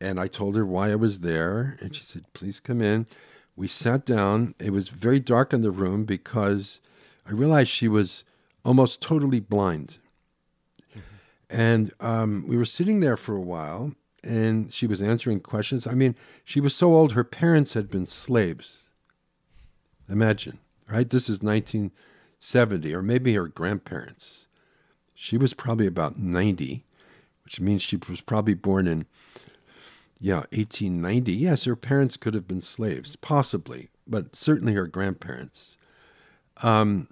and 0.00 0.18
I 0.18 0.28
told 0.28 0.56
her 0.56 0.64
why 0.66 0.90
I 0.90 0.96
was 0.96 1.20
there. 1.20 1.76
And 1.80 1.94
she 1.94 2.02
said, 2.04 2.24
Please 2.32 2.58
come 2.60 2.80
in. 2.82 3.06
We 3.54 3.68
sat 3.68 4.06
down. 4.06 4.54
It 4.58 4.70
was 4.72 4.88
very 4.88 5.20
dark 5.20 5.52
in 5.52 5.60
the 5.60 5.70
room 5.70 6.04
because 6.04 6.80
I 7.26 7.32
realized 7.32 7.70
she 7.70 7.88
was 7.88 8.24
almost 8.64 9.02
totally 9.02 9.40
blind. 9.40 9.98
And 11.50 11.92
um, 11.98 12.44
we 12.46 12.56
were 12.56 12.64
sitting 12.64 13.00
there 13.00 13.16
for 13.16 13.34
a 13.34 13.40
while, 13.40 13.92
and 14.22 14.72
she 14.72 14.86
was 14.86 15.02
answering 15.02 15.40
questions. 15.40 15.86
I 15.86 15.94
mean, 15.94 16.14
she 16.44 16.60
was 16.60 16.74
so 16.74 16.94
old, 16.94 17.12
her 17.12 17.24
parents 17.24 17.74
had 17.74 17.90
been 17.90 18.06
slaves. 18.06 18.78
Imagine, 20.08 20.58
right? 20.88 21.10
This 21.10 21.28
is 21.28 21.42
1970, 21.42 22.94
or 22.94 23.02
maybe 23.02 23.34
her 23.34 23.48
grandparents. 23.48 24.46
She 25.14 25.36
was 25.36 25.52
probably 25.52 25.88
about 25.88 26.18
90, 26.18 26.84
which 27.44 27.60
means 27.60 27.82
she 27.82 27.98
was 28.08 28.20
probably 28.20 28.54
born 28.54 28.86
in, 28.86 29.06
yeah, 30.20 30.44
1890. 30.52 31.32
Yes, 31.32 31.64
her 31.64 31.76
parents 31.76 32.16
could 32.16 32.34
have 32.34 32.46
been 32.46 32.60
slaves, 32.60 33.16
possibly, 33.16 33.88
but 34.06 34.36
certainly 34.36 34.74
her 34.74 34.86
grandparents. 34.86 35.76
Um, 36.62 37.08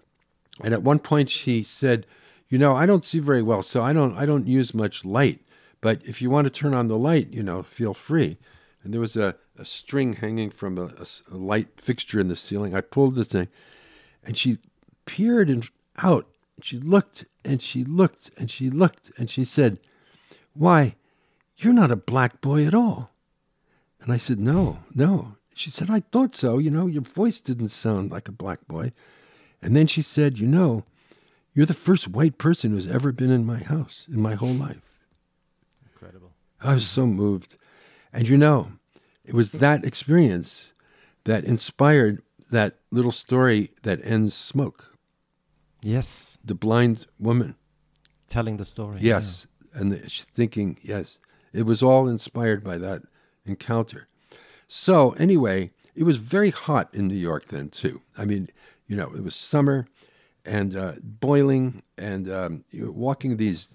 and 0.63 0.73
at 0.73 0.83
one 0.83 1.01
point 1.01 1.29
she 1.29 1.63
said, 1.63 2.07
"You 2.49 2.59
know, 2.59 2.75
I 2.75 2.87
don't 2.87 3.05
see 3.05 3.19
very 3.19 3.43
well, 3.43 3.63
so 3.63 3.83
I 3.83 3.93
don't 3.93 4.15
I 4.17 4.27
don't 4.27 4.47
use 4.47 4.75
much 4.75 5.05
light. 5.05 5.41
But 5.81 6.05
if 6.05 6.21
you 6.21 6.31
want 6.31 6.47
to 6.47 6.51
turn 6.51 6.75
on 6.75 6.89
the 6.89 6.99
light, 6.99 7.33
you 7.33 7.43
know, 7.43 7.63
feel 7.63 7.95
free." 7.95 8.39
And 8.83 8.93
there 8.93 9.01
was 9.01 9.17
a, 9.17 9.35
a 9.59 9.65
string 9.65 10.15
hanging 10.15 10.51
from 10.51 10.79
a, 10.79 10.87
a, 10.87 11.07
a 11.33 11.37
light 11.37 11.81
fixture 11.81 12.21
in 12.21 12.29
the 12.29 12.37
ceiling. 12.37 12.75
I 12.75 12.81
pulled 12.81 13.17
this 13.17 13.29
thing, 13.29 13.49
and 14.25 14.37
she 14.37 14.59
peered 15.05 15.51
and 15.51 15.69
out. 15.99 16.27
She 16.63 16.79
looked 16.79 17.25
and 17.45 17.63
she 17.63 17.85
looked 17.85 18.31
and 18.37 18.51
she 18.51 18.71
looked 18.71 19.13
and 19.19 19.29
she 19.31 19.45
said, 19.45 19.79
"Why, 20.55 20.97
you're 21.57 21.73
not 21.73 21.93
a 21.93 21.97
black 21.97 22.41
boy 22.41 22.67
at 22.67 22.75
all." 22.75 23.11
And 24.01 24.13
I 24.13 24.17
said, 24.17 24.39
"No, 24.39 24.79
no." 24.95 25.35
She 25.55 25.71
said, 25.71 25.91
"I 25.91 26.01
thought 26.01 26.37
so. 26.37 26.59
You 26.59 26.71
know, 26.71 26.87
your 26.87 27.03
voice 27.03 27.41
didn't 27.41 27.71
sound 27.71 28.11
like 28.11 28.29
a 28.29 28.33
black 28.33 28.67
boy." 28.69 28.93
And 29.63 29.75
then 29.75 29.87
she 29.87 30.03
said, 30.03 30.39
You 30.39 30.47
know, 30.47 30.85
you're 31.59 31.67
the 31.67 31.75
first 31.75 32.07
white 32.07 32.39
person 32.39 32.71
who's 32.71 32.87
ever 32.87 33.11
been 33.11 33.33
in 33.33 33.45
my 33.45 33.59
house 33.59 34.07
in 34.09 34.23
my 34.23 34.37
whole 34.37 34.55
life. 34.55 34.95
Incredible. 35.93 36.31
I 36.61 36.75
was 36.75 36.87
so 36.87 37.05
moved. 37.05 37.57
And 38.13 38.29
you 38.29 38.37
know, 38.37 38.71
it 39.25 39.35
was 39.35 39.51
that 39.51 39.85
experience 39.85 40.73
that 41.25 41.43
inspired 41.43 42.23
that 42.53 42.77
little 42.93 43.11
story 43.11 43.73
that 43.83 43.99
ends 44.05 44.37
smoke. 44.37 44.97
Yes. 45.83 46.39
The 46.45 46.55
blind 46.55 47.09
woman. 47.19 47.57
Telling 48.29 48.59
the 48.59 48.65
story. 48.65 49.01
Yes. 49.01 49.49
And 49.75 49.91
the, 49.91 49.99
thinking, 50.09 50.79
yes. 50.81 51.19
It 51.53 51.63
was 51.65 51.83
all 51.83 52.07
inspired 52.07 52.63
by 52.63 52.79
that 52.79 53.03
encounter. 53.45 54.07
So, 54.69 55.11
anyway, 55.15 55.73
it 55.97 56.05
was 56.05 56.19
very 56.19 56.51
hot 56.51 56.95
in 56.95 57.09
New 57.09 57.17
York 57.17 57.47
then, 57.47 57.69
too. 57.69 58.01
I 58.17 58.27
mean, 58.27 58.49
you 58.87 58.95
know, 58.95 59.13
it 59.13 59.25
was 59.25 59.35
summer 59.35 59.89
and 60.49 60.75
uh, 60.75 60.93
boiling, 61.03 61.83
and 61.97 62.31
um, 62.31 62.65
walking 62.73 63.37
these, 63.37 63.75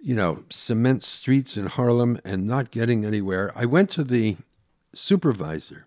you 0.00 0.14
know, 0.14 0.42
cement 0.50 1.04
streets 1.04 1.56
in 1.56 1.66
Harlem 1.66 2.18
and 2.24 2.46
not 2.46 2.70
getting 2.70 3.04
anywhere. 3.04 3.52
I 3.54 3.66
went 3.66 3.90
to 3.90 4.04
the 4.04 4.36
supervisor, 4.94 5.86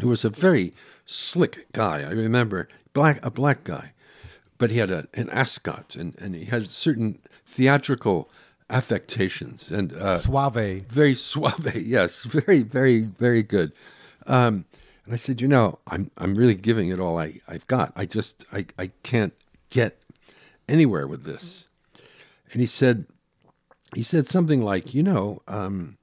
who 0.00 0.08
was 0.08 0.24
a 0.24 0.30
very 0.30 0.72
slick 1.06 1.66
guy. 1.72 2.02
I 2.02 2.10
remember 2.10 2.68
black 2.92 3.24
a 3.24 3.30
black 3.30 3.64
guy, 3.64 3.92
but 4.58 4.70
he 4.70 4.78
had 4.78 4.90
a, 4.90 5.06
an 5.14 5.28
ascot 5.30 5.96
and, 5.96 6.16
and 6.18 6.34
he 6.34 6.46
had 6.46 6.68
certain 6.68 7.18
theatrical 7.46 8.28
affectations 8.70 9.70
and 9.70 9.92
uh, 9.92 10.16
Suave. 10.16 10.86
very 10.88 11.14
suave. 11.14 11.74
Yes, 11.86 12.22
very, 12.22 12.62
very, 12.62 13.00
very 13.00 13.42
good. 13.42 13.72
Um, 14.26 14.64
and 15.04 15.14
I 15.14 15.16
said, 15.16 15.40
you 15.40 15.48
know, 15.48 15.78
I'm 15.86 16.10
I'm 16.16 16.34
really 16.34 16.54
giving 16.54 16.88
it 16.88 17.00
all 17.00 17.18
I, 17.18 17.40
I've 17.48 17.66
got. 17.66 17.92
I 17.96 18.06
just 18.06 18.44
I, 18.52 18.66
I 18.78 18.90
can't 19.02 19.34
get 19.70 19.98
anywhere 20.68 21.06
with 21.06 21.24
this. 21.24 21.66
And 22.52 22.60
he 22.60 22.66
said 22.66 23.06
he 23.94 24.02
said 24.02 24.28
something 24.28 24.62
like, 24.62 24.94
you 24.94 25.02
know, 25.02 25.42
um, 25.48 25.98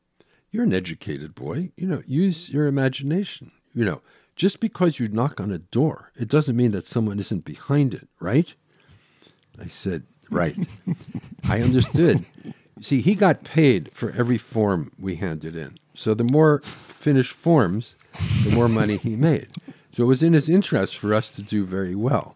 you're 0.51 0.63
an 0.63 0.73
educated 0.73 1.33
boy. 1.33 1.71
You 1.77 1.87
know, 1.87 2.03
use 2.05 2.49
your 2.49 2.67
imagination. 2.67 3.51
You 3.73 3.85
know, 3.85 4.01
just 4.35 4.59
because 4.59 4.99
you 4.99 5.07
knock 5.07 5.39
on 5.39 5.51
a 5.51 5.59
door, 5.59 6.11
it 6.15 6.27
doesn't 6.27 6.57
mean 6.57 6.71
that 6.71 6.85
someone 6.85 7.19
isn't 7.19 7.45
behind 7.45 7.93
it, 7.93 8.07
right? 8.19 8.53
I 9.61 9.67
said, 9.67 10.03
right. 10.29 10.57
I 11.49 11.61
understood. 11.61 12.25
See, 12.81 13.01
he 13.01 13.15
got 13.15 13.43
paid 13.43 13.91
for 13.93 14.11
every 14.11 14.37
form 14.37 14.91
we 14.99 15.15
handed 15.15 15.55
in. 15.55 15.77
So 15.93 16.13
the 16.13 16.23
more 16.23 16.59
finished 16.59 17.33
forms, 17.33 17.95
the 18.45 18.51
more 18.55 18.69
money 18.69 18.95
he 18.97 19.15
made. 19.15 19.47
So 19.95 20.03
it 20.03 20.07
was 20.07 20.23
in 20.23 20.33
his 20.33 20.47
interest 20.47 20.95
for 20.97 21.13
us 21.13 21.33
to 21.33 21.41
do 21.41 21.65
very 21.65 21.95
well. 21.95 22.35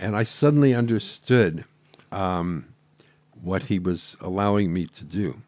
And 0.00 0.16
I 0.16 0.24
suddenly 0.24 0.74
understood 0.74 1.64
um, 2.10 2.66
what 3.40 3.64
he 3.64 3.78
was 3.78 4.16
allowing 4.20 4.72
me 4.72 4.86
to 4.86 5.04
do. 5.04 5.42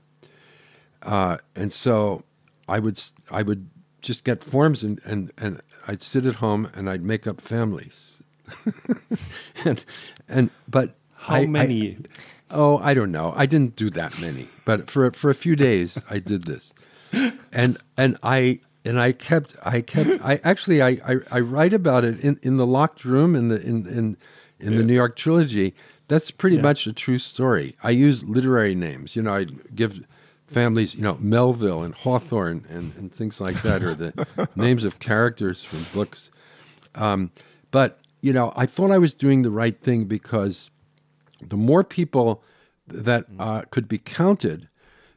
Uh, 1.03 1.39
and 1.57 1.73
so 1.73 2.23
I 2.69 2.79
would 2.79 3.03
I 3.31 3.43
would 3.43 3.69
just 4.01 4.25
get 4.25 4.43
forms 4.45 4.83
and, 4.85 5.01
and, 5.05 5.33
and 5.37 5.61
I'd 5.87 6.03
sit 6.03 6.25
at 6.27 6.37
home 6.37 6.71
and 6.75 6.89
I'd 6.89 7.03
make 7.03 7.27
up 7.27 7.41
families. 7.41 8.13
and 9.65 9.85
and 10.29 10.51
but 10.69 10.95
How 11.15 11.35
I- 11.37 11.41
I- 11.41 11.47
many? 11.47 11.99
Oh, 12.51 12.79
I 12.79 12.95
don't 12.95 13.13
know. 13.13 13.33
I 13.37 13.47
didn't 13.47 13.77
do 13.77 13.91
that 13.91 14.19
many, 14.19 14.49
but 14.65 14.91
for 14.91 15.11
for 15.13 15.31
a 15.31 15.35
few 15.35 15.57
days 15.57 15.99
I 16.09 16.19
did 16.19 16.45
this, 16.45 16.73
and 17.53 17.79
and 17.97 18.17
I 18.23 18.61
and 18.85 18.99
I 18.99 19.13
kept 19.13 19.57
I 19.63 19.81
kept 19.81 20.25
I 20.25 20.41
actually 20.45 20.81
I 20.81 20.99
I, 21.07 21.17
I 21.31 21.41
write 21.41 21.75
about 21.75 22.05
it 22.05 22.21
in, 22.21 22.39
in 22.43 22.57
the 22.57 22.67
locked 22.67 23.05
room 23.05 23.37
in 23.37 23.49
the 23.49 23.61
in 23.61 23.87
in 23.87 24.17
in 24.61 24.77
the 24.77 24.83
New 24.83 24.95
York 24.95 25.17
trilogy. 25.17 25.75
That's 26.09 26.31
pretty 26.31 26.59
much 26.59 26.87
a 26.87 26.93
true 26.93 27.19
story. 27.19 27.77
I 27.83 27.91
use 27.91 28.25
literary 28.25 28.75
names. 28.75 29.15
You 29.15 29.23
know, 29.23 29.35
I 29.35 29.45
give 29.75 30.03
families, 30.47 30.95
you 30.95 31.03
know, 31.03 31.19
Melville 31.21 31.83
and 31.83 31.95
Hawthorne 31.95 32.65
and, 32.71 32.95
and 32.97 33.13
things 33.13 33.41
like 33.41 33.61
that, 33.63 33.83
or 33.83 33.93
the 33.95 34.49
names 34.57 34.85
of 34.85 34.99
characters 34.99 35.63
from 35.63 35.85
books. 35.93 36.31
Um, 36.95 37.31
but 37.71 38.01
you 38.23 38.33
know, 38.33 38.53
I 38.57 38.67
thought 38.67 38.91
I 38.91 38.99
was 38.99 39.13
doing 39.13 39.43
the 39.43 39.51
right 39.51 39.79
thing 39.79 40.05
because 40.05 40.71
the 41.41 41.57
more 41.57 41.85
people 41.85 42.43
that 42.87 43.27
uh, 43.39 43.63
could 43.71 43.89
be 43.89 43.99
counted, 43.99 44.69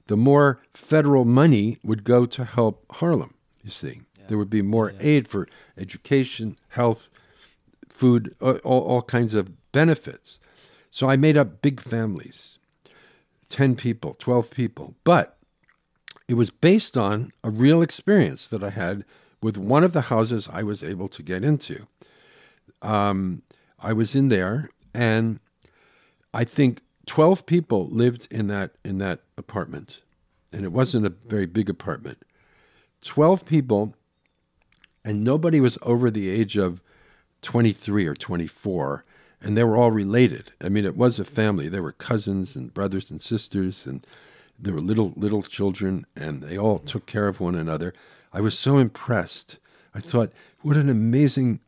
the 0.08 0.18
more 0.18 0.60
federal 0.74 1.26
money 1.26 1.78
would 1.84 2.04
go 2.04 2.26
to 2.26 2.44
help 2.44 2.86
Harlem. 2.92 3.34
You 3.64 3.72
see, 3.72 4.02
there 4.28 4.38
would 4.38 4.50
be 4.50 4.62
more 4.62 4.94
aid 5.00 5.28
for 5.28 5.48
education, 5.78 6.58
health, 6.70 7.10
food, 7.90 8.36
all, 8.42 8.58
all 8.64 9.02
kinds 9.02 9.34
of 9.34 9.72
benefits. 9.72 10.40
So 10.90 11.10
I 11.10 11.16
made 11.16 11.38
up 11.38 11.62
big 11.62 11.80
families 11.80 12.58
10 13.50 13.76
people, 13.76 14.16
12 14.18 14.50
people. 14.50 14.96
But 15.04 15.38
it 16.28 16.36
was 16.36 16.50
based 16.50 16.98
on 16.98 17.32
a 17.44 17.50
real 17.50 17.82
experience 17.82 18.48
that 18.48 18.64
I 18.64 18.70
had 18.70 19.04
with 19.42 19.58
one 19.58 19.84
of 19.84 19.94
the 19.94 20.02
houses 20.02 20.48
I 20.52 20.64
was 20.64 20.84
able 20.84 21.10
to 21.10 21.24
get 21.24 21.44
into. 21.44 21.88
Um, 22.82 23.42
I 23.80 23.94
was 23.94 24.16
in 24.16 24.30
there, 24.30 24.70
and 24.94 25.40
I 26.34 26.44
think 26.44 26.82
12 27.08 27.46
people 27.46 27.90
lived 27.90 28.28
in 28.32 28.48
that 28.48 28.72
in 28.86 28.98
that 29.00 29.22
apartment, 29.38 30.02
and 30.52 30.64
it 30.64 30.72
wasn't 30.72 31.06
a 31.06 31.14
very 31.28 31.46
big 31.46 31.70
apartment. 31.70 32.24
12 33.04 33.46
people, 33.46 33.96
and 35.04 35.24
nobody 35.24 35.60
was 35.60 35.78
over 35.82 36.12
the 36.12 36.30
age 36.30 36.56
of 36.58 36.82
23 37.42 38.06
or 38.06 38.14
24, 38.14 39.04
and 39.42 39.58
they 39.58 39.64
were 39.64 39.76
all 39.76 39.92
related. 39.92 40.52
I 40.62 40.70
mean, 40.70 40.86
it 40.86 40.96
was 40.96 41.20
a 41.20 41.26
family. 41.26 41.68
They 41.68 41.80
were 41.80 41.92
cousins 41.92 42.56
and 42.56 42.74
brothers 42.74 43.10
and 43.10 43.22
sisters, 43.22 43.86
and 43.86 44.06
there 44.58 44.74
were 44.74 44.82
little 44.82 45.14
little 45.16 45.42
children, 45.42 46.06
and 46.16 46.44
they 46.44 46.58
all 46.58 46.80
took 46.80 47.06
care 47.08 47.28
of 47.28 47.40
one 47.40 47.56
another. 47.56 47.94
I 48.32 48.42
was 48.42 48.58
so 48.58 48.78
impressed. 48.78 49.58
I 49.94 50.00
thought, 50.00 50.32
what 50.62 50.78
an 50.78 50.90
amazing, 50.90 51.60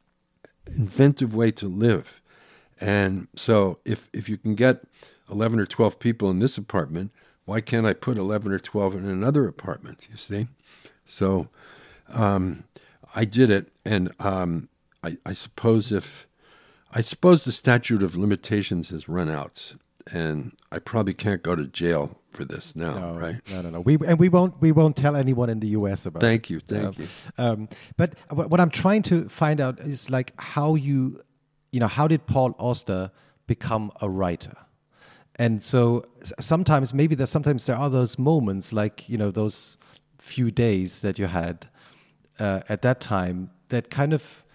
inventive 0.67 1.35
way 1.35 1.51
to 1.51 1.67
live. 1.67 2.21
And 2.87 3.27
so, 3.35 3.79
if 3.85 4.09
if 4.13 4.27
you 4.29 4.37
can 4.37 4.55
get 4.55 4.83
11 5.31 5.59
or 5.59 5.65
12 5.65 5.99
people 5.99 6.29
in 6.29 6.39
this 6.39 6.57
apartment, 6.57 7.11
why 7.45 7.61
can't 7.61 7.85
I 7.85 7.93
put 7.93 8.17
11 8.17 8.51
or 8.51 8.59
12 8.59 8.95
in 8.95 9.05
another 9.05 9.47
apartment? 9.47 10.07
You 10.11 10.17
see? 10.17 10.47
So, 11.05 11.47
um, 12.09 12.65
I 13.15 13.25
did 13.25 13.49
it, 13.49 13.71
and 13.85 14.11
um, 14.19 14.67
I, 15.03 15.17
I 15.25 15.33
suppose 15.33 15.91
if 15.91 16.27
I 16.91 17.01
suppose 17.01 17.43
the 17.45 17.51
statute 17.51 18.03
of 18.03 18.15
limitations 18.15 18.89
has 18.89 19.07
run 19.09 19.29
out 19.29 19.75
and 20.11 20.51
I 20.71 20.79
probably 20.79 21.13
can't 21.13 21.41
go 21.41 21.55
to 21.55 21.65
jail 21.65 22.19
for 22.31 22.43
this 22.45 22.75
now, 22.75 22.93
No, 22.93 23.13
right? 23.19 23.35
No, 23.49 23.61
no, 23.61 23.69
no. 23.69 23.79
We 23.79 23.97
and 24.05 24.19
we 24.19 24.27
won't 24.29 24.59
we 24.61 24.71
won't 24.71 24.95
tell 24.97 25.15
anyone 25.15 25.49
in 25.49 25.59
the 25.59 25.67
U.S. 25.79 26.05
about. 26.05 26.21
Thank 26.21 26.49
it. 26.49 26.53
you, 26.53 26.59
thank 26.59 26.85
Um, 26.85 26.93
you. 26.97 27.07
Um, 27.37 27.69
but 27.97 28.15
what 28.29 28.49
what 28.49 28.59
I'm 28.59 28.69
trying 28.69 29.03
to 29.03 29.29
find 29.29 29.61
out 29.61 29.79
is 29.79 30.09
like 30.09 30.33
how 30.37 30.75
you, 30.75 31.21
you 31.73 31.79
know, 31.79 31.87
how 31.87 32.07
did 32.07 32.25
Paul 32.27 32.55
Auster 32.59 33.11
become 33.47 33.91
a 33.99 34.07
writer? 34.07 34.55
And 35.35 35.61
so 35.61 36.05
sometimes 36.39 36.93
maybe 36.93 37.15
there's 37.15 37.31
sometimes 37.31 37.65
there 37.65 37.75
are 37.75 37.89
those 37.89 38.19
moments 38.19 38.71
like 38.71 39.09
you 39.09 39.17
know 39.17 39.31
those 39.31 39.77
few 40.19 40.51
days 40.51 41.01
that 41.01 41.17
you 41.17 41.25
had 41.25 41.67
uh, 42.39 42.61
at 42.69 42.83
that 42.83 43.01
time 43.01 43.49
that 43.69 43.89
kind 43.89 44.13
of 44.13 44.45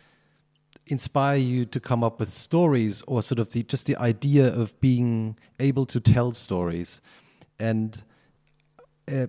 inspire 0.86 1.36
you 1.36 1.66
to 1.66 1.80
come 1.80 2.04
up 2.04 2.20
with 2.20 2.30
stories 2.30 3.02
or 3.02 3.20
sort 3.22 3.40
of 3.40 3.50
the 3.52 3.64
just 3.64 3.86
the 3.86 3.96
idea 3.96 4.54
of 4.54 4.80
being 4.80 5.36
able 5.58 5.84
to 5.84 6.00
tell 6.00 6.32
stories 6.32 7.02
and 7.58 8.02
uh, 9.12 9.26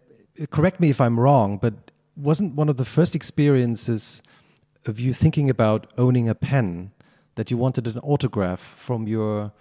correct 0.52 0.80
me 0.80 0.90
if 0.90 1.02
i'm 1.02 1.20
wrong 1.20 1.58
but 1.58 1.92
wasn't 2.16 2.56
one 2.56 2.70
of 2.70 2.78
the 2.78 2.86
first 2.86 3.14
experiences 3.14 4.22
of 4.86 5.00
you 5.00 5.12
thinking 5.12 5.50
about 5.50 5.92
owning 5.98 6.30
a 6.30 6.36
pen 6.36 6.92
that 7.40 7.50
you 7.50 7.58
wanted 7.58 7.88
an 7.88 7.98
autograph 8.00 8.60
from 8.60 9.08
your 9.08 9.54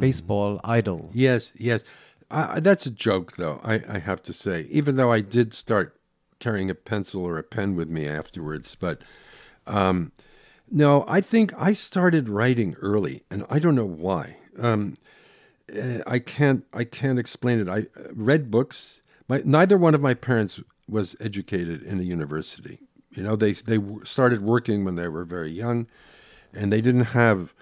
baseball 0.00 0.58
idol 0.64 1.10
Yes, 1.12 1.52
yes. 1.54 1.82
I, 2.30 2.56
I- 2.56 2.60
that's 2.60 2.86
a 2.86 2.90
joke, 2.90 3.36
though. 3.36 3.60
I, 3.62 3.74
I 3.96 3.98
have 3.98 4.22
to 4.22 4.32
say, 4.32 4.66
even 4.70 4.96
though 4.96 5.12
I 5.12 5.20
did 5.20 5.52
start 5.52 6.00
carrying 6.38 6.70
a 6.70 6.74
pencil 6.74 7.22
or 7.26 7.36
a 7.36 7.42
pen 7.42 7.76
with 7.76 7.90
me 7.90 8.08
afterwards, 8.08 8.74
but 8.80 9.02
um, 9.66 10.12
no, 10.70 11.04
I 11.06 11.20
think 11.20 11.52
I 11.58 11.72
started 11.74 12.28
writing 12.30 12.74
early, 12.80 13.24
and 13.30 13.44
I 13.50 13.58
don't 13.58 13.74
know 13.74 13.92
why. 14.06 14.36
Um, 14.58 14.94
eh, 15.68 16.00
I 16.06 16.18
can't 16.20 16.64
I 16.72 16.84
can't 16.84 17.18
explain 17.18 17.60
it. 17.60 17.68
I 17.68 17.80
uh, 18.00 18.14
read 18.14 18.50
books. 18.50 19.00
My 19.28 19.42
neither 19.44 19.76
one 19.76 19.94
of 19.94 20.00
my 20.00 20.14
parents 20.14 20.60
was 20.88 21.16
educated 21.20 21.82
in 21.82 21.98
a 22.00 22.02
university. 22.16 22.78
You 23.10 23.22
know, 23.24 23.36
they 23.36 23.52
they 23.52 23.78
started 24.04 24.40
working 24.42 24.84
when 24.86 24.94
they 24.94 25.08
were 25.08 25.24
very 25.26 25.50
young, 25.50 25.86
and 26.54 26.72
they 26.72 26.80
didn't 26.80 27.06
have 27.12 27.54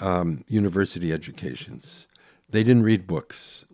um, 0.00 0.44
university 0.48 1.12
educations. 1.12 2.06
They 2.48 2.62
didn't 2.62 2.82
read 2.84 3.06
books. 3.06 3.64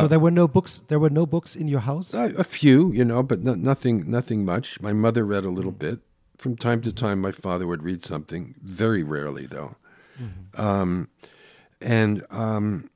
so 0.00 0.08
there 0.08 0.18
were 0.18 0.30
no 0.32 0.48
books 0.48 0.80
there 0.88 0.98
were 0.98 1.10
no 1.10 1.24
books 1.26 1.54
in 1.54 1.68
your 1.68 1.80
house 1.80 2.12
A, 2.14 2.34
a 2.38 2.44
few, 2.44 2.90
you 2.92 3.04
know, 3.04 3.22
but 3.22 3.44
no, 3.44 3.54
nothing, 3.54 4.10
nothing 4.10 4.44
much. 4.44 4.80
My 4.80 4.92
mother 4.92 5.24
read 5.24 5.44
a 5.44 5.50
little 5.50 5.72
bit. 5.72 6.00
From 6.36 6.56
time 6.56 6.80
to 6.82 6.92
time, 6.92 7.20
my 7.20 7.32
father 7.32 7.66
would 7.66 7.82
read 7.82 8.04
something. 8.04 8.54
Very 8.62 9.02
rarely, 9.02 9.46
though. 9.46 9.76
Um, 10.54 11.08
and 11.80 12.24
um, 12.30 12.90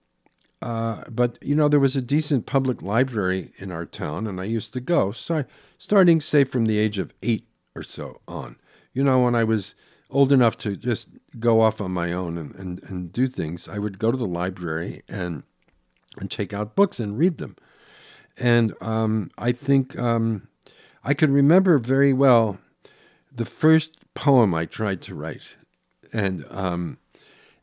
uh, 0.61 1.05
but 1.11 1.39
you 1.43 1.55
know, 1.55 1.69
there 1.69 1.81
was 1.81 1.97
a 1.97 2.03
decent 2.03 2.47
public 2.47 2.83
library 2.83 3.53
in 3.59 3.71
our 3.73 3.85
town, 3.85 4.27
and 4.27 4.41
I 4.41 4.45
used 4.45 4.73
to 4.75 4.81
go. 4.81 5.13
So 5.13 5.45
starting, 5.79 6.21
say, 6.21 6.45
from 6.45 6.67
the 6.67 6.79
age 6.79 6.99
of 6.99 7.13
eight 7.23 7.47
or 7.75 7.83
so 7.83 8.21
on. 8.27 8.57
You 8.93 9.03
know, 9.03 9.21
when 9.25 9.35
I 9.35 9.45
was 9.45 9.75
old 10.13 10.31
enough 10.31 10.57
to 10.59 10.77
just 10.77 11.09
go 11.39 11.61
off 11.61 11.81
on 11.81 11.91
my 11.91 12.13
own 12.13 12.39
and, 12.39 12.55
and, 12.55 12.83
and 12.85 13.13
do 13.13 13.27
things, 13.27 13.69
I 13.69 13.79
would 13.79 13.99
go 13.99 14.11
to 14.11 14.17
the 14.17 14.27
library 14.27 15.03
and 15.09 15.43
and 16.21 16.31
take 16.31 16.53
out 16.53 16.77
books 16.77 17.01
and 17.01 17.19
read 17.19 17.39
them. 17.39 17.57
And 18.37 18.75
um, 18.83 19.31
I 19.39 19.53
think 19.53 19.99
um, 19.99 20.49
I 21.03 21.15
can 21.15 21.33
remember 21.33 21.79
very 21.79 22.13
well 22.13 22.59
the 23.35 23.47
first 23.47 23.97
poem 24.15 24.55
I 24.55 24.67
tried 24.67 25.01
to 25.03 25.15
write. 25.15 25.57
And 26.13 26.45
um, 26.51 26.99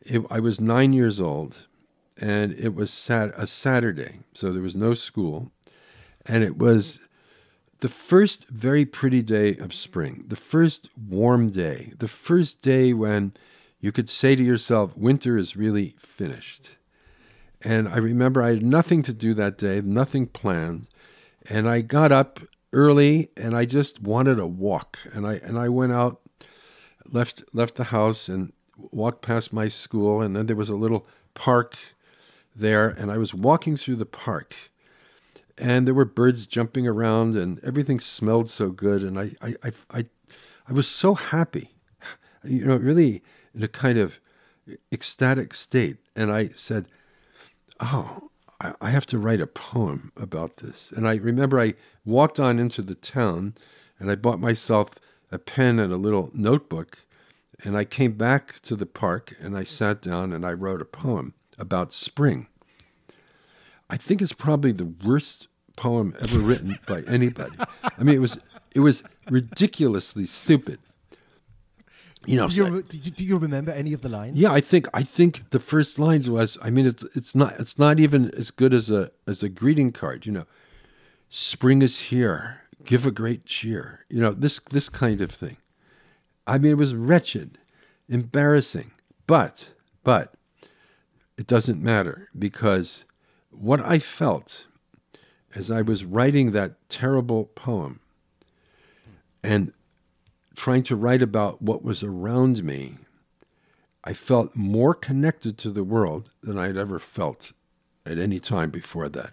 it, 0.02 0.24
I 0.32 0.40
was 0.40 0.60
nine 0.60 0.94
years 0.94 1.20
old, 1.20 1.68
and 2.18 2.54
it 2.54 2.74
was 2.74 2.92
sat- 2.92 3.34
a 3.38 3.46
Saturday, 3.46 4.22
so 4.34 4.52
there 4.52 4.64
was 4.64 4.76
no 4.76 4.96
school. 4.96 5.52
And 6.26 6.44
it 6.44 6.58
was 6.58 7.00
the 7.80 7.90
first 7.90 8.48
very 8.50 8.86
pretty 8.86 9.22
day 9.22 9.56
of 9.56 9.74
spring, 9.74 10.26
the 10.28 10.36
first 10.36 10.90
warm 10.98 11.50
day, 11.50 11.94
the 11.98 12.08
first 12.08 12.62
day 12.62 12.94
when 12.94 13.34
you 13.80 13.92
could 13.92 14.10
say 14.10 14.36
to 14.36 14.44
yourself, 14.44 14.98
winter 14.98 15.38
is 15.38 15.56
really 15.56 15.96
finished. 15.98 16.72
And 17.62 17.88
I 17.88 17.98
remember 17.98 18.42
I 18.42 18.52
had 18.52 18.64
nothing 18.64 19.02
to 19.04 19.14
do 19.14 19.34
that 19.34 19.58
day, 19.58 19.82
nothing 19.82 20.28
planned. 20.28 20.88
And 21.50 21.70
I 21.70 21.82
got 21.82 22.12
up 22.12 22.42
early 22.74 23.30
and 23.38 23.56
I 23.56 23.66
just 23.66 24.02
wanted 24.02 24.40
a 24.40 24.48
walk. 24.48 25.00
And 25.14 25.26
I 25.26 25.36
and 25.36 25.58
I 25.58 25.70
went 25.70 25.94
out, 25.94 26.22
left 27.06 27.44
left 27.54 27.76
the 27.76 27.86
house 27.86 28.28
and 28.28 28.52
walked 28.92 29.22
past 29.22 29.52
my 29.52 29.68
school 29.68 30.22
and 30.22 30.36
then 30.36 30.46
there 30.46 30.56
was 30.56 30.70
a 30.70 30.76
little 30.76 31.06
park 31.34 31.76
there 32.56 32.88
and 32.88 33.12
I 33.12 33.18
was 33.18 33.34
walking 33.34 33.76
through 33.76 33.98
the 33.98 34.06
park 34.06 34.56
and 35.60 35.86
there 35.86 35.94
were 35.94 36.06
birds 36.06 36.46
jumping 36.46 36.88
around 36.88 37.36
and 37.36 37.60
everything 37.64 38.00
smelled 38.00 38.50
so 38.50 38.70
good 38.70 39.04
and 39.04 39.20
I 39.20 39.32
I 39.42 39.56
I 39.64 39.72
I, 39.92 40.06
I 40.68 40.74
was 40.74 40.88
so 40.88 41.16
happy. 41.16 41.72
You 42.44 42.66
know, 42.66 42.78
really 42.78 43.22
in 43.54 43.64
a 43.64 43.68
kind 43.68 43.98
of 43.98 44.20
ecstatic 44.92 45.54
state. 45.54 45.98
And 46.16 46.32
I 46.32 46.50
said, 46.56 46.88
oh, 47.80 48.30
I, 48.62 48.74
I 48.82 48.90
have 48.92 49.06
to 49.08 49.18
write 49.18 49.42
a 49.42 49.48
poem 49.48 50.12
about 50.18 50.58
this. 50.58 50.92
And 50.96 51.08
I 51.08 51.16
remember 51.16 51.60
I 51.60 51.76
walked 52.06 52.40
on 52.40 52.60
into 52.60 52.82
the 52.82 52.96
town 52.96 53.56
and 54.00 54.10
I 54.12 54.16
bought 54.16 54.40
myself 54.40 54.92
a 55.32 55.38
pen 55.38 55.80
and 55.80 55.92
a 55.92 55.98
little 55.98 56.30
notebook. 56.34 57.00
And 57.64 57.78
I 57.78 57.84
came 57.84 58.14
back 58.14 58.62
to 58.62 58.76
the 58.76 58.86
park 58.86 59.36
and 59.40 59.58
I 59.58 59.64
sat 59.64 60.02
down 60.02 60.32
and 60.32 60.46
I 60.46 60.54
wrote 60.54 60.82
a 60.82 60.86
poem 60.86 61.34
about 61.58 61.94
spring. 61.94 62.48
I 63.90 63.98
think 63.98 64.22
it's 64.22 64.34
probably 64.34 64.72
the 64.72 64.86
worst 64.86 65.49
poem 65.80 66.16
ever 66.24 66.40
written 66.40 66.78
by 66.88 67.02
anybody. 67.08 67.56
I 68.00 68.04
mean, 68.04 68.16
it 68.16 68.22
was 68.22 68.38
it 68.76 68.82
was 68.82 69.04
ridiculously 69.30 70.26
stupid. 70.26 70.80
You 72.26 72.36
know, 72.36 72.48
do 72.50 72.54
you, 72.56 72.82
do 72.84 72.98
you- 72.98 73.12
do 73.12 73.24
you 73.24 73.38
remember 73.38 73.72
any 73.72 73.94
of 73.94 74.02
the 74.02 74.10
lines 74.10 74.36
yeah, 74.38 74.52
I 74.52 74.62
think 74.62 74.88
I 74.94 75.04
think 75.04 75.50
the 75.52 75.60
first 75.60 75.98
lines 75.98 76.30
was 76.30 76.58
I 76.62 76.70
mean 76.70 76.86
it's 76.86 77.04
it's 77.16 77.34
not 77.34 77.52
it's 77.60 77.78
not 77.80 78.00
even 78.00 78.30
as 78.42 78.52
good 78.52 78.74
as 78.74 78.92
a 78.92 79.12
as 79.26 79.42
a 79.44 79.50
greeting 79.50 79.92
card, 79.92 80.26
you 80.26 80.32
know. 80.34 80.46
Spring 81.30 81.82
is 81.82 81.96
here. 82.12 82.62
Give 82.84 83.06
a 83.06 83.12
great 83.12 83.46
cheer. 83.46 84.06
You 84.10 84.20
know, 84.22 84.32
this 84.34 84.60
this 84.70 84.90
kind 84.90 85.22
of 85.22 85.32
thing. 85.32 85.58
I 86.46 86.58
mean 86.58 86.72
it 86.72 86.78
was 86.78 86.94
wretched, 86.94 87.58
embarrassing. 88.10 88.92
But 89.26 89.70
but 90.04 90.34
it 91.38 91.48
doesn't 91.48 91.82
matter 91.82 92.28
because 92.38 93.06
what 93.50 93.80
I 93.96 93.98
felt 94.00 94.68
as 95.56 95.72
I 95.72 95.82
was 95.82 96.06
writing 96.06 96.52
that 96.52 96.90
terrible 96.90 97.46
poem 97.56 98.00
and 99.44 99.74
trying 100.56 100.84
to 100.84 100.96
write 100.96 101.22
about 101.22 101.62
what 101.62 101.84
was 101.84 102.04
around 102.04 102.64
me, 102.64 102.98
I 104.04 104.14
felt 104.14 104.56
more 104.56 104.94
connected 104.94 105.58
to 105.60 105.72
the 105.72 105.84
world 105.84 106.32
than 106.42 106.58
I 106.58 106.68
had 106.68 106.78
ever 106.78 107.00
felt 107.00 107.52
at 108.06 108.18
any 108.18 108.40
time 108.40 108.70
before 108.70 109.10
that. 109.10 109.32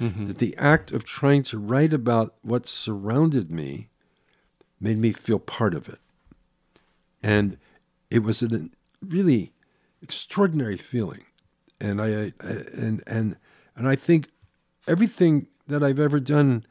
Mm-hmm. 0.00 0.26
That 0.26 0.38
the 0.38 0.56
act 0.56 0.90
of 0.90 1.04
trying 1.04 1.44
to 1.44 1.58
write 1.58 1.92
about 1.92 2.34
what 2.42 2.66
surrounded 2.66 3.50
me 3.50 3.88
made 4.80 4.98
me 4.98 5.12
feel 5.12 5.38
part 5.38 5.72
of 5.72 5.88
it. 5.88 6.00
And 7.22 7.58
it 8.10 8.22
was 8.22 8.42
a 8.42 8.68
really 9.06 9.52
extraordinary 10.02 10.76
feeling. 10.76 11.24
And 11.80 12.00
I, 12.00 12.06
I 12.06 12.32
and 12.40 13.02
and 13.06 13.36
and 13.76 13.88
I 13.88 13.96
think 13.96 14.28
everything 14.86 15.46
that 15.66 15.82
I've 15.82 15.98
ever 15.98 16.20
done 16.20 16.64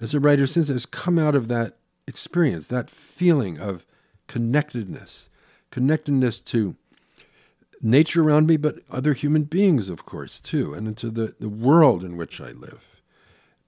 as 0.00 0.14
a 0.14 0.20
writer 0.20 0.46
since 0.46 0.68
has 0.68 0.86
come 0.86 1.18
out 1.18 1.34
of 1.36 1.48
that 1.48 1.76
experience, 2.06 2.66
that 2.68 2.90
feeling 2.90 3.58
of 3.58 3.84
connectedness, 4.26 5.28
connectedness 5.70 6.40
to 6.40 6.76
nature 7.82 8.22
around 8.22 8.46
me, 8.46 8.56
but 8.56 8.80
other 8.90 9.12
human 9.14 9.44
beings, 9.44 9.88
of 9.88 10.04
course, 10.06 10.40
too, 10.40 10.74
and 10.74 10.86
into 10.86 11.10
the, 11.10 11.34
the 11.38 11.48
world 11.48 12.04
in 12.04 12.16
which 12.16 12.40
I 12.40 12.52
live. 12.52 13.00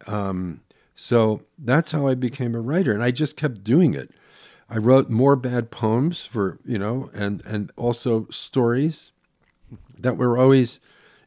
Um, 0.07 0.61
so 0.95 1.43
that's 1.59 1.93
how 1.93 2.07
I 2.07 2.15
became 2.15 2.55
a 2.55 2.61
writer, 2.61 2.93
and 2.93 3.03
I 3.03 3.11
just 3.11 3.37
kept 3.37 3.65
doing 3.65 3.95
it. 3.95 4.11
I 4.69 4.79
wrote 4.79 5.11
more 5.11 5.37
bad 5.37 5.71
poems 5.71 6.25
for 6.25 6.59
you 6.65 6.79
know, 6.79 7.11
and 7.15 7.43
and 7.45 7.71
also 7.77 8.27
stories 8.31 9.11
that 9.99 10.17
were 10.17 10.39
always 10.39 10.81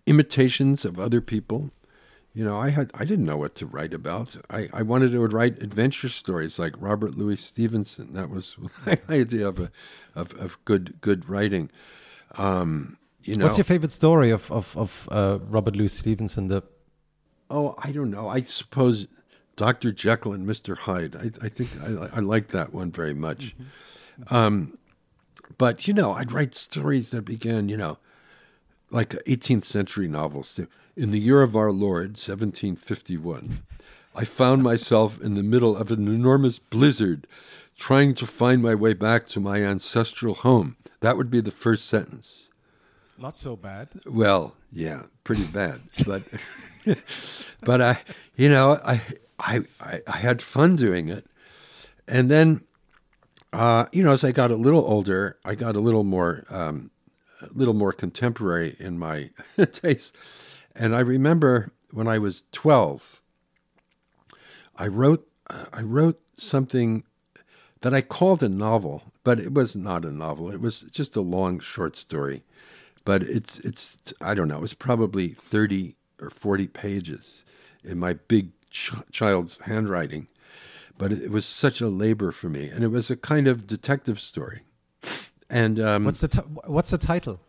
imitations 0.05 0.85
of 0.85 0.99
other 0.99 1.21
people. 1.21 1.71
You 2.35 2.43
know, 2.43 2.57
I 2.57 2.69
had 2.69 2.91
I 2.93 3.05
didn't 3.05 3.25
know 3.25 3.37
what 3.37 3.55
to 3.55 3.65
write 3.65 3.93
about. 3.93 4.35
I, 4.49 4.67
I 4.73 4.81
wanted 4.81 5.13
to 5.13 5.25
write 5.25 5.61
adventure 5.63 6.09
stories 6.09 6.59
like 6.59 6.73
Robert 6.77 7.17
Louis 7.17 7.39
Stevenson. 7.39 8.13
That 8.13 8.29
was 8.29 8.57
my 8.85 8.99
idea 9.09 9.47
of 9.47 9.59
a, 9.59 9.71
of, 10.15 10.33
of 10.33 10.63
good 10.65 10.99
good 10.99 11.29
writing. 11.29 11.71
Um, 12.37 12.97
you 13.23 13.35
know, 13.35 13.45
what's 13.45 13.57
your 13.57 13.63
favorite 13.63 13.93
story 13.93 14.31
of 14.31 14.51
of, 14.51 14.75
of 14.77 15.07
uh, 15.11 15.39
robert 15.49 15.75
louis 15.75 15.93
stevenson 15.93 16.47
the 16.49 16.61
oh, 17.49 17.75
I 17.79 17.91
don't 17.91 18.11
know. 18.11 18.27
I 18.27 18.41
suppose 18.41 19.07
Dr. 19.55 19.91
Jekyll 19.91 20.33
and 20.33 20.47
Mr. 20.47 20.77
Hyde. 20.77 21.15
I, 21.15 21.45
I 21.45 21.49
think 21.49 21.69
I, 21.81 22.17
I 22.17 22.19
like 22.19 22.49
that 22.49 22.73
one 22.73 22.91
very 22.91 23.13
much. 23.13 23.55
Um, 24.29 24.77
but 25.57 25.87
you 25.87 25.93
know, 25.93 26.13
I'd 26.13 26.31
write 26.31 26.55
stories 26.55 27.11
that 27.11 27.23
began, 27.23 27.69
you 27.69 27.77
know, 27.77 27.97
like 28.91 29.11
18th 29.25 29.65
century 29.65 30.07
novels. 30.07 30.53
too. 30.53 30.67
In 30.97 31.11
the 31.11 31.19
year 31.19 31.41
of 31.41 31.57
our 31.57 31.73
Lord, 31.73 32.11
1751, 32.11 33.59
I 34.15 34.23
found 34.23 34.63
myself 34.63 35.21
in 35.21 35.35
the 35.35 35.43
middle 35.43 35.75
of 35.75 35.91
an 35.91 36.07
enormous 36.07 36.57
blizzard, 36.57 37.27
trying 37.77 38.15
to 38.15 38.25
find 38.25 38.61
my 38.61 38.75
way 38.75 38.93
back 38.93 39.27
to 39.29 39.41
my 39.41 39.61
ancestral 39.61 40.35
home. 40.35 40.77
That 41.01 41.17
would 41.17 41.29
be 41.29 41.41
the 41.41 41.51
first 41.51 41.87
sentence. 41.87 42.47
Not 43.17 43.35
so 43.35 43.57
bad. 43.57 43.89
Well, 44.05 44.55
yeah, 44.71 45.03
pretty 45.25 45.43
bad, 45.43 45.81
but 46.05 46.23
but 47.61 47.81
I, 47.81 48.01
you 48.37 48.47
know, 48.47 48.79
I, 48.83 49.01
I 49.37 49.61
I 49.81 49.99
I 50.07 50.17
had 50.17 50.41
fun 50.41 50.77
doing 50.77 51.09
it, 51.09 51.25
and 52.07 52.31
then, 52.31 52.63
uh, 53.51 53.87
you 53.91 54.01
know, 54.01 54.11
as 54.11 54.23
I 54.23 54.31
got 54.31 54.49
a 54.49 54.55
little 54.55 54.85
older, 54.85 55.37
I 55.43 55.55
got 55.55 55.75
a 55.75 55.79
little 55.79 56.05
more 56.05 56.45
um, 56.49 56.91
a 57.41 57.49
little 57.53 57.73
more 57.73 57.91
contemporary 57.91 58.75
in 58.79 58.97
my 58.97 59.29
taste, 59.71 60.15
and 60.75 60.95
I 60.95 60.99
remember 60.99 61.69
when 61.91 62.07
I 62.07 62.17
was 62.17 62.43
twelve, 62.51 63.21
I 64.75 64.87
wrote 64.87 65.27
I 65.49 65.81
wrote 65.81 66.19
something 66.37 67.03
that 67.81 67.93
I 67.93 68.01
called 68.01 68.41
a 68.41 68.49
novel, 68.49 69.03
but 69.23 69.39
it 69.39 69.53
was 69.53 69.75
not 69.75 70.05
a 70.05 70.11
novel. 70.11 70.51
It 70.51 70.59
was 70.59 70.81
just 70.91 71.15
a 71.15 71.21
long 71.21 71.59
short 71.59 71.95
story. 71.97 72.43
But 73.03 73.21
it's 73.23 73.59
it's 73.59 73.97
I 74.19 74.33
don't 74.33 74.47
know. 74.47 74.55
It 74.57 74.61
was 74.61 74.73
probably 74.73 75.29
thirty 75.29 75.95
or 76.19 76.29
forty 76.29 76.67
pages 76.67 77.43
in 77.83 77.99
my 77.99 78.13
big 78.13 78.49
ch- 78.71 78.93
child's 79.11 79.59
handwriting. 79.65 80.27
But 80.97 81.11
it, 81.11 81.29
was 81.29 81.45
such 81.45 81.81
a 81.81 81.89
labor 81.89 82.31
for 82.31 82.47
me, 82.47 82.69
and 82.69 82.81
it 82.81 82.87
was 82.87 83.11
a 83.11 83.17
kind 83.17 83.49
of 83.49 83.67
detective 83.67 84.17
story. 84.21 84.61
And 85.49 85.77
um, 85.77 86.05
What's 86.05 86.21
the 86.21 86.29
ti- 86.29 86.39
what's 86.65 86.89
the 86.89 86.97
title? 86.97 87.41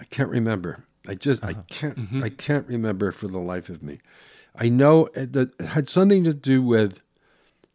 I 0.00 0.04
can't 0.04 0.28
remember. 0.28 0.84
I 1.08 1.14
just 1.14 1.42
I 1.44 1.54
can't 1.68 1.98
I 2.22 2.28
can't 2.28 2.66
remember 2.68 3.10
for 3.12 3.28
the 3.28 3.38
life 3.38 3.68
of 3.68 3.82
me. 3.82 4.00
I 4.54 4.68
know 4.68 5.06
it, 5.14 5.32
that 5.32 5.58
it 5.60 5.66
had 5.66 5.88
something 5.88 6.24
to 6.24 6.34
do 6.34 6.62
with 6.62 7.00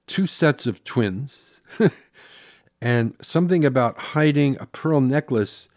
two 0.08 0.28
sets 0.28 0.66
of 0.66 0.84
twins 0.84 1.40
and 2.82 3.16
something 3.22 3.66
about 3.66 3.98
hiding 3.98 4.58
a 4.60 4.66
pearl 4.66 5.02
necklace 5.02 5.68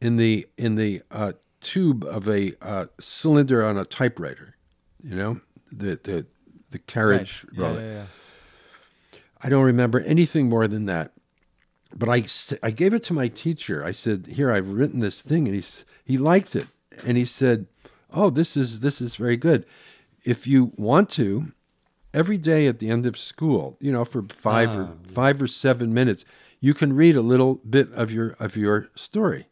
in 0.00 0.16
the 0.16 0.46
in 0.58 0.74
the 0.76 1.02
uh, 1.10 1.32
tube 1.60 2.04
of 2.04 2.28
a 2.28 2.54
uh, 2.60 2.86
cylinder 2.98 3.64
on 3.64 3.76
a 3.78 3.84
typewriter. 3.84 4.56
You 5.02 5.14
know 5.16 5.40
the 5.70 5.98
the 6.02 6.26
the 6.70 6.78
carriage 6.78 7.46
Yeah, 7.52 7.62
roller. 7.62 7.80
yeah, 7.80 7.92
yeah. 7.92 8.06
I 9.42 9.48
don't 9.48 9.64
remember 9.64 10.00
anything 10.00 10.48
more 10.48 10.66
than 10.66 10.86
that. 10.86 11.12
But 11.94 12.08
I, 12.08 12.24
I 12.62 12.72
gave 12.72 12.92
it 12.92 13.04
to 13.04 13.12
my 13.14 13.28
teacher. 13.28 13.84
I 13.84 13.92
said, 13.92 14.26
"Here, 14.26 14.50
I've 14.50 14.70
written 14.72 15.00
this 15.00 15.22
thing," 15.22 15.46
and 15.46 15.54
he 15.54 15.62
he 16.04 16.18
liked 16.18 16.56
it, 16.56 16.66
and 17.04 17.16
he 17.16 17.24
said, 17.24 17.66
"Oh, 18.12 18.30
this 18.30 18.56
is 18.56 18.80
this 18.80 19.00
is 19.00 19.16
very 19.16 19.36
good. 19.36 19.66
If 20.24 20.46
you 20.46 20.72
want 20.76 21.10
to, 21.10 21.52
every 22.12 22.38
day 22.38 22.66
at 22.66 22.78
the 22.78 22.90
end 22.90 23.06
of 23.06 23.16
school, 23.16 23.76
you 23.80 23.92
know, 23.92 24.04
for 24.04 24.22
five 24.22 24.74
or 24.74 24.90
five 25.04 25.40
or 25.40 25.46
seven 25.46 25.92
minutes, 25.92 26.24
you 26.60 26.74
can 26.74 26.94
read 26.94 27.16
a 27.16 27.22
little 27.22 27.56
bit 27.56 27.92
of 27.92 28.10
your 28.10 28.36
of 28.38 28.56
your 28.56 28.88
story, 28.94 29.46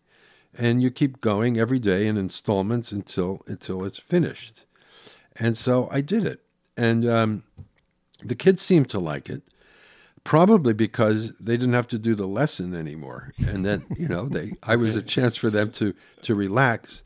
and 0.57 0.83
you 0.83 0.91
keep 0.91 1.21
going 1.21 1.59
every 1.59 1.79
day 1.79 2.07
in 2.07 2.17
installments 2.17 2.93
until 2.93 3.43
until 3.47 3.85
it's 3.85 3.99
finished." 3.99 4.65
And 5.37 5.57
so 5.57 5.89
I 5.91 6.01
did 6.01 6.25
it, 6.25 6.41
and 6.77 7.09
um, 7.09 7.43
the 8.23 8.37
kids 8.37 8.63
seemed 8.63 8.89
to 8.91 8.99
like 9.01 9.29
it 9.29 9.43
probably 10.25 10.73
because 10.73 11.37
they 11.39 11.57
didn't 11.57 11.75
have 11.75 11.87
to 11.89 11.99
do 11.99 12.15
the 12.15 12.27
lesson 12.27 12.75
anymore. 12.75 13.33
And 13.47 13.65
then 13.65 13.85
you 13.97 14.09
know 14.09 14.25
they 14.25 14.55
i 14.63 14.75
was 14.75 14.97
a 14.97 15.03
chance 15.15 15.37
for 15.37 15.51
them 15.51 15.71
to 15.73 15.95
to 16.23 16.35
relax 16.35 17.03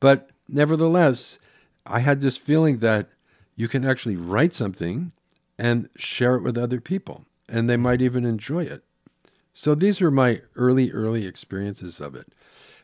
but 0.00 0.30
nevertheless 0.48 1.38
i 1.84 2.00
had 2.00 2.20
this 2.20 2.36
feeling 2.36 2.78
that 2.78 3.08
you 3.56 3.68
can 3.68 3.84
actually 3.84 4.16
write 4.16 4.54
something 4.54 5.12
and 5.58 5.88
share 5.96 6.36
it 6.36 6.42
with 6.42 6.58
other 6.58 6.80
people 6.80 7.24
and 7.48 7.68
they 7.68 7.76
might 7.76 8.02
even 8.02 8.24
enjoy 8.24 8.64
it. 8.64 8.82
So 9.54 9.74
these 9.74 10.02
are 10.02 10.10
my 10.10 10.42
early 10.54 10.92
early 10.92 11.26
experiences 11.26 12.00
of 12.00 12.14
it. 12.14 12.28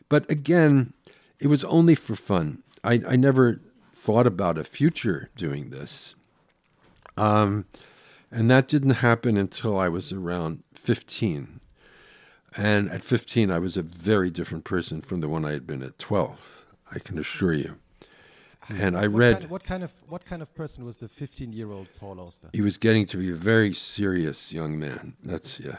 But 0.09 0.29
again 0.29 0.93
it 1.39 1.47
was 1.47 1.63
only 1.65 1.95
for 1.95 2.15
fun. 2.15 2.63
I, 2.83 3.01
I 3.07 3.15
never 3.15 3.61
thought 3.91 4.27
about 4.27 4.57
a 4.57 4.63
future 4.63 5.29
doing 5.35 5.69
this. 5.69 6.15
Um, 7.17 7.65
and 8.31 8.49
that 8.49 8.67
didn't 8.67 8.91
happen 8.91 9.37
until 9.37 9.77
I 9.77 9.89
was 9.89 10.11
around 10.11 10.63
15. 10.73 11.59
And 12.55 12.89
at 12.91 13.03
15, 13.03 13.51
I 13.51 13.59
was 13.59 13.77
a 13.77 13.81
very 13.81 14.29
different 14.29 14.63
person 14.63 15.01
from 15.01 15.21
the 15.21 15.29
one 15.29 15.43
I 15.45 15.51
had 15.51 15.67
been 15.67 15.83
at 15.83 15.99
12, 15.99 16.52
I 16.93 16.99
can 16.99 17.17
assure 17.19 17.53
you. 17.53 17.75
And 18.69 18.95
I 18.97 19.07
What 19.07 19.19
read, 19.19 19.39
kind, 19.39 19.49
what 19.49 19.63
kind 19.63 19.83
of 19.83 19.93
what 20.07 20.25
kind 20.25 20.41
of 20.41 20.53
person 20.55 20.85
was 20.85 20.97
the 20.97 21.09
15 21.09 21.51
year 21.51 21.71
old 21.71 21.87
Paul 21.99 22.19
Auster? 22.19 22.49
he 22.53 22.61
was 22.61 22.77
getting 22.77 23.05
to 23.07 23.17
be 23.17 23.29
a 23.29 23.35
very 23.35 23.73
serious 23.73 24.51
young 24.53 24.79
man. 24.79 25.15
That's, 25.23 25.59
yeah. 25.59 25.77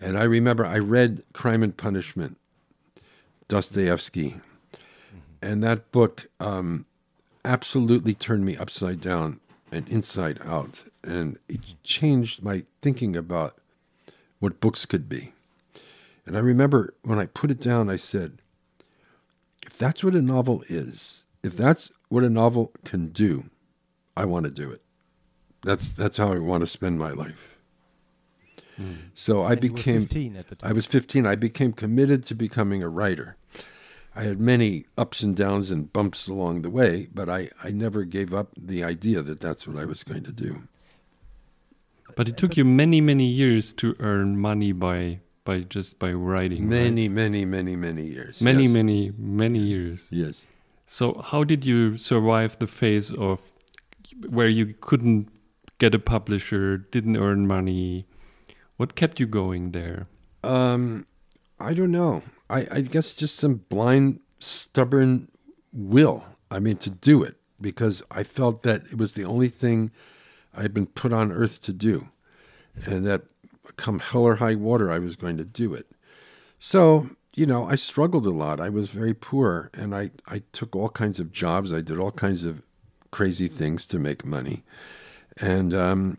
And 0.00 0.18
I 0.18 0.24
remember 0.24 0.64
I 0.66 0.78
read 0.78 1.22
Crime 1.32 1.62
and 1.62 1.76
Punishment, 1.76 2.36
Dostoevsky. 3.48 4.36
And 5.42 5.62
that 5.62 5.90
book 5.92 6.28
um, 6.40 6.84
absolutely 7.44 8.14
turned 8.14 8.44
me 8.44 8.56
upside 8.56 9.00
down 9.00 9.40
and 9.72 9.88
inside 9.88 10.40
out. 10.44 10.82
And 11.04 11.38
it 11.48 11.60
changed 11.82 12.42
my 12.42 12.64
thinking 12.82 13.16
about 13.16 13.56
what 14.38 14.60
books 14.60 14.84
could 14.84 15.08
be. 15.08 15.32
And 16.26 16.36
I 16.36 16.40
remember 16.40 16.94
when 17.02 17.18
I 17.18 17.26
put 17.26 17.50
it 17.50 17.60
down, 17.60 17.88
I 17.88 17.96
said, 17.96 18.38
if 19.66 19.76
that's 19.76 20.02
what 20.02 20.14
a 20.14 20.22
novel 20.22 20.62
is, 20.68 21.24
if 21.42 21.56
that's 21.56 21.90
what 22.08 22.24
a 22.24 22.30
novel 22.30 22.72
can 22.84 23.08
do, 23.08 23.50
I 24.16 24.24
want 24.24 24.44
to 24.44 24.50
do 24.50 24.70
it. 24.70 24.82
That's 25.62 25.88
that's 25.88 26.16
how 26.16 26.32
I 26.32 26.38
want 26.38 26.62
to 26.62 26.66
spend 26.66 26.98
my 26.98 27.10
life. 27.10 27.56
Hmm. 28.76 28.92
So 29.14 29.42
I 29.42 29.52
And 29.52 29.64
you 29.64 29.70
were 29.70 29.76
became 29.76 30.00
15 30.02 30.36
at 30.36 30.48
the 30.48 30.56
time. 30.56 30.70
I 30.70 30.72
was 30.72 30.86
15. 30.86 31.26
I 31.26 31.34
became 31.34 31.72
committed 31.72 32.24
to 32.26 32.34
becoming 32.34 32.82
a 32.82 32.88
writer. 32.88 33.36
I 34.14 34.24
had 34.24 34.40
many 34.40 34.86
ups 34.98 35.22
and 35.22 35.36
downs 35.36 35.70
and 35.70 35.92
bumps 35.92 36.26
along 36.26 36.62
the 36.62 36.70
way, 36.70 37.08
but 37.14 37.28
I, 37.28 37.50
I 37.62 37.70
never 37.70 38.04
gave 38.04 38.34
up 38.34 38.48
the 38.56 38.82
idea 38.82 39.22
that 39.22 39.40
that's 39.40 39.66
what 39.66 39.78
I 39.78 39.84
was 39.84 40.02
going 40.02 40.24
to 40.24 40.32
do. 40.32 40.62
But 42.16 42.28
it 42.28 42.36
took 42.36 42.56
you 42.56 42.64
many, 42.64 43.00
many 43.00 43.24
years 43.24 43.72
to 43.74 43.94
earn 44.00 44.36
money 44.36 44.72
by 44.72 45.20
by 45.44 45.60
just 45.60 45.98
by 45.98 46.12
writing. 46.12 46.62
right? 46.62 46.70
Many, 46.70 47.08
many, 47.08 47.44
many, 47.44 47.76
many 47.76 48.04
years. 48.04 48.40
many, 48.40 48.64
yes. 48.64 48.72
many, 48.72 49.12
many 49.16 49.58
years. 49.58 50.08
Yes. 50.10 50.46
So 50.86 51.22
how 51.24 51.44
did 51.44 51.64
you 51.64 51.96
survive 51.96 52.58
the 52.58 52.66
phase 52.66 53.10
of 53.12 53.40
where 54.28 54.48
you 54.48 54.74
couldn't 54.80 55.28
get 55.78 55.94
a 55.94 55.98
publisher, 55.98 56.78
didn't 56.78 57.16
earn 57.16 57.46
money? 57.46 58.06
What 58.76 58.94
kept 58.94 59.20
you 59.20 59.26
going 59.26 59.72
there? 59.72 60.08
Um, 60.42 61.06
I 61.58 61.74
don't 61.74 61.90
know. 61.90 62.22
I, 62.48 62.66
I 62.70 62.80
guess 62.80 63.14
just 63.14 63.36
some 63.36 63.64
blind, 63.68 64.20
stubborn 64.38 65.28
will. 65.72 66.24
I 66.50 66.58
mean, 66.58 66.78
to 66.78 66.90
do 66.90 67.22
it 67.22 67.36
because 67.60 68.02
I 68.10 68.22
felt 68.22 68.62
that 68.62 68.84
it 68.90 68.98
was 68.98 69.12
the 69.12 69.24
only 69.24 69.48
thing 69.48 69.90
I 70.54 70.62
had 70.62 70.74
been 70.74 70.86
put 70.86 71.12
on 71.12 71.30
earth 71.30 71.62
to 71.62 71.72
do, 71.72 72.08
and 72.84 73.06
that 73.06 73.22
come 73.80 73.98
hell 73.98 74.22
or 74.22 74.36
high 74.36 74.54
water, 74.54 74.90
I 74.90 74.98
was 74.98 75.16
going 75.16 75.36
to 75.38 75.44
do 75.44 75.74
it. 75.74 75.86
So 76.58 77.10
you 77.34 77.46
know, 77.46 77.66
I 77.66 77.76
struggled 77.76 78.26
a 78.26 78.30
lot. 78.30 78.60
I 78.60 78.68
was 78.68 78.90
very 78.90 79.14
poor, 79.14 79.70
and 79.72 79.94
I 79.94 80.10
I 80.26 80.42
took 80.52 80.74
all 80.74 80.88
kinds 80.88 81.20
of 81.20 81.32
jobs. 81.32 81.72
I 81.72 81.80
did 81.80 81.98
all 81.98 82.10
kinds 82.10 82.44
of 82.44 82.62
crazy 83.10 83.48
things 83.48 83.86
to 83.86 83.98
make 83.98 84.24
money, 84.24 84.62
and 85.38 85.72
um, 85.72 86.18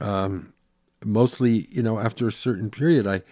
um, 0.00 0.52
mostly, 1.04 1.68
you 1.70 1.82
know, 1.82 1.98
after 1.98 2.26
a 2.26 2.32
certain 2.32 2.70
period, 2.70 3.06
I. 3.06 3.22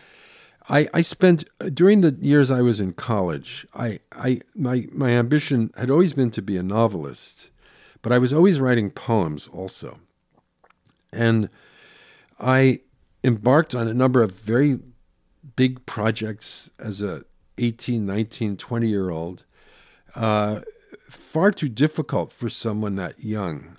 I, 0.66 0.88
I 0.94 1.02
spent 1.02 1.44
during 1.74 2.00
the 2.00 2.16
years 2.18 2.50
I 2.50 2.62
was 2.62 2.80
in 2.80 2.94
college. 2.94 3.66
I, 3.74 4.00
I 4.12 4.40
my 4.54 4.88
my 4.92 5.10
ambition 5.10 5.70
had 5.76 5.90
always 5.90 6.14
been 6.14 6.30
to 6.30 6.40
be 6.40 6.56
a 6.56 6.62
novelist, 6.62 7.50
but 8.00 8.12
I 8.12 8.18
was 8.18 8.32
always 8.32 8.60
writing 8.60 8.90
poems 8.90 9.46
also, 9.52 9.98
and 11.12 11.50
I 12.40 12.80
embarked 13.24 13.74
on 13.74 13.88
a 13.88 13.94
number 13.94 14.22
of 14.22 14.32
very 14.32 14.78
big 15.56 15.84
projects 15.86 16.70
as 16.78 17.00
a 17.00 17.24
18, 17.58 18.06
19, 18.06 18.56
20 18.56 18.88
year 18.88 19.10
old. 19.10 19.44
Uh, 20.14 20.60
far 21.08 21.50
too 21.50 21.68
difficult 21.68 22.32
for 22.32 22.48
someone 22.48 22.94
that 22.96 23.24
young, 23.24 23.76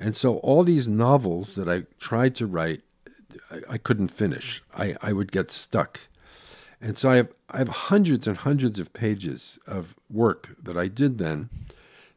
and 0.00 0.16
so 0.16 0.38
all 0.38 0.64
these 0.64 0.88
novels 0.88 1.54
that 1.54 1.68
I 1.68 1.84
tried 1.98 2.34
to 2.36 2.46
write 2.46 2.82
I, 3.50 3.60
I 3.70 3.78
couldn't 3.78 4.08
finish. 4.08 4.62
I, 4.76 4.96
I 5.02 5.12
would 5.12 5.32
get 5.32 5.50
stuck. 5.50 6.00
And 6.80 6.96
so 6.96 7.10
I 7.10 7.16
have 7.16 7.28
I 7.50 7.58
have 7.58 7.68
hundreds 7.68 8.26
and 8.26 8.36
hundreds 8.36 8.78
of 8.78 8.92
pages 8.92 9.58
of 9.66 9.94
work 10.08 10.56
that 10.62 10.78
I 10.78 10.88
did 10.88 11.18
then 11.18 11.50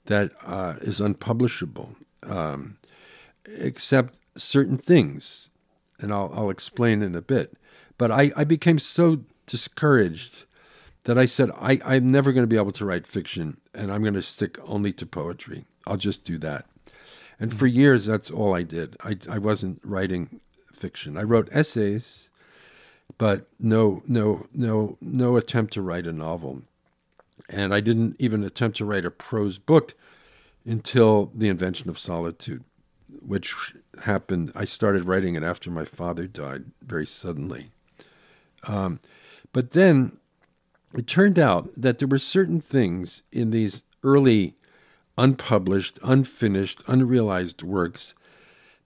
that 0.05 0.31
uh, 0.45 0.75
is 0.81 1.01
unpublishable, 1.01 1.95
um, 2.23 2.77
except 3.45 4.17
certain 4.37 4.77
things, 4.77 5.49
and 6.03 6.13
I'll 6.13 6.31
I'll 6.35 6.49
explain 6.51 7.01
in 7.01 7.15
a 7.15 7.21
bit. 7.21 7.57
But 7.97 8.11
I, 8.11 8.31
I 8.35 8.43
became 8.43 8.79
so 8.79 9.21
discouraged 9.47 10.45
that 11.05 11.17
I 11.17 11.25
said 11.25 11.51
I, 11.59 11.79
I'm 11.85 12.11
never 12.11 12.31
going 12.31 12.43
to 12.43 12.47
be 12.47 12.57
able 12.57 12.71
to 12.73 12.85
write 12.85 13.07
fiction, 13.07 13.57
and 13.73 13.91
I'm 13.91 14.01
going 14.01 14.13
to 14.13 14.21
stick 14.21 14.57
only 14.67 14.93
to 14.93 15.05
poetry. 15.05 15.65
I'll 15.87 15.97
just 15.97 16.23
do 16.23 16.37
that. 16.39 16.65
And 17.39 17.57
for 17.57 17.67
years, 17.67 18.05
that's 18.05 18.31
all 18.31 18.53
I 18.53 18.63
did. 18.63 18.95
I, 19.03 19.17
I 19.29 19.37
wasn't 19.37 19.81
writing 19.83 20.39
fiction. 20.71 21.17
I 21.17 21.23
wrote 21.23 21.49
essays, 21.51 22.29
but 23.17 23.47
no, 23.59 24.01
no, 24.07 24.47
no, 24.53 24.97
no 25.01 25.37
attempt 25.37 25.73
to 25.73 25.81
write 25.81 26.07
a 26.07 26.13
novel. 26.13 26.61
And 27.49 27.73
I 27.73 27.79
didn't 27.79 28.15
even 28.19 28.43
attempt 28.43 28.77
to 28.77 28.85
write 28.85 29.05
a 29.05 29.11
prose 29.11 29.57
book 29.57 29.93
until 30.65 31.31
the 31.35 31.49
invention 31.49 31.89
of 31.89 31.99
solitude, 31.99 32.63
which 33.25 33.73
happened. 34.03 34.51
I 34.55 34.65
started 34.65 35.05
writing 35.05 35.35
it 35.35 35.43
after 35.43 35.69
my 35.69 35.85
father 35.85 36.27
died 36.27 36.65
very 36.81 37.05
suddenly. 37.05 37.71
Um, 38.63 38.99
but 39.51 39.71
then 39.71 40.17
it 40.93 41.07
turned 41.07 41.39
out 41.39 41.73
that 41.75 41.99
there 41.99 42.07
were 42.07 42.19
certain 42.19 42.61
things 42.61 43.23
in 43.31 43.51
these 43.51 43.83
early 44.03 44.55
unpublished, 45.17 45.99
unfinished, 46.03 46.83
unrealized 46.87 47.61
works 47.63 48.13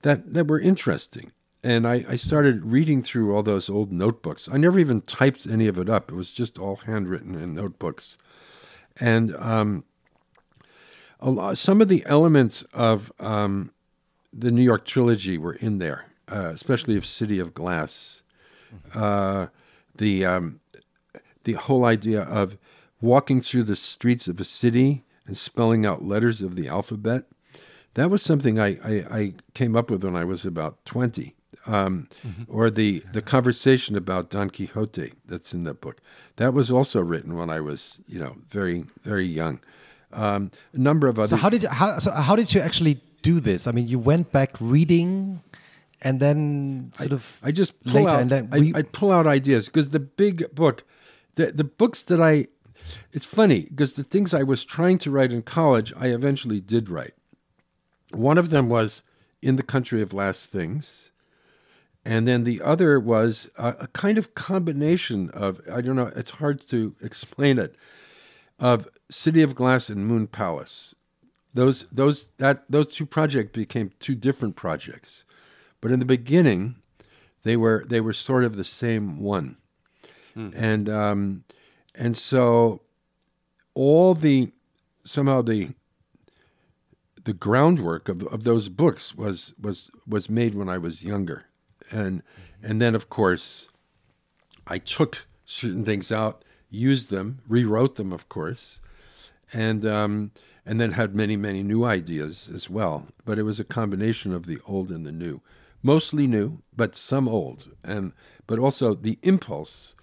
that, 0.02 0.34
that 0.34 0.48
were 0.48 0.60
interesting. 0.60 1.32
And 1.64 1.88
I, 1.88 2.06
I 2.08 2.16
started 2.16 2.66
reading 2.66 3.02
through 3.02 3.36
all 3.36 3.44
those 3.44 3.70
old 3.70 3.92
notebooks. 3.92 4.48
I 4.52 4.58
never 4.58 4.80
even 4.80 5.02
typed 5.02 5.48
any 5.48 5.68
of 5.68 5.78
it 5.78 5.90
up, 5.90 6.12
it 6.12 6.16
was 6.16 6.32
just 6.32 6.58
all 6.60 6.78
handwritten 6.78 7.36
in 7.36 7.56
notebooks. 7.56 8.18
And 9.00 9.36
um, 9.36 9.84
a 11.20 11.30
lot, 11.30 11.58
some 11.58 11.82
of 11.82 11.88
the 11.88 12.04
elements 12.06 12.62
of 12.74 13.12
um, 13.20 13.72
the 14.38 14.52
New 14.52 14.62
York 14.62 14.86
trilogy 14.86 15.38
were 15.38 15.54
in 15.54 15.80
there, 15.80 16.06
uh, 16.32 16.52
especially 16.54 16.96
of 16.96 17.06
City 17.06 17.40
of 17.40 17.54
Glass. 17.54 18.22
Uh, 18.94 19.48
the 19.96 20.26
um, 20.26 20.60
the 21.46 21.54
whole 21.54 21.86
idea 21.86 22.22
of 22.22 22.58
walking 23.02 23.42
through 23.42 23.64
the 23.64 23.76
streets 23.76 24.28
of 24.28 24.40
a 24.40 24.44
city 24.44 25.04
and 25.26 25.38
spelling 25.38 25.86
out 25.86 26.04
letters 26.04 26.42
of 26.42 26.56
the 26.56 26.68
alphabet. 26.68 27.26
That 27.94 28.10
was 28.10 28.22
something 28.22 28.60
I, 28.60 28.78
I, 28.84 29.06
I 29.10 29.34
came 29.54 29.76
up 29.76 29.90
with 29.90 30.04
when 30.04 30.16
I 30.16 30.24
was 30.24 30.46
about 30.46 30.84
20. 30.86 31.34
Um, 31.66 32.08
mm-hmm. 32.26 32.44
Or 32.48 32.70
the, 32.70 33.04
the 33.12 33.22
conversation 33.22 33.98
about 33.98 34.30
Don 34.30 34.50
Quixote 34.50 35.14
that's 35.26 35.54
in 35.54 35.64
that 35.64 35.82
book. 35.82 36.00
That 36.38 36.54
was 36.54 36.72
also 36.72 37.02
written 37.02 37.36
when 37.36 37.50
I 37.50 37.60
was, 37.60 37.98
you 38.08 38.20
know, 38.20 38.38
very, 38.50 38.86
very 39.04 39.26
young. 39.26 39.60
Um, 40.14 40.52
a 40.74 40.78
number 40.78 41.08
of 41.08 41.20
other. 41.20 41.28
So 41.28 41.36
how 41.36 41.50
did 41.50 41.64
you, 41.64 41.70
how, 41.70 41.98
so 42.00 42.12
how 42.12 42.38
did 42.38 42.54
you 42.54 42.62
actually 42.62 43.02
do 43.22 43.39
this? 43.39 43.68
I 43.68 43.72
mean, 43.72 43.88
you 43.88 43.99
went 43.99 44.31
back 44.31 44.52
reading 44.60 45.41
and 46.02 46.19
then 46.19 46.91
sort 46.95 47.11
I, 47.11 47.15
of 47.15 47.39
I 47.44 47.52
just 47.52 47.84
pull 47.84 48.03
later 48.03 48.15
out, 48.15 48.22
and 48.22 48.30
then 48.30 48.49
I, 48.52 48.80
I 48.80 48.81
pull 48.84 49.11
out 49.11 49.27
ideas 49.27 49.65
because 49.65 49.89
the 49.89 49.99
big 49.99 50.53
book, 50.53 50.84
the 51.35 51.52
the 51.52 51.64
books 51.64 52.02
that 52.03 52.22
I, 52.22 52.48
it's 53.11 53.26
funny 53.26 53.61
because 53.69 53.94
the 53.94 54.03
things 54.03 54.34
I 54.34 54.44
was 54.44 54.64
trying 54.64 54.99
to 54.99 55.11
write 55.11 55.31
in 55.31 55.41
college, 55.41 55.91
I 55.98 56.07
eventually 56.07 56.61
did 56.61 56.89
write. 56.89 57.14
One 58.11 58.38
of 58.38 58.49
them 58.49 58.69
was 58.69 59.02
in 59.41 59.56
the 59.56 59.64
country 59.64 60.02
of 60.02 60.14
last 60.14 60.49
things, 60.49 61.11
and 62.06 62.27
then 62.27 62.44
the 62.44 62.61
other 62.61 62.99
was 62.99 63.49
a, 63.57 63.76
a 63.81 63.88
kind 63.88 64.18
of 64.18 64.35
combination 64.35 65.30
of 65.31 65.61
I 65.72 65.81
don't 65.81 65.95
know, 65.95 66.11
it's 66.15 66.31
hard 66.31 66.61
to 66.69 66.95
explain 67.02 67.57
it, 67.57 67.76
of 68.60 68.88
City 69.10 69.41
of 69.41 69.56
Glass 69.56 69.89
and 69.89 70.07
Moon 70.07 70.27
Palace. 70.27 70.94
Those 71.58 71.86
those 71.92 72.28
that 72.38 72.66
those 72.70 72.86
two 72.86 73.08
projects 73.08 73.52
became 73.52 73.92
two 74.00 74.14
different 74.14 74.56
projects. 74.56 75.24
But 75.82 75.90
in 75.90 75.98
the 75.98 76.06
beginning, 76.06 76.76
they 77.42 77.58
were 77.58 77.84
they 77.88 78.00
were 78.00 78.14
sort 78.14 78.44
of 78.44 78.58
the 78.58 78.64
same 78.64 79.20
one, 79.20 79.58
mm. 80.36 80.54
and 80.56 80.88
um, 80.88 81.46
and 81.96 82.16
so 82.16 82.82
all 83.74 84.14
the 84.14 84.52
somehow 85.04 85.42
the 85.42 85.70
the 87.24 87.34
groundwork 87.34 88.08
of 88.08 88.22
of 88.28 88.44
those 88.44 88.70
books 88.70 89.16
was 89.16 89.56
was 89.60 89.90
was 90.08 90.30
made 90.30 90.54
when 90.54 90.70
I 90.70 90.78
was 90.78 91.02
younger, 91.02 91.46
and 91.90 92.22
and 92.62 92.80
then 92.80 92.94
of 92.94 93.10
course 93.10 93.68
I 94.68 94.78
took 94.78 95.26
certain 95.44 95.84
things 95.84 96.12
out, 96.12 96.44
used 96.70 97.10
them, 97.10 97.40
rewrote 97.48 97.96
them, 97.96 98.14
of 98.14 98.30
course, 98.30 98.80
and 99.52 99.84
um, 99.88 100.32
and 100.68 100.80
then 100.80 100.91
had 100.91 101.15
many 101.15 101.35
many 101.35 101.64
new 101.64 101.84
ideas 101.84 102.48
as 102.53 102.69
well. 102.69 103.07
But 103.26 103.39
it 103.39 103.44
was 103.44 103.60
a 103.60 103.64
combination 103.64 104.31
of 104.31 104.45
the 104.45 104.60
old 104.68 104.91
and 104.91 105.03
the 105.03 105.11
new 105.11 105.41
mostly 105.81 106.27
new, 106.27 106.60
but 106.76 106.95
some 106.95 107.27
old, 107.27 107.72
and 107.84 108.11
but 108.45 108.60
also 108.60 108.94
the 108.94 109.18
impulse 109.23 109.95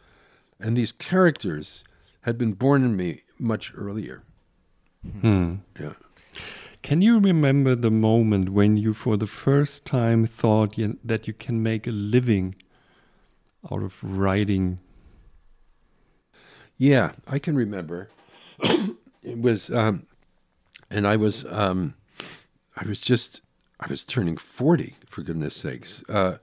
and 0.60 0.76
these 0.76 0.92
characters 0.92 1.84
had 2.22 2.38
been 2.38 2.52
born 2.52 2.84
in 2.84 2.96
me 2.96 3.20
much 3.38 3.72
earlier. 3.76 4.22
Hmm. 5.20 5.56
Yeah. 5.78 5.92
Can 6.82 7.02
you 7.02 7.18
remember 7.18 7.74
the 7.74 7.90
moment 7.90 8.50
when 8.50 8.76
you, 8.76 8.94
for 8.94 9.16
the 9.16 9.26
first 9.26 9.84
time, 9.84 10.26
thought 10.26 10.78
you, 10.78 10.98
that 11.04 11.26
you 11.26 11.34
can 11.34 11.62
make 11.62 11.86
a 11.86 11.90
living 11.90 12.54
out 13.70 13.82
of 13.82 14.02
writing? 14.02 14.80
Yeah, 16.76 17.12
I 17.26 17.38
can 17.38 17.56
remember. 17.56 18.08
it 19.22 19.38
was, 19.38 19.70
um, 19.70 20.06
and 20.94 21.06
I 21.06 21.16
was, 21.16 21.44
um, 21.50 21.94
I 22.76 22.86
was 22.86 23.00
just 23.00 23.40
I 23.80 23.86
was 23.88 24.04
turning 24.04 24.36
40, 24.36 24.94
for 25.06 25.22
goodness 25.22 25.54
sakes. 25.54 26.02
Uh, 26.08 26.36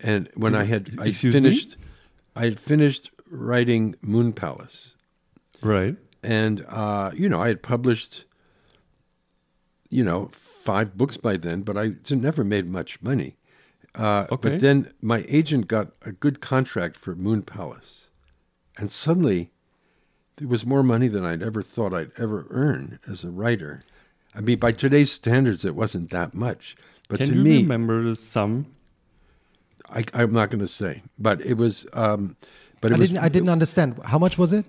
and 0.00 0.30
when 0.34 0.54
I 0.54 0.64
had 0.64 0.98
I 0.98 1.12
finished, 1.12 1.70
me? 1.70 1.84
I 2.34 2.44
had 2.44 2.60
finished 2.60 3.10
writing 3.30 3.96
Moon 4.00 4.32
Palace. 4.32 4.94
Right. 5.62 5.96
And, 6.22 6.64
uh, 6.68 7.10
you 7.14 7.28
know, 7.28 7.40
I 7.40 7.48
had 7.48 7.62
published, 7.62 8.24
you 9.90 10.04
know, 10.04 10.30
five 10.32 10.96
books 10.96 11.16
by 11.16 11.36
then, 11.36 11.62
but 11.62 11.76
I 11.76 11.92
never 12.10 12.44
made 12.44 12.66
much 12.66 13.02
money. 13.02 13.36
Uh, 13.94 14.26
okay. 14.30 14.50
But 14.50 14.60
then 14.60 14.92
my 15.00 15.24
agent 15.28 15.68
got 15.68 15.92
a 16.02 16.12
good 16.12 16.40
contract 16.40 16.96
for 16.96 17.14
Moon 17.14 17.42
Palace. 17.42 18.06
And 18.78 18.90
suddenly 18.90 19.50
there 20.36 20.48
was 20.48 20.66
more 20.66 20.82
money 20.82 21.08
than 21.08 21.24
I'd 21.24 21.42
ever 21.42 21.62
thought 21.62 21.94
I'd 21.94 22.12
ever 22.18 22.46
earn 22.50 23.00
as 23.08 23.24
a 23.24 23.30
writer. 23.30 23.82
I 24.36 24.40
mean, 24.40 24.58
by 24.58 24.72
today's 24.72 25.10
standards, 25.10 25.64
it 25.64 25.74
wasn't 25.74 26.10
that 26.10 26.34
much. 26.34 26.76
But 27.08 27.18
Can 27.18 27.28
to 27.28 27.34
you 27.34 27.40
me, 27.40 27.56
remember 27.62 28.02
the 28.02 28.16
sum? 28.16 28.66
I, 29.88 30.04
am 30.14 30.32
not 30.32 30.50
going 30.50 30.60
to 30.60 30.68
say, 30.68 31.02
but 31.18 31.40
it 31.40 31.54
was. 31.54 31.86
Um, 31.92 32.36
but 32.80 32.90
it 32.90 32.94
I 32.94 32.98
was, 32.98 33.08
didn't. 33.08 33.24
I 33.24 33.28
didn't 33.28 33.48
understand. 33.48 33.98
How 34.04 34.18
much 34.18 34.36
was 34.36 34.52
it? 34.52 34.66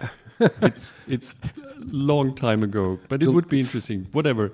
it's 0.40 0.90
it's 1.06 1.34
a 1.56 1.84
long 1.84 2.34
time 2.34 2.62
ago, 2.62 2.98
but 3.08 3.22
it 3.22 3.28
would 3.28 3.48
be 3.48 3.60
interesting. 3.60 4.08
Whatever. 4.12 4.52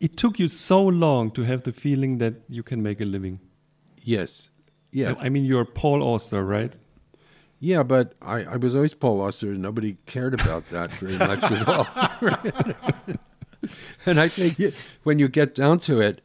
It 0.00 0.16
took 0.16 0.38
you 0.38 0.48
so 0.48 0.82
long 0.82 1.30
to 1.32 1.42
have 1.42 1.62
the 1.62 1.72
feeling 1.72 2.18
that 2.18 2.34
you 2.48 2.62
can 2.62 2.82
make 2.82 3.02
a 3.02 3.04
living. 3.04 3.38
Yes. 4.02 4.48
Yeah. 4.92 5.14
I 5.20 5.28
mean, 5.28 5.44
you're 5.44 5.66
Paul 5.66 6.02
Auster, 6.02 6.42
right? 6.42 6.72
Yeah, 7.58 7.82
but 7.82 8.14
I, 8.22 8.44
I 8.44 8.56
was 8.56 8.74
always 8.74 8.94
Paul 8.94 9.20
Auster, 9.20 9.50
and 9.50 9.60
nobody 9.60 9.98
cared 10.06 10.40
about 10.40 10.70
that 10.70 10.90
very 10.92 11.18
much 11.18 11.42
at 11.42 11.68
all. 11.68 11.86
and 14.06 14.18
I 14.20 14.28
think 14.28 14.74
when 15.02 15.18
you 15.18 15.28
get 15.28 15.54
down 15.54 15.78
to 15.80 16.00
it, 16.00 16.22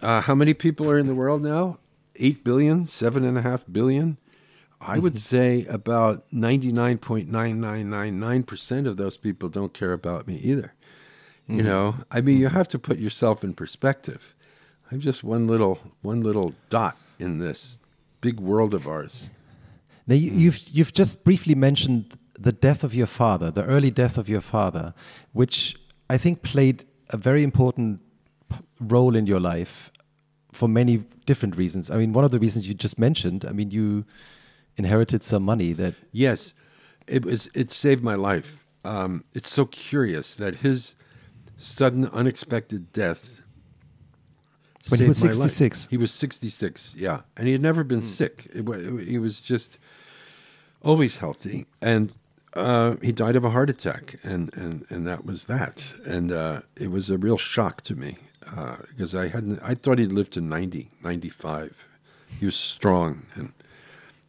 uh, 0.00 0.22
how 0.22 0.34
many 0.34 0.54
people 0.54 0.90
are 0.90 0.98
in 0.98 1.06
the 1.06 1.14
world 1.14 1.42
now? 1.42 1.78
Eight 2.16 2.42
billion, 2.44 2.86
seven 2.86 3.24
and 3.24 3.38
a 3.38 3.42
half 3.42 3.64
billion. 3.70 4.18
I 4.80 4.98
would 4.98 5.18
say 5.18 5.66
about 5.66 6.24
99.9999% 6.30 8.86
of 8.86 8.96
those 8.98 9.16
people 9.16 9.48
don't 9.48 9.72
care 9.72 9.94
about 9.94 10.26
me 10.26 10.34
either. 10.36 10.74
You 11.48 11.56
mm-hmm. 11.56 11.66
know, 11.66 11.94
I 12.10 12.20
mean, 12.20 12.38
you 12.38 12.48
have 12.48 12.68
to 12.68 12.78
put 12.78 12.98
yourself 12.98 13.42
in 13.42 13.54
perspective. 13.54 14.34
I'm 14.90 15.00
just 15.00 15.24
one 15.24 15.46
little 15.46 15.78
one 16.02 16.20
little 16.22 16.52
dot 16.68 16.98
in 17.18 17.38
this 17.38 17.78
big 18.20 18.40
world 18.40 18.74
of 18.74 18.86
ours. 18.86 19.30
Now, 20.06 20.16
you, 20.16 20.32
you've 20.32 20.60
you've 20.68 20.92
just 20.92 21.24
briefly 21.24 21.54
mentioned 21.54 22.18
the 22.38 22.52
death 22.52 22.84
of 22.84 22.94
your 22.94 23.06
father, 23.06 23.50
the 23.50 23.64
early 23.64 23.90
death 23.90 24.18
of 24.18 24.28
your 24.28 24.40
father, 24.40 24.94
which 25.32 25.76
I 26.08 26.18
think 26.18 26.42
played 26.42 26.84
a 27.10 27.16
very 27.16 27.42
important 27.42 28.00
role 28.80 29.16
in 29.16 29.26
your 29.26 29.40
life 29.40 29.90
for 30.52 30.68
many 30.68 30.98
different 31.26 31.56
reasons. 31.56 31.90
I 31.90 31.96
mean, 31.96 32.12
one 32.12 32.24
of 32.24 32.30
the 32.30 32.38
reasons 32.38 32.68
you 32.68 32.74
just 32.74 32.98
mentioned, 32.98 33.44
I 33.44 33.52
mean, 33.52 33.70
you 33.70 34.04
inherited 34.76 35.24
some 35.24 35.42
money 35.42 35.72
that. 35.72 35.94
Yes, 36.12 36.54
it 37.06 37.24
was. 37.24 37.48
It 37.54 37.70
saved 37.70 38.02
my 38.02 38.14
life. 38.14 38.64
Um, 38.84 39.24
it's 39.32 39.48
so 39.48 39.64
curious 39.64 40.36
that 40.36 40.56
his 40.56 40.94
sudden, 41.56 42.06
unexpected 42.06 42.92
death. 42.92 43.40
When 44.90 45.00
he 45.00 45.06
was 45.06 45.18
66. 45.18 45.86
He 45.86 45.96
was 45.96 46.12
66, 46.12 46.92
yeah. 46.94 47.22
And 47.36 47.46
he 47.46 47.52
had 47.52 47.62
never 47.62 47.84
been 47.84 48.02
mm. 48.02 48.04
sick. 48.04 48.46
It, 48.52 48.68
it, 48.68 49.08
he 49.08 49.18
was 49.18 49.40
just 49.40 49.78
always 50.82 51.16
healthy. 51.16 51.64
And 51.80 52.12
uh, 52.54 52.96
he 53.02 53.12
died 53.12 53.36
of 53.36 53.44
a 53.44 53.50
heart 53.50 53.70
attack, 53.70 54.16
and, 54.22 54.52
and, 54.54 54.86
and 54.88 55.06
that 55.06 55.24
was 55.24 55.44
that. 55.44 55.94
And 56.06 56.30
uh, 56.30 56.60
it 56.76 56.90
was 56.90 57.10
a 57.10 57.18
real 57.18 57.38
shock 57.38 57.82
to 57.82 57.94
me 57.94 58.18
uh, 58.56 58.76
because 58.88 59.14
I 59.14 59.28
hadn't. 59.28 59.60
I 59.62 59.74
thought 59.74 59.98
he'd 59.98 60.12
lived 60.12 60.32
to 60.34 60.40
90, 60.40 60.90
95. 61.02 61.76
He 62.38 62.46
was 62.46 62.56
strong 62.56 63.26
and 63.34 63.52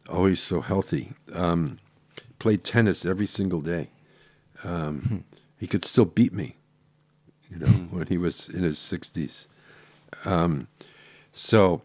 always 0.08 0.40
so 0.40 0.60
healthy. 0.60 1.12
Um, 1.32 1.78
played 2.38 2.64
tennis 2.64 3.04
every 3.04 3.26
single 3.26 3.60
day. 3.60 3.88
Um, 4.64 5.24
he 5.58 5.66
could 5.66 5.84
still 5.84 6.04
beat 6.04 6.32
me, 6.32 6.56
you 7.50 7.58
know, 7.58 7.66
when 7.66 8.06
he 8.06 8.18
was 8.18 8.48
in 8.48 8.62
his 8.62 8.78
sixties. 8.78 9.46
Um, 10.24 10.68
so 11.32 11.82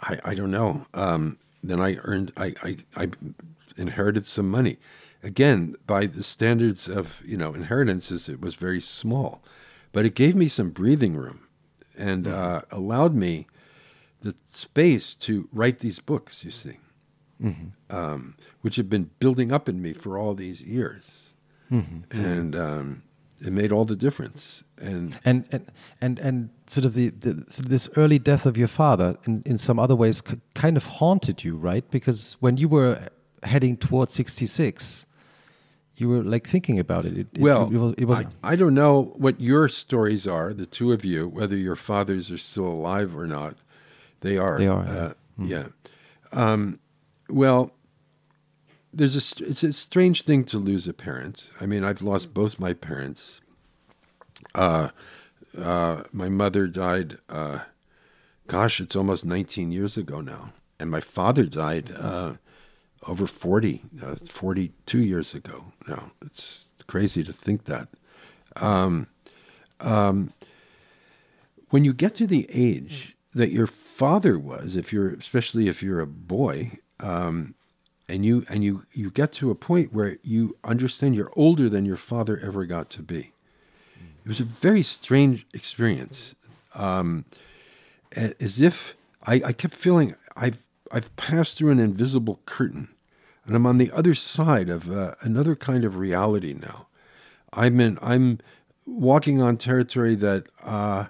I, 0.00 0.18
I 0.24 0.34
don't 0.34 0.50
know. 0.50 0.86
Um, 0.94 1.38
then 1.62 1.80
I 1.80 1.96
earned, 2.02 2.32
I, 2.36 2.54
I, 2.62 2.76
I 2.96 3.08
inherited 3.76 4.26
some 4.26 4.50
money. 4.50 4.78
Again, 5.22 5.76
by 5.86 6.06
the 6.06 6.22
standards 6.22 6.88
of 6.88 7.22
you 7.24 7.36
know 7.36 7.54
inheritances, 7.54 8.28
it 8.28 8.40
was 8.40 8.54
very 8.54 8.80
small, 8.80 9.42
but 9.92 10.04
it 10.04 10.14
gave 10.14 10.34
me 10.34 10.48
some 10.48 10.70
breathing 10.70 11.14
room, 11.16 11.46
and 11.96 12.26
uh, 12.26 12.62
allowed 12.70 13.14
me 13.14 13.46
the 14.22 14.34
space 14.50 15.14
to 15.16 15.48
write 15.52 15.78
these 15.78 16.00
books. 16.00 16.44
You 16.44 16.50
see, 16.50 16.78
um, 17.90 18.34
which 18.62 18.76
have 18.76 18.90
been 18.90 19.10
building 19.20 19.52
up 19.52 19.68
in 19.68 19.80
me 19.80 19.92
for 19.92 20.18
all 20.18 20.34
these 20.34 20.60
years, 20.60 21.30
and 22.10 22.56
um, 22.56 23.02
it 23.40 23.52
made 23.52 23.70
all 23.72 23.84
the 23.84 23.96
difference. 23.96 24.64
And 24.78 25.18
and 25.24 25.46
and 25.52 25.70
and, 26.00 26.18
and 26.18 26.50
sort 26.66 26.84
of 26.84 26.94
the, 26.94 27.10
the 27.10 27.44
so 27.48 27.62
this 27.62 27.88
early 27.96 28.18
death 28.18 28.44
of 28.46 28.56
your 28.56 28.68
father 28.68 29.16
in, 29.26 29.42
in 29.46 29.58
some 29.58 29.78
other 29.78 29.94
ways 29.94 30.20
kind 30.54 30.76
of 30.76 30.84
haunted 30.86 31.44
you 31.44 31.56
right? 31.56 31.88
Because 31.90 32.36
when 32.40 32.56
you 32.56 32.68
were 32.68 32.98
heading 33.44 33.76
towards 33.76 34.14
66 34.14 35.06
you 35.96 36.08
were 36.08 36.22
like 36.22 36.46
thinking 36.46 36.78
about 36.78 37.04
it, 37.04 37.16
it 37.16 37.26
Well, 37.38 37.70
it, 37.72 37.76
was, 37.76 37.94
it 37.98 38.04
was 38.06 38.20
I, 38.20 38.52
I 38.52 38.56
don't 38.56 38.74
know 38.74 39.12
what 39.16 39.40
your 39.40 39.68
stories 39.68 40.26
are, 40.26 40.52
the 40.52 40.66
two 40.66 40.92
of 40.92 41.04
you, 41.04 41.28
whether 41.28 41.56
your 41.56 41.76
fathers 41.76 42.30
are 42.30 42.38
still 42.38 42.66
alive 42.66 43.16
or 43.16 43.26
not. 43.26 43.56
They 44.20 44.38
are. 44.38 44.58
They 44.58 44.68
are, 44.68 44.84
Uh, 44.84 45.12
Yeah. 45.38 45.66
Um, 46.32 46.78
well, 47.28 47.72
there's 48.92 49.16
a 49.16 49.44
it's 49.44 49.62
a 49.62 49.72
strange 49.72 50.22
thing 50.22 50.44
to 50.44 50.58
lose 50.58 50.86
a 50.86 50.92
parent. 50.92 51.50
I 51.60 51.66
mean, 51.66 51.84
I've 51.84 52.02
lost 52.02 52.34
both 52.34 52.58
my 52.58 52.72
parents. 52.72 53.40
Uh, 54.54 54.90
uh, 55.58 56.04
my 56.12 56.28
mother 56.28 56.66
died. 56.66 57.18
Uh, 57.28 57.60
gosh, 58.46 58.80
it's 58.80 58.96
almost 58.96 59.24
19 59.24 59.72
years 59.72 59.96
ago 59.96 60.20
now, 60.20 60.52
and 60.78 60.90
my 60.90 61.00
father 61.00 61.44
died 61.44 61.90
uh, 61.92 62.34
over 63.06 63.26
40, 63.26 63.82
uh, 64.02 64.14
42 64.16 64.98
years 64.98 65.34
ago 65.34 65.72
now. 65.88 66.12
It's 66.24 66.66
crazy 66.86 67.24
to 67.24 67.32
think 67.32 67.64
that. 67.64 67.88
Um, 68.56 69.08
um, 69.80 70.32
when 71.70 71.84
you 71.84 71.92
get 71.92 72.14
to 72.16 72.26
the 72.26 72.46
age 72.52 73.16
that 73.34 73.50
your 73.50 73.66
father 73.66 74.38
was, 74.38 74.76
if 74.76 74.92
you're 74.92 75.08
especially 75.14 75.68
if 75.68 75.82
you're 75.82 76.00
a 76.00 76.06
boy, 76.06 76.72
um, 77.00 77.54
and 78.08 78.24
you 78.26 78.44
and 78.48 78.62
you 78.62 78.84
you 78.92 79.10
get 79.10 79.32
to 79.32 79.50
a 79.50 79.54
point 79.54 79.92
where 79.92 80.18
you 80.22 80.56
understand 80.64 81.14
you're 81.14 81.32
older 81.34 81.68
than 81.68 81.86
your 81.86 81.96
father 81.96 82.38
ever 82.44 82.66
got 82.66 82.90
to 82.90 83.02
be. 83.02 83.32
It 84.24 84.28
was 84.28 84.38
a 84.38 84.44
very 84.44 84.82
strange 84.82 85.46
experience, 85.52 86.34
um, 86.74 87.24
as 88.14 88.60
if 88.60 88.94
I, 89.26 89.42
I 89.46 89.52
kept 89.52 89.74
feeling 89.74 90.14
I've 90.36 90.58
I've 90.92 91.14
passed 91.16 91.56
through 91.56 91.70
an 91.70 91.78
invisible 91.78 92.40
curtain, 92.44 92.88
and 93.46 93.56
I'm 93.56 93.66
on 93.66 93.78
the 93.78 93.90
other 93.92 94.14
side 94.14 94.68
of 94.68 94.90
uh, 94.90 95.14
another 95.22 95.56
kind 95.56 95.84
of 95.84 95.96
reality 95.96 96.52
now. 96.52 96.86
I'm 97.52 97.80
in 97.80 97.98
I'm 98.02 98.38
walking 98.86 99.40
on 99.40 99.56
territory 99.56 100.14
that 100.16 100.46
uh, 100.62 101.06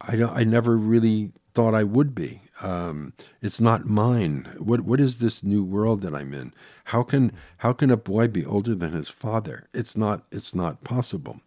I 0.00 0.16
don't 0.16 0.36
I 0.36 0.44
never 0.44 0.76
really 0.76 1.32
thought 1.54 1.74
I 1.74 1.84
would 1.84 2.14
be. 2.14 2.42
Um, 2.60 3.14
it's 3.40 3.60
not 3.60 3.86
mine. 3.86 4.48
What 4.58 4.82
what 4.82 5.00
is 5.00 5.16
this 5.16 5.42
new 5.42 5.64
world 5.64 6.02
that 6.02 6.14
I'm 6.14 6.34
in? 6.34 6.52
How 6.84 7.02
can 7.02 7.32
how 7.58 7.72
can 7.72 7.90
a 7.90 7.96
boy 7.96 8.28
be 8.28 8.44
older 8.44 8.74
than 8.74 8.92
his 8.92 9.08
father? 9.08 9.66
It's 9.72 9.96
not 9.96 10.24
it's 10.30 10.54
not 10.54 10.84
possible. 10.84 11.40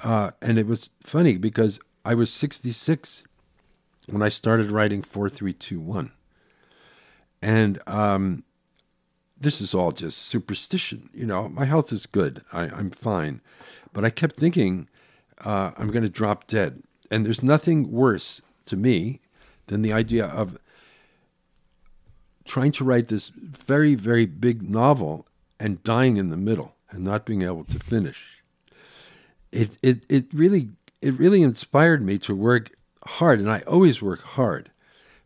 Uh, 0.00 0.32
and 0.42 0.58
it 0.58 0.66
was 0.66 0.90
funny 1.02 1.38
because 1.38 1.80
I 2.04 2.14
was 2.14 2.30
66 2.30 3.22
when 4.08 4.22
I 4.22 4.28
started 4.28 4.70
writing 4.70 5.02
4321. 5.02 6.12
And 7.42 7.80
um, 7.86 8.44
this 9.38 9.60
is 9.60 9.74
all 9.74 9.92
just 9.92 10.18
superstition. 10.18 11.10
You 11.12 11.26
know, 11.26 11.48
my 11.48 11.64
health 11.64 11.92
is 11.92 12.06
good. 12.06 12.42
I, 12.52 12.62
I'm 12.62 12.90
fine. 12.90 13.40
But 13.92 14.04
I 14.04 14.10
kept 14.10 14.36
thinking 14.36 14.88
uh, 15.44 15.72
I'm 15.76 15.90
going 15.90 16.02
to 16.02 16.08
drop 16.08 16.46
dead. 16.46 16.82
And 17.10 17.24
there's 17.24 17.42
nothing 17.42 17.90
worse 17.90 18.40
to 18.66 18.76
me 18.76 19.20
than 19.66 19.82
the 19.82 19.92
idea 19.92 20.26
of 20.26 20.58
trying 22.44 22.72
to 22.72 22.84
write 22.84 23.08
this 23.08 23.28
very, 23.28 23.94
very 23.94 24.26
big 24.26 24.62
novel 24.68 25.26
and 25.58 25.82
dying 25.82 26.16
in 26.16 26.30
the 26.30 26.36
middle 26.36 26.74
and 26.90 27.04
not 27.04 27.26
being 27.26 27.42
able 27.42 27.64
to 27.64 27.78
finish. 27.78 28.42
It, 29.52 29.78
it, 29.82 30.04
it 30.08 30.26
really 30.32 30.70
it 31.00 31.18
really 31.18 31.42
inspired 31.42 32.02
me 32.02 32.18
to 32.18 32.34
work 32.34 32.70
hard, 33.06 33.38
and 33.38 33.50
I 33.50 33.60
always 33.60 34.02
work 34.02 34.22
hard, 34.22 34.70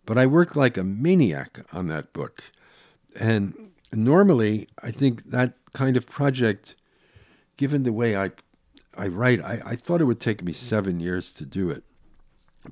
but 0.07 0.19
I 0.19 0.27
worked 0.27 0.57
like 0.57 0.77
a 0.77 0.85
maniac 0.85 1.61
on 1.73 1.87
that 1.89 2.13
book. 2.13 2.45
And 3.19 3.71
normally, 3.93 4.69
I 4.83 4.91
think 4.91 5.31
that 5.31 5.55
kind 5.73 5.97
of 5.97 6.07
project, 6.07 6.75
given 7.57 7.83
the 7.83 7.93
way 7.93 8.17
I 8.17 8.31
I 8.97 9.07
write, 9.07 9.41
I, 9.41 9.63
I 9.65 9.77
thought 9.77 10.01
it 10.01 10.05
would 10.05 10.21
take 10.21 10.43
me 10.43 10.53
seven 10.53 11.01
years 11.01 11.33
to 11.35 11.47
do 11.47 11.71
it, 11.71 11.85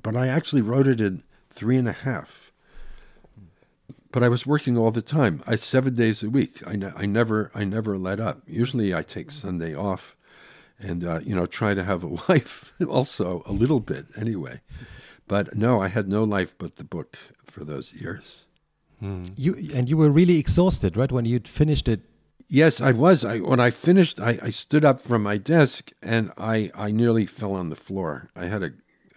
but 0.03 0.15
I 0.15 0.27
actually 0.27 0.61
wrote 0.61 0.85
it 0.85 0.99
in 0.99 1.23
three 1.49 1.77
and 1.77 1.87
a 1.87 1.93
half. 1.93 2.51
But 4.11 4.23
I 4.23 4.29
was 4.29 4.45
working 4.45 4.77
all 4.77 4.91
the 4.91 5.01
time. 5.01 5.41
I 5.47 5.55
seven 5.55 5.95
days 5.95 6.21
a 6.23 6.29
week. 6.29 6.61
I, 6.67 6.75
ne- 6.75 6.93
I 6.95 7.05
never 7.05 7.51
I 7.53 7.63
never 7.63 7.97
let 7.97 8.19
up. 8.19 8.41
Usually, 8.47 8.93
I 8.93 9.01
take 9.01 9.31
Sunday 9.31 9.75
off, 9.75 10.15
and 10.79 11.03
uh, 11.03 11.19
you 11.23 11.35
know 11.35 11.45
try 11.45 11.73
to 11.73 11.83
have 11.83 12.03
a 12.03 12.07
life 12.29 12.73
also 12.87 13.43
a 13.45 13.51
little 13.51 13.79
bit 13.79 14.07
anyway. 14.17 14.61
But 15.29 15.55
no, 15.55 15.81
I 15.81 15.87
had 15.87 16.09
no 16.09 16.25
life 16.25 16.55
but 16.57 16.75
the 16.75 16.83
book 16.83 17.17
for 17.45 17.63
those 17.63 17.93
years. 17.93 18.43
Hmm. 18.99 19.21
you 19.37 19.55
and 19.73 19.87
you 19.87 19.95
were 19.95 20.09
really 20.09 20.37
exhausted 20.37 20.97
right 20.97 21.09
when 21.09 21.23
you'd 21.23 21.47
finished 21.47 21.87
it 21.87 22.01
Yes, 22.51 22.81
I 22.81 22.93
was. 22.93 23.23
I 23.23 23.37
when 23.37 23.59
I 23.59 23.69
finished, 23.69 24.19
I, 24.19 24.39
I 24.41 24.49
stood 24.49 24.83
up 24.83 24.99
from 25.01 25.21
my 25.21 25.37
desk 25.37 25.91
and 26.01 26.31
I, 26.35 26.71
I 26.73 26.89
nearly 26.89 27.27
fell 27.27 27.53
on 27.53 27.69
the 27.69 27.75
floor. 27.75 28.29
I 28.35 28.45
had 28.45 28.61
to 28.61 28.73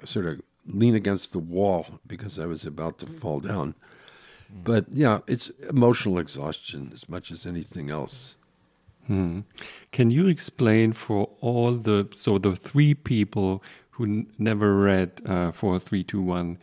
sort 0.06 0.26
of 0.26 0.42
lean 0.66 0.94
against 0.94 1.32
the 1.32 1.38
wall 1.38 1.86
because 2.06 2.38
I 2.38 2.44
was 2.44 2.66
about 2.66 2.98
to 2.98 3.06
fall 3.06 3.40
down. 3.40 3.74
Hmm. 4.50 4.62
But 4.64 4.84
yeah, 4.90 5.20
it's 5.26 5.48
emotional 5.70 6.18
exhaustion 6.18 6.90
as 6.92 7.08
much 7.08 7.30
as 7.30 7.46
anything 7.46 7.88
else. 7.88 8.36
Hmm. 9.06 9.40
Can 9.92 10.10
you 10.10 10.28
explain 10.28 10.92
for 10.92 11.30
all 11.40 11.72
the 11.72 12.08
so 12.12 12.36
the 12.36 12.54
three 12.54 12.92
people 12.92 13.62
who 14.02 14.26
never 14.38 14.74
read 14.76 15.20
uh, 15.26 15.52
four 15.52 15.78
three 15.78 16.02
two 16.04 16.20
one 16.22 16.58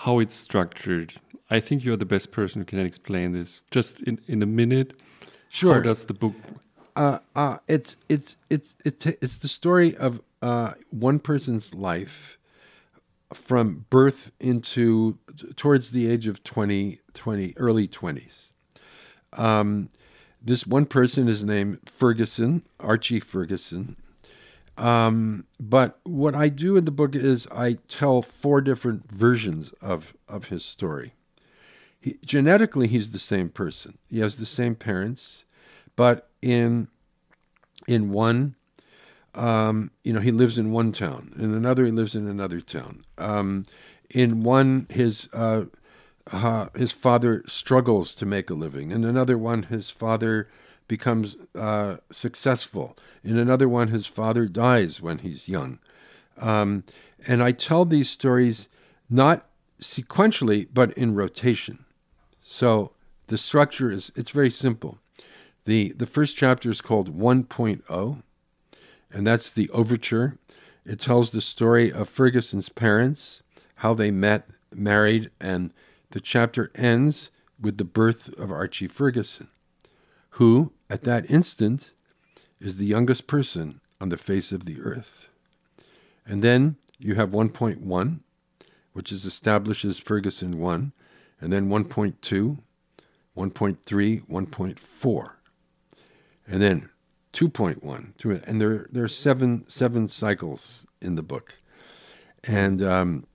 how 0.00 0.18
it's 0.18 0.34
structured? 0.34 1.14
I 1.50 1.60
think 1.60 1.84
you're 1.84 1.96
the 1.96 2.04
best 2.04 2.30
person 2.32 2.60
who 2.60 2.66
can 2.66 2.80
explain 2.80 3.32
this. 3.32 3.62
Just 3.70 4.02
in 4.02 4.20
in 4.28 4.42
a 4.42 4.46
minute. 4.46 4.92
How 5.00 5.26
Sure. 5.48 5.80
does 5.80 6.04
the 6.04 6.14
book? 6.14 6.34
uh, 6.96 7.18
uh, 7.34 7.58
it's 7.66 7.96
it's 8.08 8.36
it's 8.50 8.74
it's 8.84 9.06
it's 9.06 9.38
the 9.38 9.48
story 9.48 9.96
of 9.96 10.20
uh, 10.42 10.74
one 10.90 11.18
person's 11.18 11.72
life 11.74 12.36
from 13.32 13.86
birth 13.90 14.30
into 14.38 15.18
towards 15.56 15.90
the 15.92 16.08
age 16.10 16.26
of 16.26 16.44
20, 16.44 16.98
20 17.14 17.54
early 17.56 17.88
20s. 17.88 18.50
Um, 19.32 19.88
this 20.42 20.66
one 20.66 20.86
person 20.86 21.26
is 21.28 21.42
named 21.42 21.78
Ferguson, 21.86 22.62
Archie 22.80 23.20
Ferguson. 23.20 23.96
Um, 24.76 25.46
but 25.58 25.98
what 26.04 26.34
I 26.34 26.48
do 26.48 26.76
in 26.76 26.84
the 26.84 26.90
book 26.90 27.14
is 27.14 27.46
I 27.50 27.78
tell 27.88 28.20
four 28.22 28.60
different 28.60 29.10
versions 29.10 29.70
of, 29.80 30.14
of 30.28 30.46
his 30.46 30.64
story. 30.64 31.14
He, 31.98 32.18
genetically, 32.24 32.86
he's 32.86 33.10
the 33.10 33.18
same 33.18 33.48
person. 33.48 33.98
He 34.08 34.20
has 34.20 34.36
the 34.36 34.46
same 34.46 34.74
parents, 34.74 35.44
but 35.96 36.28
in 36.42 36.88
in 37.88 38.10
one, 38.10 38.56
um, 39.34 39.90
you 40.02 40.12
know, 40.12 40.20
he 40.20 40.32
lives 40.32 40.58
in 40.58 40.72
one 40.72 40.92
town. 40.92 41.32
In 41.38 41.54
another, 41.54 41.84
he 41.84 41.92
lives 41.92 42.14
in 42.14 42.26
another 42.26 42.60
town. 42.60 43.04
Um, 43.16 43.64
in 44.10 44.42
one, 44.42 44.86
his 44.90 45.28
uh, 45.32 45.64
uh, 46.32 46.68
his 46.74 46.92
father 46.92 47.42
struggles 47.46 48.14
to 48.16 48.26
make 48.26 48.50
a 48.50 48.54
living. 48.54 48.90
In 48.90 49.04
another 49.04 49.38
one, 49.38 49.64
his 49.64 49.90
father 49.90 50.48
becomes 50.88 51.36
uh, 51.54 51.96
successful. 52.10 52.96
In 53.24 53.38
another 53.38 53.68
one, 53.68 53.88
his 53.88 54.06
father 54.06 54.46
dies 54.46 55.00
when 55.00 55.18
he's 55.18 55.48
young. 55.48 55.78
Um, 56.38 56.84
and 57.26 57.42
I 57.42 57.52
tell 57.52 57.84
these 57.84 58.08
stories 58.08 58.68
not 59.10 59.46
sequentially, 59.80 60.68
but 60.72 60.92
in 60.92 61.14
rotation. 61.14 61.84
So 62.42 62.92
the 63.26 63.38
structure 63.38 63.90
is 63.90 64.12
it's 64.14 64.30
very 64.30 64.50
simple. 64.50 64.98
The 65.64 65.92
the 65.92 66.06
first 66.06 66.36
chapter 66.36 66.70
is 66.70 66.80
called 66.80 67.18
1.0, 67.18 68.22
and 69.10 69.26
that's 69.26 69.50
the 69.50 69.68
overture. 69.70 70.38
It 70.84 71.00
tells 71.00 71.30
the 71.30 71.40
story 71.40 71.92
of 71.92 72.08
Ferguson's 72.08 72.68
parents, 72.68 73.42
how 73.76 73.92
they 73.94 74.12
met, 74.12 74.48
married, 74.72 75.30
and 75.40 75.72
the 76.10 76.20
chapter 76.20 76.70
ends 76.76 77.30
with 77.60 77.78
the 77.78 77.84
birth 77.84 78.32
of 78.38 78.52
Archie 78.52 78.86
Ferguson, 78.86 79.48
who, 80.36 80.70
at 80.90 81.02
that 81.02 81.30
instant, 81.30 81.92
is 82.60 82.76
the 82.76 82.84
youngest 82.84 83.26
person 83.26 83.80
on 84.02 84.10
the 84.10 84.18
face 84.18 84.52
of 84.52 84.66
the 84.66 84.80
earth. 84.82 85.28
And 86.26 86.42
then 86.42 86.76
you 86.98 87.14
have 87.14 87.30
1.1, 87.30 88.20
which 88.92 89.12
is 89.12 89.24
establishes 89.24 89.98
Ferguson 89.98 90.58
1, 90.58 90.92
and 91.40 91.52
then 91.52 91.70
1.2, 91.70 92.58
1.3, 93.34 94.26
1.4, 94.28 95.30
and 96.46 96.62
then 96.62 96.90
2.1, 97.32 98.44
and 98.46 98.60
there 98.60 98.86
there 98.90 99.04
are 99.04 99.08
seven 99.08 99.64
seven 99.68 100.08
cycles 100.08 100.86
in 101.02 101.16
the 101.16 101.22
book, 101.22 101.54
and 102.44 102.82
um, 102.82 103.26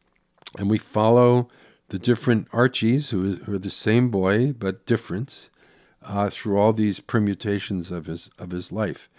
and 0.58 0.72
we 0.72 0.80
follow 0.80 1.50
the 1.90 2.00
different 2.00 2.48
Archies 2.52 3.12
who, 3.12 3.36
who 3.36 3.54
are 3.54 3.60
the 3.60 3.70
same 3.70 4.10
boy 4.10 4.54
but 4.54 4.88
different 4.88 5.51
uh, 6.04 6.30
through 6.30 6.58
all 6.58 6.74
these 6.74 7.00
permutations 7.00 7.92
of 7.92 8.06
his 8.06 8.30
of 8.38 8.52
his 8.52 8.72
life. 8.72 9.10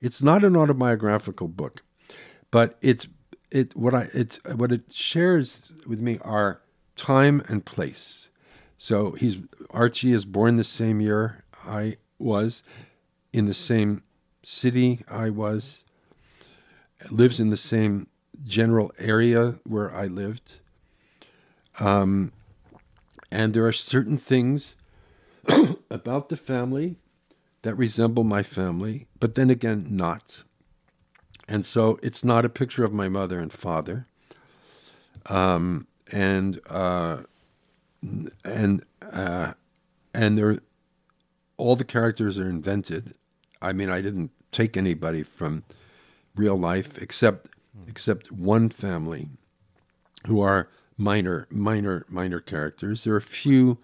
It's 0.00 0.22
not 0.22 0.44
an 0.44 0.56
autobiographical 0.56 1.48
book, 1.48 1.82
but 2.50 2.76
it's 2.82 3.06
it 3.50 3.74
what 3.76 3.94
I 3.94 4.08
it's 4.12 4.38
what 4.44 4.72
it 4.72 4.92
shares 4.92 5.72
with 5.86 6.00
me 6.00 6.18
are 6.22 6.60
time 6.96 7.42
and 7.48 7.64
place. 7.64 8.28
So 8.78 9.12
he's 9.12 9.38
Archie 9.70 10.12
is 10.12 10.24
born 10.24 10.56
the 10.56 10.64
same 10.64 11.00
year 11.00 11.44
I 11.64 11.96
was, 12.18 12.62
in 13.32 13.46
the 13.46 13.54
same 13.54 14.02
city 14.44 15.04
I 15.08 15.30
was, 15.30 15.82
lives 17.10 17.40
in 17.40 17.50
the 17.50 17.56
same 17.56 18.08
general 18.44 18.92
area 18.98 19.58
where 19.64 19.94
I 19.94 20.06
lived. 20.06 20.56
Um, 21.80 22.32
and 23.30 23.54
there 23.54 23.66
are 23.66 23.72
certain 23.72 24.18
things 24.18 24.74
about 25.90 26.28
the 26.28 26.36
family 26.36 26.96
that 27.62 27.74
resemble 27.74 28.24
my 28.24 28.42
family, 28.42 29.08
but 29.18 29.34
then 29.34 29.50
again, 29.50 29.86
not. 29.90 30.44
And 31.48 31.64
so 31.64 31.98
it's 32.02 32.24
not 32.24 32.44
a 32.44 32.48
picture 32.48 32.84
of 32.84 32.92
my 32.92 33.08
mother 33.08 33.40
and 33.40 33.52
father. 33.52 34.06
Um, 35.26 35.86
and 36.12 36.60
uh, 36.68 37.22
and 38.44 38.84
uh, 39.02 39.52
and 40.12 40.38
there, 40.38 40.58
all 41.56 41.76
the 41.76 41.84
characters 41.84 42.38
are 42.38 42.48
invented. 42.48 43.14
I 43.62 43.72
mean, 43.72 43.90
I 43.90 44.00
didn't 44.00 44.30
take 44.52 44.76
anybody 44.76 45.22
from 45.22 45.64
real 46.36 46.58
life 46.58 46.98
except 46.98 47.48
except 47.88 48.30
one 48.30 48.68
family, 48.68 49.28
who 50.26 50.40
are 50.40 50.68
minor 50.96 51.46
minor 51.50 52.04
minor 52.08 52.40
characters. 52.40 53.04
There 53.04 53.14
are 53.14 53.18
a 53.18 53.22
few 53.22 53.78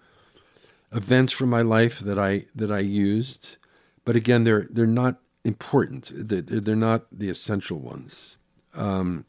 events 0.91 1.31
from 1.31 1.49
my 1.49 1.61
life 1.61 1.99
that 1.99 2.19
I 2.19 2.45
that 2.55 2.71
I 2.71 2.79
used, 2.79 3.57
but 4.05 4.15
again, 4.15 4.43
they're 4.43 4.67
they're 4.69 4.85
not 4.85 5.19
important. 5.43 6.11
They're, 6.13 6.41
they're 6.41 6.75
not 6.75 7.05
the 7.11 7.29
essential 7.29 7.79
ones. 7.79 8.37
Um, 8.73 9.25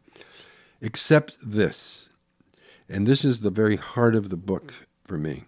except 0.80 1.36
this, 1.44 2.09
and 2.89 3.06
this 3.06 3.24
is 3.24 3.40
the 3.40 3.51
very 3.51 3.76
heart 3.76 4.14
of 4.14 4.28
the 4.28 4.36
book 4.36 4.74
for 5.05 5.18
me. 5.18 5.44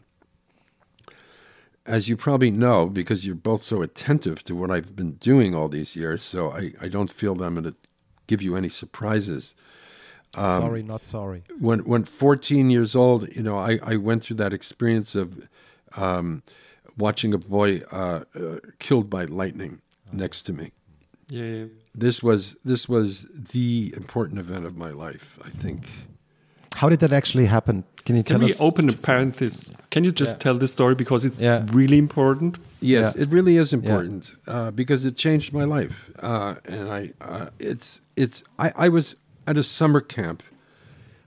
As 1.86 2.08
you 2.08 2.16
probably 2.16 2.50
know, 2.50 2.86
because 2.86 3.26
you're 3.26 3.34
both 3.34 3.62
so 3.62 3.82
attentive 3.82 4.42
to 4.44 4.54
what 4.54 4.70
I've 4.70 4.96
been 4.96 5.12
doing 5.12 5.54
all 5.54 5.68
these 5.68 5.94
years, 5.94 6.22
so 6.22 6.50
I, 6.50 6.72
I 6.80 6.88
don't 6.88 7.10
feel 7.10 7.34
that 7.34 7.44
I'm 7.44 7.54
going 7.54 7.64
to 7.64 7.74
give 8.26 8.40
you 8.40 8.56
any 8.56 8.70
surprises. 8.70 9.54
Um, 10.34 10.62
sorry, 10.62 10.82
not 10.82 11.02
sorry. 11.02 11.44
When 11.60 11.80
when 11.80 12.04
14 12.04 12.70
years 12.70 12.96
old, 12.96 13.28
you 13.36 13.42
know, 13.42 13.58
I, 13.58 13.78
I 13.82 13.96
went 13.96 14.24
through 14.24 14.36
that 14.36 14.52
experience 14.52 15.14
of 15.14 15.46
um, 15.96 16.42
watching 16.98 17.34
a 17.34 17.38
boy 17.38 17.80
uh, 17.90 18.24
uh, 18.34 18.56
killed 18.78 19.08
by 19.10 19.24
lightning 19.24 19.80
next 20.12 20.42
to 20.46 20.52
me. 20.52 20.72
Yeah, 21.28 21.42
yeah. 21.44 21.64
This 21.94 22.22
was 22.22 22.56
this 22.64 22.88
was 22.88 23.26
the 23.52 23.92
important 23.96 24.38
event 24.40 24.66
of 24.66 24.76
my 24.76 24.90
life. 24.90 25.38
I 25.44 25.50
think. 25.50 25.88
How 26.76 26.88
did 26.88 26.98
that 27.00 27.12
actually 27.12 27.46
happen? 27.46 27.84
Can 28.04 28.16
you 28.16 28.24
Can 28.24 28.40
we 28.40 28.46
us? 28.50 28.60
open 28.60 28.88
a 28.88 28.92
parenthesis? 28.92 29.70
Can 29.90 30.02
you 30.04 30.10
just 30.12 30.36
Yeah. 30.36 30.42
tell 30.42 30.58
the 30.58 30.66
story 30.68 30.94
because 30.96 31.24
it's 31.24 31.40
Yeah. 31.40 31.64
really 31.72 31.98
important? 31.98 32.58
Yes, 32.80 33.14
Yeah. 33.14 33.22
it 33.22 33.32
really 33.32 33.56
is 33.56 33.72
important 33.72 34.32
uh, 34.48 34.70
because 34.72 35.04
it 35.08 35.16
changed 35.16 35.52
my 35.52 35.64
life, 35.64 36.10
uh, 36.20 36.54
and 36.64 36.90
I 36.90 37.12
uh, 37.20 37.46
it's 37.58 38.00
it's 38.16 38.42
I, 38.58 38.72
I 38.86 38.88
was 38.88 39.14
at 39.46 39.56
a 39.56 39.62
summer 39.62 40.00
camp. 40.00 40.42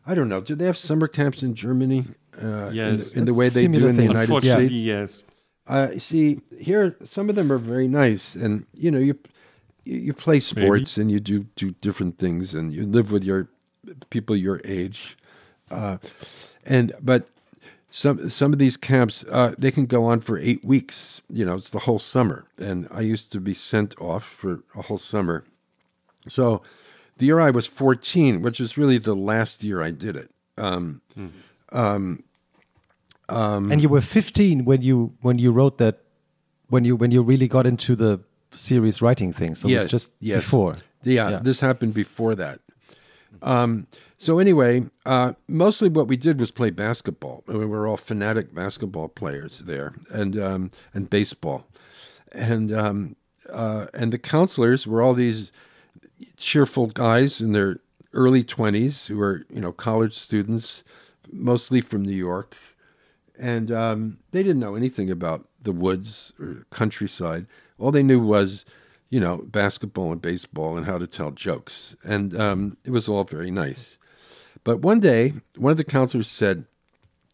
I 0.06 0.14
don't 0.16 0.28
know. 0.30 0.42
Do 0.42 0.56
they 0.56 0.66
have 0.66 0.78
summer 0.78 1.08
camps 1.08 1.42
in 1.42 1.56
Germany? 1.56 2.04
Uh, 2.42 2.68
in 2.70 2.76
Yes. 2.76 3.12
the, 3.12 3.20
in 3.20 3.26
the 3.26 3.34
way 3.34 3.50
they 3.50 3.68
do 3.68 3.88
in 3.88 3.96
the. 3.96 4.04
United 4.04 4.22
Unfortunately, 4.22 4.68
States. 4.68 4.74
yes. 4.74 5.24
Uh, 5.68 5.98
see, 6.00 6.40
here 6.60 6.96
some 7.04 7.30
of 7.30 7.36
them 7.36 7.52
are 7.52 7.58
very 7.58 7.88
nice, 7.88 8.36
and 8.36 8.66
you 8.74 8.90
know 8.92 9.00
you 9.00 9.18
you, 9.84 10.14
play 10.14 10.40
sports 10.40 10.98
and 10.98 11.10
you 11.12 11.20
do 11.20 11.46
do 11.56 11.72
different 11.82 12.18
things, 12.20 12.54
and 12.54 12.74
you 12.74 12.86
live 12.86 13.12
with 13.12 13.24
your 13.24 13.48
people 14.10 14.36
your 14.36 14.62
age, 14.64 15.18
uh, 15.72 15.98
and 16.66 16.94
but 17.02 17.28
some 17.92 18.30
some 18.30 18.54
of 18.54 18.60
these 18.60 18.78
camps 18.78 19.26
uh, 19.32 19.56
they 19.58 19.72
can 19.72 19.86
go 19.86 20.06
on 20.06 20.20
for 20.22 20.38
eight 20.38 20.64
weeks. 20.64 21.22
You 21.30 21.46
know, 21.46 21.56
it's 21.56 21.70
the 21.70 21.80
whole 21.80 22.00
summer, 22.00 22.46
and 22.58 22.88
I 22.92 23.02
used 23.02 23.32
to 23.34 23.40
be 23.40 23.54
sent 23.54 23.94
off 24.00 24.24
for 24.24 24.60
a 24.76 24.84
whole 24.84 24.98
summer. 25.00 25.44
So, 26.30 26.62
the 27.18 27.26
year 27.26 27.40
I 27.42 27.52
was 27.52 27.66
fourteen, 27.68 28.42
which 28.42 28.60
was 28.60 28.78
really 28.78 28.98
the 29.00 29.16
last 29.16 29.64
year 29.64 29.82
I 29.82 29.92
did 29.92 30.16
it. 30.16 30.30
Um, 30.58 31.02
and 33.30 33.82
you 33.82 33.90
were 33.90 34.02
15 34.02 34.66
when 34.66 34.82
you 34.82 35.14
when 35.22 35.38
you 35.38 35.52
wrote 35.52 35.78
that 35.78 36.00
when 36.70 36.84
you 36.86 36.96
when 36.96 37.12
you 37.12 37.22
really 37.22 37.48
got 37.48 37.66
into 37.66 37.96
the 37.96 38.20
series 38.52 39.02
writing 39.02 39.34
thing. 39.34 39.56
So 39.56 39.68
it 39.68 39.76
was 39.76 39.86
just 39.86 40.12
yes. 40.20 40.44
before. 40.44 40.78
Yeah, 41.04 41.30
Yeah. 41.30 41.40
this 41.42 41.60
happened 41.60 41.94
before 41.94 42.36
that. 42.36 42.60
Um, 43.42 43.88
so 44.18 44.40
anyway, 44.40 44.86
uh, 45.06 45.34
mostly 45.48 45.90
what 45.90 46.08
we 46.08 46.18
did 46.18 46.40
was 46.40 46.50
play 46.50 46.72
basketball. 46.72 47.44
We 47.48 47.66
were 47.66 47.88
all 47.88 47.98
fanatic 47.98 48.54
basketball 48.54 49.10
players 49.10 49.60
there, 49.60 49.94
and 50.10 50.40
um, 50.40 50.72
and 50.94 51.10
baseball, 51.10 51.68
and 52.32 52.74
um, 52.74 53.16
uh, 53.50 53.88
and 53.94 54.12
the 54.12 54.18
counselors 54.18 54.88
were 54.88 55.02
all 55.04 55.14
these 55.14 55.52
cheerful 56.36 56.88
guys 56.88 57.40
in 57.40 57.52
their 57.52 57.78
early 58.14 58.44
twenties 58.44 59.06
who 59.06 59.18
were 59.18 59.46
you 59.54 59.62
know 59.62 59.72
college 59.72 60.16
students, 60.18 60.84
mostly 61.32 61.80
from 61.80 62.02
New 62.04 62.16
York, 62.16 62.56
and 63.40 63.72
um, 63.72 64.18
they 64.32 64.44
didn't 64.44 64.60
know 64.60 64.76
anything 64.76 65.10
about 65.10 65.48
the 65.62 65.72
woods 65.72 66.32
or 66.40 66.66
countryside. 66.72 67.46
All 67.78 67.92
they 67.92 68.04
knew 68.04 68.20
was, 68.20 68.66
you 69.10 69.20
know, 69.20 69.38
basketball 69.38 70.12
and 70.12 70.22
baseball 70.22 70.78
and 70.78 70.86
how 70.86 70.98
to 70.98 71.08
tell 71.08 71.32
jokes, 71.32 71.96
and 72.04 72.40
um, 72.40 72.78
it 72.84 72.92
was 72.92 73.08
all 73.08 73.24
very 73.24 73.52
nice. 73.52 73.98
But 74.64 74.82
one 74.82 75.00
day, 75.00 75.34
one 75.56 75.72
of 75.72 75.78
the 75.78 75.84
counselors 75.84 76.28
said, 76.28 76.66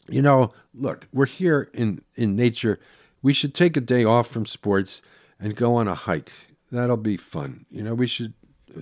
"You 0.10 0.22
know, 0.22 0.54
look, 0.74 1.08
we're 1.14 1.26
here 1.26 1.70
in 1.74 2.02
in 2.16 2.36
nature. 2.36 2.80
We 3.22 3.34
should 3.34 3.54
take 3.54 3.78
a 3.78 3.82
day 3.82 4.04
off 4.04 4.28
from 4.28 4.46
sports 4.46 5.02
and 5.40 5.56
go 5.56 5.76
on 5.76 5.88
a 5.88 5.96
hike. 5.96 6.32
That'll 6.72 6.98
be 6.98 7.18
fun. 7.18 7.66
You 7.72 7.84
know, 7.84 7.94
we 7.94 8.08
should, 8.08 8.34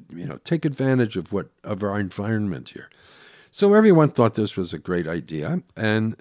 you 0.10 0.26
know, 0.26 0.40
take 0.44 0.66
advantage 0.66 1.16
of 1.16 1.32
what 1.32 1.50
of 1.64 1.84
our 1.84 2.00
environment 2.00 2.70
here." 2.70 2.90
So 3.52 3.74
everyone 3.74 4.12
thought 4.12 4.36
this 4.36 4.56
was 4.56 4.74
a 4.74 4.78
great 4.78 5.08
idea, 5.08 5.62
and 5.76 6.16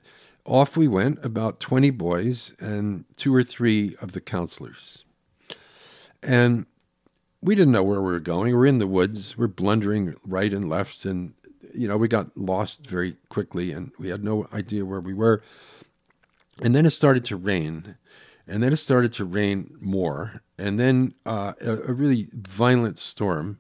off 0.51 0.77
we 0.77 0.89
went, 0.89 1.25
about 1.25 1.61
20 1.61 1.91
boys 1.91 2.53
and 2.59 3.05
two 3.17 3.35
or 3.35 3.43
three 3.43 3.97
of 4.01 4.13
the 4.13 4.21
counselors. 4.21 5.05
And 6.23 6.67
we 7.41 7.55
didn't 7.55 7.73
know 7.73 7.83
where 7.83 8.03
we 8.03 8.13
were 8.13 8.21
going. 8.21 8.55
We're 8.55 8.67
in 8.67 8.79
the 8.79 8.87
woods, 8.87 9.39
we're 9.39 9.47
blundering 9.47 10.15
right 10.27 10.53
and 10.53 10.69
left, 10.69 11.05
and 11.05 11.35
you 11.73 11.87
know, 11.87 11.97
we 11.97 12.09
got 12.09 12.37
lost 12.37 12.87
very 12.87 13.17
quickly 13.29 13.73
and 13.73 13.93
we 13.99 14.09
had 14.09 14.25
no 14.25 14.49
idea 14.53 14.85
where 14.85 15.01
we 15.01 15.15
were. 15.15 15.43
And 16.61 16.75
then 16.75 16.85
it 16.85 16.91
started 16.91 17.25
to 17.27 17.37
rain, 17.37 17.97
and 18.47 18.63
then 18.63 18.73
it 18.73 18.79
started 18.79 19.13
to 19.15 19.25
rain 19.25 19.75
more, 19.81 20.43
and 20.59 20.79
then 20.79 21.15
uh, 21.25 21.55
a, 21.61 21.73
a 21.73 21.93
really 21.93 22.29
violent 22.35 22.99
storm 22.99 23.59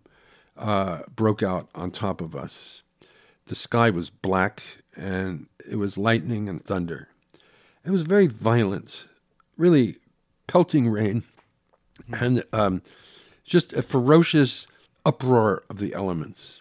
uh, 0.58 1.02
broke 1.16 1.42
out 1.42 1.70
on 1.74 1.90
top 1.90 2.20
of 2.20 2.36
us 2.36 2.82
the 3.50 3.56
sky 3.56 3.90
was 3.90 4.10
black 4.10 4.62
and 4.96 5.48
it 5.70 5.76
was 5.76 5.96
lightning 5.96 6.48
and 6.48 6.64
thunder. 6.64 7.08
It 7.84 7.90
was 7.90 8.02
very 8.02 8.26
violent, 8.26 9.06
really 9.56 9.96
pelting 10.46 10.88
rain, 10.88 11.22
and 12.12 12.44
um, 12.52 12.82
just 13.44 13.72
a 13.72 13.82
ferocious 13.82 14.66
uproar 15.06 15.62
of 15.70 15.78
the 15.78 15.94
elements. 15.94 16.60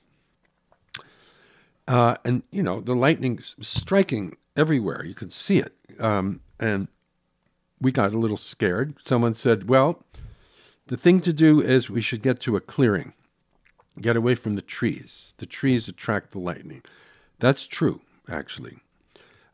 Uh, 1.88 2.16
and 2.24 2.44
you 2.52 2.62
know 2.62 2.80
the 2.80 2.96
lightning 2.96 3.40
striking 3.60 4.38
everywhere; 4.56 5.04
you 5.06 5.16
could 5.16 5.34
see 5.34 5.60
it. 5.60 5.74
Um, 6.00 6.42
and 6.60 6.88
we 7.82 7.92
got 7.92 8.14
a 8.14 8.18
little 8.18 8.38
scared. 8.38 8.96
Someone 9.04 9.36
said, 9.36 9.68
"Well, 9.68 10.04
the 10.88 10.98
thing 10.98 11.20
to 11.22 11.34
do 11.34 11.60
is 11.60 11.90
we 11.90 12.02
should 12.02 12.22
get 12.22 12.40
to 12.42 12.56
a 12.56 12.62
clearing." 12.62 13.14
get 14.02 14.16
away 14.16 14.36
from 14.36 14.56
the 14.56 14.62
trees. 14.62 15.34
The 15.38 15.46
trees 15.46 15.88
attract 15.88 16.32
the 16.32 16.40
lightning. 16.40 16.84
That's 17.40 17.66
true, 17.66 18.02
actually. 18.30 18.80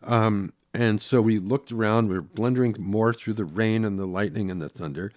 Um, 0.05 0.53
And 0.73 1.01
so 1.01 1.21
we 1.21 1.39
looked 1.39 1.71
around, 1.71 2.09
we 2.09 2.15
were 2.15 2.21
blundering 2.21 2.75
more 2.77 3.13
through 3.13 3.35
the 3.35 3.45
rain 3.45 3.85
and 3.85 3.97
the 3.97 4.05
lightning 4.05 4.51
and 4.51 4.61
the 4.61 4.67
thunder, 4.67 5.13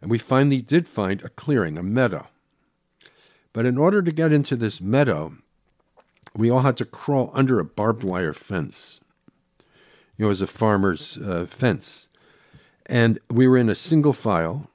and 0.00 0.08
we 0.08 0.18
finally 0.18 0.62
did 0.62 0.86
find 0.86 1.20
a 1.22 1.28
clearing, 1.28 1.76
a 1.76 1.82
meadow. 1.82 2.28
But 3.52 3.66
in 3.66 3.76
order 3.76 4.02
to 4.02 4.12
get 4.12 4.32
into 4.32 4.54
this 4.54 4.80
meadow, 4.80 5.34
we 6.36 6.48
all 6.48 6.60
had 6.60 6.76
to 6.76 6.84
crawl 6.84 7.32
under 7.34 7.58
a 7.58 7.64
barbed 7.64 8.04
wire 8.04 8.32
fence. 8.32 9.00
You 10.16 10.24
know, 10.24 10.26
it 10.26 10.28
was 10.28 10.42
a 10.42 10.46
farmer's 10.46 11.18
uh, 11.18 11.46
fence. 11.46 12.06
And 12.86 13.18
we 13.28 13.48
were 13.48 13.58
in 13.58 13.68
a 13.68 13.74
single 13.74 14.12
file. 14.12 14.70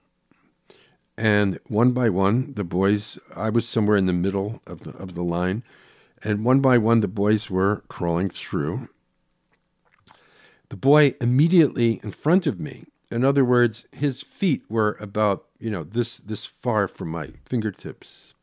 And 1.18 1.60
one 1.68 1.92
by 1.94 2.10
one, 2.10 2.54
the 2.56 2.66
boys, 2.66 3.18
I 3.36 3.50
was 3.50 3.66
somewhere 3.66 3.98
in 3.98 4.06
the 4.06 4.22
middle 4.26 4.60
of 4.68 4.82
the, 4.82 4.92
of 4.98 5.14
the 5.14 5.24
line. 5.24 5.64
And 6.22 6.44
one 6.44 6.60
by 6.60 6.78
one, 6.78 7.00
the 7.00 7.08
boys 7.08 7.50
were 7.50 7.84
crawling 7.88 8.30
through. 8.30 8.90
The 10.70 10.78
boy 10.78 11.16
immediately 11.22 12.00
in 12.04 12.12
front 12.12 12.48
of 12.48 12.60
me, 12.60 12.86
in 13.12 13.24
other 13.24 13.46
words, 13.46 13.86
his 13.92 14.22
feet 14.22 14.64
were 14.70 14.98
about, 15.00 15.46
you 15.60 15.70
know, 15.70 15.84
this, 15.84 16.18
this 16.18 16.46
far 16.46 16.88
from 16.88 17.10
my 17.10 17.30
fingertips. 17.46 18.34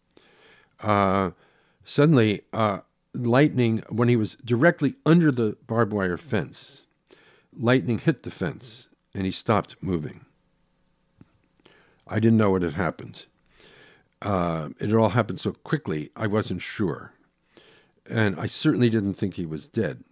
Uh, 0.81 1.31
suddenly, 1.85 2.43
uh, 2.53 2.81
lightning, 3.15 3.83
when 3.89 4.09
he 4.09 4.17
was 4.17 4.37
directly 4.45 4.95
under 5.05 5.31
the 5.33 5.57
barbed 5.67 5.93
wire 5.93 6.17
fence, 6.17 6.83
lightning 7.57 7.99
hit 7.99 8.23
the 8.23 8.31
fence 8.31 8.89
and 9.15 9.25
he 9.25 9.33
stopped 9.33 9.77
moving. 9.81 10.25
I 12.07 12.21
didn't 12.21 12.39
know 12.39 12.51
what 12.51 12.63
had 12.63 12.75
happened. 12.75 13.27
Uh, 14.21 14.69
it 14.79 14.93
all 14.95 15.11
happened 15.11 15.41
so 15.41 15.53
quickly, 15.53 16.11
I 16.15 16.27
wasn't 16.29 16.63
sure. 16.63 17.13
And 18.09 18.39
I 18.39 18.47
certainly 18.47 18.91
didn't 18.91 19.15
think 19.15 19.35
he 19.35 19.47
was 19.47 19.67
dead. 19.67 20.05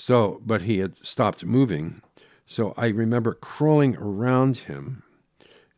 So, 0.00 0.40
but 0.46 0.62
he 0.62 0.78
had 0.78 1.04
stopped 1.04 1.44
moving. 1.44 2.02
So 2.46 2.72
I 2.76 2.86
remember 2.86 3.34
crawling 3.34 3.96
around 3.96 4.58
him, 4.58 5.02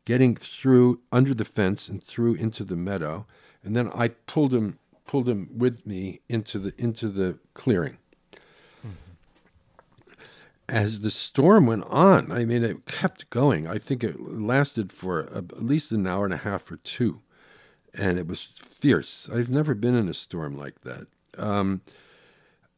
getting 0.05 0.37
through 0.37 1.01
under 1.11 1.33
the 1.33 1.47
fence 1.47 1.89
and 1.89 2.05
through 2.05 2.35
into 2.35 2.63
the 2.63 2.77
meadow. 2.77 3.27
And 3.65 3.75
then 3.75 3.91
I 3.95 4.09
pulled 4.09 4.53
him 4.53 4.79
pulled 5.07 5.27
him 5.27 5.49
with 5.57 5.87
me 5.87 6.21
into 6.29 6.59
the 6.59 6.75
into 6.77 7.09
the 7.09 7.39
clearing. 7.55 7.97
Mm-hmm. 8.87 8.91
As 10.69 11.01
the 11.01 11.11
storm 11.11 11.65
went 11.65 11.85
on, 11.85 12.31
I 12.31 12.45
mean, 12.45 12.63
it 12.63 12.85
kept 12.85 13.31
going. 13.31 13.67
I 13.67 13.79
think 13.79 14.05
it 14.05 14.21
lasted 14.21 14.93
for 14.93 15.35
at 15.35 15.65
least 15.65 15.93
an 15.93 16.07
hour 16.07 16.27
and 16.27 16.35
a 16.35 16.45
half 16.49 16.71
or 16.71 16.77
two, 16.77 17.23
and 17.95 18.19
it 18.19 18.27
was 18.27 18.43
fierce. 18.43 19.31
I've 19.35 19.49
never 19.49 19.75
been 19.75 19.95
in 19.95 20.11
a 20.11 20.15
storm 20.15 20.59
like 20.59 20.83
that. 20.83 21.07
Um, 21.39 21.81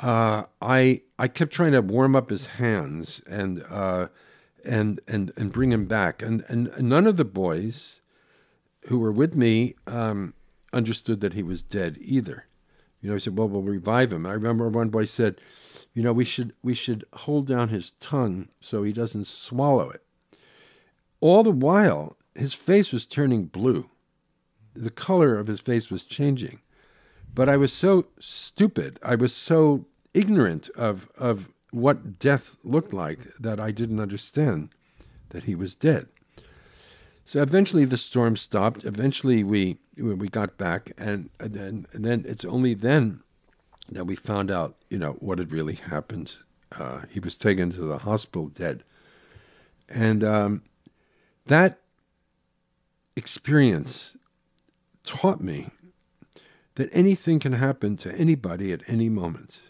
uh, 0.02 0.44
I 0.60 1.02
I 1.18 1.28
kept 1.28 1.52
trying 1.52 1.72
to 1.72 1.80
warm 1.80 2.16
up 2.16 2.30
his 2.30 2.46
hands 2.46 3.22
and 3.26 3.64
uh, 3.70 4.08
and 4.64 5.00
and 5.06 5.32
and 5.36 5.52
bring 5.52 5.70
him 5.70 5.86
back, 5.86 6.22
and 6.22 6.44
and 6.48 6.70
none 6.80 7.06
of 7.06 7.16
the 7.16 7.24
boys 7.24 8.00
who 8.88 8.98
were 8.98 9.12
with 9.12 9.36
me 9.36 9.74
um, 9.86 10.34
understood 10.72 11.20
that 11.20 11.34
he 11.34 11.42
was 11.42 11.62
dead 11.62 11.98
either. 12.00 12.46
You 13.00 13.08
know, 13.08 13.14
he 13.14 13.20
said, 13.20 13.38
"Well, 13.38 13.48
we'll 13.48 13.62
revive 13.62 14.12
him." 14.12 14.26
I 14.26 14.32
remember 14.32 14.68
one 14.68 14.88
boy 14.88 15.04
said, 15.04 15.40
"You 15.94 16.02
know, 16.02 16.12
we 16.12 16.24
should 16.24 16.52
we 16.62 16.74
should 16.74 17.04
hold 17.12 17.46
down 17.46 17.68
his 17.68 17.92
tongue 18.00 18.48
so 18.60 18.82
he 18.82 18.92
doesn't 18.92 19.28
swallow 19.28 19.88
it." 19.90 20.02
All 21.20 21.44
the 21.44 21.52
while, 21.52 22.16
his 22.34 22.54
face 22.54 22.92
was 22.92 23.06
turning 23.06 23.44
blue. 23.44 23.88
The 24.74 24.90
color 24.90 25.38
of 25.38 25.46
his 25.46 25.60
face 25.60 25.90
was 25.90 26.02
changing. 26.02 26.60
But 27.34 27.48
I 27.48 27.56
was 27.56 27.72
so 27.72 28.06
stupid. 28.18 28.98
I 29.02 29.14
was 29.14 29.32
so 29.34 29.86
ignorant 30.14 30.68
of 30.70 31.08
of 31.16 31.52
what 31.70 32.18
death 32.18 32.56
looked 32.62 32.92
like 32.92 33.34
that 33.40 33.58
I 33.58 33.70
didn't 33.70 34.00
understand 34.00 34.70
that 35.30 35.44
he 35.44 35.54
was 35.54 35.74
dead. 35.74 36.08
So 37.24 37.40
eventually 37.40 37.84
the 37.84 37.96
storm 37.96 38.36
stopped. 38.36 38.84
Eventually 38.84 39.42
we 39.42 39.78
we 39.96 40.28
got 40.28 40.56
back, 40.56 40.92
and, 40.96 41.30
then 41.38 41.86
and 41.92 42.04
then 42.04 42.24
it's 42.26 42.44
only 42.44 42.74
then 42.74 43.20
that 43.90 44.06
we 44.06 44.16
found 44.16 44.50
out, 44.50 44.76
you 44.88 44.98
know, 44.98 45.12
what 45.12 45.38
had 45.38 45.52
really 45.52 45.74
happened. 45.74 46.32
Uh, 46.70 47.02
he 47.10 47.20
was 47.20 47.36
taken 47.36 47.70
to 47.72 47.82
the 47.82 47.98
hospital 47.98 48.48
dead, 48.48 48.82
and 49.88 50.24
um, 50.24 50.62
that 51.46 51.80
experience 53.16 54.16
taught 55.04 55.40
me 55.40 55.68
that 56.76 56.88
anything 56.92 57.38
can 57.38 57.52
happen 57.52 57.96
to 57.98 58.12
anybody 58.14 58.72
at 58.72 58.82
any 58.86 59.10
moment. 59.10 59.60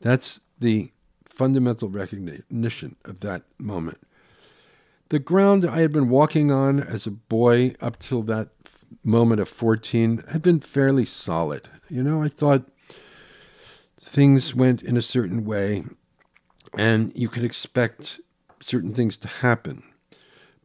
That's 0.00 0.40
the 0.58 0.92
fundamental 1.24 1.88
recognition 1.88 2.96
of 3.04 3.20
that 3.20 3.42
moment. 3.58 3.98
The 5.10 5.18
ground 5.18 5.64
I 5.64 5.80
had 5.80 5.92
been 5.92 6.08
walking 6.08 6.50
on 6.50 6.80
as 6.80 7.06
a 7.06 7.10
boy 7.10 7.74
up 7.80 7.98
till 7.98 8.22
that 8.24 8.48
moment 9.04 9.40
of 9.40 9.48
14 9.48 10.24
had 10.28 10.42
been 10.42 10.60
fairly 10.60 11.04
solid. 11.04 11.68
You 11.88 12.02
know, 12.02 12.22
I 12.22 12.28
thought 12.28 12.70
things 14.00 14.54
went 14.54 14.82
in 14.82 14.96
a 14.96 15.02
certain 15.02 15.44
way 15.44 15.84
and 16.76 17.12
you 17.14 17.28
could 17.28 17.44
expect 17.44 18.20
certain 18.60 18.92
things 18.92 19.16
to 19.18 19.28
happen. 19.28 19.82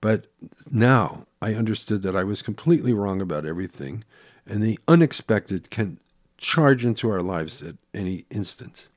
But 0.02 0.28
now 0.70 1.28
I 1.42 1.54
understood 1.54 2.02
that 2.02 2.16
I 2.16 2.26
was 2.26 2.42
completely 2.42 2.92
wrong 2.92 3.22
about 3.22 3.46
everything, 3.46 4.04
and 4.46 4.62
the 4.62 4.78
unexpected 4.88 5.70
can 5.70 6.00
charge 6.38 6.84
into 6.84 7.10
our 7.10 7.22
lives 7.22 7.62
at 7.62 7.76
any 7.94 8.26
instant. 8.30 8.90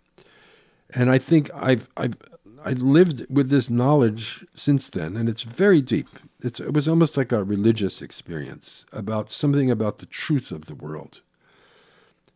And 0.90 1.10
I 1.10 1.18
think 1.18 1.50
I've 1.54 1.88
I've 1.96 2.16
I've 2.64 2.82
lived 2.82 3.26
with 3.30 3.48
this 3.48 3.70
knowledge 3.70 4.44
since 4.54 4.90
then, 4.90 5.16
and 5.16 5.28
it's 5.28 5.42
very 5.42 5.80
deep. 5.80 6.08
It's, 6.40 6.58
it 6.58 6.72
was 6.72 6.88
almost 6.88 7.16
like 7.16 7.30
a 7.30 7.44
religious 7.44 8.02
experience 8.02 8.84
about 8.92 9.30
something 9.30 9.70
about 9.70 9.98
the 9.98 10.06
truth 10.06 10.50
of 10.50 10.66
the 10.66 10.74
world. 10.74 11.20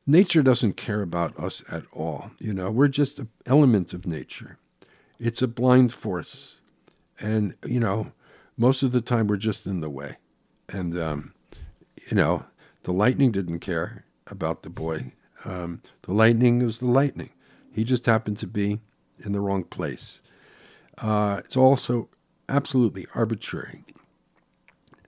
Nature 0.06 0.42
doesn't 0.42 0.76
care 0.76 1.02
about 1.02 1.36
us 1.36 1.62
at 1.70 1.82
all. 1.92 2.30
You 2.38 2.54
know, 2.54 2.70
we're 2.70 2.88
just 2.88 3.18
an 3.18 3.28
element 3.44 3.92
of 3.92 4.06
nature. 4.06 4.58
It's 5.18 5.42
a 5.42 5.48
blind 5.48 5.92
force, 5.92 6.60
and 7.18 7.54
you 7.66 7.80
know, 7.80 8.12
most 8.56 8.82
of 8.82 8.92
the 8.92 9.00
time 9.00 9.26
we're 9.26 9.36
just 9.36 9.66
in 9.66 9.80
the 9.80 9.90
way. 9.90 10.16
And 10.68 10.96
um, 10.96 11.34
you 12.08 12.16
know, 12.16 12.44
the 12.84 12.92
lightning 12.92 13.32
didn't 13.32 13.60
care 13.60 14.04
about 14.26 14.62
the 14.62 14.70
boy. 14.70 15.12
Um, 15.44 15.82
the 16.02 16.12
lightning 16.12 16.62
was 16.62 16.78
the 16.78 16.86
lightning. 16.86 17.30
He 17.72 17.84
just 17.84 18.06
happened 18.06 18.38
to 18.38 18.46
be 18.46 18.80
in 19.24 19.32
the 19.32 19.40
wrong 19.40 19.64
place. 19.64 20.20
Uh, 20.98 21.40
it's 21.44 21.56
also 21.56 22.08
absolutely 22.48 23.06
arbitrary, 23.14 23.84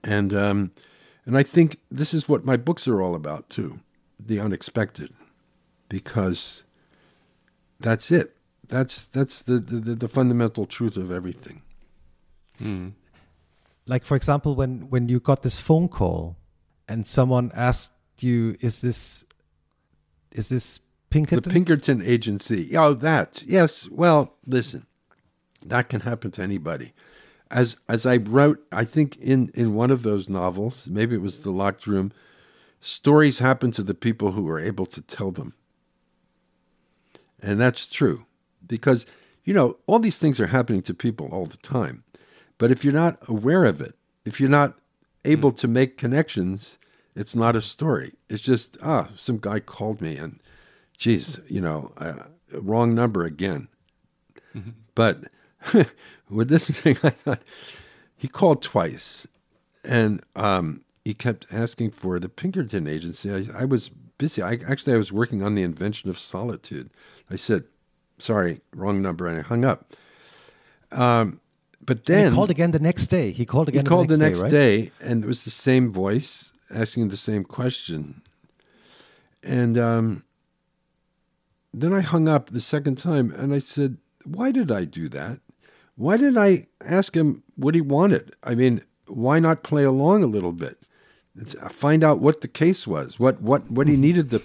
and 0.03 0.33
um, 0.33 0.71
and 1.25 1.37
I 1.37 1.43
think 1.43 1.79
this 1.91 2.13
is 2.13 2.27
what 2.27 2.45
my 2.45 2.57
books 2.57 2.87
are 2.87 3.01
all 3.01 3.15
about 3.15 3.49
too, 3.49 3.79
the 4.19 4.39
unexpected, 4.39 5.13
because 5.89 6.63
that's 7.79 8.11
it. 8.11 8.35
That's 8.67 9.05
that's 9.05 9.41
the 9.41 9.59
the, 9.59 9.95
the 9.95 10.07
fundamental 10.07 10.65
truth 10.65 10.97
of 10.97 11.11
everything. 11.11 11.61
Hmm. 12.57 12.89
Like 13.85 14.05
for 14.05 14.15
example, 14.15 14.55
when 14.55 14.89
when 14.89 15.09
you 15.09 15.19
got 15.19 15.43
this 15.43 15.59
phone 15.59 15.89
call, 15.89 16.37
and 16.87 17.05
someone 17.07 17.51
asked 17.53 17.91
you, 18.19 18.55
"Is 18.61 18.81
this 18.81 19.25
is 20.31 20.49
this 20.49 20.79
Pinkerton. 21.13 21.43
The 21.43 21.49
Pinkerton 21.49 22.01
Agency. 22.01 22.75
Oh, 22.75 22.93
that. 22.93 23.43
Yes. 23.45 23.87
Well, 23.89 24.33
listen, 24.45 24.85
that 25.65 25.89
can 25.89 26.01
happen 26.01 26.31
to 26.31 26.41
anybody. 26.41 26.93
As 27.51 27.77
as 27.87 28.05
I 28.05 28.17
wrote, 28.17 28.65
I 28.71 28.83
think 28.83 29.15
in 29.17 29.51
in 29.53 29.75
one 29.75 29.91
of 29.91 30.03
those 30.03 30.27
novels, 30.27 30.87
maybe 30.89 31.15
it 31.15 31.21
was 31.21 31.39
The 31.39 31.51
Locked 31.51 31.85
Room, 31.85 32.11
stories 32.81 33.39
happen 33.39 33.71
to 33.71 33.83
the 33.83 33.93
people 33.93 34.31
who 34.31 34.49
are 34.49 34.59
able 34.59 34.87
to 34.87 35.01
tell 35.01 35.31
them. 35.31 35.53
And 37.41 37.61
that's 37.61 37.85
true 37.85 38.25
because 38.65 39.05
you 39.43 39.53
know, 39.53 39.77
all 39.87 39.99
these 39.99 40.19
things 40.19 40.39
are 40.39 40.47
happening 40.47 40.81
to 40.83 40.93
people 40.93 41.27
all 41.31 41.45
the 41.45 41.57
time. 41.57 42.03
But 42.57 42.71
if 42.71 42.83
you're 42.83 42.93
not 42.93 43.17
aware 43.27 43.65
of 43.65 43.81
it, 43.81 43.95
if 44.25 44.39
you're 44.39 44.49
not 44.49 44.79
able 45.25 45.51
mm. 45.51 45.57
to 45.57 45.67
make 45.67 45.97
connections, 45.97 46.77
it's 47.15 47.35
not 47.35 47.55
a 47.55 47.61
story. 47.61 48.13
It's 48.29 48.41
just, 48.41 48.77
ah, 48.81 49.09
some 49.15 49.37
guy 49.37 49.59
called 49.59 50.01
me 50.01 50.15
and 50.15 50.39
geez, 51.03 51.41
you 51.49 51.59
know, 51.59 51.91
uh, 51.97 52.27
wrong 52.53 52.95
number 52.95 53.25
again. 53.25 53.67
Mm-hmm. 54.55 54.69
But 54.95 55.25
with 56.29 56.47
this 56.47 56.69
thing, 56.69 56.95
I 57.03 57.09
thought 57.09 57.41
he 58.15 58.29
called 58.29 58.61
twice, 58.61 59.27
and 59.83 60.21
um, 60.33 60.85
he 61.03 61.13
kept 61.13 61.45
asking 61.51 61.91
for 61.91 62.19
the 62.19 62.29
Pinkerton 62.29 62.87
agency. 62.87 63.33
I, 63.33 63.63
I 63.63 63.65
was 63.65 63.89
busy. 64.17 64.41
I 64.41 64.59
actually 64.65 64.93
I 64.93 64.97
was 64.97 65.11
working 65.11 65.43
on 65.43 65.55
the 65.55 65.63
invention 65.63 66.09
of 66.09 66.17
solitude. 66.17 66.89
I 67.29 67.35
said, 67.35 67.65
"Sorry, 68.17 68.61
wrong 68.73 69.01
number," 69.01 69.27
and 69.27 69.37
I 69.37 69.41
hung 69.41 69.65
up. 69.65 69.91
Um, 70.89 71.41
but 71.85 72.05
then 72.05 72.27
and 72.27 72.29
he 72.29 72.35
called 72.35 72.49
again 72.49 72.71
the 72.71 72.79
next 72.79 73.07
day. 73.07 73.31
He 73.31 73.45
called 73.45 73.67
again. 73.67 73.83
He 73.83 73.89
called 73.89 74.07
the 74.07 74.17
next, 74.17 74.37
the 74.37 74.43
next 74.45 74.53
day, 74.53 74.77
right? 74.77 74.91
day, 75.01 75.05
and 75.05 75.25
it 75.25 75.27
was 75.27 75.43
the 75.43 75.51
same 75.51 75.91
voice 75.91 76.53
asking 76.73 77.09
the 77.09 77.17
same 77.17 77.43
question. 77.43 78.21
And 79.45 79.77
um, 79.77 80.23
then 81.73 81.93
I 81.93 82.01
hung 82.01 82.27
up 82.27 82.49
the 82.49 82.61
second 82.61 82.97
time 82.97 83.31
and 83.31 83.53
I 83.53 83.59
said, 83.59 83.97
why 84.25 84.51
did 84.51 84.71
I 84.71 84.85
do 84.85 85.09
that? 85.09 85.39
Why 85.95 86.17
did 86.17 86.37
I 86.37 86.67
ask 86.83 87.15
him 87.15 87.43
what 87.55 87.75
he 87.75 87.81
wanted? 87.81 88.35
I 88.43 88.55
mean, 88.55 88.81
why 89.07 89.39
not 89.39 89.63
play 89.63 89.83
along 89.83 90.23
a 90.23 90.27
little 90.27 90.51
bit? 90.51 90.87
It's, 91.39 91.55
uh, 91.55 91.69
find 91.69 92.03
out 92.03 92.19
what 92.19 92.41
the 92.41 92.47
case 92.47 92.85
was, 92.85 93.19
what 93.19 93.41
what 93.41 93.69
what 93.69 93.87
he 93.87 93.97
needed 93.97 94.29
the 94.29 94.41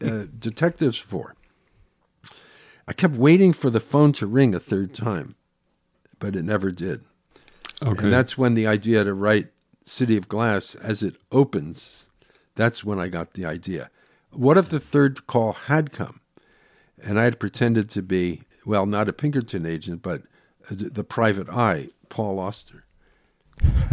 uh, 0.00 0.26
detectives 0.38 0.96
for. 0.96 1.34
I 2.86 2.92
kept 2.92 3.16
waiting 3.16 3.52
for 3.52 3.70
the 3.70 3.80
phone 3.80 4.12
to 4.14 4.26
ring 4.26 4.54
a 4.54 4.60
third 4.60 4.94
time, 4.94 5.34
but 6.18 6.36
it 6.36 6.44
never 6.44 6.70
did. 6.70 7.04
Okay. 7.82 8.04
And 8.04 8.12
that's 8.12 8.38
when 8.38 8.54
the 8.54 8.66
idea 8.66 9.04
to 9.04 9.14
write 9.14 9.48
City 9.84 10.16
of 10.16 10.28
Glass 10.28 10.74
as 10.76 11.02
it 11.02 11.16
opens, 11.30 12.08
that's 12.54 12.84
when 12.84 12.98
I 12.98 13.08
got 13.08 13.34
the 13.34 13.44
idea. 13.44 13.90
What 14.30 14.58
if 14.58 14.68
the 14.68 14.80
third 14.80 15.26
call 15.26 15.52
had 15.52 15.92
come 15.92 16.17
and 17.02 17.18
I 17.18 17.24
had 17.24 17.38
pretended 17.38 17.88
to 17.90 18.02
be, 18.02 18.42
well, 18.64 18.86
not 18.86 19.08
a 19.08 19.12
Pinkerton 19.12 19.66
agent, 19.66 20.02
but 20.02 20.22
the 20.70 21.04
private 21.04 21.48
eye, 21.48 21.88
Paul 22.08 22.38
Auster? 22.38 22.84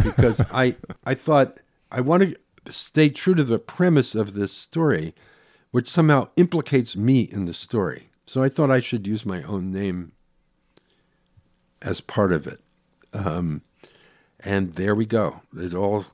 Because 0.04 0.40
I, 0.52 0.76
I 1.04 1.14
thought 1.14 1.58
I 1.90 2.00
want 2.00 2.22
to 2.22 2.72
stay 2.72 3.08
true 3.08 3.34
to 3.34 3.44
the 3.44 3.58
premise 3.58 4.14
of 4.14 4.34
this 4.34 4.52
story, 4.52 5.14
which 5.70 5.88
somehow 5.88 6.28
implicates 6.36 6.96
me 6.96 7.22
in 7.22 7.44
the 7.44 7.54
story. 7.54 8.10
So 8.26 8.42
I 8.42 8.48
thought 8.48 8.70
I 8.70 8.80
should 8.80 9.06
use 9.06 9.24
my 9.24 9.42
own 9.42 9.70
name 9.72 10.12
as 11.82 12.00
part 12.00 12.32
of 12.32 12.46
it. 12.46 12.60
Um, 13.12 13.62
and 14.40 14.72
there 14.74 14.94
we 14.94 15.06
go. 15.06 15.40
It 15.56 15.74
all 15.74 16.06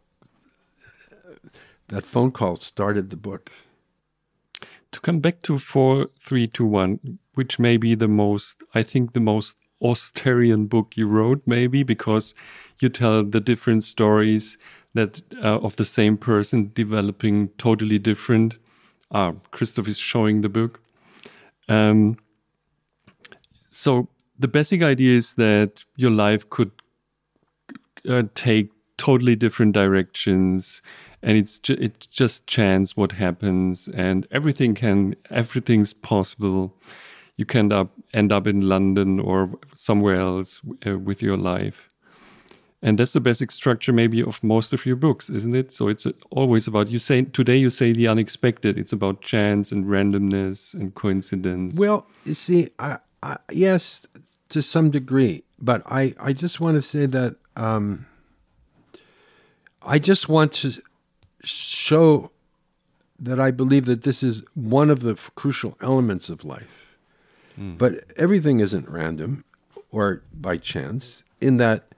that 1.89 2.07
phone 2.07 2.31
call 2.33 2.57
started 2.57 3.11
the 3.11 3.17
book. 3.17 3.51
To 4.93 5.01
come 5.01 5.21
back 5.21 5.43
to 5.43 5.59
four, 5.59 6.09
three, 6.21 6.47
two, 6.47 6.67
one, 6.67 7.19
which 7.35 7.59
may 7.59 7.77
be 7.77 7.95
the 7.95 8.09
most, 8.09 8.63
I 8.75 8.83
think, 8.83 9.13
the 9.13 9.21
most 9.21 9.57
Austerian 9.83 10.69
book 10.69 10.97
you 10.97 11.07
wrote, 11.07 11.43
maybe 11.47 11.83
because 11.83 12.35
you 12.81 12.89
tell 12.89 13.25
the 13.25 13.41
different 13.41 13.83
stories 13.83 14.59
that 14.95 15.23
uh, 15.43 15.59
of 15.59 15.77
the 15.77 15.85
same 15.85 16.17
person 16.17 16.71
developing 16.75 17.49
totally 17.59 17.99
different. 17.99 18.59
Uh, 19.11 19.33
Christoph 19.51 19.89
is 19.89 19.99
showing 19.99 20.43
the 20.43 20.49
book. 20.49 20.81
Um, 21.69 22.17
so 23.71 24.09
the 24.39 24.49
basic 24.49 24.83
idea 24.83 25.17
is 25.17 25.35
that 25.35 25.85
your 25.97 26.11
life 26.11 26.49
could 26.51 26.71
uh, 28.09 28.25
take 28.35 28.71
totally 28.99 29.37
different 29.37 29.73
directions 29.73 30.83
and 31.23 31.39
it's 31.39 31.59
ju- 31.59 31.79
it's 31.81 32.07
just 32.07 32.47
chance 32.47 32.97
what 32.97 33.13
happens 33.13 33.89
and 33.89 34.27
everything 34.31 34.75
can 34.75 35.15
everything's 35.31 35.93
possible. 35.93 36.77
You 37.37 37.47
can 37.47 37.61
end 37.61 37.73
up 37.73 37.91
end 38.13 38.33
up 38.33 38.47
in 38.47 38.69
london 38.69 39.21
or 39.21 39.51
somewhere 39.75 40.17
else 40.17 40.61
uh, 40.87 40.99
with 40.99 41.23
your 41.23 41.37
life. 41.37 41.89
And 42.85 42.99
that's 42.99 43.13
the 43.13 43.21
basic 43.21 43.53
structure 43.53 43.93
maybe 43.93 44.23
of 44.23 44.43
most 44.43 44.73
of 44.73 44.85
your 44.85 44.97
books 44.97 45.31
isn't 45.31 45.55
it? 45.55 45.73
So 45.73 45.89
it's 45.89 46.07
always 46.31 46.67
about 46.67 46.89
you 46.89 46.99
say 46.99 47.23
today 47.23 47.57
you 47.57 47.71
say 47.71 47.93
the 47.93 48.09
unexpected. 48.09 48.77
It's 48.77 48.93
about 48.93 49.21
chance 49.21 49.71
and 49.71 49.85
randomness 49.87 50.75
and 50.75 50.95
coincidence. 50.95 51.79
Well, 51.79 52.07
you 52.25 52.35
see, 52.35 52.71
I, 52.79 52.99
I, 53.23 53.39
yes, 53.53 54.03
to 54.49 54.63
some 54.63 54.91
degree, 54.91 55.45
but 55.59 55.83
I, 55.87 56.15
I 56.21 56.33
just 56.33 56.61
want 56.61 56.77
to 56.77 56.83
say 56.83 57.07
that 57.07 57.37
um, 57.57 58.07
I 59.81 59.99
just 59.99 60.29
want 60.29 60.53
to 60.55 60.83
show 61.43 62.31
that 63.19 63.39
I 63.39 63.51
believe 63.51 63.87
that 63.87 64.03
this 64.03 64.23
is 64.23 64.43
one 64.55 64.91
of 64.91 65.01
the 65.01 65.13
f- 65.13 65.31
crucial 65.35 65.77
elements 65.81 66.29
of 66.29 66.45
life. 66.45 66.97
But 67.57 68.05
everything 68.17 68.61
isn't 68.61 68.89
random 68.89 69.45
or 69.91 70.23
by 70.33 70.57
chance. 70.57 71.23
In 71.41 71.59
that, 71.59 71.93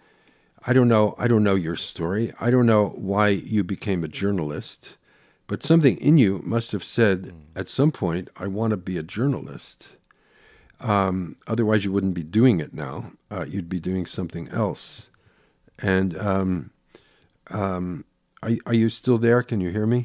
I 0.67 0.73
don't 0.73 0.89
know. 0.89 1.15
I 1.17 1.29
don't 1.29 1.45
know 1.45 1.55
your 1.55 1.77
story. 1.77 2.33
I 2.41 2.51
don't 2.51 2.67
know 2.67 2.89
why 2.97 3.29
you 3.29 3.63
became 3.63 4.03
a 4.03 4.09
journalist, 4.09 4.97
but 5.47 5.63
something 5.63 5.97
in 5.99 6.19
you 6.19 6.41
must 6.45 6.73
have 6.73 6.83
said 6.83 7.33
at 7.55 7.69
some 7.69 7.93
point, 7.93 8.31
"I 8.37 8.47
want 8.49 8.73
to 8.73 8.77
be 8.77 8.99
a 8.99 9.03
journalist." 9.03 9.87
Um, 10.81 11.37
otherwise, 11.47 11.85
you 11.85 11.93
wouldn't 11.93 12.15
be 12.15 12.25
doing 12.25 12.61
it 12.61 12.75
now. 12.75 13.13
Uh, 13.31 13.45
you'd 13.49 13.69
be 13.69 13.81
doing 13.81 14.07
something 14.07 14.49
else. 14.49 15.09
And 15.79 16.19
um, 16.19 16.71
um, 17.51 18.05
are 18.45 18.57
are 18.67 18.75
you 18.75 18.89
still 18.89 19.19
there? 19.19 19.43
Can 19.43 19.61
you 19.61 19.71
hear 19.71 19.87
me? 19.87 20.01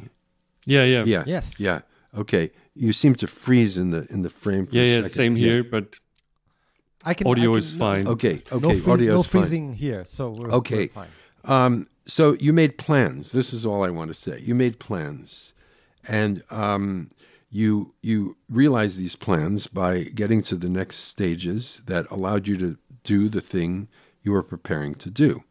yeah 0.66 0.84
yeah 0.86 1.04
Yeah. 1.06 1.24
Yes. 1.28 1.60
Yeah. 1.60 1.80
Okay. 2.14 2.52
You 2.76 2.94
seem 2.94 3.16
to 3.16 3.28
freeze 3.28 3.78
in 3.78 3.90
the 3.92 4.06
in 4.10 4.22
the 4.22 4.30
frame. 4.30 4.66
For 4.68 4.76
yeah 4.76 4.84
a 4.84 4.86
yeah 4.88 4.98
second. 5.04 5.10
same 5.10 5.36
here 5.36 5.64
but 5.64 6.00
I 7.04 7.14
can. 7.14 7.28
audio 7.28 7.52
I 7.52 7.54
can, 7.54 7.60
is 7.60 7.72
fine 7.74 8.08
Okay. 8.08 8.42
No, 8.52 8.58
Okay. 8.58 8.80
freeze- 8.80 8.88
audio 8.88 9.14
no 9.14 9.20
is 9.22 9.28
fine. 9.28 9.42
freezing 9.42 9.74
here, 9.74 10.04
so 10.04 10.32
we're, 10.32 10.52
Okay. 10.52 10.76
we're 10.78 10.88
fine. 10.88 11.10
Um, 11.46 11.88
so 12.06 12.34
you 12.40 12.52
made 12.54 12.78
plans. 12.78 13.32
This 13.32 13.54
is 13.54 13.66
all 13.66 13.84
I 13.84 13.90
want 13.90 14.10
to 14.10 14.14
say. 14.26 14.40
You 14.42 14.56
made 14.56 14.80
plans, 14.80 15.54
and 16.08 16.44
um, 16.50 17.10
you 17.50 17.94
you 18.02 18.36
realized 18.50 18.98
these 18.98 19.16
plans 19.16 19.68
by 19.68 20.04
getting 20.16 20.42
to 20.44 20.56
the 20.58 20.70
next 20.70 20.98
stages 20.98 21.82
that 21.86 22.06
allowed 22.12 22.48
you 22.48 22.58
to 22.58 22.78
do 23.04 23.30
the 23.30 23.42
thing 23.42 23.88
you 24.24 24.32
were 24.34 24.44
preparing 24.44 24.96
to 24.96 25.10
do. 25.10 25.44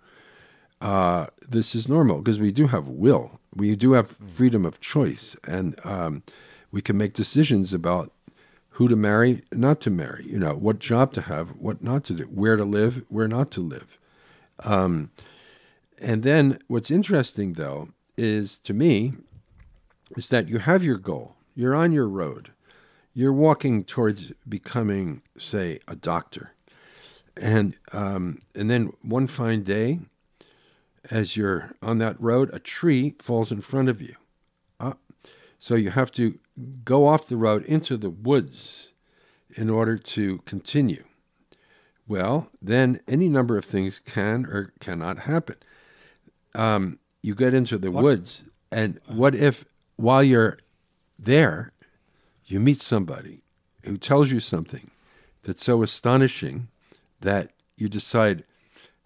Uh, 0.81 1.27
this 1.49 1.75
is 1.75 1.89
normal 1.89 2.19
because 2.19 2.39
we 2.39 2.53
do 2.53 2.69
have 2.69 2.89
will. 2.89 3.41
We 3.55 3.75
do 3.75 3.93
have 3.93 4.11
freedom 4.11 4.65
of 4.65 4.81
choice, 4.81 5.37
and 5.47 5.75
um, 5.85 6.23
we 6.71 6.81
can 6.81 6.97
make 6.97 7.15
decisions 7.15 7.73
about 7.73 8.13
who 8.71 8.87
to 8.89 8.95
marry, 8.95 9.43
not 9.53 9.81
to 9.81 9.91
marry. 9.91 10.25
You 10.29 10.39
know, 10.39 10.55
what 10.55 10.79
job 10.79 11.13
to 11.15 11.23
have, 11.23 11.49
what 11.57 11.83
not 11.83 12.05
to 12.05 12.15
do, 12.15 12.25
where 12.25 12.57
to 12.57 12.65
live, 12.65 13.03
where 13.09 13.27
not 13.27 13.51
to 13.53 13.61
live. 13.61 13.99
Um, 14.61 15.11
and 16.01 16.23
then 16.23 16.61
what's 16.69 16.91
interesting, 16.91 17.55
though, 17.55 17.89
is 18.17 18.59
to 18.61 18.73
me, 18.73 19.15
is 20.17 20.29
that 20.29 20.49
you 20.49 20.59
have 20.59 20.85
your 20.85 20.99
goal. 20.99 21.35
You're 21.55 21.75
on 21.75 21.93
your 21.93 22.09
road. 22.09 22.53
You're 23.15 23.33
walking 23.33 23.83
towards 23.83 24.33
becoming, 24.49 25.23
say, 25.37 25.81
a 25.89 25.97
doctor. 25.97 26.53
And 27.37 27.77
um, 27.93 28.43
and 28.55 28.71
then 28.71 28.91
one 29.03 29.27
fine 29.27 29.63
day, 29.65 30.01
as 31.11 31.37
you're 31.37 31.73
on 31.83 31.99
that 31.99 32.21
road, 32.21 32.51
a 32.53 32.59
tree 32.59 33.15
falls 33.19 33.51
in 33.51 33.61
front 33.61 33.89
of 33.89 34.01
you. 34.01 34.15
Uh, 34.79 34.95
so 35.59 35.75
you 35.75 35.91
have 35.91 36.13
to 36.13 36.39
go 36.85 37.07
off 37.07 37.27
the 37.27 37.37
road 37.37 37.65
into 37.65 37.97
the 37.97 38.11
woods 38.11 38.89
in 39.55 39.71
order 39.71 39.97
to 39.97 40.39
continue. 40.39 41.05
Well, 42.07 42.51
then 42.63 43.01
any 43.07 43.29
number 43.29 43.59
of 43.59 43.65
things 43.65 44.01
can 44.05 44.47
or 44.47 44.73
cannot 44.81 45.21
happen. 45.21 45.57
Um, 46.55 46.99
you 47.23 47.35
get 47.35 47.55
into 47.55 47.77
the 47.77 47.91
woods, 47.91 48.45
and 48.71 49.01
what 49.07 49.35
if 49.35 49.65
while 49.97 50.23
you're 50.23 50.59
there, 51.19 51.73
you 52.47 52.61
meet 52.61 52.81
somebody 52.81 53.43
who 53.85 53.99
tells 53.99 54.31
you 54.31 54.41
something 54.41 54.91
that's 55.43 55.65
so 55.65 55.83
astonishing 55.83 56.69
that 57.21 57.51
you 57.77 57.89
decide, 57.89 58.45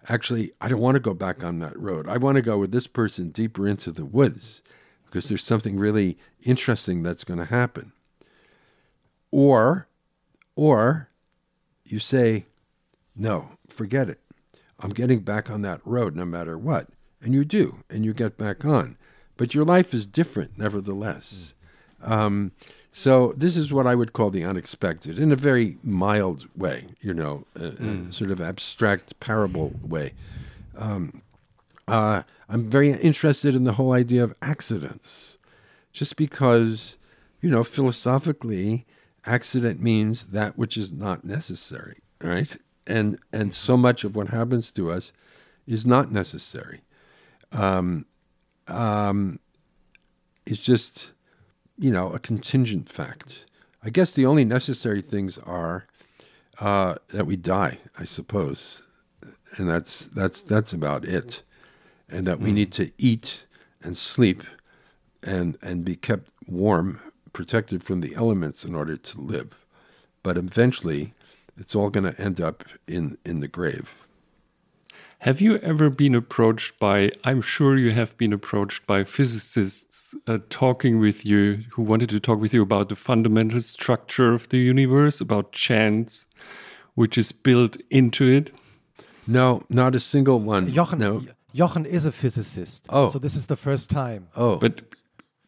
actually, 0.08 0.52
I 0.60 0.68
don't 0.68 0.80
want 0.80 0.96
to 0.96 1.00
go 1.00 1.14
back 1.14 1.44
on 1.44 1.58
that 1.60 1.78
road. 1.78 2.08
I 2.08 2.16
want 2.16 2.36
to 2.36 2.42
go 2.42 2.58
with 2.58 2.72
this 2.72 2.86
person 2.86 3.30
deeper 3.30 3.68
into 3.68 3.90
the 3.90 4.04
woods 4.04 4.62
because 5.06 5.28
there's 5.28 5.44
something 5.44 5.78
really 5.78 6.18
interesting 6.42 7.02
that's 7.02 7.24
going 7.24 7.38
to 7.38 7.44
happen. 7.46 7.92
Or, 9.30 9.88
or 10.56 11.08
you 11.84 11.98
say, 11.98 12.46
no, 13.14 13.50
forget 13.68 14.08
it. 14.08 14.20
I'm 14.80 14.90
getting 14.90 15.20
back 15.20 15.50
on 15.50 15.62
that 15.62 15.80
road 15.84 16.16
no 16.16 16.24
matter 16.24 16.58
what. 16.58 16.88
And 17.20 17.34
you 17.34 17.44
do, 17.44 17.84
and 17.88 18.04
you 18.04 18.12
get 18.12 18.36
back 18.36 18.64
on. 18.64 18.96
But 19.36 19.54
your 19.54 19.64
life 19.64 19.94
is 19.94 20.06
different, 20.06 20.58
nevertheless. 20.58 21.54
Um, 22.02 22.52
so 22.92 23.32
this 23.36 23.56
is 23.56 23.72
what 23.72 23.86
I 23.86 23.94
would 23.94 24.12
call 24.12 24.30
the 24.30 24.44
unexpected 24.44 25.18
in 25.18 25.32
a 25.32 25.36
very 25.36 25.78
mild 25.82 26.46
way, 26.56 26.86
you 27.00 27.14
know, 27.14 27.44
a, 27.56 27.66
a 28.08 28.12
sort 28.12 28.30
of 28.30 28.40
abstract 28.40 29.18
parable 29.18 29.72
way. 29.82 30.12
Um, 30.76 31.22
uh, 31.88 32.22
I'm 32.48 32.68
very 32.70 32.92
interested 32.92 33.54
in 33.54 33.64
the 33.64 33.72
whole 33.72 33.92
idea 33.92 34.22
of 34.22 34.34
accidents, 34.40 35.36
just 35.92 36.16
because, 36.16 36.96
you 37.40 37.50
know, 37.50 37.64
philosophically, 37.64 38.84
accident 39.24 39.80
means 39.80 40.26
that 40.26 40.58
which 40.58 40.76
is 40.76 40.92
not 40.92 41.24
necessary, 41.24 41.98
right? 42.20 42.56
And 42.86 43.18
and 43.32 43.54
so 43.54 43.76
much 43.76 44.04
of 44.04 44.14
what 44.14 44.28
happens 44.28 44.70
to 44.72 44.90
us 44.90 45.12
is 45.66 45.86
not 45.86 46.12
necessary. 46.12 46.82
Um, 47.52 48.06
um, 48.68 49.38
it's 50.46 50.58
just, 50.58 51.12
you 51.78 51.90
know, 51.90 52.10
a 52.12 52.18
contingent 52.18 52.88
fact. 52.88 53.46
I 53.82 53.90
guess 53.90 54.12
the 54.12 54.26
only 54.26 54.44
necessary 54.44 55.00
things 55.00 55.38
are 55.38 55.86
uh, 56.58 56.96
that 57.08 57.26
we 57.26 57.36
die, 57.36 57.78
I 57.98 58.04
suppose, 58.04 58.82
and 59.56 59.68
that's 59.68 60.06
that's 60.06 60.40
that's 60.42 60.72
about 60.72 61.04
it, 61.04 61.42
and 62.08 62.26
that 62.26 62.40
we 62.40 62.52
need 62.52 62.72
to 62.72 62.92
eat 62.98 63.46
and 63.82 63.96
sleep, 63.96 64.44
and 65.22 65.58
and 65.62 65.84
be 65.84 65.96
kept 65.96 66.30
warm, 66.46 67.00
protected 67.32 67.82
from 67.82 68.00
the 68.00 68.14
elements 68.14 68.64
in 68.64 68.74
order 68.74 68.96
to 68.96 69.20
live. 69.20 69.66
But 70.22 70.36
eventually, 70.36 71.14
it's 71.58 71.74
all 71.74 71.90
going 71.90 72.12
to 72.12 72.20
end 72.20 72.40
up 72.40 72.64
in 72.86 73.18
in 73.24 73.40
the 73.40 73.48
grave. 73.48 74.01
Have 75.22 75.40
you 75.40 75.58
ever 75.58 75.88
been 75.88 76.16
approached 76.16 76.80
by, 76.80 77.12
I'm 77.22 77.42
sure 77.42 77.76
you 77.76 77.92
have 77.92 78.18
been 78.18 78.32
approached 78.32 78.84
by 78.88 79.04
physicists 79.04 80.16
uh, 80.26 80.38
talking 80.50 80.98
with 80.98 81.24
you 81.24 81.60
who 81.70 81.82
wanted 81.82 82.08
to 82.08 82.18
talk 82.18 82.40
with 82.40 82.52
you 82.52 82.60
about 82.60 82.88
the 82.88 82.96
fundamental 82.96 83.60
structure 83.60 84.34
of 84.34 84.48
the 84.48 84.58
universe, 84.58 85.20
about 85.20 85.52
chance, 85.52 86.26
which 86.96 87.16
is 87.16 87.30
built 87.30 87.76
into 87.88 88.26
it? 88.26 88.50
No, 89.28 89.62
not 89.68 89.94
a 89.94 90.00
single 90.00 90.40
one. 90.40 90.72
Jochen, 90.72 90.98
no. 90.98 91.22
Jochen 91.54 91.86
is 91.86 92.04
a 92.04 92.10
physicist. 92.10 92.86
Oh. 92.88 93.06
So 93.06 93.20
this 93.20 93.36
is 93.36 93.46
the 93.46 93.56
first 93.56 93.90
time. 93.90 94.26
Oh, 94.34 94.56
But 94.56 94.82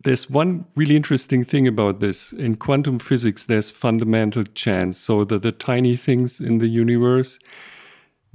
there's 0.05 0.31
one 0.31 0.67
really 0.77 0.95
interesting 0.95 1.45
thing 1.45 1.67
about 1.67 1.99
this. 1.99 2.33
In 2.33 2.55
quantum 2.55 3.01
physics, 3.01 3.47
there's 3.47 3.73
fundamental 3.73 4.45
chance, 4.45 4.99
so 4.99 5.25
that 5.25 5.43
the 5.43 5.51
tiny 5.51 5.97
things 5.97 6.39
in 6.39 6.59
the 6.59 6.69
universe, 6.69 7.41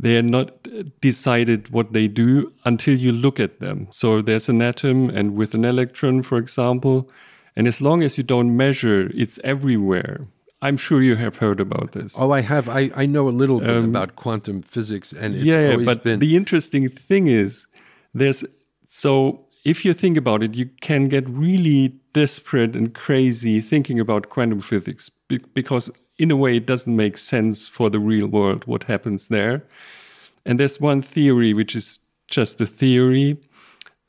they 0.02 0.18
are 0.18 0.24
not 0.24 0.68
decided 1.02 1.70
what 1.70 1.92
they 1.92 2.08
do 2.08 2.54
until 2.64 2.96
you 2.96 3.12
look 3.12 3.40
at 3.40 3.60
them. 3.60 3.88
So 3.92 4.22
there's 4.22 4.48
an 4.50 4.62
atom, 4.62 5.10
and 5.10 5.36
with 5.36 5.54
an 5.54 5.66
electron, 5.66 6.24
for 6.24 6.38
example, 6.38 7.10
and 7.56 7.68
as 7.68 7.82
long 7.82 8.02
as 8.04 8.18
you 8.18 8.24
don't 8.24 8.56
measure, 8.56 9.12
it's 9.14 9.40
everywhere. 9.44 10.28
I'm 10.62 10.78
sure 10.78 11.02
you 11.02 11.16
have 11.16 11.38
heard 11.38 11.60
about 11.60 11.92
this. 11.94 12.16
oh, 12.20 12.32
I 12.32 12.42
have. 12.42 12.70
I, 12.70 12.92
I 12.96 13.06
know 13.06 13.28
a 13.30 13.36
little 13.42 13.60
bit 13.60 13.84
about 13.84 14.16
quantum 14.16 14.62
physics, 14.62 15.12
and 15.14 15.36
Um, 15.36 15.42
yeah, 15.42 15.76
but 15.78 16.04
been. 16.04 16.20
the 16.20 16.36
interesting 16.36 16.90
thing 16.90 17.28
is 17.28 17.68
there's 18.14 18.44
so 18.86 19.46
if 19.66 19.86
you 19.86 19.94
think 19.94 20.18
about 20.18 20.44
it, 20.44 20.56
you 20.56 20.70
can 20.82 21.10
get 21.10 21.30
really 21.30 21.94
desperate 22.14 22.76
and 22.76 22.94
crazy 22.94 23.62
thinking 23.62 24.00
about 24.00 24.30
quantum 24.30 24.62
physics 24.62 25.12
because 25.54 25.92
in 26.20 26.30
a 26.30 26.36
way 26.36 26.58
it 26.58 26.66
doesn't 26.66 26.96
make 26.96 27.18
sense 27.18 27.68
for 27.68 27.90
the 27.90 28.00
real 28.00 28.28
world 28.28 28.66
what 28.66 28.84
happens 28.84 29.30
there. 29.30 29.66
And 30.46 30.60
there's 30.60 30.80
one 30.80 31.02
theory 31.02 31.54
which 31.54 31.76
is 31.76 32.00
just 32.28 32.62
a 32.62 32.68
theory 32.68 33.38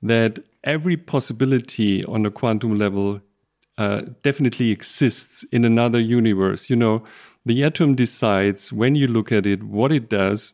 that 0.02 0.40
every 0.64 0.96
possibility 0.96 2.04
on 2.04 2.26
a 2.26 2.30
quantum 2.30 2.78
level 2.78 3.20
uh, 3.78 4.02
definitely 4.22 4.70
exists 4.70 5.44
in 5.52 5.64
another 5.64 6.00
universe. 6.00 6.68
You 6.68 6.76
know, 6.76 7.04
the 7.46 7.64
atom 7.64 7.94
decides 7.94 8.72
when 8.72 8.94
you 8.94 9.06
look 9.06 9.32
at 9.32 9.46
it 9.46 9.62
what 9.62 9.92
it 9.92 10.10
does, 10.10 10.52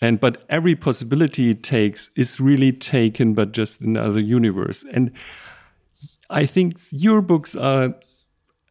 and 0.00 0.18
but 0.18 0.44
every 0.48 0.74
possibility 0.74 1.50
it 1.50 1.62
takes 1.62 2.10
is 2.16 2.40
really 2.40 2.72
taken, 2.72 3.34
but 3.34 3.52
just 3.52 3.82
another 3.82 4.20
universe. 4.20 4.84
And 4.92 5.12
I 6.30 6.46
think 6.46 6.78
your 6.90 7.20
books 7.20 7.54
are 7.54 7.94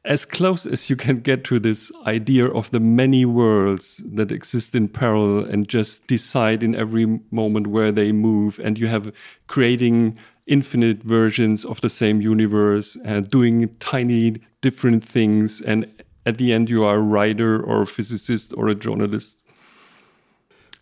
as 0.05 0.25
close 0.25 0.65
as 0.65 0.89
you 0.89 0.95
can 0.95 1.19
get 1.19 1.43
to 1.43 1.59
this 1.59 1.91
idea 2.05 2.47
of 2.47 2.71
the 2.71 2.79
many 2.79 3.25
worlds 3.25 3.97
that 4.13 4.31
exist 4.31 4.73
in 4.73 4.87
parallel 4.87 5.43
and 5.45 5.67
just 5.67 6.07
decide 6.07 6.63
in 6.63 6.73
every 6.73 7.19
moment 7.31 7.67
where 7.67 7.91
they 7.91 8.11
move 8.11 8.59
and 8.63 8.79
you 8.79 8.87
have 8.87 9.11
creating 9.47 10.17
infinite 10.47 11.03
versions 11.03 11.65
of 11.65 11.81
the 11.81 11.89
same 11.89 12.21
universe 12.21 12.97
and 13.03 13.29
doing 13.29 13.69
tiny 13.79 14.39
different 14.61 15.03
things 15.03 15.61
and 15.61 15.85
at 16.25 16.37
the 16.37 16.53
end 16.53 16.69
you 16.69 16.83
are 16.83 16.95
a 16.95 17.01
writer 17.01 17.61
or 17.61 17.81
a 17.81 17.87
physicist 17.87 18.53
or 18.57 18.67
a 18.67 18.75
journalist 18.75 19.41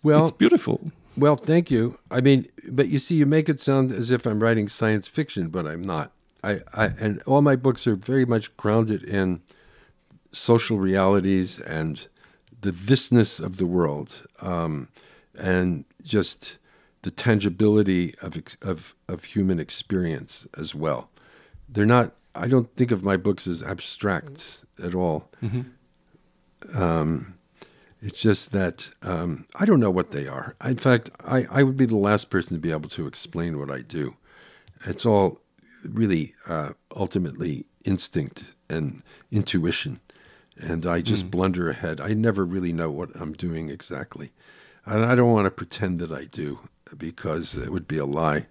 well, 0.03 0.21
it's 0.21 0.31
beautiful 0.31 0.91
Well, 1.17 1.35
thank 1.35 1.71
you. 1.71 1.97
I 2.11 2.21
mean, 2.21 2.45
but 2.69 2.89
you 2.89 2.99
see, 2.99 3.15
you 3.15 3.25
make 3.25 3.49
it 3.49 3.59
sound 3.59 3.91
as 3.91 4.11
if 4.11 4.27
I'm 4.27 4.39
writing 4.39 4.69
science 4.69 5.07
fiction, 5.07 5.47
but 5.49 5.65
I'm 5.65 5.81
not. 5.81 6.11
I, 6.43 6.61
I 6.73 6.85
and 6.99 7.21
all 7.23 7.41
my 7.41 7.55
books 7.55 7.87
are 7.87 7.95
very 7.95 8.25
much 8.25 8.55
grounded 8.57 9.03
in 9.03 9.41
social 10.31 10.77
realities 10.79 11.59
and 11.59 12.07
the 12.61 12.71
thisness 12.71 13.39
of 13.39 13.57
the 13.57 13.65
world, 13.65 14.27
um, 14.41 14.87
and 15.37 15.85
just 16.03 16.57
the 17.03 17.11
tangibility 17.11 18.15
of, 18.21 18.37
of 18.61 18.95
of 19.07 19.23
human 19.25 19.59
experience 19.59 20.47
as 20.57 20.73
well. 20.75 21.09
They're 21.69 21.85
not. 21.85 22.13
I 22.35 22.47
don't 22.47 22.73
think 22.75 22.91
of 22.91 23.03
my 23.03 23.17
books 23.17 23.47
as 23.47 23.63
abstract 23.63 24.63
at 24.83 24.93
all. 24.93 25.29
Um, 26.73 27.35
it's 28.01 28.19
just 28.19 28.51
that 28.51 28.91
um, 29.01 29.45
I 29.55 29.65
don't 29.65 29.79
know 29.79 29.89
what 29.89 30.11
they 30.11 30.27
are. 30.27 30.55
In 30.63 30.77
fact, 30.77 31.09
I, 31.25 31.47
I 31.49 31.63
would 31.63 31.77
be 31.77 31.85
the 31.87 31.97
last 31.97 32.29
person 32.29 32.53
to 32.53 32.59
be 32.59 32.71
able 32.71 32.89
to 32.89 33.07
explain 33.07 33.57
what 33.57 33.71
I 33.71 33.81
do. 33.81 34.15
It's 34.85 35.05
all 35.05 35.41
really 35.87 36.35
uh, 36.47 36.71
ultimately 36.95 37.65
instinct 37.85 38.43
and 38.69 39.03
intuition. 39.31 39.99
And 40.59 40.85
I 40.85 41.01
just 41.01 41.29
blunder 41.29 41.69
ahead. 41.69 42.01
I 42.01 42.13
never 42.13 42.43
really 42.43 42.73
know 42.73 42.89
what 42.89 43.09
I'm 43.15 43.33
doing 43.33 43.69
exactly. 43.69 44.31
And 44.85 45.05
I 45.05 45.13
don't 45.13 45.31
want 45.31 45.45
to 45.45 45.51
pretend 45.51 45.99
that 45.99 46.11
I 46.11 46.23
do 46.23 46.59
because 46.97 47.55
it 47.55 47.71
would 47.71 47.87
be 47.87 47.97
a 47.97 48.05
lie. 48.05 48.47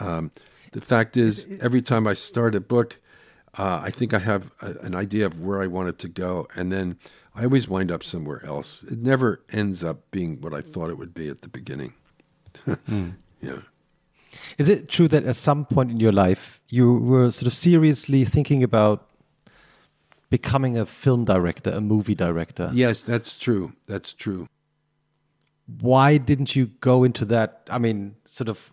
Um, 0.00 0.30
the 0.72 0.80
fact 0.80 1.16
is, 1.16 1.46
every 1.60 1.82
time 1.82 2.06
I 2.06 2.14
start 2.14 2.54
a 2.54 2.60
book, 2.60 2.98
uh, 3.58 3.80
I 3.82 3.90
think 3.90 4.14
I 4.14 4.18
have 4.20 4.50
a, 4.62 4.72
an 4.80 4.94
idea 4.94 5.26
of 5.26 5.40
where 5.40 5.62
I 5.62 5.66
want 5.66 5.88
it 5.88 5.98
to 6.00 6.08
go, 6.08 6.48
and 6.56 6.72
then 6.72 6.98
I 7.34 7.44
always 7.44 7.68
wind 7.68 7.92
up 7.92 8.02
somewhere 8.02 8.44
else. 8.44 8.82
It 8.90 8.98
never 8.98 9.42
ends 9.52 9.84
up 9.84 10.10
being 10.10 10.40
what 10.40 10.54
I 10.54 10.62
thought 10.62 10.90
it 10.90 10.98
would 10.98 11.14
be 11.14 11.28
at 11.28 11.42
the 11.42 11.48
beginning. 11.48 11.94
Yeah. 13.42 13.58
Is 14.58 14.68
it 14.68 14.88
true 14.88 15.08
that 15.08 15.24
at 15.24 15.36
some 15.36 15.64
point 15.64 15.90
in 15.90 16.00
your 16.00 16.12
life 16.12 16.62
you 16.68 16.94
were 16.94 17.30
sort 17.30 17.46
of 17.46 17.54
seriously 17.54 18.24
thinking 18.24 18.62
about 18.62 19.10
becoming 20.30 20.76
a 20.76 20.86
film 20.86 21.24
director, 21.24 21.70
a 21.70 21.80
movie 21.80 22.14
director? 22.14 22.70
Yes, 22.72 23.02
that's 23.02 23.38
true. 23.38 23.72
That's 23.86 24.12
true. 24.12 24.48
Why 25.80 26.18
didn't 26.18 26.56
you 26.56 26.66
go 26.80 27.04
into 27.04 27.24
that? 27.26 27.62
I 27.70 27.78
mean, 27.78 28.16
sort 28.24 28.48
of 28.48 28.72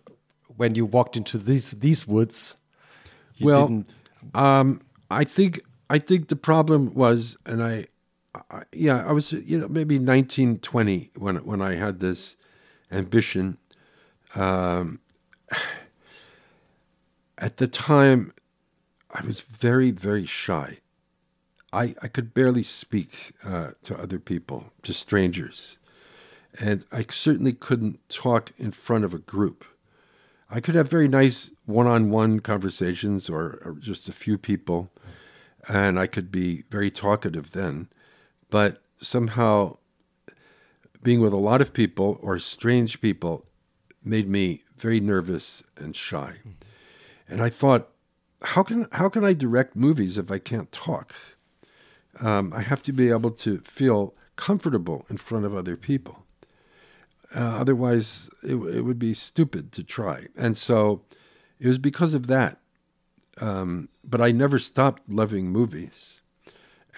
when 0.56 0.74
you 0.74 0.84
walked 0.86 1.16
into 1.16 1.38
these 1.38 1.70
these 1.70 2.06
woods, 2.06 2.56
you 3.36 3.46
well, 3.46 3.66
didn't. 3.66 3.88
um, 4.34 4.82
I 5.10 5.24
think 5.24 5.60
I 5.88 5.98
think 5.98 6.28
the 6.28 6.36
problem 6.36 6.94
was, 6.94 7.36
and 7.46 7.62
I, 7.62 7.86
I, 8.50 8.62
yeah, 8.72 9.06
I 9.06 9.12
was 9.12 9.32
you 9.32 9.58
know 9.58 9.68
maybe 9.68 9.98
nineteen 9.98 10.58
twenty 10.58 11.10
when 11.16 11.36
when 11.44 11.62
I 11.62 11.76
had 11.76 12.00
this 12.00 12.36
ambition. 12.90 13.58
Um, 14.34 15.00
at 17.38 17.56
the 17.56 17.66
time, 17.66 18.32
I 19.10 19.24
was 19.24 19.40
very 19.40 19.90
very 19.90 20.26
shy. 20.26 20.78
I 21.72 21.94
I 22.02 22.08
could 22.08 22.34
barely 22.34 22.62
speak 22.62 23.32
uh, 23.44 23.72
to 23.84 23.98
other 23.98 24.18
people, 24.18 24.72
to 24.82 24.92
strangers, 24.92 25.78
and 26.58 26.84
I 26.92 27.04
certainly 27.10 27.52
couldn't 27.52 28.08
talk 28.08 28.52
in 28.58 28.72
front 28.72 29.04
of 29.04 29.14
a 29.14 29.18
group. 29.18 29.64
I 30.54 30.60
could 30.60 30.74
have 30.74 30.90
very 30.90 31.08
nice 31.08 31.50
one-on-one 31.64 32.40
conversations 32.40 33.30
or, 33.30 33.58
or 33.64 33.76
just 33.80 34.06
a 34.10 34.12
few 34.12 34.36
people, 34.36 34.90
and 35.66 35.98
I 35.98 36.06
could 36.06 36.30
be 36.30 36.64
very 36.68 36.90
talkative 36.90 37.52
then. 37.52 37.88
But 38.50 38.82
somehow, 39.00 39.78
being 41.02 41.20
with 41.20 41.32
a 41.32 41.38
lot 41.38 41.62
of 41.62 41.72
people 41.72 42.18
or 42.20 42.38
strange 42.38 43.00
people 43.00 43.46
made 44.04 44.28
me 44.28 44.62
very 44.82 45.00
nervous 45.00 45.62
and 45.76 45.96
shy. 45.96 46.34
And 47.28 47.42
I 47.42 47.48
thought, 47.48 47.88
how 48.42 48.62
can 48.62 48.86
how 48.92 49.08
can 49.08 49.24
I 49.24 49.32
direct 49.32 49.76
movies 49.76 50.18
if 50.18 50.30
I 50.30 50.38
can't 50.38 50.70
talk? 50.72 51.14
Um, 52.20 52.52
I 52.52 52.62
have 52.62 52.82
to 52.82 52.92
be 52.92 53.10
able 53.10 53.30
to 53.30 53.58
feel 53.60 54.14
comfortable 54.36 55.06
in 55.08 55.16
front 55.16 55.44
of 55.44 55.54
other 55.54 55.76
people. 55.76 56.24
Uh, 57.34 57.40
otherwise, 57.40 58.28
it, 58.42 58.56
it 58.56 58.82
would 58.82 58.98
be 58.98 59.14
stupid 59.14 59.72
to 59.72 59.82
try. 59.82 60.26
And 60.36 60.56
so 60.56 61.02
it 61.58 61.66
was 61.66 61.78
because 61.78 62.12
of 62.12 62.26
that. 62.26 62.58
Um, 63.40 63.88
but 64.04 64.20
I 64.20 64.32
never 64.32 64.58
stopped 64.58 65.08
loving 65.08 65.46
movies. 65.48 66.20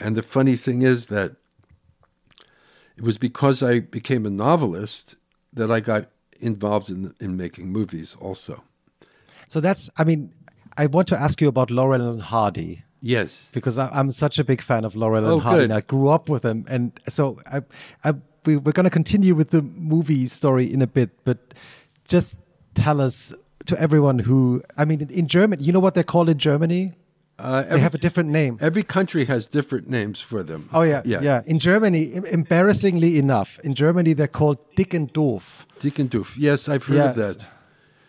And 0.00 0.16
the 0.16 0.22
funny 0.22 0.56
thing 0.56 0.82
is 0.82 1.06
that 1.06 1.36
it 2.96 3.04
was 3.04 3.18
because 3.18 3.62
I 3.62 3.80
became 3.80 4.26
a 4.26 4.30
novelist 4.30 5.14
that 5.52 5.70
I 5.70 5.78
got 5.80 6.08
involved 6.40 6.90
in, 6.90 7.14
in 7.20 7.36
making 7.36 7.70
movies 7.72 8.16
also. 8.20 8.62
So 9.48 9.60
that's. 9.60 9.90
I 9.96 10.04
mean, 10.04 10.32
I 10.76 10.86
want 10.86 11.08
to 11.08 11.20
ask 11.20 11.40
you 11.40 11.48
about 11.48 11.70
Laurel 11.70 12.10
and 12.10 12.22
Hardy. 12.22 12.82
Yes. 13.06 13.50
because 13.52 13.76
I, 13.76 13.90
I'm 13.90 14.10
such 14.10 14.38
a 14.38 14.44
big 14.44 14.62
fan 14.62 14.82
of 14.86 14.96
Laurel 14.96 15.26
Oh, 15.26 15.34
and 15.34 15.42
Hardy. 15.42 15.58
good. 15.58 15.64
And 15.64 15.72
I 15.74 15.82
grew 15.82 16.08
up 16.08 16.30
with 16.30 16.40
them, 16.40 16.64
and 16.68 16.90
so 17.06 17.38
I, 17.52 17.60
I, 18.02 18.14
we, 18.46 18.56
we're 18.56 18.72
going 18.72 18.84
to 18.84 18.90
continue 18.90 19.34
with 19.34 19.50
the 19.50 19.60
movie 19.60 20.26
story 20.26 20.72
in 20.72 20.80
a 20.80 20.86
bit. 20.86 21.10
But 21.24 21.52
just 22.08 22.38
tell 22.74 23.02
us 23.02 23.30
to 23.66 23.78
everyone 23.78 24.18
who, 24.18 24.62
I 24.78 24.86
mean, 24.86 25.02
in, 25.02 25.10
in 25.10 25.26
Germany, 25.28 25.62
you 25.62 25.70
know 25.70 25.80
what 25.80 25.92
they're 25.92 26.02
called 26.02 26.30
in 26.30 26.38
Germany? 26.38 26.92
Uh, 27.38 27.62
They 27.62 27.80
have 27.80 27.94
a 27.94 27.98
different 27.98 28.30
name. 28.30 28.58
every 28.60 28.82
country 28.84 29.24
has 29.26 29.46
different 29.46 29.88
names 29.88 30.20
for 30.20 30.42
them. 30.44 30.68
Oh 30.72 30.82
yeah, 30.82 31.02
yeah. 31.04 31.20
yeah. 31.22 31.42
In 31.46 31.58
Germany, 31.58 32.12
em- 32.14 32.24
embarrassingly 32.26 33.18
enough, 33.18 33.58
in 33.64 33.74
Germany 33.74 34.14
they're 34.14 34.28
called 34.40 34.58
Dick 34.76 34.94
and 34.94 35.12
Doof. 35.12 35.66
Dick 35.80 35.98
and 35.98 36.10
Doof. 36.10 36.36
Yes, 36.36 36.68
I've 36.68 36.84
heard 36.84 37.00
of 37.10 37.16
that. 37.16 37.46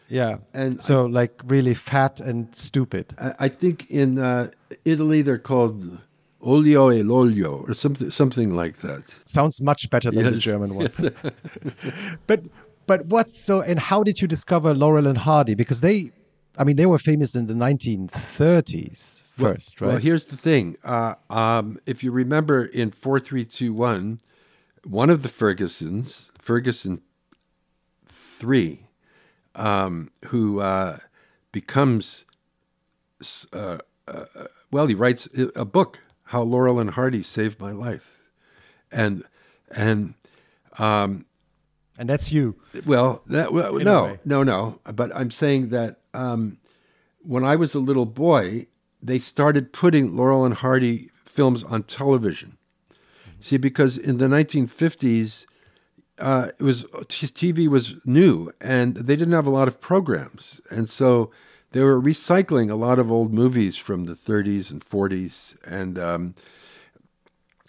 Yeah, 0.07 0.37
And 0.53 0.79
so 0.79 1.05
like 1.07 1.33
really 1.47 1.73
fat 1.73 2.19
and 2.19 2.55
stupid. 2.55 3.05
I, 3.17 3.33
I 3.45 3.49
think 3.49 3.89
in 3.89 4.19
uh, 4.19 4.51
Italy 4.83 5.23
they're 5.23 5.39
called 5.39 5.97
olio 6.41 6.91
e 6.91 7.01
l'olio, 7.01 7.67
or 7.67 7.73
something 7.73 8.11
something 8.11 8.55
like 8.55 8.77
that. 8.87 9.01
Sounds 9.25 9.59
much 9.61 9.89
better 9.89 10.11
than 10.11 10.25
the 10.33 10.37
German 10.39 10.75
one. 10.75 10.91
but 12.27 12.41
but 12.85 13.05
what's 13.07 13.35
so 13.39 13.61
and 13.61 13.79
how 13.79 14.03
did 14.03 14.21
you 14.21 14.27
discover 14.27 14.75
Laurel 14.75 15.07
and 15.07 15.17
Hardy? 15.17 15.55
Because 15.55 15.81
they, 15.81 16.11
I 16.57 16.63
mean, 16.63 16.75
they 16.75 16.85
were 16.85 16.97
famous 16.97 17.35
in 17.35 17.47
the 17.47 17.53
1930s 17.53 19.23
first, 19.23 19.81
right? 19.81 19.87
Well, 19.87 19.97
here's 19.97 20.25
the 20.25 20.37
thing. 20.37 20.77
Uh, 20.83 21.15
um, 21.29 21.79
if 21.85 22.03
you 22.03 22.11
remember 22.11 22.63
in 22.63 22.91
4321, 22.91 24.19
one 24.83 25.09
of 25.09 25.23
the 25.23 25.29
Fergusons, 25.29 26.31
Ferguson 26.37 27.01
3, 28.07 28.79
um, 29.55 30.11
who 30.27 30.61
uh, 30.61 30.99
becomes, 31.51 32.25
uh, 33.51 33.77
uh, 34.07 34.25
well, 34.71 34.87
he 34.87 34.95
writes 34.95 35.27
a 35.37 35.61
a 35.61 35.65
book, 35.65 35.99
How 36.25 36.41
Laurel 36.41 36.79
and 36.79 36.91
Hardy 36.91 37.21
Saved 37.21 37.59
My 37.59 37.71
Life. 37.71 38.31
And, 38.91 39.23
and, 39.71 40.13
and 41.97 42.09
that's 42.09 42.31
you. 42.31 42.55
well, 42.85 43.21
that 43.27 43.53
well, 43.53 43.73
no, 43.73 44.17
no, 44.25 44.43
no. 44.43 44.79
But 44.85 45.15
I'm 45.15 45.31
saying 45.31 45.69
that 45.69 46.01
um, 46.13 46.57
when 47.21 47.43
I 47.43 47.55
was 47.55 47.73
a 47.73 47.79
little 47.79 48.05
boy, 48.05 48.67
they 49.01 49.19
started 49.19 49.73
putting 49.73 50.15
Laurel 50.15 50.45
and 50.45 50.55
Hardy 50.55 51.09
films 51.25 51.63
on 51.63 51.83
television. 51.83 52.57
See, 53.39 53.57
because 53.57 53.97
in 53.97 54.17
the 54.17 54.25
1950s, 54.25 55.45
uh, 56.17 56.49
it 56.57 56.63
was 56.63 56.83
TV 56.83 57.67
was 57.67 57.95
new, 58.05 58.51
and 58.61 58.95
they 58.95 59.15
didn't 59.15 59.33
have 59.33 59.47
a 59.47 59.51
lot 59.51 59.67
of 59.67 59.81
programs, 59.81 60.61
and 60.71 60.89
so 60.89 61.31
they 61.71 61.81
were 61.81 62.01
recycling 62.01 62.71
a 62.71 62.75
lot 62.75 62.99
of 62.99 63.11
old 63.11 63.33
movies 63.33 63.75
from 63.75 64.05
the 64.05 64.13
30s 64.13 64.71
and 64.71 64.83
40s, 64.83 65.57
and 65.65 65.99
um, 65.99 66.35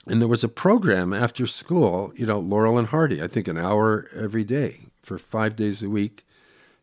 and 0.07 0.21
there 0.21 0.29
was 0.29 0.45
a 0.45 0.49
program 0.49 1.13
after 1.13 1.47
school, 1.47 2.13
you 2.15 2.27
know, 2.27 2.39
Laurel 2.39 2.79
and 2.79 2.89
Hardy. 2.89 3.23
I 3.23 3.27
think 3.27 3.49
an 3.49 3.59
hour 3.59 4.09
every 4.15 4.45
day 4.45 4.87
for 5.03 5.19
five 5.19 5.57
days 5.57 5.83
a 5.83 5.89
week, 5.89 6.25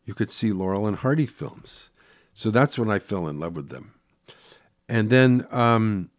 you 0.06 0.14
could 0.14 0.32
see 0.32 0.52
Laurel 0.52 0.88
and 0.88 0.98
Hardy 0.98 1.26
films. 1.26 1.90
So 2.34 2.52
that's 2.52 2.78
when 2.78 2.90
I 2.90 3.00
fell 3.00 3.28
in 3.28 3.40
love 3.40 3.56
with 3.56 3.70
them. 3.70 3.94
And 4.90 5.10
then, 5.10 5.48
um, 5.52 6.10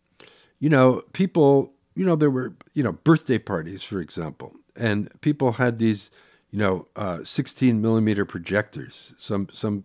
you 0.59 0.70
know, 0.70 1.02
people, 1.12 1.74
you 1.94 2.06
know, 2.06 2.16
there 2.16 2.31
were, 2.31 2.55
you 2.72 2.82
know, 2.82 2.93
birthday 2.93 3.39
parties, 3.39 3.82
for 3.82 4.01
example, 4.01 4.55
and 4.74 5.10
people 5.20 5.52
had 5.52 5.78
these, 5.78 6.10
you 6.51 6.59
know, 6.59 6.89
uh, 6.97 7.22
16 7.22 7.82
millimeter 7.82 8.24
projectors. 8.24 9.12
Some 9.18 9.48
some 9.52 9.85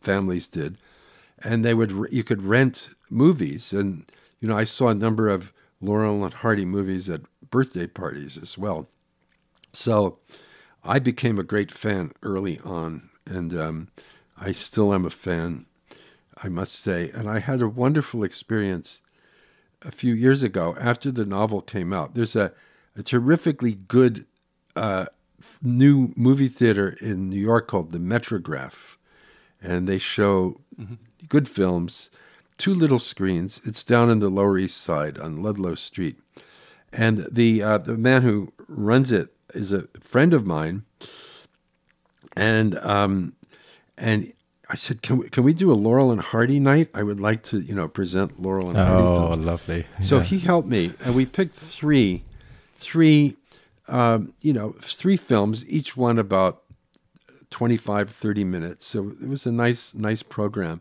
families 0.00 0.46
did, 0.46 0.78
and 1.42 1.64
they 1.64 1.74
would 1.74 1.92
you 2.10 2.24
could 2.24 2.42
rent 2.42 2.90
movies, 3.10 3.72
and 3.72 4.06
you 4.40 4.48
know, 4.48 4.56
I 4.56 4.64
saw 4.64 4.88
a 4.88 4.94
number 4.94 5.28
of 5.28 5.52
Laurel 5.80 6.24
and 6.24 6.34
Hardy 6.34 6.64
movies 6.64 7.08
at 7.10 7.22
birthday 7.50 7.86
parties 7.86 8.38
as 8.40 8.56
well. 8.56 8.88
So 9.72 10.18
I 10.82 10.98
became 10.98 11.38
a 11.38 11.44
great 11.44 11.70
fan 11.70 12.12
early 12.22 12.58
on, 12.64 13.10
and 13.26 13.54
um, 13.58 13.88
I 14.38 14.52
still 14.52 14.94
am 14.94 15.04
a 15.04 15.10
fan, 15.10 15.66
I 16.42 16.48
must 16.48 16.74
say. 16.74 17.10
And 17.10 17.28
I 17.28 17.40
had 17.40 17.60
a 17.60 17.68
wonderful 17.68 18.24
experience 18.24 19.00
a 19.82 19.90
few 19.90 20.14
years 20.14 20.42
ago 20.42 20.76
after 20.80 21.10
the 21.10 21.26
novel 21.26 21.60
came 21.60 21.92
out. 21.92 22.14
There's 22.14 22.36
a, 22.36 22.52
a 22.96 23.02
terrifically 23.02 23.74
good 23.74 24.26
uh, 24.74 25.06
new 25.62 26.12
movie 26.16 26.48
theater 26.48 26.96
in 27.00 27.28
New 27.28 27.40
York 27.40 27.68
called 27.68 27.92
the 27.92 27.98
Metrograph, 27.98 28.96
and 29.60 29.86
they 29.86 29.98
show 29.98 30.60
good 31.28 31.48
films. 31.48 32.10
Two 32.58 32.72
little 32.74 32.98
screens. 32.98 33.60
It's 33.64 33.84
down 33.84 34.08
in 34.10 34.18
the 34.20 34.30
Lower 34.30 34.56
East 34.58 34.80
Side 34.80 35.18
on 35.18 35.42
Ludlow 35.42 35.74
Street, 35.74 36.16
and 36.92 37.26
the 37.30 37.62
uh, 37.62 37.78
the 37.78 37.96
man 37.96 38.22
who 38.22 38.52
runs 38.66 39.12
it 39.12 39.34
is 39.54 39.72
a 39.72 39.88
friend 40.00 40.32
of 40.32 40.46
mine, 40.46 40.84
and 42.34 42.78
um, 42.78 43.34
and 43.98 44.32
I 44.70 44.74
said, 44.74 45.02
can 45.02 45.18
we, 45.18 45.28
can 45.28 45.44
we 45.44 45.54
do 45.54 45.70
a 45.70 45.74
Laurel 45.74 46.10
and 46.10 46.20
Hardy 46.20 46.58
night? 46.58 46.88
I 46.94 47.02
would 47.02 47.20
like 47.20 47.42
to, 47.44 47.60
you 47.60 47.74
know, 47.74 47.86
present 47.88 48.40
Laurel 48.42 48.68
and 48.70 48.76
Hardy. 48.76 49.02
Oh, 49.06 49.28
films." 49.28 49.44
lovely. 49.46 49.86
So 50.02 50.16
Yeah. 50.18 50.22
he 50.24 50.38
helped 50.40 50.68
me, 50.68 50.92
and 51.04 51.14
we 51.14 51.24
picked 51.26 51.54
three, 51.54 52.24
three, 52.76 53.36
um, 53.86 54.32
you 54.40 54.52
know, 54.52 54.72
three 54.80 55.16
films, 55.16 55.64
each 55.68 55.96
one 55.96 56.18
about 56.18 56.62
25, 57.50 58.10
30 58.10 58.44
minutes. 58.44 58.86
So 58.86 59.14
it 59.22 59.28
was 59.28 59.46
a 59.46 59.52
nice, 59.52 59.94
nice 59.94 60.22
program. 60.24 60.80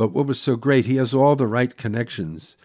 But 0.00 0.12
what 0.12 0.24
was 0.24 0.40
so 0.40 0.56
great, 0.56 0.86
he 0.86 0.96
has 0.96 1.12
all 1.12 1.36
the 1.36 1.46
right 1.46 1.76
connections, 1.76 2.56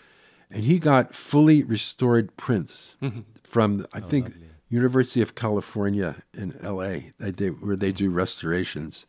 and 0.49 0.63
he 0.63 0.79
got 0.79 1.13
fully 1.13 1.63
restored 1.63 2.37
prints 2.37 2.95
mm-hmm. 3.01 3.23
from, 3.43 3.85
I 3.93 3.97
oh, 3.97 4.03
think, 4.03 4.37
University 4.69 5.21
of 5.21 5.35
California 5.35 6.23
in 6.33 6.57
L.A. 6.63 7.11
They, 7.19 7.31
they, 7.31 7.49
where 7.49 7.75
they 7.75 7.91
do 7.91 8.09
restorations. 8.09 9.05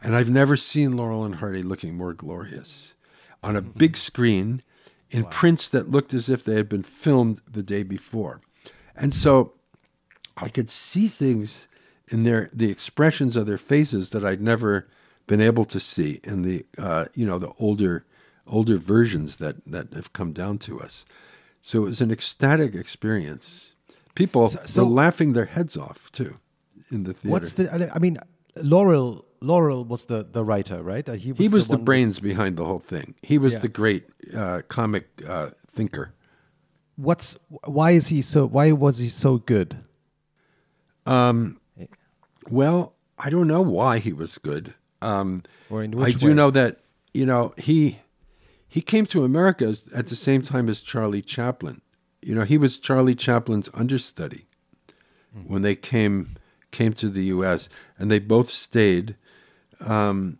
And 0.00 0.14
I've 0.14 0.30
never 0.30 0.56
seen 0.56 0.96
Laurel 0.96 1.24
and 1.24 1.34
Hardy 1.34 1.64
looking 1.64 1.96
more 1.96 2.14
glorious 2.14 2.94
on 3.42 3.56
a 3.56 3.62
big 3.62 3.96
screen 4.08 4.62
in 5.10 5.24
prints 5.24 5.66
that 5.70 5.90
looked 5.90 6.14
as 6.14 6.28
if 6.28 6.44
they 6.44 6.54
had 6.54 6.68
been 6.68 6.84
filmed 6.84 7.40
the 7.50 7.64
day 7.64 7.82
before. 7.82 8.40
And 8.94 9.12
so 9.12 9.54
I 10.36 10.50
could 10.50 10.70
see 10.70 11.08
things 11.08 11.66
in 12.06 12.22
their 12.22 12.48
the 12.52 12.70
expressions 12.70 13.34
of 13.34 13.46
their 13.46 13.58
faces 13.58 14.10
that 14.10 14.24
I'd 14.24 14.40
never 14.40 14.86
been 15.30 15.40
able 15.40 15.64
to 15.64 15.78
see 15.78 16.18
in 16.24 16.42
the 16.42 16.66
uh, 16.86 17.04
you 17.14 17.24
know 17.28 17.38
the 17.38 17.52
older 17.66 18.04
older 18.46 18.76
versions 18.94 19.36
that 19.36 19.56
that 19.74 19.86
have 19.98 20.10
come 20.12 20.32
down 20.32 20.58
to 20.58 20.72
us. 20.86 21.04
So 21.62 21.72
it 21.82 21.86
was 21.92 22.00
an 22.00 22.10
ecstatic 22.10 22.74
experience. 22.74 23.46
People 24.14 24.48
so- 24.48 24.84
were 24.84 24.90
laughing 25.04 25.32
their 25.34 25.50
heads 25.56 25.76
off 25.76 26.10
too 26.10 26.32
in 26.90 27.04
the 27.04 27.12
theater. 27.14 27.32
What's 27.32 27.52
the? 27.54 27.64
I 27.96 27.98
mean, 27.98 28.18
Laurel. 28.56 29.24
Laurel 29.42 29.84
was 29.92 30.04
the 30.04 30.20
the 30.36 30.44
writer, 30.44 30.82
right? 30.82 31.08
Uh, 31.08 31.12
He 31.24 31.32
was, 31.32 31.38
he 31.40 31.48
was 31.56 31.66
the, 31.66 31.76
one- 31.76 31.84
brains 31.84 32.20
behind 32.20 32.56
the 32.56 32.64
whole 32.64 32.82
thing. 32.94 33.14
He 33.22 33.38
was 33.38 33.52
Yeah. 33.52 33.60
the 33.60 33.68
great 33.68 34.04
uh, 34.36 34.60
comic 34.68 35.04
uh, 35.26 35.50
thinker. 35.76 36.12
What's 36.96 37.38
why 37.78 37.92
is 37.92 38.08
he 38.08 38.20
so? 38.22 38.40
Why 38.56 38.72
was 38.72 38.98
he 38.98 39.08
so 39.08 39.38
good? 39.38 39.76
Um, 41.06 41.60
Well, 42.50 42.92
I 43.26 43.30
don't 43.30 43.46
know 43.46 43.62
why 43.62 43.98
he 44.00 44.12
was 44.12 44.38
good. 44.38 44.74
Um, 45.02 45.42
I 45.72 45.86
do 45.86 46.28
way? 46.28 46.34
know 46.34 46.50
that 46.50 46.80
you 47.14 47.26
know 47.26 47.54
he 47.56 47.98
he 48.68 48.80
came 48.80 49.06
to 49.06 49.24
America 49.24 49.74
at 49.94 50.06
the 50.06 50.16
same 50.16 50.42
time 50.42 50.68
as 50.68 50.80
Charlie 50.80 51.22
Chaplin. 51.22 51.80
You 52.22 52.34
know, 52.34 52.44
he 52.44 52.58
was 52.58 52.78
Charlie 52.78 53.14
Chaplin's 53.14 53.70
understudy 53.74 54.46
when 55.46 55.62
they 55.62 55.74
came 55.74 56.36
came 56.70 56.92
to 56.94 57.08
the 57.08 57.24
U.S. 57.24 57.68
and 57.98 58.10
they 58.10 58.18
both 58.18 58.50
stayed 58.50 59.16
um, 59.80 60.38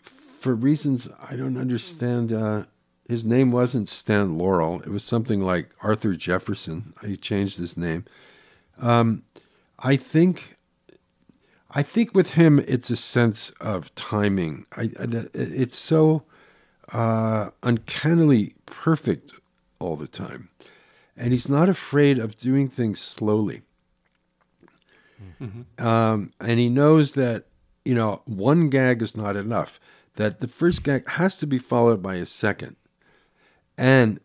for 0.00 0.54
reasons 0.54 1.08
I 1.28 1.36
don't 1.36 1.56
understand. 1.56 2.32
Uh, 2.32 2.64
his 3.08 3.24
name 3.24 3.50
wasn't 3.50 3.88
Stan 3.88 4.36
Laurel; 4.36 4.80
it 4.82 4.88
was 4.88 5.04
something 5.04 5.40
like 5.40 5.70
Arthur 5.82 6.14
Jefferson. 6.14 6.92
He 7.04 7.16
changed 7.16 7.58
his 7.58 7.76
name. 7.76 8.04
Um, 8.78 9.22
I 9.78 9.96
think 9.96 10.55
I 11.76 11.82
think 11.82 12.14
with 12.14 12.30
him, 12.30 12.58
it's 12.66 12.90
a 12.90 12.96
sense 12.96 13.50
of 13.60 13.94
timing. 13.94 14.66
I, 14.76 14.90
I, 14.98 15.26
it's 15.34 15.76
so 15.76 16.22
uh, 16.92 17.50
uncannily 17.62 18.54
perfect 18.64 19.32
all 19.78 19.96
the 19.96 20.08
time. 20.08 20.48
And 21.16 21.32
he's 21.32 21.48
not 21.48 21.68
afraid 21.68 22.18
of 22.18 22.36
doing 22.36 22.68
things 22.68 23.00
slowly. 23.00 23.62
Um, 25.78 26.32
and 26.40 26.58
he 26.58 26.68
knows 26.68 27.12
that, 27.12 27.46
you 27.84 27.94
know, 27.94 28.22
one 28.24 28.70
gag 28.70 29.02
is 29.02 29.16
not 29.16 29.36
enough, 29.36 29.78
that 30.14 30.40
the 30.40 30.48
first 30.48 30.82
gag 30.82 31.06
has 31.10 31.36
to 31.36 31.46
be 31.46 31.58
followed 31.58 32.02
by 32.02 32.16
a 32.16 32.26
second, 32.26 32.76
and 33.78 34.20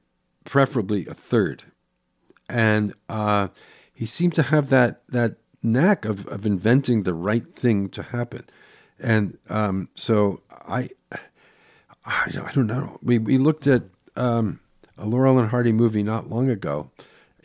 preferably 0.46 1.06
a 1.06 1.14
third 1.14 1.64
and 2.52 2.94
uh, 3.08 3.48
he 3.94 4.06
seemed 4.06 4.36
to 4.36 4.44
have 4.44 4.70
that 4.70 5.02
that 5.08 5.38
knack 5.64 6.06
of, 6.06 6.26
of 6.28 6.46
inventing 6.46 7.04
the 7.04 7.14
right 7.14 7.48
thing 7.48 7.90
to 7.90 8.04
happen. 8.04 8.44
And 9.00 9.38
um, 9.50 9.90
so 9.96 10.42
I, 10.68 10.90
I, 12.06 12.30
don't- 12.32 12.48
I 12.48 12.52
don't 12.54 12.68
know. 12.68 12.98
We 13.02 13.18
we 13.20 13.38
looked 13.38 13.68
at 13.68 13.84
um, 14.16 14.60
a 14.98 15.06
Laurel 15.06 15.40
and 15.40 15.50
Hardy 15.50 15.72
movie 15.72 16.04
not 16.04 16.30
long 16.30 16.50
ago. 16.50 16.90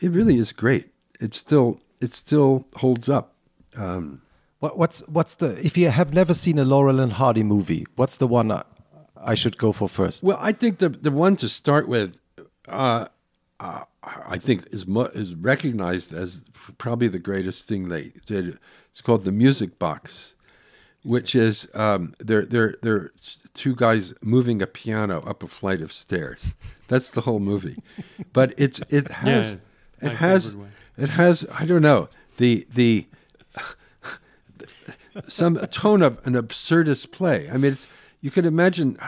It 0.00 0.10
really 0.10 0.36
is 0.38 0.52
great. 0.52 0.90
It 1.20 1.34
still 1.34 1.80
it 2.00 2.12
still 2.12 2.66
holds 2.76 3.08
up. 3.08 3.32
Um, 3.76 4.20
What, 4.60 4.76
what's 4.78 5.00
what's 5.08 5.34
the? 5.36 5.48
If 5.64 5.76
you 5.76 5.90
have 5.90 6.12
never 6.14 6.34
seen 6.34 6.58
a 6.58 6.64
Laurel 6.64 7.00
and 7.00 7.12
Hardy 7.12 7.42
movie, 7.42 7.86
what's 7.96 8.16
the 8.18 8.26
one 8.26 8.50
I, 8.50 8.62
I 9.32 9.34
should 9.34 9.56
go 9.58 9.72
for 9.72 9.88
first? 9.88 10.22
Well, 10.24 10.38
I 10.40 10.52
think 10.52 10.78
the 10.78 10.88
the 10.88 11.10
one 11.10 11.36
to 11.36 11.48
start 11.48 11.86
with, 11.88 12.18
uh, 12.68 13.06
uh, 13.60 13.84
I 14.02 14.38
think 14.38 14.66
is 14.70 14.86
mu- 14.86 15.04
is 15.14 15.34
recognized 15.34 16.12
as 16.12 16.42
probably 16.78 17.08
the 17.08 17.18
greatest 17.18 17.66
thing 17.68 17.88
they 17.88 18.12
did. 18.26 18.58
It's 18.90 19.00
called 19.00 19.24
the 19.24 19.32
Music 19.32 19.78
Box, 19.78 20.34
which 21.02 21.34
is 21.34 21.68
um, 21.74 22.14
they're 22.18 22.44
they're 22.44 22.76
they're 22.82 23.12
two 23.54 23.74
guys 23.74 24.12
moving 24.22 24.60
a 24.62 24.66
piano 24.66 25.20
up 25.26 25.42
a 25.42 25.46
flight 25.46 25.80
of 25.80 25.92
stairs. 25.92 26.54
That's 26.88 27.10
the 27.10 27.22
whole 27.22 27.40
movie, 27.40 27.78
but 28.32 28.54
it's 28.58 28.80
it 28.90 29.10
has 29.10 29.52
Yeah, 30.02 30.08
it 30.10 30.16
has 30.16 30.54
it 30.98 31.08
has 31.10 31.56
I 31.60 31.64
don't 31.66 31.82
know 31.82 32.08
the 32.36 32.66
the 32.72 33.06
some 35.28 35.56
tone 35.70 36.02
of 36.02 36.20
an 36.26 36.34
absurdist 36.34 37.10
play. 37.10 37.48
I 37.50 37.56
mean, 37.56 37.72
it's, 37.72 37.86
you 38.20 38.30
could 38.30 38.44
imagine 38.46 38.98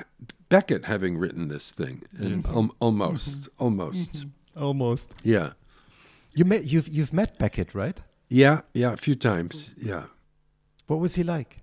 Beckett 0.49 0.87
having 0.87 1.19
written 1.19 1.49
this 1.49 1.73
thing, 1.73 2.03
al- 2.47 2.75
almost, 2.81 3.49
almost, 3.59 4.25
Almost. 4.59 5.15
yeah, 5.23 5.51
You 6.35 6.45
met 6.45 6.65
you've 6.65 6.89
you've 6.89 7.13
met 7.13 7.39
Beckett, 7.39 7.75
right? 7.75 8.01
yeah, 8.31 8.61
yeah, 8.75 8.93
a 8.93 8.97
few 8.97 9.15
times, 9.15 9.75
yeah. 9.77 10.05
What 10.87 11.01
was 11.01 11.15
he 11.15 11.23
like? 11.23 11.59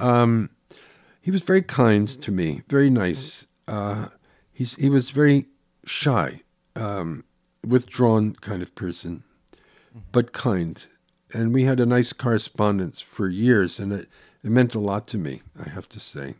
Um, 0.00 0.50
he 1.20 1.30
was 1.30 1.42
very 1.42 1.62
kind 1.62 2.08
to 2.08 2.30
me, 2.30 2.62
very 2.68 2.90
nice. 2.90 3.46
Uh, 3.68 4.08
he's 4.52 4.74
he 4.76 4.88
was 4.88 5.10
very 5.10 5.46
shy, 5.84 6.42
um, 6.74 7.24
withdrawn 7.66 8.34
kind 8.40 8.62
of 8.62 8.74
person, 8.74 9.22
but 10.12 10.32
kind. 10.32 10.86
And 11.32 11.52
we 11.52 11.64
had 11.64 11.80
a 11.80 11.86
nice 11.86 12.12
correspondence 12.12 13.02
for 13.02 13.28
years, 13.28 13.80
and 13.80 13.92
it, 13.92 14.08
it 14.44 14.50
meant 14.50 14.74
a 14.74 14.78
lot 14.78 15.06
to 15.08 15.18
me. 15.18 15.42
I 15.58 15.68
have 15.70 15.88
to 15.88 16.00
say. 16.00 16.34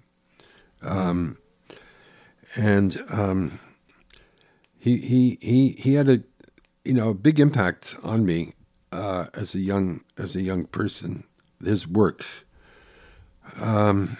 Um, 0.82 1.38
and 2.54 3.02
um, 3.08 3.58
he 4.86 4.98
he 4.98 5.38
he 5.40 5.68
he 5.78 5.94
had 5.94 6.08
a 6.08 6.22
you 6.84 6.94
know 6.94 7.10
a 7.10 7.14
big 7.14 7.40
impact 7.40 7.96
on 8.02 8.24
me 8.24 8.52
uh, 8.92 9.26
as 9.34 9.54
a 9.54 9.60
young 9.60 10.02
as 10.16 10.36
a 10.36 10.42
young 10.42 10.64
person. 10.64 11.24
His 11.64 11.88
work 11.88 12.22
um, 13.60 14.16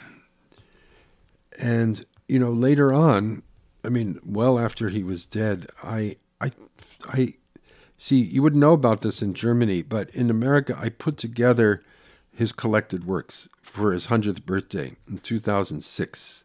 and 1.58 2.04
you 2.28 2.38
know 2.38 2.50
later 2.50 2.92
on 2.92 3.42
i 3.84 3.88
mean 3.88 4.18
well 4.24 4.58
after 4.58 4.88
he 4.88 5.02
was 5.02 5.26
dead 5.26 5.66
i 5.82 6.16
i 6.40 6.50
i 7.08 7.34
see 7.98 8.16
you 8.16 8.42
wouldn't 8.42 8.60
know 8.60 8.72
about 8.72 9.00
this 9.00 9.22
in 9.22 9.32
germany 9.32 9.82
but 9.82 10.10
in 10.10 10.30
america 10.30 10.76
i 10.78 10.88
put 10.88 11.16
together 11.16 11.82
his 12.32 12.52
collected 12.52 13.06
works 13.06 13.48
for 13.62 13.92
his 13.92 14.08
100th 14.08 14.44
birthday 14.44 14.92
in 15.08 15.18
2006 15.18 16.44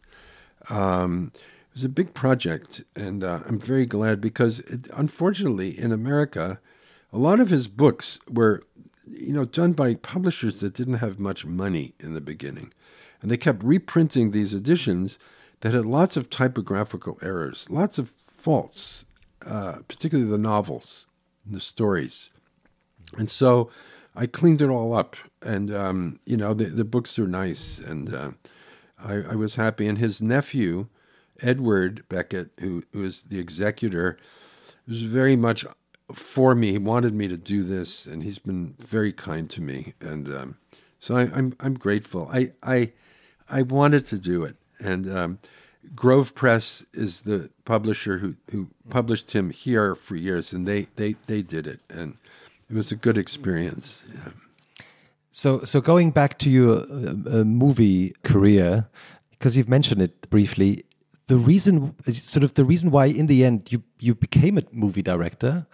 um, 0.70 1.32
it 1.72 1.76
was 1.76 1.84
a 1.84 1.90
big 1.90 2.14
project 2.14 2.84
and 2.96 3.24
uh, 3.24 3.40
i'm 3.48 3.60
very 3.60 3.86
glad 3.86 4.22
because 4.22 4.60
it, 4.60 4.88
unfortunately 4.94 5.78
in 5.78 5.92
america 5.92 6.60
a 7.14 7.18
lot 7.18 7.40
of 7.40 7.50
his 7.50 7.68
books 7.68 8.20
were 8.30 8.62
you 9.08 9.34
know 9.34 9.46
done 9.46 9.74
by 9.74 9.96
publishers 9.96 10.60
that 10.60 10.74
didn't 10.74 10.96
have 10.96 11.20
much 11.20 11.46
money 11.46 11.94
in 12.00 12.14
the 12.14 12.22
beginning 12.22 12.72
and 13.22 13.30
they 13.30 13.38
kept 13.38 13.64
reprinting 13.64 14.32
these 14.32 14.54
editions 14.54 15.20
that 15.62 15.74
had 15.74 15.86
lots 15.86 16.18
of 16.18 16.30
typographical 16.30 17.18
errors, 17.22 17.68
lots 17.70 17.98
of 17.98 18.10
faults, 18.10 19.06
uh, 19.46 19.78
particularly 19.88 20.30
the 20.30 20.38
novels 20.38 21.06
and 21.46 21.56
the 21.56 21.60
stories. 21.60 22.30
And 23.18 23.30
so 23.30 23.70
I 24.16 24.26
cleaned 24.26 24.62
it 24.62 24.70
all 24.70 24.94
up, 24.94 25.16
and 25.42 25.74
um, 25.74 26.20
you 26.26 26.38
know 26.38 26.54
the 26.54 26.66
the 26.66 26.84
books 26.84 27.18
are 27.20 27.28
nice, 27.28 27.80
and 27.80 28.14
uh, 28.14 28.32
I, 29.00 29.14
I 29.14 29.36
was 29.36 29.56
happy. 29.56 29.88
And 29.88 29.98
his 29.98 30.22
nephew, 30.22 30.88
Edward 31.42 32.04
Beckett, 32.10 32.52
who, 32.60 32.84
who 32.94 33.04
is 33.04 33.24
the 33.24 33.40
executor, 33.40 34.18
was 34.88 35.04
very 35.04 35.36
much 35.36 35.66
for 36.14 36.56
me. 36.56 36.72
He 36.72 36.78
wanted 36.78 37.14
me 37.14 37.28
to 37.28 37.38
do 37.38 37.64
this, 37.64 38.06
and 38.06 38.24
he's 38.24 38.40
been 38.40 38.76
very 38.80 39.12
kind 39.14 39.50
to 39.52 39.62
me, 39.62 39.94
and 40.00 40.28
um, 40.34 40.58
so 41.00 41.16
I, 41.16 41.22
I'm 41.34 41.56
I'm 41.60 41.76
grateful. 41.76 42.30
I 42.32 42.52
I 42.62 42.92
I 43.50 43.62
wanted 43.62 44.06
to 44.08 44.18
do 44.18 44.44
it, 44.44 44.56
and 44.80 45.10
um, 45.10 45.40
Grove 45.96 46.36
Press 46.36 46.84
is 46.94 47.22
the 47.22 47.50
publisher 47.66 48.18
who 48.18 48.36
who 48.52 48.68
published 48.90 49.32
him 49.32 49.50
here 49.52 49.96
for 49.96 50.16
years, 50.16 50.54
and 50.54 50.68
they 50.68 50.88
they 50.96 51.16
they 51.28 51.42
did 51.42 51.68
it, 51.68 51.80
and 51.90 52.16
it 52.70 52.76
was 52.76 52.92
a 52.92 52.96
good 52.96 53.18
experience. 53.18 54.04
Yeah. 54.14 54.32
So, 55.34 55.64
so 55.64 55.80
going 55.80 56.12
back 56.12 56.38
to 56.40 56.50
your 56.50 56.80
uh, 56.80 57.40
uh, 57.40 57.44
movie 57.46 58.14
career, 58.22 58.88
because 59.32 59.56
you've 59.56 59.70
mentioned 59.70 60.02
it 60.02 60.30
briefly, 60.30 60.84
the 61.32 61.38
reason, 61.38 61.96
sort 62.12 62.44
of 62.44 62.56
the 62.56 62.66
reason 62.66 62.92
why, 62.92 63.06
in 63.06 63.28
the 63.28 63.46
end, 63.46 63.72
you 63.72 63.82
you 64.00 64.14
became 64.14 64.58
a 64.58 64.64
movie 64.74 65.02
director, 65.02 65.66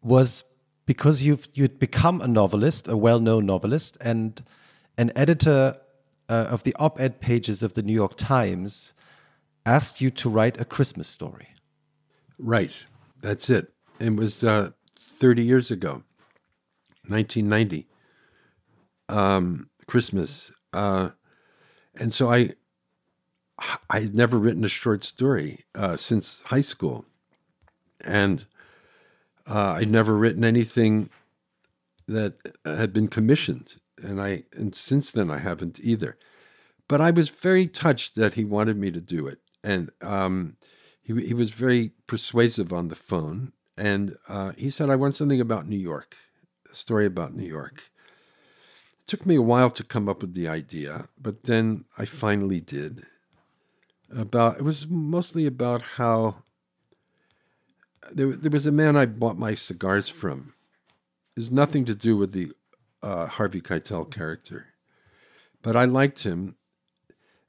was 0.00 0.44
because 0.84 1.24
you've 1.24 1.48
you'd 1.54 1.80
become 1.80 2.20
a 2.20 2.28
novelist, 2.28 2.86
a 2.86 2.96
well-known 2.96 3.46
novelist, 3.46 3.98
and 4.00 4.44
an 4.96 5.10
editor 5.16 5.76
uh, 6.28 6.54
of 6.54 6.62
the 6.62 6.72
op-ed 6.78 7.20
pages 7.20 7.64
of 7.64 7.72
the 7.72 7.82
New 7.82 7.92
York 7.92 8.14
Times 8.14 8.94
asked 9.64 10.00
you 10.00 10.08
to 10.12 10.30
write 10.30 10.60
a 10.60 10.64
Christmas 10.64 11.08
story. 11.08 11.48
Right, 12.38 12.86
that's 13.20 13.50
it. 13.50 13.72
It 13.98 14.14
was 14.14 14.44
uh, 14.44 14.70
thirty 15.20 15.42
years 15.42 15.72
ago, 15.72 16.04
nineteen 17.08 17.48
ninety. 17.48 17.88
Um, 19.08 19.68
Christmas, 19.88 20.52
uh, 20.72 21.10
and 21.98 22.14
so 22.14 22.30
I 22.30 22.54
I 23.88 24.00
had 24.00 24.14
never 24.14 24.38
written 24.38 24.64
a 24.64 24.68
short 24.68 25.02
story 25.04 25.64
uh, 25.74 25.96
since 25.96 26.42
high 26.46 26.60
school, 26.60 27.06
and 28.04 28.46
uh, 29.46 29.76
I'd 29.78 29.90
never 29.90 30.16
written 30.16 30.44
anything 30.44 31.08
that 32.06 32.34
had 32.64 32.92
been 32.92 33.08
commissioned, 33.08 33.76
and 34.02 34.20
I 34.20 34.44
and 34.52 34.74
since 34.74 35.10
then 35.10 35.30
I 35.30 35.38
haven't 35.38 35.80
either. 35.80 36.16
But 36.88 37.00
I 37.00 37.10
was 37.10 37.30
very 37.30 37.66
touched 37.66 38.14
that 38.16 38.34
he 38.34 38.44
wanted 38.44 38.76
me 38.76 38.90
to 38.90 39.00
do 39.00 39.26
it, 39.26 39.38
and 39.64 39.90
um, 40.02 40.56
he 41.02 41.14
he 41.26 41.34
was 41.34 41.50
very 41.50 41.92
persuasive 42.06 42.72
on 42.72 42.88
the 42.88 42.94
phone, 42.94 43.52
and 43.76 44.16
uh, 44.28 44.52
he 44.56 44.68
said, 44.68 44.90
"I 44.90 44.96
want 44.96 45.16
something 45.16 45.40
about 45.40 45.68
New 45.68 45.78
York, 45.78 46.16
a 46.70 46.74
story 46.74 47.06
about 47.06 47.34
New 47.34 47.46
York." 47.46 47.90
It 49.00 49.06
took 49.06 49.24
me 49.24 49.36
a 49.36 49.42
while 49.42 49.70
to 49.70 49.84
come 49.84 50.08
up 50.08 50.20
with 50.20 50.34
the 50.34 50.48
idea, 50.48 51.08
but 51.20 51.44
then 51.44 51.86
I 51.96 52.04
finally 52.04 52.60
did 52.60 53.06
about 54.14 54.58
it 54.58 54.62
was 54.62 54.86
mostly 54.88 55.46
about 55.46 55.82
how 55.82 56.42
there, 58.12 58.32
there 58.36 58.50
was 58.50 58.66
a 58.66 58.72
man 58.72 58.96
I 58.96 59.06
bought 59.06 59.38
my 59.38 59.54
cigars 59.54 60.08
from. 60.08 60.54
There's 61.34 61.50
nothing 61.50 61.84
to 61.86 61.94
do 61.94 62.16
with 62.16 62.32
the 62.32 62.52
uh, 63.02 63.26
Harvey 63.26 63.60
Keitel 63.60 64.10
character, 64.10 64.74
but 65.62 65.76
I 65.76 65.84
liked 65.84 66.22
him. 66.22 66.56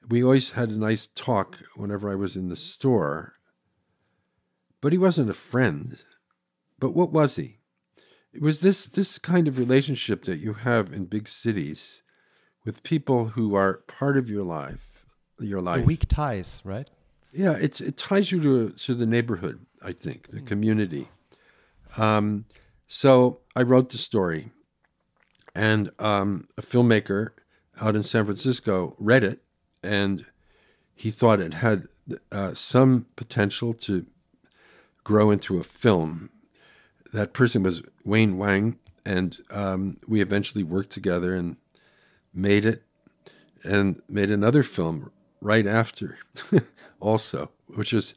We 0.09 0.23
always 0.23 0.51
had 0.51 0.69
a 0.69 0.77
nice 0.77 1.07
talk 1.07 1.59
whenever 1.75 2.09
I 2.09 2.15
was 2.15 2.35
in 2.35 2.49
the 2.49 2.55
store, 2.55 3.33
but 4.81 4.91
he 4.91 4.97
wasn't 4.97 5.29
a 5.29 5.33
friend. 5.33 5.99
But 6.79 6.93
what 6.93 7.11
was 7.11 7.35
he? 7.35 7.57
It 8.33 8.41
was 8.41 8.59
this 8.59 8.85
this 8.85 9.17
kind 9.17 9.47
of 9.47 9.57
relationship 9.57 10.25
that 10.25 10.39
you 10.39 10.53
have 10.53 10.93
in 10.93 11.05
big 11.05 11.27
cities 11.27 12.03
with 12.65 12.83
people 12.83 13.29
who 13.29 13.55
are 13.55 13.81
part 13.87 14.17
of 14.17 14.29
your 14.29 14.43
life, 14.43 14.86
your 15.39 15.61
life. 15.61 15.81
The 15.81 15.85
weak 15.85 16.07
ties, 16.07 16.61
right? 16.63 16.89
Yeah, 17.31 17.53
it's 17.53 17.81
it 17.81 17.97
ties 17.97 18.31
you 18.31 18.41
to 18.41 18.69
to 18.71 18.95
the 18.95 19.05
neighborhood. 19.05 19.65
I 19.81 19.91
think 19.91 20.29
the 20.29 20.41
community. 20.41 21.09
Um, 21.97 22.45
so 22.87 23.39
I 23.55 23.61
wrote 23.63 23.89
the 23.89 23.97
story, 23.97 24.51
and 25.53 25.91
um, 25.99 26.47
a 26.57 26.61
filmmaker 26.61 27.29
out 27.79 27.95
in 27.95 28.03
San 28.03 28.25
Francisco 28.25 28.95
read 28.97 29.23
it, 29.23 29.41
and 29.83 30.25
he 30.95 31.11
thought 31.11 31.39
it 31.39 31.55
had 31.55 31.87
uh, 32.31 32.53
some 32.53 33.05
potential 33.15 33.73
to 33.73 34.05
grow 35.03 35.31
into 35.31 35.59
a 35.59 35.63
film. 35.63 36.29
That 37.13 37.33
person 37.33 37.63
was 37.63 37.81
Wayne 38.03 38.37
Wang, 38.37 38.77
and 39.05 39.37
um, 39.51 39.97
we 40.07 40.21
eventually 40.21 40.63
worked 40.63 40.91
together 40.91 41.35
and 41.35 41.57
made 42.33 42.65
it, 42.65 42.83
and 43.63 44.01
made 44.09 44.31
another 44.31 44.63
film 44.63 45.11
right 45.41 45.67
after, 45.67 46.17
also, 46.99 47.49
which 47.67 47.93
is 47.93 48.13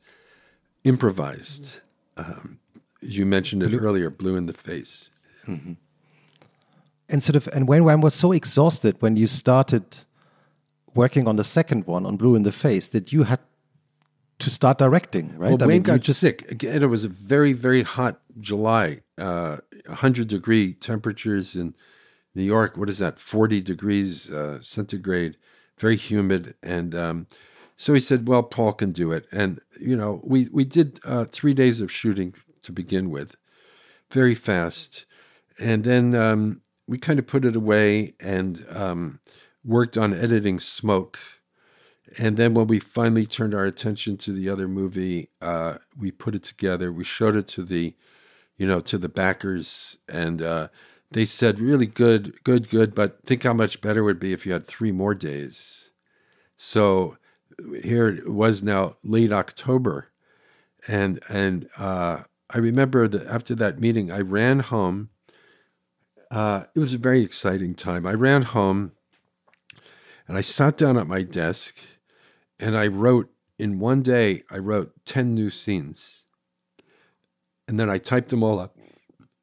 improvised. 0.85 1.81
Um, 2.17 2.59
you 3.01 3.27
mentioned 3.27 3.63
it 3.63 3.75
earlier, 3.75 4.11
blue 4.11 4.37
in 4.37 4.47
the 4.47 4.53
face. 4.53 5.11
and 5.47 7.23
sort 7.23 7.37
of 7.37 7.49
and 7.53 7.69
Wayne 7.69 7.85
Wang 7.85 8.01
was 8.01 8.15
so 8.15 8.33
exhausted 8.33 8.97
when 9.01 9.17
you 9.17 9.27
started 9.27 9.85
working 10.95 11.27
on 11.29 11.37
the 11.37 11.45
second 11.45 11.87
one 11.87 12.07
on 12.07 12.17
Blue 12.17 12.35
in 12.35 12.43
the 12.43 12.53
Face 12.53 12.89
that 12.89 13.13
you 13.13 13.25
had 13.25 13.41
to 14.39 14.51
start 14.51 14.79
directing, 14.79 15.37
right? 15.37 15.51
Well, 15.51 15.63
I 15.63 15.67
Wayne 15.67 15.77
mean, 15.77 15.83
got 15.83 16.05
sick. 16.05 16.51
Again, 16.51 16.83
it 16.83 16.87
was 16.87 17.05
a 17.05 17.09
very, 17.09 17.53
very 17.53 17.83
hot 17.83 18.21
July, 18.41 19.03
uh, 19.19 19.59
100 19.87 20.29
degree 20.29 20.73
temperatures 20.75 21.55
in 21.55 21.75
New 22.35 22.43
York. 22.43 22.77
What 22.77 22.89
is 22.89 22.99
that? 22.99 23.19
40 23.19 23.61
degrees 23.61 24.31
uh, 24.31 24.59
centigrade, 24.63 25.37
very 25.81 25.97
humid. 25.97 26.55
And 26.63 26.95
um, 26.95 27.27
so 27.77 27.95
he 27.95 28.01
said, 28.01 28.29
well, 28.29 28.45
Paul 28.45 28.73
can 28.73 28.93
do 28.93 29.11
it. 29.13 29.27
And, 29.33 29.61
you 29.81 29.97
know, 29.97 30.21
we, 30.23 30.49
we 30.53 30.65
did 30.65 31.01
uh, 31.05 31.25
three 31.25 31.55
days 31.55 31.81
of 31.81 31.91
shooting 31.91 32.35
to 32.63 32.73
begin 32.73 33.11
with, 33.11 33.35
very 34.11 34.35
fast. 34.35 35.07
And 35.59 35.83
then 35.85 36.15
um, 36.15 36.61
we 36.87 36.99
kind 36.99 37.19
of 37.19 37.27
put 37.27 37.45
it 37.45 37.57
away. 37.57 38.15
And 38.21 38.65
um, 38.71 39.21
worked 39.65 39.99
on 39.99 40.15
editing 40.15 40.59
Smoke. 40.59 41.19
And 42.19 42.37
then 42.37 42.55
when 42.55 42.67
we 42.67 42.79
finally 42.79 43.27
turned 43.27 43.55
our 43.55 43.65
attention 43.65 44.17
to 44.19 44.33
the 44.33 44.49
other 44.49 44.67
movie, 44.67 45.29
uh, 45.41 45.75
we 45.99 46.11
put 46.11 46.35
it 46.35 46.43
together. 46.43 46.93
We 46.93 47.05
showed 47.05 47.37
it 47.37 47.47
to 47.49 47.63
the, 47.63 47.95
you 48.57 48.67
know, 48.67 48.81
to 48.81 48.99
the 48.99 49.09
backers, 49.09 49.97
and 50.09 50.43
uh, 50.43 50.69
they 51.13 51.25
said, 51.25 51.59
"Really 51.59 51.87
good, 51.87 52.43
good, 52.45 52.71
good." 52.71 52.95
But 52.95 53.25
think 53.25 53.43
how 53.43 53.53
much 53.53 53.81
better 53.81 54.01
it 54.01 54.05
would 54.05 54.21
be 54.21 54.33
if 54.33 54.47
you 54.47 54.53
had 54.53 54.67
three 54.67 54.93
more 54.93 55.15
days. 55.15 55.91
So 56.57 57.17
here 57.83 58.09
it 58.09 58.31
was 58.31 58.63
now 58.63 58.93
late 59.03 59.33
October, 59.33 60.11
and 60.87 61.21
and 61.29 61.69
uh, 61.77 62.23
I 62.49 62.59
remember 62.59 63.09
that 63.09 63.27
after 63.27 63.55
that 63.57 63.81
meeting, 63.81 64.11
I 64.11 64.21
ran 64.21 64.61
home. 64.61 65.11
Uh, 66.31 66.65
it 66.77 66.79
was 66.79 66.95
a 66.95 66.99
very 66.99 67.23
exciting 67.23 67.75
time. 67.75 68.07
I 68.07 68.15
ran 68.15 68.43
home, 68.43 68.93
and 70.29 70.39
I 70.39 70.43
sat 70.43 70.77
down 70.77 70.97
at 70.97 71.09
my 71.09 71.23
desk, 71.23 71.75
and 72.61 72.77
I 72.77 72.87
wrote 72.87 73.33
in 73.59 73.81
one 73.81 74.03
day. 74.03 74.45
I 74.49 74.59
wrote 74.59 74.93
ten 75.05 75.35
new 75.35 75.51
scenes, 75.51 76.25
and 77.67 77.81
then 77.81 77.91
I 77.91 77.99
typed 77.99 78.29
them 78.29 78.45
all 78.45 78.61
up, 78.61 78.77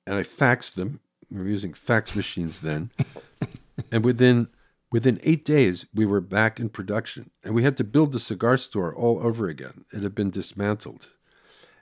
and 0.05 0.15
I 0.15 0.21
faxed 0.23 0.75
them. 0.75 1.01
We 1.31 1.39
were 1.39 1.47
using 1.47 1.73
fax 1.73 2.15
machines 2.15 2.61
then, 2.61 2.91
and 3.91 4.05
within 4.05 4.47
Within 4.89 5.19
eight 5.23 5.43
days, 5.43 5.85
we 5.93 6.05
were 6.05 6.21
back 6.21 6.59
in 6.61 6.69
production, 6.69 7.31
and 7.43 7.53
we 7.53 7.63
had 7.63 7.75
to 7.77 7.83
build 7.83 8.13
the 8.13 8.19
cigar 8.19 8.55
store 8.55 8.95
all 8.95 9.19
over 9.21 9.49
again. 9.49 9.83
It 9.91 10.01
had 10.01 10.15
been 10.15 10.29
dismantled, 10.29 11.09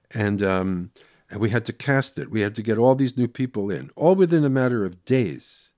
and 0.10 0.42
um, 0.42 0.92
and 1.30 1.40
we 1.40 1.52
had 1.52 1.66
to 1.66 1.74
cast 1.74 2.18
it. 2.18 2.32
We 2.32 2.42
had 2.42 2.56
to 2.56 2.64
get 2.64 2.80
all 2.80 2.96
these 2.96 3.16
new 3.16 3.28
people 3.28 3.70
in, 3.70 3.92
all 3.96 4.16
within 4.16 4.44
a 4.44 4.50
matter 4.50 4.86
of 4.86 5.06
days. 5.06 5.70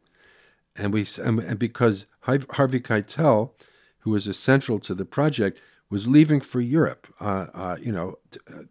And 0.73 0.93
we 0.93 1.05
and, 1.21 1.39
and 1.39 1.59
because 1.59 2.05
Harvey 2.21 2.79
Keitel, 2.79 3.51
who 3.99 4.11
was 4.11 4.25
essential 4.25 4.79
to 4.79 4.95
the 4.95 5.05
project, 5.05 5.59
was 5.89 6.07
leaving 6.07 6.39
for 6.39 6.61
Europe. 6.61 7.13
Uh, 7.19 7.47
uh, 7.53 7.77
you 7.81 7.91
know, 7.91 8.15
t- 8.31 8.39
uh, 8.49 8.63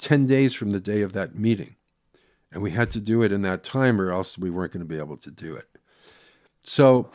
ten 0.00 0.26
days 0.26 0.52
from 0.52 0.72
the 0.72 0.80
day 0.80 1.02
of 1.02 1.12
that 1.12 1.36
meeting, 1.36 1.76
and 2.52 2.62
we 2.62 2.70
had 2.70 2.90
to 2.92 3.00
do 3.00 3.22
it 3.22 3.32
in 3.32 3.42
that 3.42 3.62
time, 3.62 4.00
or 4.00 4.10
else 4.10 4.36
we 4.38 4.50
weren't 4.50 4.72
going 4.72 4.86
to 4.86 4.94
be 4.94 4.98
able 4.98 5.16
to 5.18 5.30
do 5.30 5.54
it. 5.54 5.68
So 6.62 7.10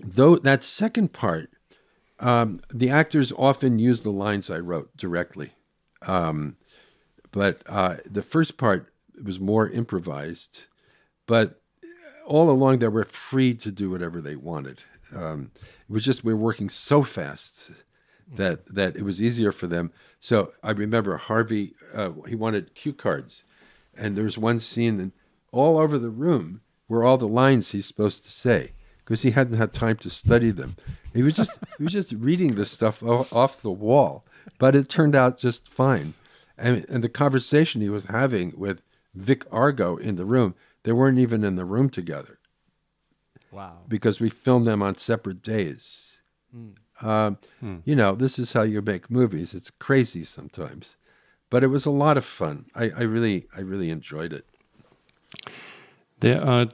though 0.00 0.36
that 0.36 0.64
second 0.64 1.12
part, 1.12 1.50
um, 2.18 2.60
the 2.72 2.90
actors 2.90 3.32
often 3.36 3.78
use 3.78 4.00
the 4.00 4.10
lines 4.10 4.50
I 4.50 4.58
wrote 4.58 4.96
directly, 4.96 5.52
um, 6.02 6.56
but 7.30 7.62
uh, 7.66 7.96
the 8.04 8.22
first 8.22 8.56
part 8.56 8.92
was 9.22 9.38
more 9.38 9.68
improvised. 9.68 10.64
But 11.26 11.60
all 12.24 12.50
along, 12.50 12.78
they 12.78 12.88
were 12.88 13.04
free 13.04 13.54
to 13.54 13.70
do 13.70 13.90
whatever 13.90 14.20
they 14.20 14.36
wanted. 14.36 14.82
Um, 15.14 15.50
it 15.88 15.92
was 15.92 16.04
just 16.04 16.24
we 16.24 16.34
were 16.34 16.40
working 16.40 16.68
so 16.68 17.02
fast 17.02 17.70
that 18.28 18.66
that 18.74 18.96
it 18.96 19.02
was 19.02 19.22
easier 19.22 19.52
for 19.52 19.66
them. 19.66 19.92
So 20.20 20.52
I 20.62 20.72
remember 20.72 21.16
Harvey, 21.16 21.74
uh, 21.94 22.10
he 22.26 22.34
wanted 22.34 22.74
cue 22.74 22.92
cards, 22.92 23.44
and 23.98 24.16
there's 24.16 24.38
one 24.38 24.58
scene, 24.58 25.00
and 25.00 25.12
all 25.52 25.78
over 25.78 25.98
the 25.98 26.10
room 26.10 26.60
were 26.88 27.04
all 27.04 27.18
the 27.18 27.28
lines 27.28 27.70
he's 27.70 27.86
supposed 27.86 28.24
to 28.24 28.30
say 28.30 28.72
because 29.04 29.22
he 29.22 29.30
hadn't 29.30 29.56
had 29.56 29.72
time 29.72 29.96
to 29.96 30.10
study 30.10 30.50
them. 30.50 30.76
He 31.14 31.22
was 31.22 31.34
just 31.34 31.50
he 31.78 31.84
was 31.84 31.92
just 31.92 32.12
reading 32.12 32.54
this 32.54 32.70
stuff 32.70 33.02
off 33.02 33.62
the 33.62 33.70
wall, 33.70 34.24
but 34.58 34.74
it 34.74 34.88
turned 34.88 35.14
out 35.14 35.38
just 35.38 35.68
fine. 35.68 36.14
And 36.58 36.84
and 36.88 37.02
the 37.02 37.08
conversation 37.08 37.80
he 37.80 37.88
was 37.88 38.04
having 38.04 38.52
with 38.56 38.82
Vic 39.14 39.44
Argo 39.50 39.96
in 39.96 40.16
the 40.16 40.24
room, 40.24 40.54
they 40.82 40.92
weren't 40.92 41.18
even 41.18 41.44
in 41.44 41.56
the 41.56 41.64
room 41.64 41.88
together. 41.88 42.38
Wow! 43.50 43.84
Because 43.88 44.20
we 44.20 44.28
filmed 44.28 44.66
them 44.66 44.82
on 44.82 44.98
separate 44.98 45.42
days. 45.42 46.02
Mm. 46.54 46.74
Um, 47.00 47.38
mm. 47.62 47.82
You 47.84 47.94
know, 47.94 48.14
this 48.14 48.38
is 48.38 48.52
how 48.52 48.62
you 48.62 48.82
make 48.82 49.10
movies. 49.10 49.54
It's 49.54 49.70
crazy 49.70 50.24
sometimes, 50.24 50.96
but 51.50 51.62
it 51.62 51.68
was 51.68 51.86
a 51.86 51.90
lot 51.90 52.16
of 52.16 52.24
fun. 52.24 52.66
I, 52.74 52.90
I 52.90 53.02
really 53.02 53.46
I 53.56 53.60
really 53.60 53.90
enjoyed 53.90 54.32
it. 54.32 54.46
There 56.20 56.42
are 56.42 56.68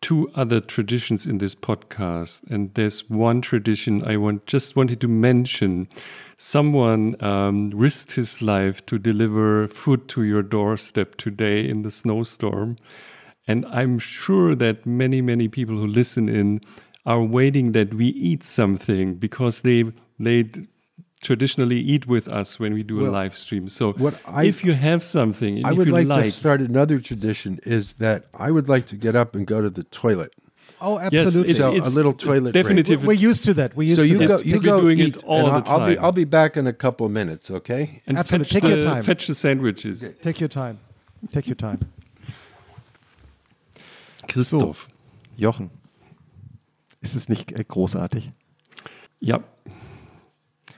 two 0.00 0.30
other 0.34 0.60
traditions 0.60 1.26
in 1.26 1.38
this 1.38 1.54
podcast, 1.54 2.48
and 2.50 2.72
there's 2.74 3.10
one 3.10 3.40
tradition 3.40 4.04
I 4.04 4.16
want 4.16 4.46
just 4.46 4.76
wanted 4.76 5.00
to 5.02 5.08
mention. 5.08 5.88
Someone 6.38 7.22
um, 7.22 7.70
risked 7.70 8.12
his 8.12 8.40
life 8.40 8.84
to 8.86 8.98
deliver 8.98 9.68
food 9.68 10.08
to 10.08 10.22
your 10.22 10.42
doorstep 10.42 11.16
today 11.16 11.68
in 11.68 11.82
the 11.82 11.90
snowstorm, 11.90 12.76
and 13.46 13.66
I'm 13.66 13.98
sure 13.98 14.54
that 14.54 14.86
many 14.86 15.20
many 15.20 15.48
people 15.48 15.76
who 15.76 15.86
listen 15.86 16.28
in 16.28 16.60
are 17.04 17.22
waiting 17.22 17.72
that 17.72 17.94
we 17.94 18.06
eat 18.06 18.42
something 18.42 19.14
because 19.14 19.62
they 19.62 19.84
they 20.18 20.50
traditionally 21.22 21.78
eat 21.78 22.06
with 22.06 22.28
us 22.28 22.58
when 22.58 22.74
we 22.74 22.82
do 22.82 22.96
well, 22.96 23.10
a 23.10 23.12
live 23.12 23.36
stream. 23.36 23.68
So 23.68 23.94
I, 24.24 24.44
if 24.44 24.64
you 24.64 24.72
have 24.72 25.04
something, 25.04 25.64
I 25.64 25.72
would 25.72 25.90
like, 25.90 26.06
like, 26.06 26.32
to 26.32 26.38
start 26.38 26.60
another 26.60 26.98
tradition 26.98 27.60
is 27.64 27.94
that 27.94 28.26
I 28.34 28.50
would 28.50 28.68
like 28.68 28.86
to 28.86 28.96
get 28.96 29.14
up 29.16 29.34
and 29.34 29.46
go 29.46 29.60
to 29.60 29.70
the 29.70 29.84
toilet. 29.84 30.34
Oh, 30.82 30.98
absolutely! 30.98 31.52
Yes, 31.52 31.64
it's, 31.64 31.78
it's, 31.78 31.88
a 31.88 31.90
little 31.90 32.14
toilet. 32.14 32.52
Definitively, 32.52 33.06
we're 33.06 33.12
used 33.12 33.44
to 33.44 33.54
that. 33.54 33.76
We're 33.76 33.88
used 33.88 34.00
so 34.00 34.06
to 34.06 34.12
you 34.12 34.18
that. 34.18 34.28
go, 34.28 34.38
you 34.38 34.60
go 34.60 34.80
doing 34.80 34.98
eat, 34.98 35.16
it 35.16 35.24
all 35.24 35.50
the 35.50 35.60
time. 35.60 35.80
I'll 35.80 35.86
be, 35.86 35.98
I'll 35.98 36.12
be 36.12 36.24
back 36.24 36.56
in 36.56 36.66
a 36.66 36.72
couple 36.72 37.04
of 37.04 37.12
minutes. 37.12 37.50
Okay. 37.50 38.02
And 38.06 38.16
absolutely. 38.16 38.60
Take 38.60 38.62
the, 38.62 38.76
your 38.76 38.82
time. 38.82 39.02
Fetch 39.02 39.26
the 39.26 39.34
sandwiches. 39.34 40.04
Okay. 40.04 40.14
Take 40.22 40.40
your 40.40 40.48
time. 40.48 40.78
Take 41.28 41.46
your 41.48 41.56
time. 41.56 41.80
Christoph. 44.28 44.88
So, 44.88 44.94
Jochen. 45.36 45.70
Ist 47.02 47.14
es 47.14 47.28
nicht 47.28 47.52
äh, 47.52 47.64
großartig? 47.64 48.30
Ja. 49.20 49.42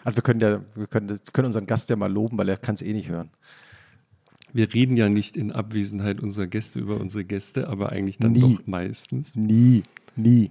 Also 0.05 0.17
wir 0.17 0.23
können 0.23 0.41
ja, 0.41 0.63
wir 0.75 0.87
können, 0.87 1.21
können 1.33 1.47
unseren 1.47 1.67
Gast 1.67 1.91
ja 1.91 1.97
mal 1.97 2.13
loben, 2.13 2.39
weil 2.39 2.49
er 2.49 2.57
kann 2.57 2.75
es 2.75 2.83
eh 2.83 2.93
nicht 2.93 3.09
hören. 3.09 3.31
Wir 4.53 4.73
reden 4.73 4.97
ja 4.97 5.09
nicht 5.09 5.37
in 5.37 5.53
Abwesenheit 5.53 6.21
unserer 6.21 6.47
Gäste 6.47 6.79
über 6.79 7.01
unsere 7.01 7.25
Gäste, 7.25 7.69
aber 7.69 7.91
eigentlich 7.91 8.19
dann 8.19 8.33
nie. 8.33 8.41
doch 8.41 8.67
meistens. 8.67 9.35
Nie, 9.35 9.83
nie. 10.17 10.51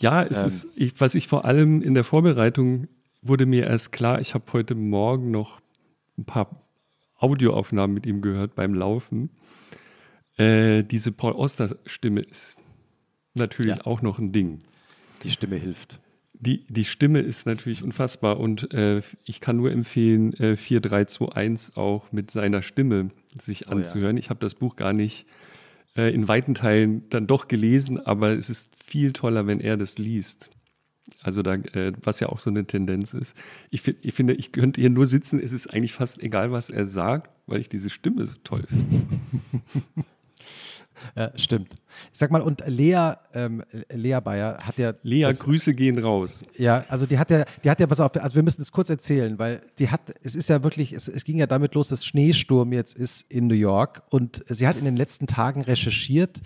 Ja, 0.00 0.22
es 0.22 0.40
ähm. 0.40 0.46
ist, 0.46 0.66
ich, 0.76 1.00
was 1.00 1.14
ich 1.14 1.28
vor 1.28 1.44
allem 1.44 1.80
in 1.80 1.94
der 1.94 2.04
Vorbereitung 2.04 2.88
wurde 3.22 3.46
mir 3.46 3.66
erst 3.66 3.92
klar, 3.92 4.20
ich 4.20 4.34
habe 4.34 4.44
heute 4.52 4.74
Morgen 4.74 5.30
noch 5.30 5.60
ein 6.18 6.24
paar 6.24 6.62
Audioaufnahmen 7.18 7.94
mit 7.94 8.06
ihm 8.06 8.20
gehört 8.20 8.54
beim 8.54 8.74
Laufen. 8.74 9.30
Äh, 10.36 10.82
diese 10.82 11.12
Paul 11.12 11.32
Oster-Stimme 11.32 12.20
ist 12.20 12.56
natürlich 13.34 13.76
ja. 13.76 13.86
auch 13.86 14.02
noch 14.02 14.18
ein 14.18 14.32
Ding. 14.32 14.58
Die 15.22 15.30
Stimme 15.30 15.56
hilft. 15.56 16.00
Die, 16.34 16.64
die 16.68 16.84
Stimme 16.84 17.20
ist 17.20 17.46
natürlich 17.46 17.82
unfassbar 17.82 18.38
und 18.38 18.74
äh, 18.74 19.02
ich 19.24 19.40
kann 19.40 19.56
nur 19.56 19.70
empfehlen, 19.70 20.34
äh, 20.34 20.56
4321 20.56 21.76
auch 21.76 22.10
mit 22.12 22.30
seiner 22.30 22.60
Stimme 22.60 23.10
sich 23.40 23.68
anzuhören. 23.68 24.16
Oh 24.16 24.18
ja. 24.18 24.20
Ich 24.20 24.30
habe 24.30 24.40
das 24.40 24.54
Buch 24.54 24.76
gar 24.76 24.92
nicht 24.92 25.26
äh, 25.96 26.12
in 26.12 26.28
weiten 26.28 26.54
Teilen 26.54 27.08
dann 27.08 27.26
doch 27.26 27.48
gelesen, 27.48 28.04
aber 28.04 28.30
es 28.30 28.50
ist 28.50 28.72
viel 28.84 29.12
toller, 29.12 29.46
wenn 29.46 29.60
er 29.60 29.76
das 29.76 29.98
liest. 29.98 30.50
Also 31.22 31.42
da, 31.42 31.54
äh, 31.54 31.92
was 32.02 32.20
ja 32.20 32.28
auch 32.28 32.38
so 32.38 32.50
eine 32.50 32.66
Tendenz 32.66 33.14
ist. 33.14 33.34
Ich, 33.70 33.86
ich, 33.86 34.14
finde, 34.14 34.34
ich 34.34 34.52
könnte 34.52 34.80
hier 34.80 34.90
nur 34.90 35.06
sitzen, 35.06 35.40
es 35.40 35.52
ist 35.52 35.68
eigentlich 35.68 35.92
fast 35.92 36.22
egal, 36.22 36.52
was 36.52 36.68
er 36.68 36.84
sagt, 36.84 37.30
weil 37.46 37.60
ich 37.60 37.68
diese 37.68 37.90
Stimme 37.90 38.26
so 38.26 38.34
toll 38.42 38.64
finde. 38.66 39.16
Ja, 41.16 41.30
stimmt. 41.36 41.74
Ich 42.12 42.18
sag 42.18 42.30
mal, 42.30 42.42
und 42.42 42.62
Lea, 42.66 43.14
ähm, 43.34 43.62
Lea 43.92 44.18
Bayer 44.22 44.58
hat 44.58 44.78
ja. 44.78 44.92
Lea, 45.02 45.22
das, 45.22 45.40
Grüße 45.40 45.74
gehen 45.74 45.98
raus. 45.98 46.42
Ja, 46.56 46.84
also 46.88 47.06
die 47.06 47.18
hat 47.18 47.30
ja, 47.30 47.44
die 47.62 47.70
hat 47.70 47.80
ja, 47.80 47.86
pass 47.86 48.00
auf, 48.00 48.14
also 48.16 48.36
wir 48.36 48.42
müssen 48.42 48.62
es 48.62 48.72
kurz 48.72 48.90
erzählen, 48.90 49.38
weil 49.38 49.60
die 49.78 49.90
hat, 49.90 50.14
es 50.22 50.34
ist 50.34 50.48
ja 50.48 50.62
wirklich, 50.64 50.92
es, 50.92 51.08
es 51.08 51.24
ging 51.24 51.38
ja 51.38 51.46
damit 51.46 51.74
los, 51.74 51.88
dass 51.88 52.04
Schneesturm 52.04 52.72
jetzt 52.72 52.98
ist 52.98 53.30
in 53.30 53.46
New 53.46 53.54
York 53.54 54.02
und 54.10 54.44
sie 54.48 54.66
hat 54.66 54.76
in 54.76 54.84
den 54.84 54.96
letzten 54.96 55.26
Tagen 55.26 55.62
recherchiert, 55.62 56.40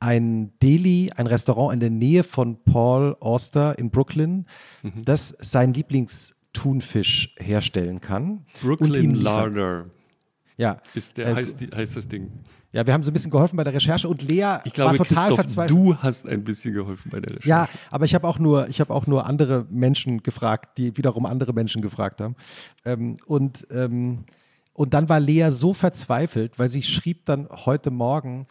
ein 0.00 0.58
Deli, 0.60 1.10
ein 1.14 1.26
Restaurant 1.26 1.74
in 1.74 1.80
der 1.80 1.90
Nähe 1.90 2.24
von 2.24 2.62
Paul 2.64 3.16
Auster 3.20 3.78
in 3.78 3.90
Brooklyn, 3.90 4.46
mhm. 4.82 5.04
das 5.04 5.34
sein 5.38 5.74
Lieblingsthunfisch 5.74 7.34
herstellen 7.38 8.00
kann. 8.00 8.46
Brooklyn 8.62 9.14
Larder. 9.14 9.86
Ja. 10.56 10.80
Ist 10.94 11.18
der, 11.18 11.28
äh, 11.28 11.34
heißt, 11.34 11.60
die, 11.60 11.68
heißt 11.68 11.96
das 11.96 12.08
Ding. 12.08 12.30
Ja, 12.72 12.86
wir 12.86 12.94
haben 12.94 13.02
so 13.02 13.10
ein 13.10 13.14
bisschen 13.14 13.32
geholfen 13.32 13.56
bei 13.56 13.64
der 13.64 13.74
Recherche 13.74 14.08
und 14.08 14.22
Lea 14.22 14.58
ich 14.64 14.72
glaube, 14.72 14.98
war 14.98 15.06
total 15.06 15.34
verzweifelt. 15.34 15.70
Du 15.70 15.96
hast 15.96 16.28
ein 16.28 16.44
bisschen 16.44 16.72
geholfen 16.72 17.10
bei 17.10 17.20
der 17.20 17.30
Recherche. 17.30 17.48
Ja, 17.48 17.68
aber 17.90 18.04
ich 18.04 18.14
habe 18.14 18.28
auch 18.28 18.38
nur, 18.38 18.68
ich 18.68 18.80
habe 18.80 18.94
auch 18.94 19.06
nur 19.06 19.26
andere 19.26 19.66
Menschen 19.70 20.22
gefragt, 20.22 20.78
die 20.78 20.96
wiederum 20.96 21.26
andere 21.26 21.52
Menschen 21.52 21.82
gefragt 21.82 22.20
haben. 22.20 22.36
Ähm, 22.84 23.18
und 23.26 23.66
ähm, 23.70 24.24
und 24.72 24.94
dann 24.94 25.10
war 25.10 25.20
Lea 25.20 25.50
so 25.50 25.74
verzweifelt, 25.74 26.58
weil 26.58 26.70
sie 26.70 26.82
schrieb 26.82 27.26
dann 27.26 27.48
heute 27.50 27.90
Morgen, 27.90 28.46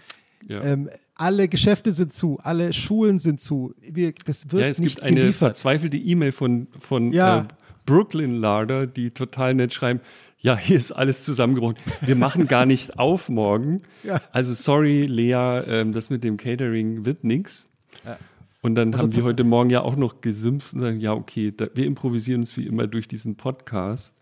ja. 0.47 0.61
ähm, 0.61 0.89
alle 1.15 1.47
Geschäfte 1.47 1.91
sind 1.91 2.13
zu, 2.13 2.37
alle 2.43 2.71
Schulen 2.71 3.17
sind 3.17 3.41
zu. 3.41 3.73
Wir, 3.81 4.13
das 4.25 4.51
wird 4.51 4.61
ja, 4.61 4.67
es 4.67 4.79
nicht 4.79 4.97
gibt 4.97 5.03
eine 5.03 5.15
geliefert. 5.21 5.49
verzweifelte 5.57 5.97
E-Mail 5.97 6.31
von, 6.31 6.67
von 6.79 7.13
ja. 7.13 7.39
äh, 7.39 7.43
Brooklyn 7.85 8.35
Larder, 8.35 8.85
die 8.85 9.11
total 9.11 9.55
nett 9.55 9.73
schreiben, 9.73 10.01
ja, 10.41 10.57
hier 10.57 10.77
ist 10.77 10.91
alles 10.91 11.23
zusammengebrochen. 11.25 11.75
Wir 12.01 12.15
machen 12.15 12.47
gar 12.47 12.65
nicht 12.65 12.97
auf 12.99 13.29
morgen. 13.29 13.81
Ja. 14.03 14.21
Also 14.31 14.53
sorry, 14.53 15.05
Lea, 15.05 15.61
ähm, 15.67 15.91
das 15.91 16.09
mit 16.09 16.23
dem 16.23 16.37
Catering 16.37 17.05
wird 17.05 17.23
nichts. 17.23 17.65
Ja. 18.05 18.17
Und 18.61 18.75
dann 18.75 18.93
Also 18.93 19.03
haben 19.03 19.11
sie 19.11 19.21
heute 19.21 19.43
Morgen 19.43 19.69
ja 19.69 19.81
auch 19.81 19.95
noch 19.95 20.21
gesümpft 20.21 20.73
und 20.73 20.81
sagen, 20.81 20.99
ja, 20.99 21.13
okay, 21.13 21.53
da, 21.55 21.67
wir 21.73 21.85
improvisieren 21.85 22.41
uns 22.41 22.55
wie 22.57 22.65
immer 22.65 22.87
durch 22.87 23.07
diesen 23.07 23.35
Podcast. 23.35 24.15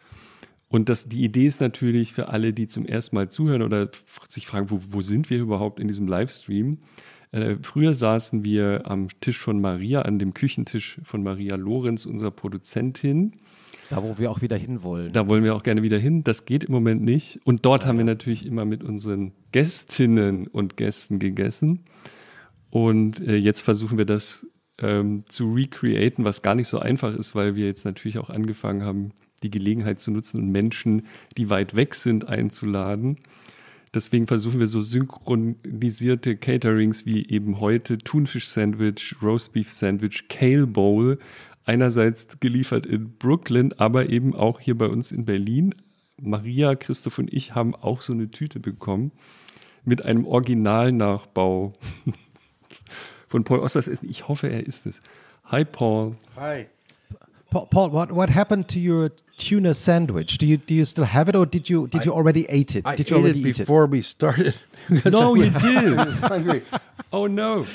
Und 0.70 0.90
das, 0.90 1.08
die 1.08 1.24
Idee 1.24 1.48
ist 1.48 1.62
natürlich 1.62 2.14
für 2.14 2.28
alle, 2.30 2.54
die 2.54 2.68
zum 2.68 2.86
ersten 2.86 3.16
Mal 3.16 3.30
zuhören 3.30 3.62
oder 3.62 3.90
sich 4.28 4.48
fragen, 4.48 4.70
wo, 4.70 4.80
wo 4.90 5.02
sind 5.02 5.30
wir 5.30 5.40
überhaupt 5.40 5.80
in 5.80 5.88
diesem 5.88 6.08
Livestream? 6.08 6.80
Äh, 7.32 7.56
früher 7.62 7.94
saßen 7.94 8.44
wir 8.44 8.84
am 8.86 9.08
Tisch 9.22 9.40
von 9.40 9.62
Maria, 9.62 10.02
an 10.02 10.20
dem 10.20 10.34
Küchentisch 10.34 11.00
von 11.04 11.24
Maria 11.24 11.56
Lorenz, 11.56 12.06
unserer 12.06 12.32
Produzentin. 12.32 13.34
Da, 13.90 14.04
wo 14.04 14.18
wir 14.18 14.32
auch 14.32 14.42
wieder 14.42 14.58
hinwollen. 14.58 15.14
Da 15.14 15.28
wollen 15.30 15.44
wir 15.44 15.56
auch 15.56 15.64
gerne 15.64 15.82
wieder 15.82 15.98
hin. 15.98 16.24
Das 16.24 16.46
geht 16.46 16.66
im 16.66 16.74
Moment 16.74 17.02
nicht. 17.04 17.40
Und 17.46 17.66
dort 17.66 17.86
haben 17.86 17.98
wir 17.98 18.06
natürlich 18.06 18.46
immer 18.46 18.66
mit 18.66 18.84
unseren 18.84 19.34
Gästinnen 19.52 20.48
und 20.48 20.78
Gästen 20.78 21.20
gegessen. 21.20 21.86
Und 22.70 23.20
äh, 23.22 23.36
jetzt 23.36 23.62
versuchen 23.62 23.98
wir 23.98 24.06
das 24.06 24.46
ähm, 24.80 25.24
zu 25.28 25.54
recreaten, 25.54 26.26
was 26.26 26.42
gar 26.42 26.56
nicht 26.56 26.68
so 26.68 26.80
einfach 26.80 27.16
ist, 27.16 27.34
weil 27.34 27.56
wir 27.56 27.66
jetzt 27.66 27.86
natürlich 27.86 28.18
auch 28.18 28.30
angefangen 28.30 28.84
haben, 28.84 29.12
die 29.44 29.52
Gelegenheit 29.52 30.00
zu 30.00 30.12
nutzen 30.12 30.42
und 30.42 30.52
Menschen, 30.52 31.08
die 31.38 31.50
weit 31.50 31.76
weg 31.76 31.96
sind, 31.96 32.28
einzuladen. 32.28 33.18
Deswegen 33.94 34.28
versuchen 34.28 34.60
wir 34.60 34.68
so 34.68 34.82
synchronisierte 34.82 36.36
Caterings 36.36 37.06
wie 37.06 37.28
eben 37.30 37.60
heute 37.60 37.98
Thunfisch-Sandwich, 37.98 39.16
Roastbeef-Sandwich, 39.22 40.28
Kale 40.28 40.68
Bowl, 40.68 41.20
einerseits 41.68 42.40
geliefert 42.40 42.86
in 42.86 43.18
Brooklyn, 43.18 43.74
aber 43.74 44.10
eben 44.10 44.36
auch 44.36 44.60
hier 44.60 44.78
bei 44.78 44.88
uns 44.88 45.12
in 45.12 45.26
Berlin. 45.26 45.76
Maria, 46.20 46.76
Christoph 46.76 47.20
und 47.20 47.32
ich 47.32 47.54
haben 47.54 47.76
auch 47.76 48.02
so 48.02 48.14
eine 48.14 48.32
Tüte 48.32 48.60
bekommen 48.60 49.12
mit 49.84 50.04
einem 50.04 50.26
Originalnachbau 50.26 51.74
von 53.28 53.44
Paul 53.44 53.60
Osters 53.60 53.88
Essen. 53.88 54.10
Ich 54.10 54.28
hoffe, 54.28 54.48
er 54.48 54.66
ist 54.66 54.86
es. 54.86 55.02
Hi 55.46 55.64
Paul. 55.64 56.16
Hi. 56.36 56.68
Paul, 57.50 57.66
Paul, 57.68 57.90
what 57.90 58.12
what 58.12 58.30
happened 58.30 58.68
to 58.70 58.80
your 58.80 59.10
tuna 59.38 59.74
sandwich? 59.74 60.38
Do 60.38 60.46
you 60.46 60.58
do 60.58 60.74
you 60.74 60.84
still 60.86 61.06
have 61.06 61.30
it, 61.30 61.36
or 61.36 61.46
did 61.46 61.70
you 61.70 61.88
did 61.88 62.06
you 62.06 62.12
already 62.12 62.46
ate 62.50 62.76
it? 62.76 62.84
I 62.86 62.96
did 62.96 63.08
ate 63.08 63.12
you 63.12 63.18
already 63.18 63.40
it 63.40 63.46
eat 63.48 63.60
it? 63.60 63.64
before 63.64 63.86
we 63.86 64.02
started. 64.02 64.56
No, 65.06 65.34
I 65.36 65.38
you 65.38 65.52
was 65.52 65.62
did. 65.64 65.98
hungry. 66.32 66.62
Oh 67.12 67.28
no. 67.28 67.66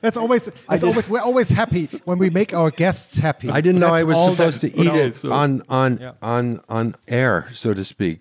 That's 0.00 0.16
always 0.16 0.48
that's 0.68 0.82
always 0.84 1.08
we're 1.08 1.20
always 1.20 1.48
happy 1.48 1.86
when 2.04 2.18
we 2.18 2.30
make 2.30 2.52
our 2.54 2.70
guests 2.70 3.18
happy. 3.18 3.50
I 3.50 3.60
didn't 3.60 3.80
know 3.80 3.92
I 3.94 4.02
was 4.02 4.16
supposed 4.30 4.60
to 4.62 4.68
eat 4.68 4.88
Okay, 4.88 5.06
it 5.08 5.14
so- 5.14 5.32
on 5.32 5.62
on 5.68 5.98
Yeah. 6.00 6.12
on 6.22 6.60
on 6.68 6.94
air, 7.08 7.48
so 7.54 7.74
to 7.74 7.84
speak. 7.84 8.20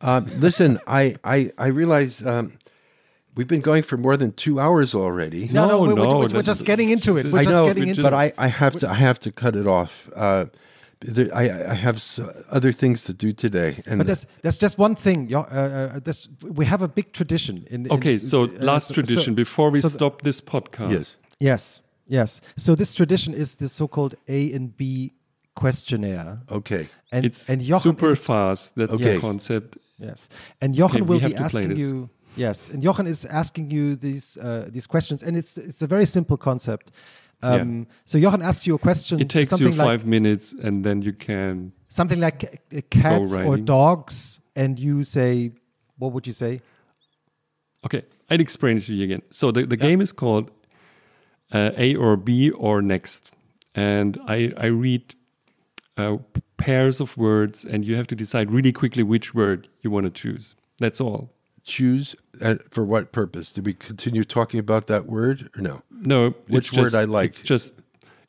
Um, 0.00 0.26
listen, 0.40 0.78
I 0.86 1.16
I 1.24 1.52
I 1.58 1.68
realize 1.68 2.22
um, 2.26 2.52
we've 3.36 3.48
been 3.48 3.60
going 3.60 3.82
for 3.82 3.96
more 3.96 4.16
than 4.16 4.32
two 4.32 4.60
hours 4.60 4.94
already. 4.94 5.48
No, 5.48 5.66
no, 5.66 5.68
No, 5.68 5.80
we're, 5.80 5.94
no, 5.94 6.18
we're, 6.20 6.28
we're 6.28 6.42
just 6.42 6.64
getting 6.64 6.90
into 6.90 7.16
it. 7.16 7.26
We're 7.26 7.40
I 7.40 7.42
just 7.44 7.58
know, 7.58 7.64
getting 7.66 7.88
into 7.88 8.02
but 8.02 8.12
it. 8.12 8.16
I, 8.38 8.46
I 8.46 8.48
have 8.48 8.76
to 8.78 8.88
I 8.90 8.94
have 8.94 9.18
to 9.20 9.32
cut 9.32 9.56
it 9.56 9.66
off. 9.66 10.10
Uh, 10.14 10.46
there, 11.00 11.28
I 11.34 11.72
I 11.72 11.74
have 11.74 12.02
other 12.50 12.72
things 12.72 13.02
to 13.04 13.12
do 13.12 13.32
today, 13.32 13.82
and 13.86 13.98
But 13.98 14.06
there's 14.06 14.26
there's 14.42 14.56
just 14.56 14.78
one 14.78 14.94
thing. 14.94 15.34
Uh, 15.34 15.40
uh, 15.40 16.00
we 16.60 16.64
have 16.64 16.82
a 16.82 16.88
big 16.88 17.12
tradition 17.12 17.66
in. 17.70 17.86
in 17.86 17.92
Okay, 17.92 18.16
so 18.16 18.44
uh, 18.44 18.48
last 18.60 18.88
so- 18.88 18.94
tradition 18.94 19.32
so- 19.34 19.42
before 19.44 19.70
we 19.70 19.80
so 19.80 19.88
stop 19.88 20.22
this 20.22 20.40
podcast. 20.40 20.90
yes, 20.92 21.16
Yes, 21.40 21.80
yes. 22.06 22.40
So 22.56 22.74
this 22.74 22.94
tradition 22.94 23.34
is 23.34 23.56
the 23.56 23.68
so-called 23.68 24.14
A 24.28 24.52
and 24.56 24.74
B 24.76 25.12
questionnaire. 25.54 26.38
okay, 26.50 26.88
And 27.12 27.24
It's 27.24 27.48
and 27.50 27.60
Jochen, 27.60 27.80
super 27.92 28.10
it's- 28.12 28.26
fast. 28.26 28.74
That's 28.76 28.94
Okay. 28.94 29.14
the 29.14 29.20
concept. 29.20 29.76
Yes, 29.98 30.28
and 30.60 30.74
Jochen 30.74 31.02
Okay, 31.02 31.08
will 31.10 31.20
be 31.20 31.36
asking 31.36 31.76
you. 31.76 32.08
Yes, 32.36 32.68
and 32.68 32.82
Jochen 32.82 33.06
is 33.06 33.24
asking 33.24 33.70
you 33.70 33.96
these 33.96 34.36
uh, 34.38 34.68
these 34.70 34.86
questions, 34.86 35.22
and 35.22 35.36
it's 35.36 35.56
it's 35.56 35.82
a 35.82 35.86
very 35.86 36.06
simple 36.06 36.36
concept. 36.36 36.90
Um, 37.42 37.86
So 38.04 38.18
Jochen 38.18 38.42
asks 38.42 38.66
you 38.66 38.74
a 38.74 38.78
question. 38.78 39.20
It 39.20 39.28
takes 39.28 39.60
you 39.60 39.72
five 39.72 40.00
like 40.00 40.06
minutes 40.06 40.54
and 40.54 40.84
then 40.84 41.02
you 41.02 41.12
can. 41.12 41.72
something 41.88 42.18
like 42.18 42.44
uh, 42.44 42.80
cats 42.90 43.36
or 43.36 43.56
dogs, 43.58 44.40
and 44.56 44.78
you 44.78 45.04
say, 45.04 45.52
what 45.98 46.12
would 46.12 46.26
you 46.26 46.32
say? 46.32 46.60
Okay, 47.84 48.02
I'd 48.30 48.40
explain 48.40 48.78
it 48.78 48.84
to 48.84 48.94
you 48.94 49.04
again. 49.04 49.22
So 49.30 49.52
the, 49.52 49.66
the 49.66 49.76
game 49.76 50.00
is 50.00 50.12
called 50.12 50.50
uh, 51.52 51.70
A 51.76 51.94
or 51.96 52.16
B 52.16 52.50
or 52.50 52.80
next. 52.82 53.30
And 53.74 54.18
I, 54.26 54.52
I 54.56 54.66
read 54.66 55.14
uh, 55.96 56.18
pairs 56.56 57.00
of 57.00 57.16
words 57.16 57.64
and 57.64 57.86
you 57.86 57.96
have 57.96 58.06
to 58.08 58.14
decide 58.14 58.50
really 58.50 58.72
quickly 58.72 59.02
which 59.02 59.34
word 59.34 59.68
you 59.82 59.90
want 59.90 60.04
to 60.04 60.10
choose. 60.10 60.56
That's 60.78 61.00
all. 61.00 61.30
Choose 61.64 62.14
uh, 62.40 62.56
for 62.70 62.84
what 62.84 63.12
purpose? 63.12 63.50
Do 63.50 63.62
we 63.62 63.74
continue 63.74 64.24
talking 64.24 64.60
about 64.60 64.86
that 64.86 65.06
word 65.06 65.50
or 65.56 65.62
no? 65.62 65.82
No, 65.90 66.34
Which 66.48 66.68
it's 66.68 66.76
word 66.76 66.84
just, 66.84 66.94
I 66.94 67.04
like? 67.04 67.26
It's 67.26 67.40
just 67.40 67.80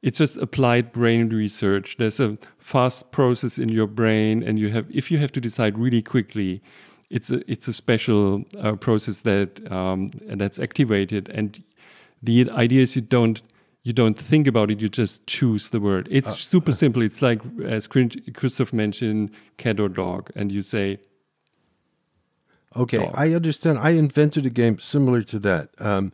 it's 0.02 0.20
just 0.20 0.38
applied 0.38 0.92
brain 0.92 1.30
research. 1.30 1.98
There's 1.98 2.20
a 2.20 2.38
fast 2.58 3.12
process 3.12 3.58
in 3.58 3.70
your 3.70 3.88
brain, 3.88 4.44
and 4.44 4.58
you 4.58 4.70
have 4.70 4.86
if 4.90 5.12
you 5.12 5.18
have 5.18 5.32
to 5.34 5.42
decide 5.42 5.78
really 5.78 6.02
quickly, 6.02 6.62
it's 7.10 7.30
a 7.30 7.50
it's 7.52 7.68
a 7.68 7.74
special 7.74 8.46
uh, 8.60 8.76
process 8.76 9.22
that 9.22 9.72
um, 9.72 10.10
that's 10.24 10.60
activated. 10.60 11.30
And 11.30 11.62
the 12.24 12.50
idea 12.52 12.82
is 12.82 12.96
you 12.96 13.02
don't 13.02 13.42
you 13.84 13.94
don't 13.94 14.18
think 14.18 14.48
about 14.48 14.72
it. 14.72 14.82
You 14.82 14.90
just 14.90 15.28
choose 15.28 15.70
the 15.70 15.80
word. 15.80 16.08
It's 16.10 16.30
Uh, 16.30 16.36
super 16.36 16.72
simple. 16.72 17.02
It's 17.04 17.22
like 17.22 17.42
as 17.66 17.88
Christoph 17.88 18.74
mentioned, 18.74 19.32
cat 19.58 19.80
or 19.80 19.90
dog, 19.90 20.32
and 20.36 20.52
you 20.52 20.62
say 20.62 21.00
Okay, 22.76 22.98
Dog. 22.98 23.12
I 23.16 23.34
understand. 23.34 23.80
I 23.80 23.92
invented 23.92 24.46
a 24.46 24.50
game 24.50 24.80
similar 24.80 25.22
to 25.24 25.40
that 25.40 25.70
um, 25.80 26.12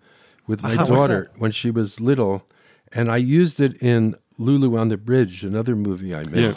with 0.47 0.61
my 0.67 0.75
How 0.75 0.85
daughter 0.85 1.31
when 1.37 1.51
she 1.51 1.71
was 1.71 1.99
little, 1.99 2.43
and 2.91 3.09
I 3.11 3.17
used 3.17 3.59
it 3.59 3.81
in 3.81 4.15
Lulu 4.37 4.77
on 4.77 4.89
the 4.89 4.97
Bridge, 4.97 5.43
another 5.43 5.75
movie 5.75 6.15
I 6.15 6.23
made. 6.23 6.35
Yeah. 6.35 6.53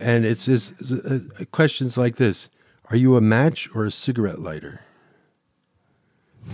And 0.00 0.24
it's 0.26 0.44
just 0.46 0.74
uh, 0.92 1.14
uh, 1.14 1.44
questions 1.52 1.96
like 1.96 2.16
this: 2.16 2.48
Are 2.90 2.96
you 2.96 3.16
a 3.16 3.20
match 3.20 3.68
or 3.74 3.84
a 3.86 3.90
cigarette 3.90 4.40
lighter? 4.40 4.80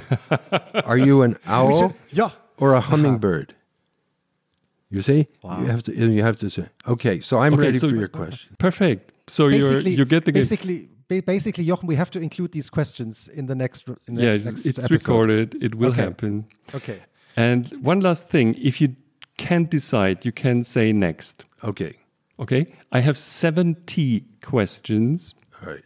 Are 0.84 0.98
you 0.98 1.22
an 1.22 1.36
owl 1.46 1.94
yeah. 2.10 2.30
or 2.58 2.74
a 2.74 2.80
hummingbird? 2.80 3.54
You 4.90 5.02
see, 5.02 5.28
you 5.44 5.66
have 5.66 5.82
to. 5.84 5.94
You 5.94 6.22
have 6.22 6.36
to 6.38 6.50
say. 6.50 6.66
Okay, 6.86 7.20
so 7.20 7.38
I'm 7.38 7.54
Okay, 7.54 7.62
ready 7.62 7.78
so- 7.78 7.88
for 7.90 7.96
your 7.96 8.08
question. 8.08 8.54
perfect. 8.58 9.12
So 9.28 9.46
you 9.46 9.58
Basically, 9.62 9.92
you 9.94 10.04
get 10.04 10.24
the 10.24 10.32
game. 10.32 10.40
basically, 10.40 10.78
ba- 10.86 10.88
basically, 11.18 11.64
Jochen, 11.64 11.88
we 11.88 11.96
have 11.96 12.10
to 12.12 12.20
include 12.20 12.52
these 12.52 12.70
questions 12.70 13.26
in 13.26 13.46
the 13.46 13.54
next. 13.56 13.88
In 14.06 14.14
the 14.14 14.22
Yeah, 14.22 14.36
next 14.36 14.64
it's 14.66 14.84
episode. 14.84 14.90
recorded. 14.92 15.56
It 15.60 15.74
will 15.74 15.90
Okay. 15.90 16.02
happen. 16.02 16.44
Okay. 16.72 17.00
And 17.36 17.66
one 17.82 18.00
last 18.00 18.28
thing, 18.30 18.54
if 18.54 18.80
you 18.80 18.94
can't 19.36 19.68
decide, 19.70 20.24
you 20.24 20.30
can 20.32 20.62
say 20.62 20.92
next. 20.92 21.44
Okay, 21.64 21.94
Okay? 22.38 22.66
I 22.92 23.00
have 23.00 23.16
70 23.18 24.24
questions, 24.42 25.34
all 25.60 25.72
right. 25.72 25.84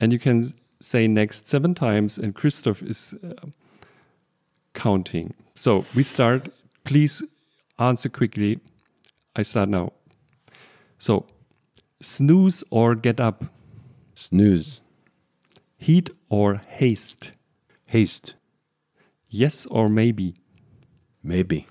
and 0.00 0.12
you 0.12 0.18
can 0.18 0.52
say 0.80 1.06
next 1.08 1.48
seven 1.48 1.74
times, 1.74 2.18
and 2.18 2.34
Christoph 2.34 2.82
is 2.82 3.14
uh, 3.24 3.46
counting. 4.74 5.34
So 5.54 5.84
we 5.94 6.02
start. 6.02 6.48
Please 6.84 7.22
answer 7.78 8.08
quickly. 8.08 8.58
I 9.36 9.42
start 9.42 9.68
now. 9.68 9.92
So, 10.98 11.26
snooze 12.00 12.64
or 12.70 12.94
get 12.94 13.20
up, 13.20 13.44
Snooze, 14.14 14.80
heat 15.76 16.10
or 16.28 16.60
haste, 16.68 17.32
haste, 17.86 18.34
yes 19.28 19.66
or 19.66 19.88
maybe, 19.88 20.34
maybe, 21.22 21.66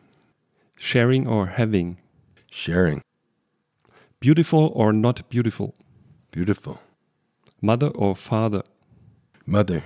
sharing 0.77 1.27
or 1.27 1.47
having, 1.47 1.97
sharing, 2.51 3.01
beautiful 4.19 4.71
or 4.75 4.91
not 4.93 5.27
beautiful, 5.29 5.73
beautiful, 6.31 6.79
mother 7.61 7.87
or 7.87 8.15
father, 8.15 8.63
mother, 9.45 9.83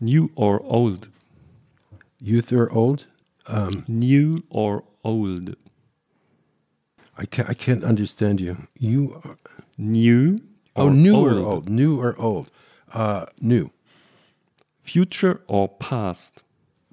new 0.00 0.30
or 0.36 0.62
old, 0.62 1.08
youth 2.20 2.52
or 2.52 2.70
old. 2.72 3.06
Um, 3.46 3.84
new 3.88 4.42
or 4.48 4.84
old, 5.04 5.54
I 7.18 7.26
can't. 7.26 7.48
I 7.48 7.54
can't 7.54 7.84
understand 7.84 8.40
you. 8.40 8.56
You. 8.78 9.20
Are, 9.24 9.36
new 9.76 10.38
oh, 10.76 10.88
new 10.88 11.14
old, 11.16 11.32
or 11.32 11.38
old? 11.38 11.68
New 11.68 12.00
or 12.00 12.18
old? 12.18 12.50
Uh, 12.92 13.26
new. 13.40 13.70
future 14.82 15.40
or 15.48 15.68
past, 15.68 16.42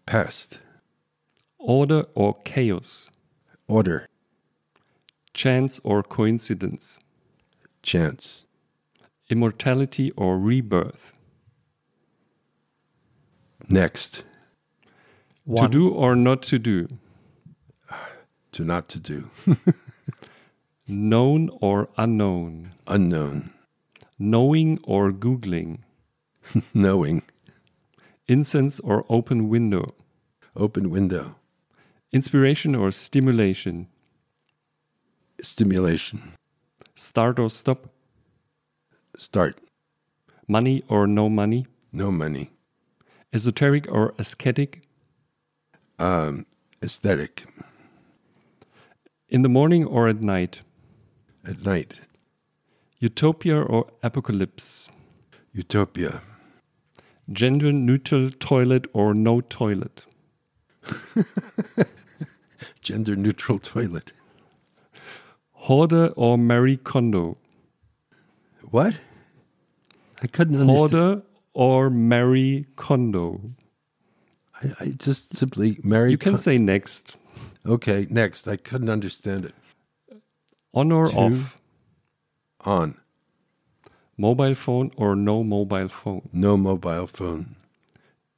Past. 0.06 0.60
order 1.60 2.06
or 2.16 2.34
chaos, 2.44 3.10
Order. 3.68 4.08
chance 5.34 5.80
or 5.84 6.02
coincidence, 6.04 7.00
Chance. 7.84 8.46
immortality 9.30 10.12
or 10.12 10.38
rebirth, 10.40 11.14
Next. 13.70 14.24
to 15.56 15.68
do 15.68 15.90
or 15.90 16.16
not 16.16 16.42
to 16.44 16.60
do, 16.60 16.88
To 18.54 18.64
not 18.66 18.90
to 18.90 19.00
do. 19.00 19.30
known 20.88 21.50
or 21.62 21.90
unknown, 21.98 22.72
Unknown. 22.88 23.52
Knowing 24.22 24.80
or 24.84 25.12
googling, 25.12 25.80
Knowing. 26.74 27.24
incense 28.28 28.80
or 28.80 29.04
open 29.10 29.50
window, 29.50 29.86
Open 30.56 30.90
window. 30.90 31.36
Inspiration 32.12 32.76
or 32.76 32.92
stimulation? 32.92 33.88
Stimulation. 35.42 36.34
Start 36.96 37.40
or 37.40 37.50
stop? 37.50 37.88
Start. 39.18 39.58
Money 40.48 40.84
or 40.90 41.08
no 41.08 41.30
money? 41.30 41.68
No 41.94 42.12
money. 42.12 42.52
Esoteric 43.34 43.90
or 43.90 44.14
aesthetic? 44.20 44.82
Um, 46.00 46.46
aesthetic. 46.84 47.46
In 49.30 49.42
the 49.42 49.50
morning 49.50 49.86
or 49.86 50.10
at 50.10 50.22
night? 50.22 50.60
At 51.48 51.66
night. 51.66 52.02
Utopia 53.02 53.60
or 53.60 53.88
apocalypse? 54.04 54.88
Utopia. 55.54 56.22
Gender 57.32 57.72
neutral 57.72 58.30
toilet 58.30 58.86
or 58.94 59.16
no 59.16 59.42
toilet? 59.42 60.06
Gender 62.82 63.16
neutral 63.16 63.58
toilet. 63.58 64.14
Hoarder 65.54 66.14
or 66.16 66.38
Marie 66.38 66.78
Kondo? 66.78 67.38
What? 68.70 69.00
I 70.22 70.28
couldn't 70.28 70.62
understand. 70.62 70.92
Hoarder 70.92 71.22
or 71.56 71.90
Marie 71.90 72.68
Kondo? 72.76 73.42
I, 74.62 74.74
I 74.80 74.86
just 74.90 75.36
simply 75.36 75.80
married. 75.84 76.12
You 76.12 76.20
can 76.20 76.38
say 76.38 76.60
next. 76.60 77.16
Okay, 77.66 78.06
next. 78.12 78.48
I 78.48 78.58
couldn't 78.58 78.90
understand 78.90 79.46
it. 79.46 79.56
On 80.76 80.92
or 80.92 81.08
off? 81.16 81.58
On. 82.66 82.96
Mobile 84.18 84.56
phone 84.56 84.92
or 84.98 85.16
no 85.16 85.44
mobile 85.44 85.88
phone? 85.88 86.30
No 86.32 86.58
mobile 86.58 87.08
phone. 87.08 87.56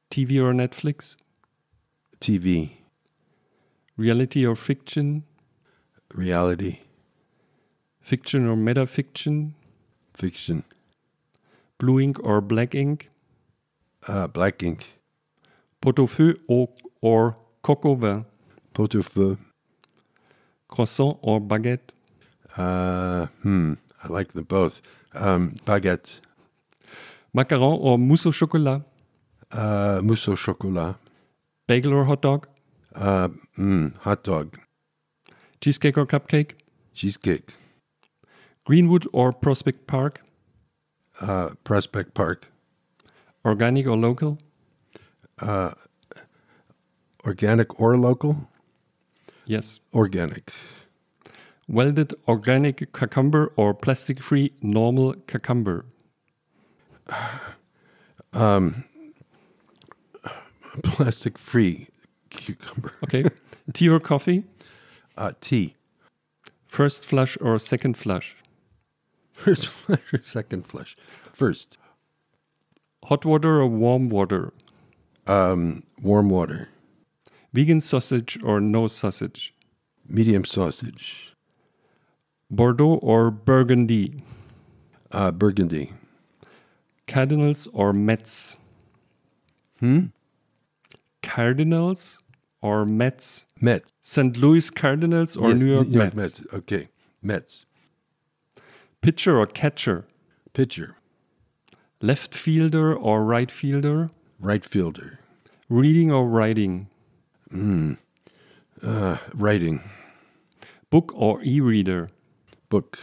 TV 0.09 0.39
or 0.39 0.53
Netflix? 0.53 1.17
TV. 2.21 2.71
Reality 3.97 4.45
or 4.45 4.55
fiction? 4.55 5.23
Reality. 6.13 6.79
Fiction 7.99 8.47
or 8.47 8.55
metafiction? 8.55 9.53
Fiction. 10.13 10.63
Blue 11.77 11.99
ink 11.99 12.17
or 12.23 12.39
black 12.39 12.75
ink? 12.75 13.09
Uh, 14.07 14.27
black 14.27 14.63
ink. 14.63 14.85
Pot-au-feu 15.81 16.35
or, 16.47 16.69
or 17.01 17.35
coq 17.61 17.85
au 17.85 17.95
vin? 17.95 18.25
Pot 18.73 18.95
au 18.95 19.01
feu. 19.01 19.37
Croissant 20.67 21.19
or 21.21 21.41
baguette? 21.41 21.91
Uh, 22.55 23.25
hmm. 23.41 23.73
I 24.03 24.07
like 24.07 24.33
them 24.33 24.43
both. 24.43 24.81
Um, 25.13 25.55
baguette. 25.65 26.19
Macaron 27.35 27.77
or 27.79 27.97
mousse 27.97 28.25
au 28.25 28.31
chocolat? 28.31 28.83
Uh, 29.51 30.01
mousse 30.03 30.27
au 30.27 30.35
chocolat. 30.35 30.95
Bagel 31.67 31.93
or 31.93 32.03
hot 32.05 32.21
dog? 32.21 32.47
Uh, 32.95 33.29
mm, 33.57 33.95
hot 33.99 34.23
dog. 34.23 34.57
Cheesecake 35.61 35.97
or 35.97 36.05
cupcake? 36.05 36.55
Cheesecake. 36.93 37.53
Greenwood 38.65 39.07
or 39.13 39.31
Prospect 39.31 39.87
Park? 39.87 40.21
Uh, 41.21 41.49
Prospect 41.63 42.13
Park. 42.13 42.51
Organic 43.45 43.87
or 43.87 43.97
local? 43.97 44.37
Organic 47.25 47.79
or 47.79 47.97
local? 47.97 48.47
Yes. 49.45 49.79
Organic. 49.93 50.51
Welded 51.67 52.13
organic 52.27 52.91
cucumber 52.93 53.51
or 53.55 53.73
plastic 53.73 54.21
free 54.21 54.53
normal 54.61 55.13
cucumber? 55.27 55.85
Um, 58.35 58.85
Plastic 60.81 61.37
free 61.37 61.87
cucumber. 62.31 62.93
Okay. 63.03 63.25
Tea 63.73 63.89
or 63.89 63.99
coffee? 63.99 64.43
Uh, 65.17 65.33
tea. 65.39 65.75
First 66.65 67.05
flush 67.05 67.37
or 67.39 67.59
second 67.59 67.95
flush? 67.97 68.35
First 69.31 69.67
flush 69.79 70.13
or 70.13 70.21
second 70.23 70.65
flush? 70.65 70.97
First. 71.31 71.77
Hot 73.05 73.23
water 73.25 73.61
or 73.61 73.67
warm 73.67 74.09
water? 74.09 74.51
Um, 75.27 75.83
warm 76.01 76.29
water. 76.29 76.69
Vegan 77.53 77.79
sausage 77.79 78.39
or 78.43 78.59
no 78.59 78.87
sausage? 78.87 79.53
Medium 80.09 80.43
sausage. 80.43 81.32
Bordeaux 82.55 82.99
or 83.01 83.31
Burgundy? 83.31 84.23
Uh, 85.11 85.31
burgundy. 85.31 85.91
Cardinals 87.07 87.67
or 87.73 87.93
Mets? 87.93 88.57
Hmm? 89.79 90.05
Cardinals 91.23 92.21
or 92.61 92.85
Mets? 92.85 93.45
Mets. 93.59 93.91
St. 94.01 94.37
Louis 94.37 94.69
Cardinals 94.69 95.35
or 95.35 95.49
Yes, 95.49 95.59
New 95.59 95.73
York 95.73 95.87
Mets? 95.87 96.15
Mets. 96.15 96.45
Okay. 96.53 96.89
Mets. 97.21 97.65
Pitcher 99.01 99.37
or 99.39 99.47
catcher? 99.47 100.05
Pitcher. 100.53 100.95
Left 102.01 102.35
fielder 102.35 102.93
or 102.95 103.23
right 103.23 103.49
fielder? 103.49 104.11
Right 104.39 104.63
fielder. 104.63 105.19
Reading 105.69 106.11
or 106.11 106.27
writing? 106.27 106.87
Uh, 108.83 109.17
writing. 109.33 109.81
Book 110.89 111.11
or 111.15 111.41
e 111.43 111.59
reader? 111.61 112.11
Book. 112.73 112.97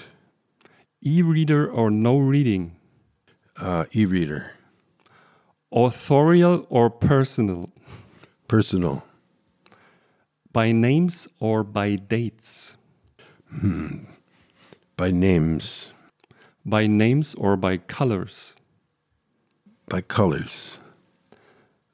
E 1.00 1.23
reader 1.23 1.70
or 1.70 1.92
no 1.92 2.18
reading? 2.18 2.74
Uh, 3.57 3.84
e-reader. 3.92 4.50
Authorial 5.70 6.66
or 6.68 6.90
personal? 6.90 7.70
Personal. 8.49 9.05
By 10.50 10.73
names 10.73 11.28
or 11.39 11.62
by 11.62 11.94
dates? 11.94 12.76
By 14.97 15.12
names. 15.12 15.92
By 16.66 16.89
names 16.89 17.36
or 17.36 17.57
by 17.57 17.76
colors? 17.76 18.57
By 19.89 20.00
colors. 20.00 20.78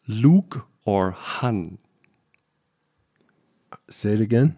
Luke 0.09 0.67
or 0.87 1.11
Han? 1.11 1.77
Say 3.91 4.15
it 4.15 4.23
again. 4.23 4.57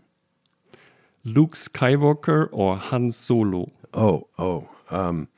Luke 1.24 1.54
Skywalker 1.54 2.48
or 2.52 2.76
Han 2.76 3.10
Solo? 3.10 3.70
Oh, 3.94 4.26
oh. 4.38 4.68
Um, 4.90 5.28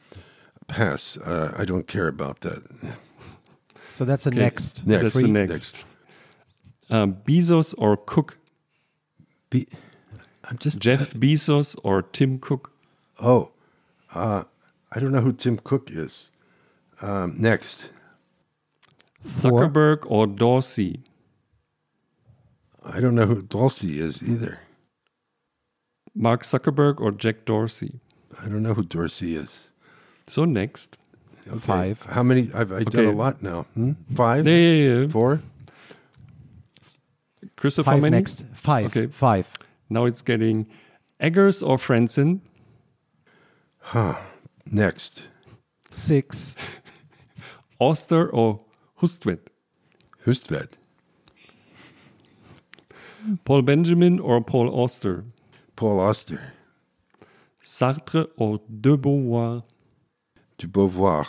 pass. 0.67 1.17
Uh, 1.17 1.55
I 1.57 1.65
don't 1.65 1.87
care 1.87 2.09
about 2.09 2.41
that. 2.41 2.63
So 3.89 4.05
that's 4.05 4.25
the 4.25 4.31
Okay, 4.31 4.39
next. 4.41 4.87
Next. 4.87 5.03
That's 5.03 5.23
the 5.23 5.29
next. 5.29 5.85
Um, 6.91 7.15
Bezos 7.25 7.75
or 7.79 7.97
Cook? 7.97 8.39
Be- 9.51 9.69
I'm 10.45 10.59
just 10.59 10.79
Jeff 10.79 11.13
Bezos 11.15 11.77
or 11.85 12.03
Tim 12.03 12.39
Cook? 12.39 12.73
Oh, 13.21 13.51
uh, 14.15 14.45
I 14.93 15.01
don't 15.01 15.13
know 15.13 15.21
who 15.21 15.33
Tim 15.33 15.59
Cook 15.59 15.91
is. 15.93 16.29
Um, 17.03 17.35
next. 17.39 17.91
Four. 19.23 19.69
Zuckerberg 19.69 19.99
or 20.07 20.27
Dorsey? 20.27 21.01
I 22.83 22.99
don't 23.01 23.15
know 23.15 23.27
who 23.27 23.43
Dorsey 23.43 24.01
is 24.01 24.23
either. 24.23 24.59
Mark 26.21 26.43
Zuckerberg 26.43 27.01
or 27.01 27.11
Jack 27.13 27.47
Dorsey? 27.47 27.99
I 28.39 28.45
don't 28.45 28.63
know 28.63 28.75
who 28.75 28.83
Dorsey 28.85 29.37
is. 29.37 29.71
So 30.27 30.45
next. 30.45 30.99
Okay. 31.49 31.59
Five. 31.59 32.03
How 32.03 32.23
many? 32.23 32.51
I've, 32.55 32.71
I've 32.71 32.85
done 32.87 33.07
a 33.07 33.13
lot 33.13 33.43
now. 33.43 33.63
Hmm? 33.75 33.93
Five? 34.15 34.47
Yeah, 34.47 34.55
yeah, 34.55 34.99
yeah. 35.01 35.09
Four? 35.09 35.41
Christopher, 37.57 37.93
Five 37.93 38.03
many? 38.03 38.17
next. 38.17 38.45
Five. 38.53 38.87
Okay. 38.87 39.07
Five. 39.07 39.51
Now 39.89 40.05
it's 40.05 40.21
getting 40.21 40.67
Eggers 41.21 41.63
or 41.63 41.79
Franzen? 41.79 42.41
Huh. 43.79 44.17
Next. 44.71 45.23
Six. 45.91 46.55
Auster 47.79 48.29
or 48.29 48.61
Hustvedt? 49.01 49.47
Hustvedt. 50.27 50.73
Paul 53.45 53.63
Benjamin 53.63 54.21
or 54.21 54.43
Paul 54.43 54.69
Auster? 54.69 55.25
Paul 55.81 55.99
Auster. 55.99 56.53
Sartre 57.63 58.29
or 58.37 58.61
De 58.69 58.99
Beauvoir? 58.99 59.63
De 60.59 60.67
Beauvoir. 60.67 61.27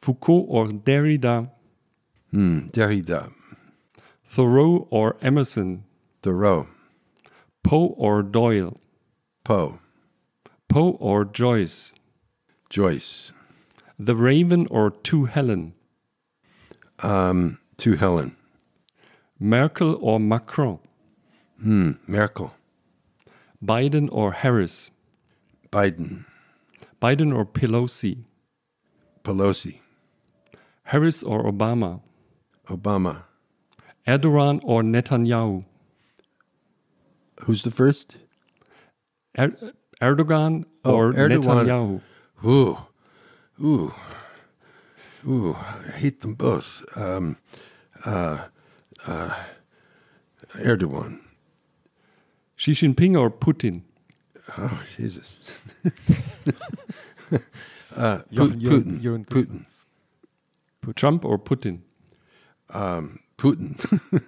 Foucault 0.00 0.46
or 0.48 0.68
Derrida? 0.68 1.50
Hmm. 2.30 2.68
Derrida. 2.68 3.32
Thoreau 4.24 4.86
or 4.92 5.16
Emerson? 5.20 5.82
Thoreau. 6.22 6.68
Poe 7.64 7.88
or 7.98 8.22
Doyle? 8.22 8.80
Poe. 9.42 9.80
Poe 10.68 10.92
or 11.00 11.24
Joyce? 11.24 11.92
Joyce. 12.68 13.32
The 13.98 14.14
Raven 14.14 14.68
or 14.70 14.92
To 14.92 15.24
Helen? 15.24 15.74
Um, 17.00 17.58
to 17.78 17.96
Helen. 17.96 18.36
Merkel 19.40 19.98
or 20.00 20.20
Macron? 20.20 20.78
Hmm. 21.60 21.94
Merkel. 22.06 22.54
Biden 23.64 24.08
or 24.10 24.32
Harris? 24.32 24.90
Biden. 25.70 26.24
Biden 27.00 27.34
or 27.34 27.44
Pelosi? 27.44 28.24
Pelosi. 29.24 29.78
Harris 30.84 31.22
or 31.22 31.44
Obama? 31.44 32.00
Obama. 32.68 33.24
Erdogan 34.06 34.60
or 34.64 34.82
Netanyahu? 34.82 35.64
Who's 37.42 37.62
the 37.62 37.70
first? 37.70 38.16
Er 39.38 39.52
Erdogan 40.02 40.64
Oh, 40.84 40.94
or 40.94 41.12
Erdogan. 41.12 41.42
Netanyahu? 41.66 42.00
Ooh, 42.44 42.78
ooh, 43.62 43.92
ooh! 45.28 45.54
I 45.54 45.90
hate 45.92 46.20
them 46.20 46.34
both. 46.34 46.82
Um, 46.96 47.36
uh, 48.04 48.46
uh, 49.06 49.34
Erdogan. 50.56 51.20
Xi 52.60 52.72
Jinping 52.72 53.18
or 53.18 53.30
Putin? 53.30 53.82
Oh 54.58 54.82
Jesus. 54.96 55.62
uh, 57.96 58.18
Jochen, 58.32 58.52
Pu- 58.52 58.58
you're- 58.58 58.80
Putin. 58.80 59.02
you're 59.02 59.14
in 59.16 59.22
good 59.22 59.48
Putin. 59.48 60.94
Trump 60.94 61.24
or 61.24 61.38
Putin? 61.38 61.80
Um, 62.70 63.18
Putin. 63.38 63.76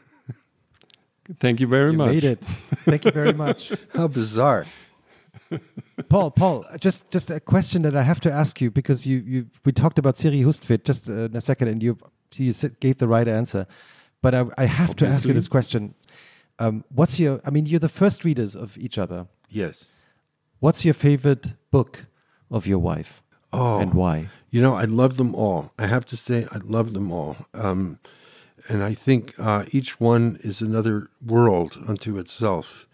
Thank 1.39 1.61
you 1.61 1.67
very 1.67 1.93
You 1.93 1.99
much. 1.99 2.11
made 2.12 2.25
it. 2.25 2.39
Thank 2.86 3.05
you 3.05 3.11
very 3.11 3.33
much. 3.33 3.73
How 3.94 4.09
bizarre. 4.09 4.65
Paul, 6.09 6.31
Paul, 6.31 6.65
just 6.81 7.11
just 7.11 7.31
a 7.31 7.39
question 7.41 7.83
that 7.83 7.94
I 7.94 8.02
have 8.02 8.20
to 8.20 8.33
ask 8.33 8.61
you 8.62 8.70
because 8.70 9.07
you 9.07 9.19
you 9.27 9.47
we 9.65 9.73
talked 9.73 9.99
about 9.99 10.17
Siri 10.17 10.43
Hustvedt 10.43 10.85
just 10.85 11.09
uh, 11.09 11.28
in 11.28 11.36
a 11.36 11.41
second 11.41 11.69
and 11.69 11.83
you 11.83 11.97
you 12.36 12.52
gave 12.81 12.97
the 12.97 13.07
right 13.09 13.28
answer, 13.28 13.67
but 14.23 14.35
I, 14.35 14.44
I 14.57 14.65
have 14.67 14.97
to 14.97 15.07
ask 15.07 15.27
you 15.28 15.35
this 15.35 15.49
question. 15.49 15.94
Um, 16.58 16.84
what's 16.94 17.18
your? 17.18 17.40
I 17.44 17.50
mean, 17.50 17.66
you're 17.66 17.81
the 17.81 17.89
first 17.89 18.24
readers 18.24 18.55
of 18.56 18.76
each 18.78 18.98
other. 18.98 19.26
Yes. 19.48 19.86
What's 20.60 20.84
your 20.84 20.94
favorite 20.94 21.55
book 21.70 22.06
of 22.50 22.66
your 22.66 22.78
wife, 22.78 23.22
Oh. 23.52 23.81
and 23.81 23.94
why? 23.94 24.28
You 24.50 24.60
know, 24.62 24.74
I 24.74 24.84
love 24.84 25.16
them 25.16 25.34
all. 25.34 25.72
I 25.78 25.86
have 25.86 26.05
to 26.06 26.16
say, 26.16 26.47
I 26.52 26.58
love 26.62 26.92
them 26.92 27.10
all. 27.10 27.36
Um, 27.55 27.98
and 28.68 28.82
I 28.82 28.94
think 28.94 29.34
uh, 29.39 29.64
each 29.72 29.98
one 29.98 30.39
is 30.44 30.60
another 30.62 31.08
world 31.26 31.76
unto 31.89 32.18
itself. 32.18 32.86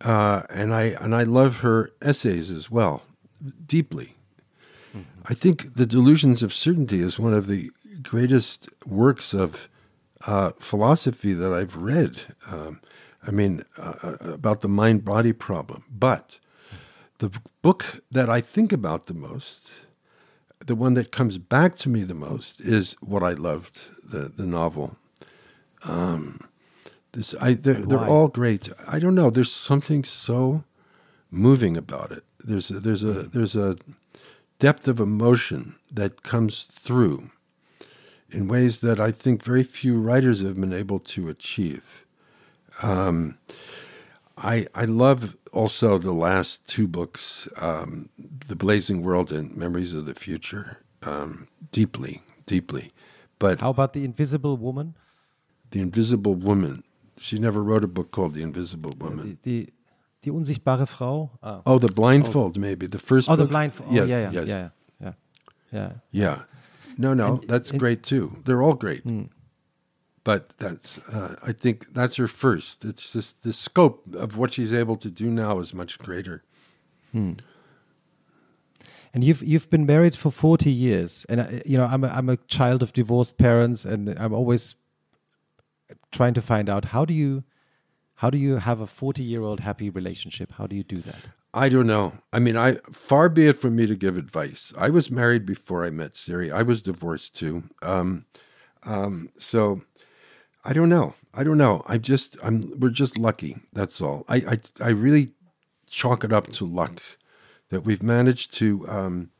Uh, 0.00 0.42
and 0.50 0.72
I 0.74 0.96
and 1.00 1.14
I 1.14 1.24
love 1.24 1.56
her 1.58 1.90
essays 2.00 2.50
as 2.50 2.70
well, 2.70 3.02
deeply. 3.66 4.14
I 5.28 5.34
think 5.34 5.74
the 5.74 5.84
Delusions 5.86 6.42
of 6.42 6.54
Certainty 6.54 7.00
is 7.00 7.18
one 7.18 7.34
of 7.34 7.46
the 7.48 7.70
greatest 8.02 8.68
works 8.86 9.34
of 9.34 9.68
uh, 10.26 10.50
philosophy 10.58 11.32
that 11.32 11.52
I've 11.52 11.76
read. 11.76 12.22
Um, 12.50 12.80
I 13.26 13.30
mean, 13.30 13.64
uh, 13.78 14.16
about 14.20 14.60
the 14.60 14.68
mind-body 14.68 15.32
problem. 15.32 15.84
But 15.90 16.38
the 17.18 17.30
book 17.62 18.02
that 18.10 18.28
I 18.28 18.40
think 18.40 18.72
about 18.72 19.06
the 19.06 19.14
most 19.14 19.70
the 20.64 20.74
one 20.74 20.94
that 20.94 21.12
comes 21.12 21.38
back 21.38 21.76
to 21.76 21.88
me 21.88 22.02
the 22.02 22.14
most 22.14 22.60
is 22.60 22.96
what 23.00 23.22
I 23.22 23.32
loved 23.32 23.78
the 24.02 24.28
the 24.28 24.46
novel. 24.46 24.96
Um, 25.84 26.40
this 27.12 27.34
I 27.40 27.54
they're, 27.54 27.74
they're 27.74 27.98
all 27.98 28.28
great. 28.28 28.68
I 28.86 28.98
don't 28.98 29.14
know. 29.14 29.30
There's 29.30 29.52
something 29.52 30.04
so 30.04 30.64
moving 31.30 31.76
about 31.76 32.12
it. 32.12 32.24
There's 32.42 32.70
a, 32.70 32.80
there's 32.80 33.04
a 33.04 33.12
there's 33.24 33.56
a 33.56 33.76
depth 34.58 34.88
of 34.88 35.00
emotion 35.00 35.76
that 35.90 36.22
comes 36.22 36.64
through 36.64 37.30
in 38.30 38.48
ways 38.48 38.80
that 38.80 38.98
I 39.00 39.12
think 39.12 39.42
very 39.42 39.62
few 39.62 39.98
writers 40.00 40.40
have 40.42 40.60
been 40.60 40.72
able 40.72 40.98
to 41.00 41.28
achieve. 41.28 42.04
Um, 42.82 43.38
I 44.36 44.66
I 44.74 44.84
love 44.84 45.36
also 45.52 45.98
the 45.98 46.12
last 46.12 46.66
two 46.66 46.86
books, 46.86 47.48
um, 47.56 48.08
The 48.48 48.56
Blazing 48.56 49.02
World 49.02 49.32
and 49.32 49.56
Memories 49.56 49.94
of 49.94 50.04
the 50.04 50.14
Future, 50.14 50.78
um, 51.02 51.48
deeply, 51.72 52.20
deeply. 52.44 52.90
But 53.38 53.60
How 53.60 53.70
about 53.70 53.92
the 53.92 54.04
Invisible 54.04 54.56
Woman? 54.58 54.94
The 55.70 55.80
Invisible 55.80 56.34
Woman, 56.34 56.82
she 57.18 57.38
never 57.38 57.62
wrote 57.62 57.84
a 57.84 57.88
book 57.88 58.10
called 58.10 58.34
The 58.34 58.42
Invisible 58.42 58.92
Woman. 58.98 59.38
Die, 59.42 59.66
die 60.22 60.30
unsichtbare 60.30 60.86
Frau. 60.86 61.30
Ah. 61.42 61.62
oh, 61.64 61.78
The 61.78 61.92
Blindfold, 61.92 62.58
maybe 62.58 62.86
the 62.88 62.98
first. 62.98 63.28
Oh, 63.28 63.36
the 63.36 63.46
Blindfold. 63.46 63.88
Oh, 63.90 63.94
Yes, 63.94 64.08
yeah, 64.08 64.20
yeah, 64.20 64.32
yes. 64.32 64.46
yeah, 64.48 64.68
yeah, 65.00 65.12
yeah. 65.72 65.92
Yeah. 66.12 66.38
No, 66.98 67.14
no, 67.14 67.36
And- 67.36 67.48
that's 67.48 67.70
and- 67.70 67.80
great 67.80 68.02
too. 68.02 68.36
They're 68.44 68.62
all 68.62 68.74
great. 68.74 69.04
But 70.24 70.56
that's, 70.58 70.98
uh, 71.12 71.36
I 71.40 71.52
think 71.52 71.92
that's 71.94 72.16
her 72.16 72.26
first. 72.26 72.84
It's 72.84 73.12
just 73.12 73.44
the 73.44 73.52
scope 73.52 74.02
of 74.14 74.36
what 74.36 74.52
she's 74.54 74.72
able 74.72 74.96
to 74.96 75.08
do 75.10 75.30
now 75.30 75.60
is 75.60 75.72
much 75.72 75.98
greater. 75.98 76.42
Hmm. 77.12 77.34
And 79.14 79.24
you've 79.24 79.42
you've 79.42 79.70
been 79.70 79.86
married 79.86 80.14
for 80.16 80.30
forty 80.30 80.70
years, 80.70 81.24
and 81.28 81.40
I, 81.40 81.62
you 81.64 81.78
know 81.78 81.84
I'm 81.86 82.04
a, 82.04 82.08
I'm 82.08 82.28
a 82.28 82.36
child 82.48 82.82
of 82.82 82.92
divorced 82.92 83.38
parents, 83.38 83.84
and 83.84 84.10
I'm 84.18 84.34
always 84.34 84.74
trying 86.12 86.34
to 86.34 86.42
find 86.42 86.68
out 86.68 86.86
how 86.86 87.04
do 87.06 87.14
you 87.14 87.44
how 88.16 88.28
do 88.28 88.36
you 88.36 88.56
have 88.56 88.80
a 88.80 88.86
forty 88.86 89.22
year 89.22 89.42
old 89.42 89.60
happy 89.60 89.88
relationship? 89.88 90.52
How 90.58 90.66
do 90.66 90.76
you 90.76 90.82
do 90.82 90.98
that? 91.02 91.28
I 91.56 91.70
don't 91.70 91.86
know. 91.86 92.12
I 92.34 92.38
mean, 92.38 92.58
I 92.58 92.74
far 92.92 93.30
be 93.30 93.46
it 93.46 93.56
from 93.56 93.76
me 93.76 93.86
to 93.86 93.96
give 93.96 94.18
advice. 94.18 94.74
I 94.76 94.90
was 94.90 95.10
married 95.10 95.46
before 95.46 95.86
I 95.86 95.90
met 95.90 96.14
Siri. 96.14 96.52
I 96.52 96.60
was 96.60 96.82
divorced 96.82 97.34
too. 97.34 97.64
Um, 97.80 98.26
um, 98.82 99.30
so 99.38 99.80
I 100.66 100.74
don't 100.74 100.90
know. 100.90 101.14
I 101.32 101.44
don't 101.44 101.56
know. 101.56 101.82
I 101.86 101.96
just 101.96 102.36
I'm 102.42 102.78
we're 102.78 102.90
just 102.90 103.16
lucky. 103.16 103.56
That's 103.72 104.02
all. 104.02 104.26
I 104.28 104.36
I, 104.36 104.60
I 104.84 104.88
really 104.90 105.30
chalk 105.88 106.24
it 106.24 106.32
up 106.32 106.52
to 106.52 106.66
luck 106.66 107.02
that 107.70 107.86
we've 107.86 108.02
managed 108.02 108.52
to 108.58 108.86
um, 108.86 109.30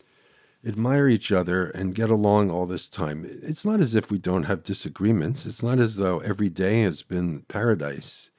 admire 0.66 1.08
each 1.08 1.30
other 1.30 1.68
and 1.68 1.94
get 1.94 2.08
along 2.08 2.50
all 2.50 2.64
this 2.64 2.88
time. 2.88 3.26
It's 3.42 3.64
not 3.66 3.80
as 3.80 3.94
if 3.94 4.10
we 4.10 4.16
don't 4.16 4.44
have 4.44 4.62
disagreements. 4.62 5.44
It's 5.44 5.62
not 5.62 5.78
as 5.78 5.96
though 5.96 6.20
every 6.20 6.48
day 6.48 6.80
has 6.80 7.02
been 7.02 7.42
paradise. 7.42 8.30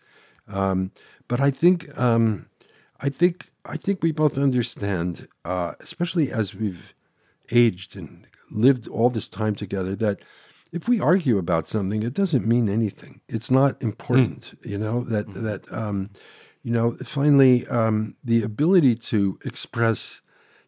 Um, 0.48 0.92
but 1.28 1.40
I 1.40 1.52
think 1.52 1.96
um, 1.96 2.48
I 3.00 3.10
think 3.10 3.52
I 3.68 3.78
think 3.78 4.02
we 4.02 4.12
both 4.12 4.38
understand, 4.38 5.28
uh, 5.46 5.74
especially 5.80 6.32
as 6.32 6.56
we've 6.56 6.94
aged 7.52 7.96
and 7.96 8.28
lived 8.50 8.88
all 8.88 9.10
this 9.10 9.28
time 9.28 9.56
together, 9.56 9.96
that 9.96 10.20
if 10.72 10.88
we 10.88 11.00
argue 11.00 11.38
about 11.38 11.68
something, 11.68 12.04
it 12.04 12.14
doesn't 12.14 12.46
mean 12.46 12.70
anything. 12.70 13.22
It's 13.28 13.52
not 13.52 13.82
important, 13.82 14.58
you 14.64 14.78
know. 14.78 15.04
That 15.04 15.34
that 15.34 15.72
um, 15.72 16.10
you 16.64 16.72
know. 16.72 16.98
Finally, 17.04 17.68
um, 17.68 18.16
the 18.24 18.44
ability 18.44 18.96
to 18.96 19.40
express 19.46 20.22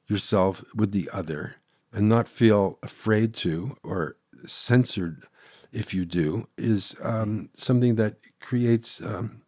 yourself 0.08 0.64
with 0.74 0.92
the 0.92 1.10
other 1.12 1.56
and 1.92 2.08
not 2.08 2.28
feel 2.28 2.80
afraid 2.82 3.34
to 3.34 3.76
or 3.84 4.16
censored 4.46 5.26
if 5.72 5.94
you 5.94 6.06
do 6.06 6.48
is 6.58 6.96
um, 7.02 7.50
something 7.56 7.96
that 7.96 8.16
creates. 8.40 9.02
Um, 9.02 9.42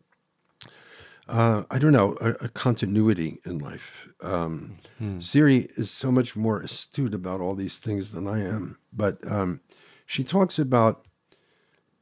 uh, 1.28 1.64
I 1.70 1.78
don't 1.80 1.94
know, 1.94 2.16
a, 2.20 2.32
a 2.46 2.50
continuity 2.50 3.40
in 3.46 3.60
life. 3.60 4.08
Um, 4.22 4.80
Siri 5.20 5.70
is 5.78 5.90
so 5.90 6.12
much 6.12 6.36
more 6.36 6.62
astute 6.62 7.14
about 7.14 7.42
all 7.42 7.56
these 7.56 7.78
things 7.78 8.12
than 8.12 8.28
I 8.28 8.44
am, 8.44 8.78
but 8.92 9.18
um, 9.30 9.62
she 10.06 10.24
talks 10.24 10.60
about 10.60 11.06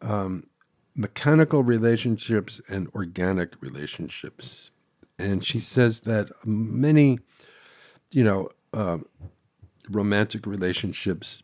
um, 0.01 0.47
mechanical 0.95 1.63
relationships 1.63 2.59
and 2.67 2.87
organic 2.95 3.61
relationships. 3.61 4.71
And 5.17 5.45
she 5.45 5.59
says 5.59 6.01
that 6.01 6.29
many, 6.45 7.19
you 8.11 8.23
know, 8.23 8.47
uh, 8.73 8.99
romantic 9.89 10.45
relationships, 10.45 11.43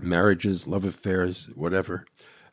marriages, 0.00 0.66
love 0.66 0.84
affairs, 0.84 1.48
whatever, 1.54 2.06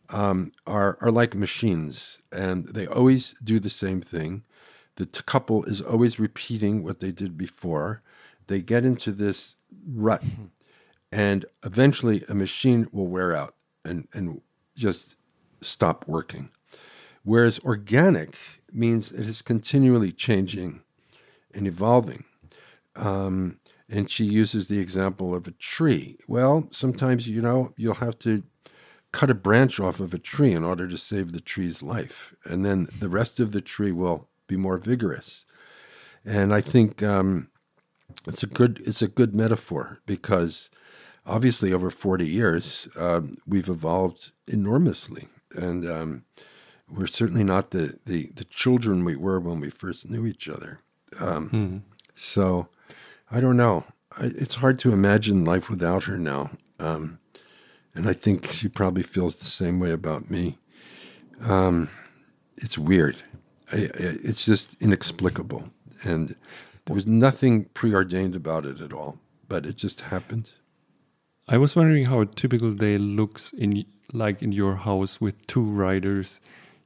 um, 0.10 0.52
are 0.66 0.98
are 1.02 1.12
like 1.12 1.36
machines, 1.36 2.20
and 2.32 2.68
they 2.68 2.88
always 2.88 3.36
do 3.44 3.60
the 3.60 3.70
same 3.70 4.02
thing. 4.02 4.44
The 4.96 5.06
t- 5.06 5.22
couple 5.26 5.64
is 5.66 5.82
always 5.82 6.20
repeating 6.20 6.84
what 6.84 7.00
they 7.00 7.12
did 7.12 7.38
before. 7.38 8.02
They 8.48 8.62
get 8.62 8.86
into 8.86 9.12
this 9.12 9.56
rut, 9.88 10.24
and 11.12 11.46
eventually 11.64 12.24
a 12.30 12.36
machine 12.36 12.88
will 12.92 13.08
wear 13.08 13.36
out 13.36 13.56
and 13.84 14.08
and 14.14 14.42
just 14.76 15.16
stop 15.62 16.08
working. 16.08 16.50
Whereas 17.24 17.60
organic 17.60 18.36
means 18.72 19.12
it 19.12 19.28
is 19.28 19.42
continually 19.42 20.12
changing 20.12 20.82
and 21.54 21.68
evolving. 21.68 22.24
Um, 22.96 23.60
and 23.90 24.10
she 24.10 24.26
uses 24.26 24.68
the 24.68 24.80
example 24.80 25.34
of 25.34 25.48
a 25.48 25.52
tree. 25.52 26.18
Well, 26.28 26.68
sometimes 26.72 27.28
you 27.28 27.42
know 27.42 27.74
you'll 27.78 27.96
have 27.96 28.20
to 28.20 28.44
cut 29.12 29.30
a 29.30 29.34
branch 29.36 29.80
off 29.80 30.00
of 30.00 30.14
a 30.14 30.20
tree 30.20 30.52
in 30.52 30.64
order 30.64 30.88
to 30.88 30.98
save 30.98 31.32
the 31.32 31.42
tree's 31.42 31.82
life, 31.82 32.36
and 32.46 32.66
then 32.66 32.88
the 33.00 33.10
rest 33.10 33.40
of 33.40 33.52
the 33.52 33.62
tree 33.62 33.92
will 33.92 34.28
be 34.48 34.58
more 34.58 34.78
vigorous. 34.78 35.46
And 36.26 36.54
I 36.54 36.62
think 36.62 37.02
um, 37.04 37.50
it's 38.28 38.44
a 38.44 38.48
good 38.48 38.80
it's 38.86 39.02
a 39.02 39.08
good 39.08 39.34
metaphor 39.36 40.00
because 40.06 40.70
obviously 41.26 41.72
over 41.74 41.90
forty 41.90 42.28
years 42.28 42.88
um, 42.98 43.38
we've 43.48 43.70
evolved 43.70 44.32
enormously, 44.48 45.28
and 45.56 45.90
um, 45.90 46.24
we're 46.90 47.08
certainly 47.08 47.44
not 47.44 47.72
the, 47.72 47.98
the 48.06 48.32
the 48.36 48.46
children 48.46 49.06
we 49.06 49.16
were 49.16 49.40
when 49.40 49.60
we 49.60 49.70
first 49.70 50.10
knew 50.10 50.26
each 50.26 50.50
other. 50.50 50.80
Um, 51.20 51.84
So 52.16 52.68
I 53.32 53.40
don't 53.40 53.58
know. 53.58 53.84
I, 54.18 54.26
it's 54.36 54.56
hard 54.56 54.80
to 54.80 54.92
imagine 54.92 55.46
life 55.46 55.70
without 55.70 56.04
her 56.06 56.18
now. 56.18 56.52
Um, 56.80 57.20
and 57.98 58.08
I 58.08 58.14
think 58.14 58.46
she 58.48 58.68
probably 58.70 59.04
feels 59.04 59.36
the 59.38 59.46
same 59.46 59.80
way 59.80 59.92
about 59.92 60.30
me. 60.30 60.58
Um, 61.42 61.90
it's 62.58 62.78
weird. 62.78 63.22
I, 63.72 63.76
I- 63.78 64.20
it's 64.30 64.46
just 64.46 64.76
inexplicable, 64.80 65.64
and 66.04 66.36
there 66.86 66.96
was 66.96 67.06
nothing 67.08 67.66
preordained 67.74 68.36
about 68.36 68.66
it 68.66 68.80
at 68.82 68.94
all. 68.94 69.18
But 69.50 69.66
it 69.66 69.78
just 69.78 70.02
happened. 70.02 70.52
I 71.48 71.58
was 71.58 71.76
wondering 71.76 72.06
how 72.06 72.20
a 72.22 72.26
typical 72.26 72.74
day 72.74 72.98
looks 72.98 73.54
in 73.54 73.86
like 74.14 74.42
in 74.42 74.52
your 74.52 74.76
house 74.76 75.20
with 75.22 75.36
two 75.48 75.64
writers. 75.64 76.42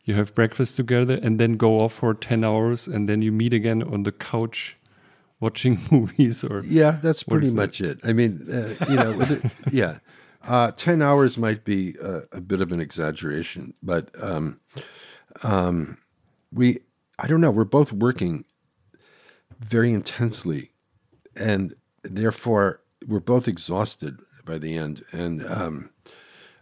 You 0.06 0.16
have 0.16 0.34
breakfast 0.36 0.76
together 0.76 1.20
and 1.22 1.40
then 1.40 1.58
go 1.58 1.80
off 1.80 1.94
for 1.94 2.14
10 2.16 2.44
hours 2.44 2.88
and 2.88 3.08
then 3.08 3.22
you 3.22 3.32
meet 3.32 3.54
again 3.54 3.84
on 3.84 4.04
the 4.04 4.12
couch 4.12 4.76
watching 5.40 5.80
movies 5.92 6.44
or 6.44 6.64
Yeah, 6.66 6.98
that's 7.02 7.24
pretty 7.24 7.48
is 7.48 7.54
that? 7.56 7.62
much 7.62 7.82
it. 7.82 8.00
I 8.04 8.14
mean, 8.14 8.48
uh, 8.52 8.76
you 8.90 8.96
know, 8.96 9.40
yeah, 9.72 10.00
uh, 10.44 10.72
ten 10.72 11.02
hours 11.02 11.38
might 11.38 11.64
be 11.64 11.96
a, 12.02 12.24
a 12.32 12.42
bit 12.42 12.62
of 12.62 12.72
an 12.72 12.80
exaggeration, 12.80 13.74
but 13.82 14.10
um, 14.22 14.60
um, 15.44 15.98
we, 16.52 16.80
I 17.20 17.28
don't 17.28 17.42
know, 17.42 17.52
we're 17.52 17.64
both 17.64 17.92
working 17.92 18.46
very 19.60 19.94
intensely, 19.94 20.72
and 21.36 21.76
therefore 22.04 22.82
we're 23.08 23.20
both 23.20 23.48
exhausted 23.48 24.20
by 24.46 24.58
the 24.58 24.78
end 24.78 25.04
and 25.12 25.46
um, 25.46 25.92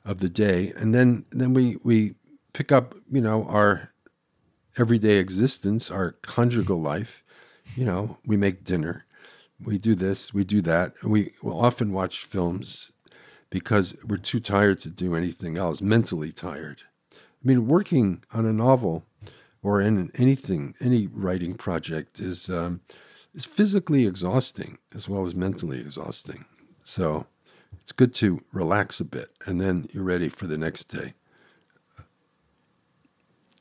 of 0.06 0.19
the 0.19 0.30
day, 0.30 0.74
and 0.75 0.93
then 0.93 1.25
then 1.32 1.53
we 1.53 1.77
we 1.83 2.16
pick 2.53 2.72
up, 2.72 2.95
you 3.11 3.22
know, 3.22 3.45
our 3.45 3.91
everyday 4.77 5.17
existence, 5.17 5.90
our 5.91 6.14
conjugal 6.22 6.82
life. 6.82 7.24
You 7.75 7.85
know, 7.85 8.17
we 8.25 8.35
make 8.35 8.64
dinner, 8.64 9.06
we 9.64 9.77
do 9.77 9.93
this, 9.93 10.33
we 10.33 10.43
do 10.43 10.61
that. 10.61 10.93
We 11.03 11.33
will 11.43 11.59
often 11.64 11.93
watch 11.93 12.25
films 12.25 12.91
because 13.50 13.95
we're 14.06 14.18
too 14.18 14.40
tired 14.40 14.80
to 14.82 14.90
do 14.90 15.16
anything 15.16 15.58
else, 15.58 15.82
mentally 15.82 16.32
tired. 16.32 16.84
I 17.14 17.18
mean, 17.44 17.68
working 17.68 18.24
on 18.34 18.45
a 18.45 18.53
novel 18.53 19.06
or 19.64 19.82
in 19.82 20.11
anything, 20.16 20.76
any 20.80 21.08
writing 21.08 21.56
project 21.56 22.19
is 22.19 22.50
um, 22.50 22.82
is 23.34 23.45
physically 23.45 24.06
exhausting 24.06 24.78
as 24.94 25.08
well 25.08 25.26
as 25.26 25.36
mentally 25.36 25.80
exhausting. 25.80 26.45
So 26.84 27.26
it's 27.82 27.92
good 27.92 28.14
to 28.16 28.42
relax 28.52 29.00
a 29.00 29.06
bit, 29.06 29.32
and 29.45 29.60
then 29.60 29.88
you're 29.92 30.03
ready 30.03 30.30
for 30.30 30.48
the 30.48 30.58
next 30.58 30.86
day. 30.86 31.14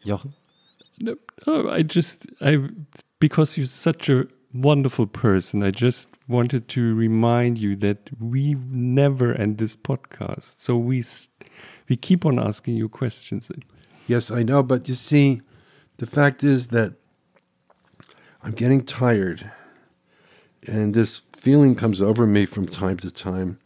Jochen? 0.05 0.34
No, 1.00 1.17
no, 1.47 1.70
I 1.70 1.83
just 1.83 2.26
I 2.41 2.68
because 3.20 3.57
you're 3.57 3.67
such 3.67 4.08
a 4.08 4.26
wonderful 4.52 5.07
person. 5.07 5.62
I 5.62 5.70
just 5.70 6.17
wanted 6.27 6.68
to 6.68 6.94
remind 6.94 7.59
you 7.59 7.77
that 7.77 8.10
we 8.20 8.55
never 8.70 9.35
end 9.35 9.59
this 9.59 9.77
podcast. 9.77 10.60
So 10.60 10.77
we 10.77 11.05
we 11.89 11.97
keep 11.97 12.25
on 12.25 12.39
asking 12.39 12.77
you 12.77 12.89
questions. 12.89 13.51
Yes, 14.07 14.31
I 14.31 14.43
know, 14.43 14.62
but 14.62 14.89
you 14.89 14.94
see, 14.94 15.43
the 15.99 16.07
fact 16.07 16.43
is 16.43 16.68
that 16.68 16.94
I'm 18.43 18.52
getting 18.52 18.85
tired, 18.85 19.51
and 20.67 20.94
this 20.94 21.23
feeling 21.36 21.75
comes 21.75 22.01
over 22.01 22.27
me 22.27 22.47
from 22.47 22.67
time 22.67 22.97
to 22.99 23.10
time, 23.10 23.59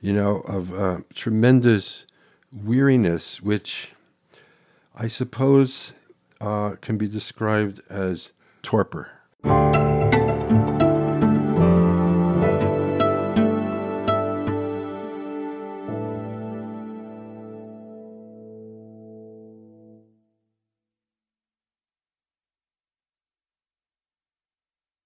you 0.00 0.12
know, 0.12 0.38
of 0.40 0.72
uh, 0.72 1.00
tremendous 1.14 2.06
weariness, 2.52 3.40
which 3.42 3.92
I 4.94 5.08
suppose 5.08 5.92
uh, 6.40 6.76
can 6.80 6.98
be 6.98 7.08
described 7.08 7.80
as 7.88 8.32
torpor. 8.62 9.10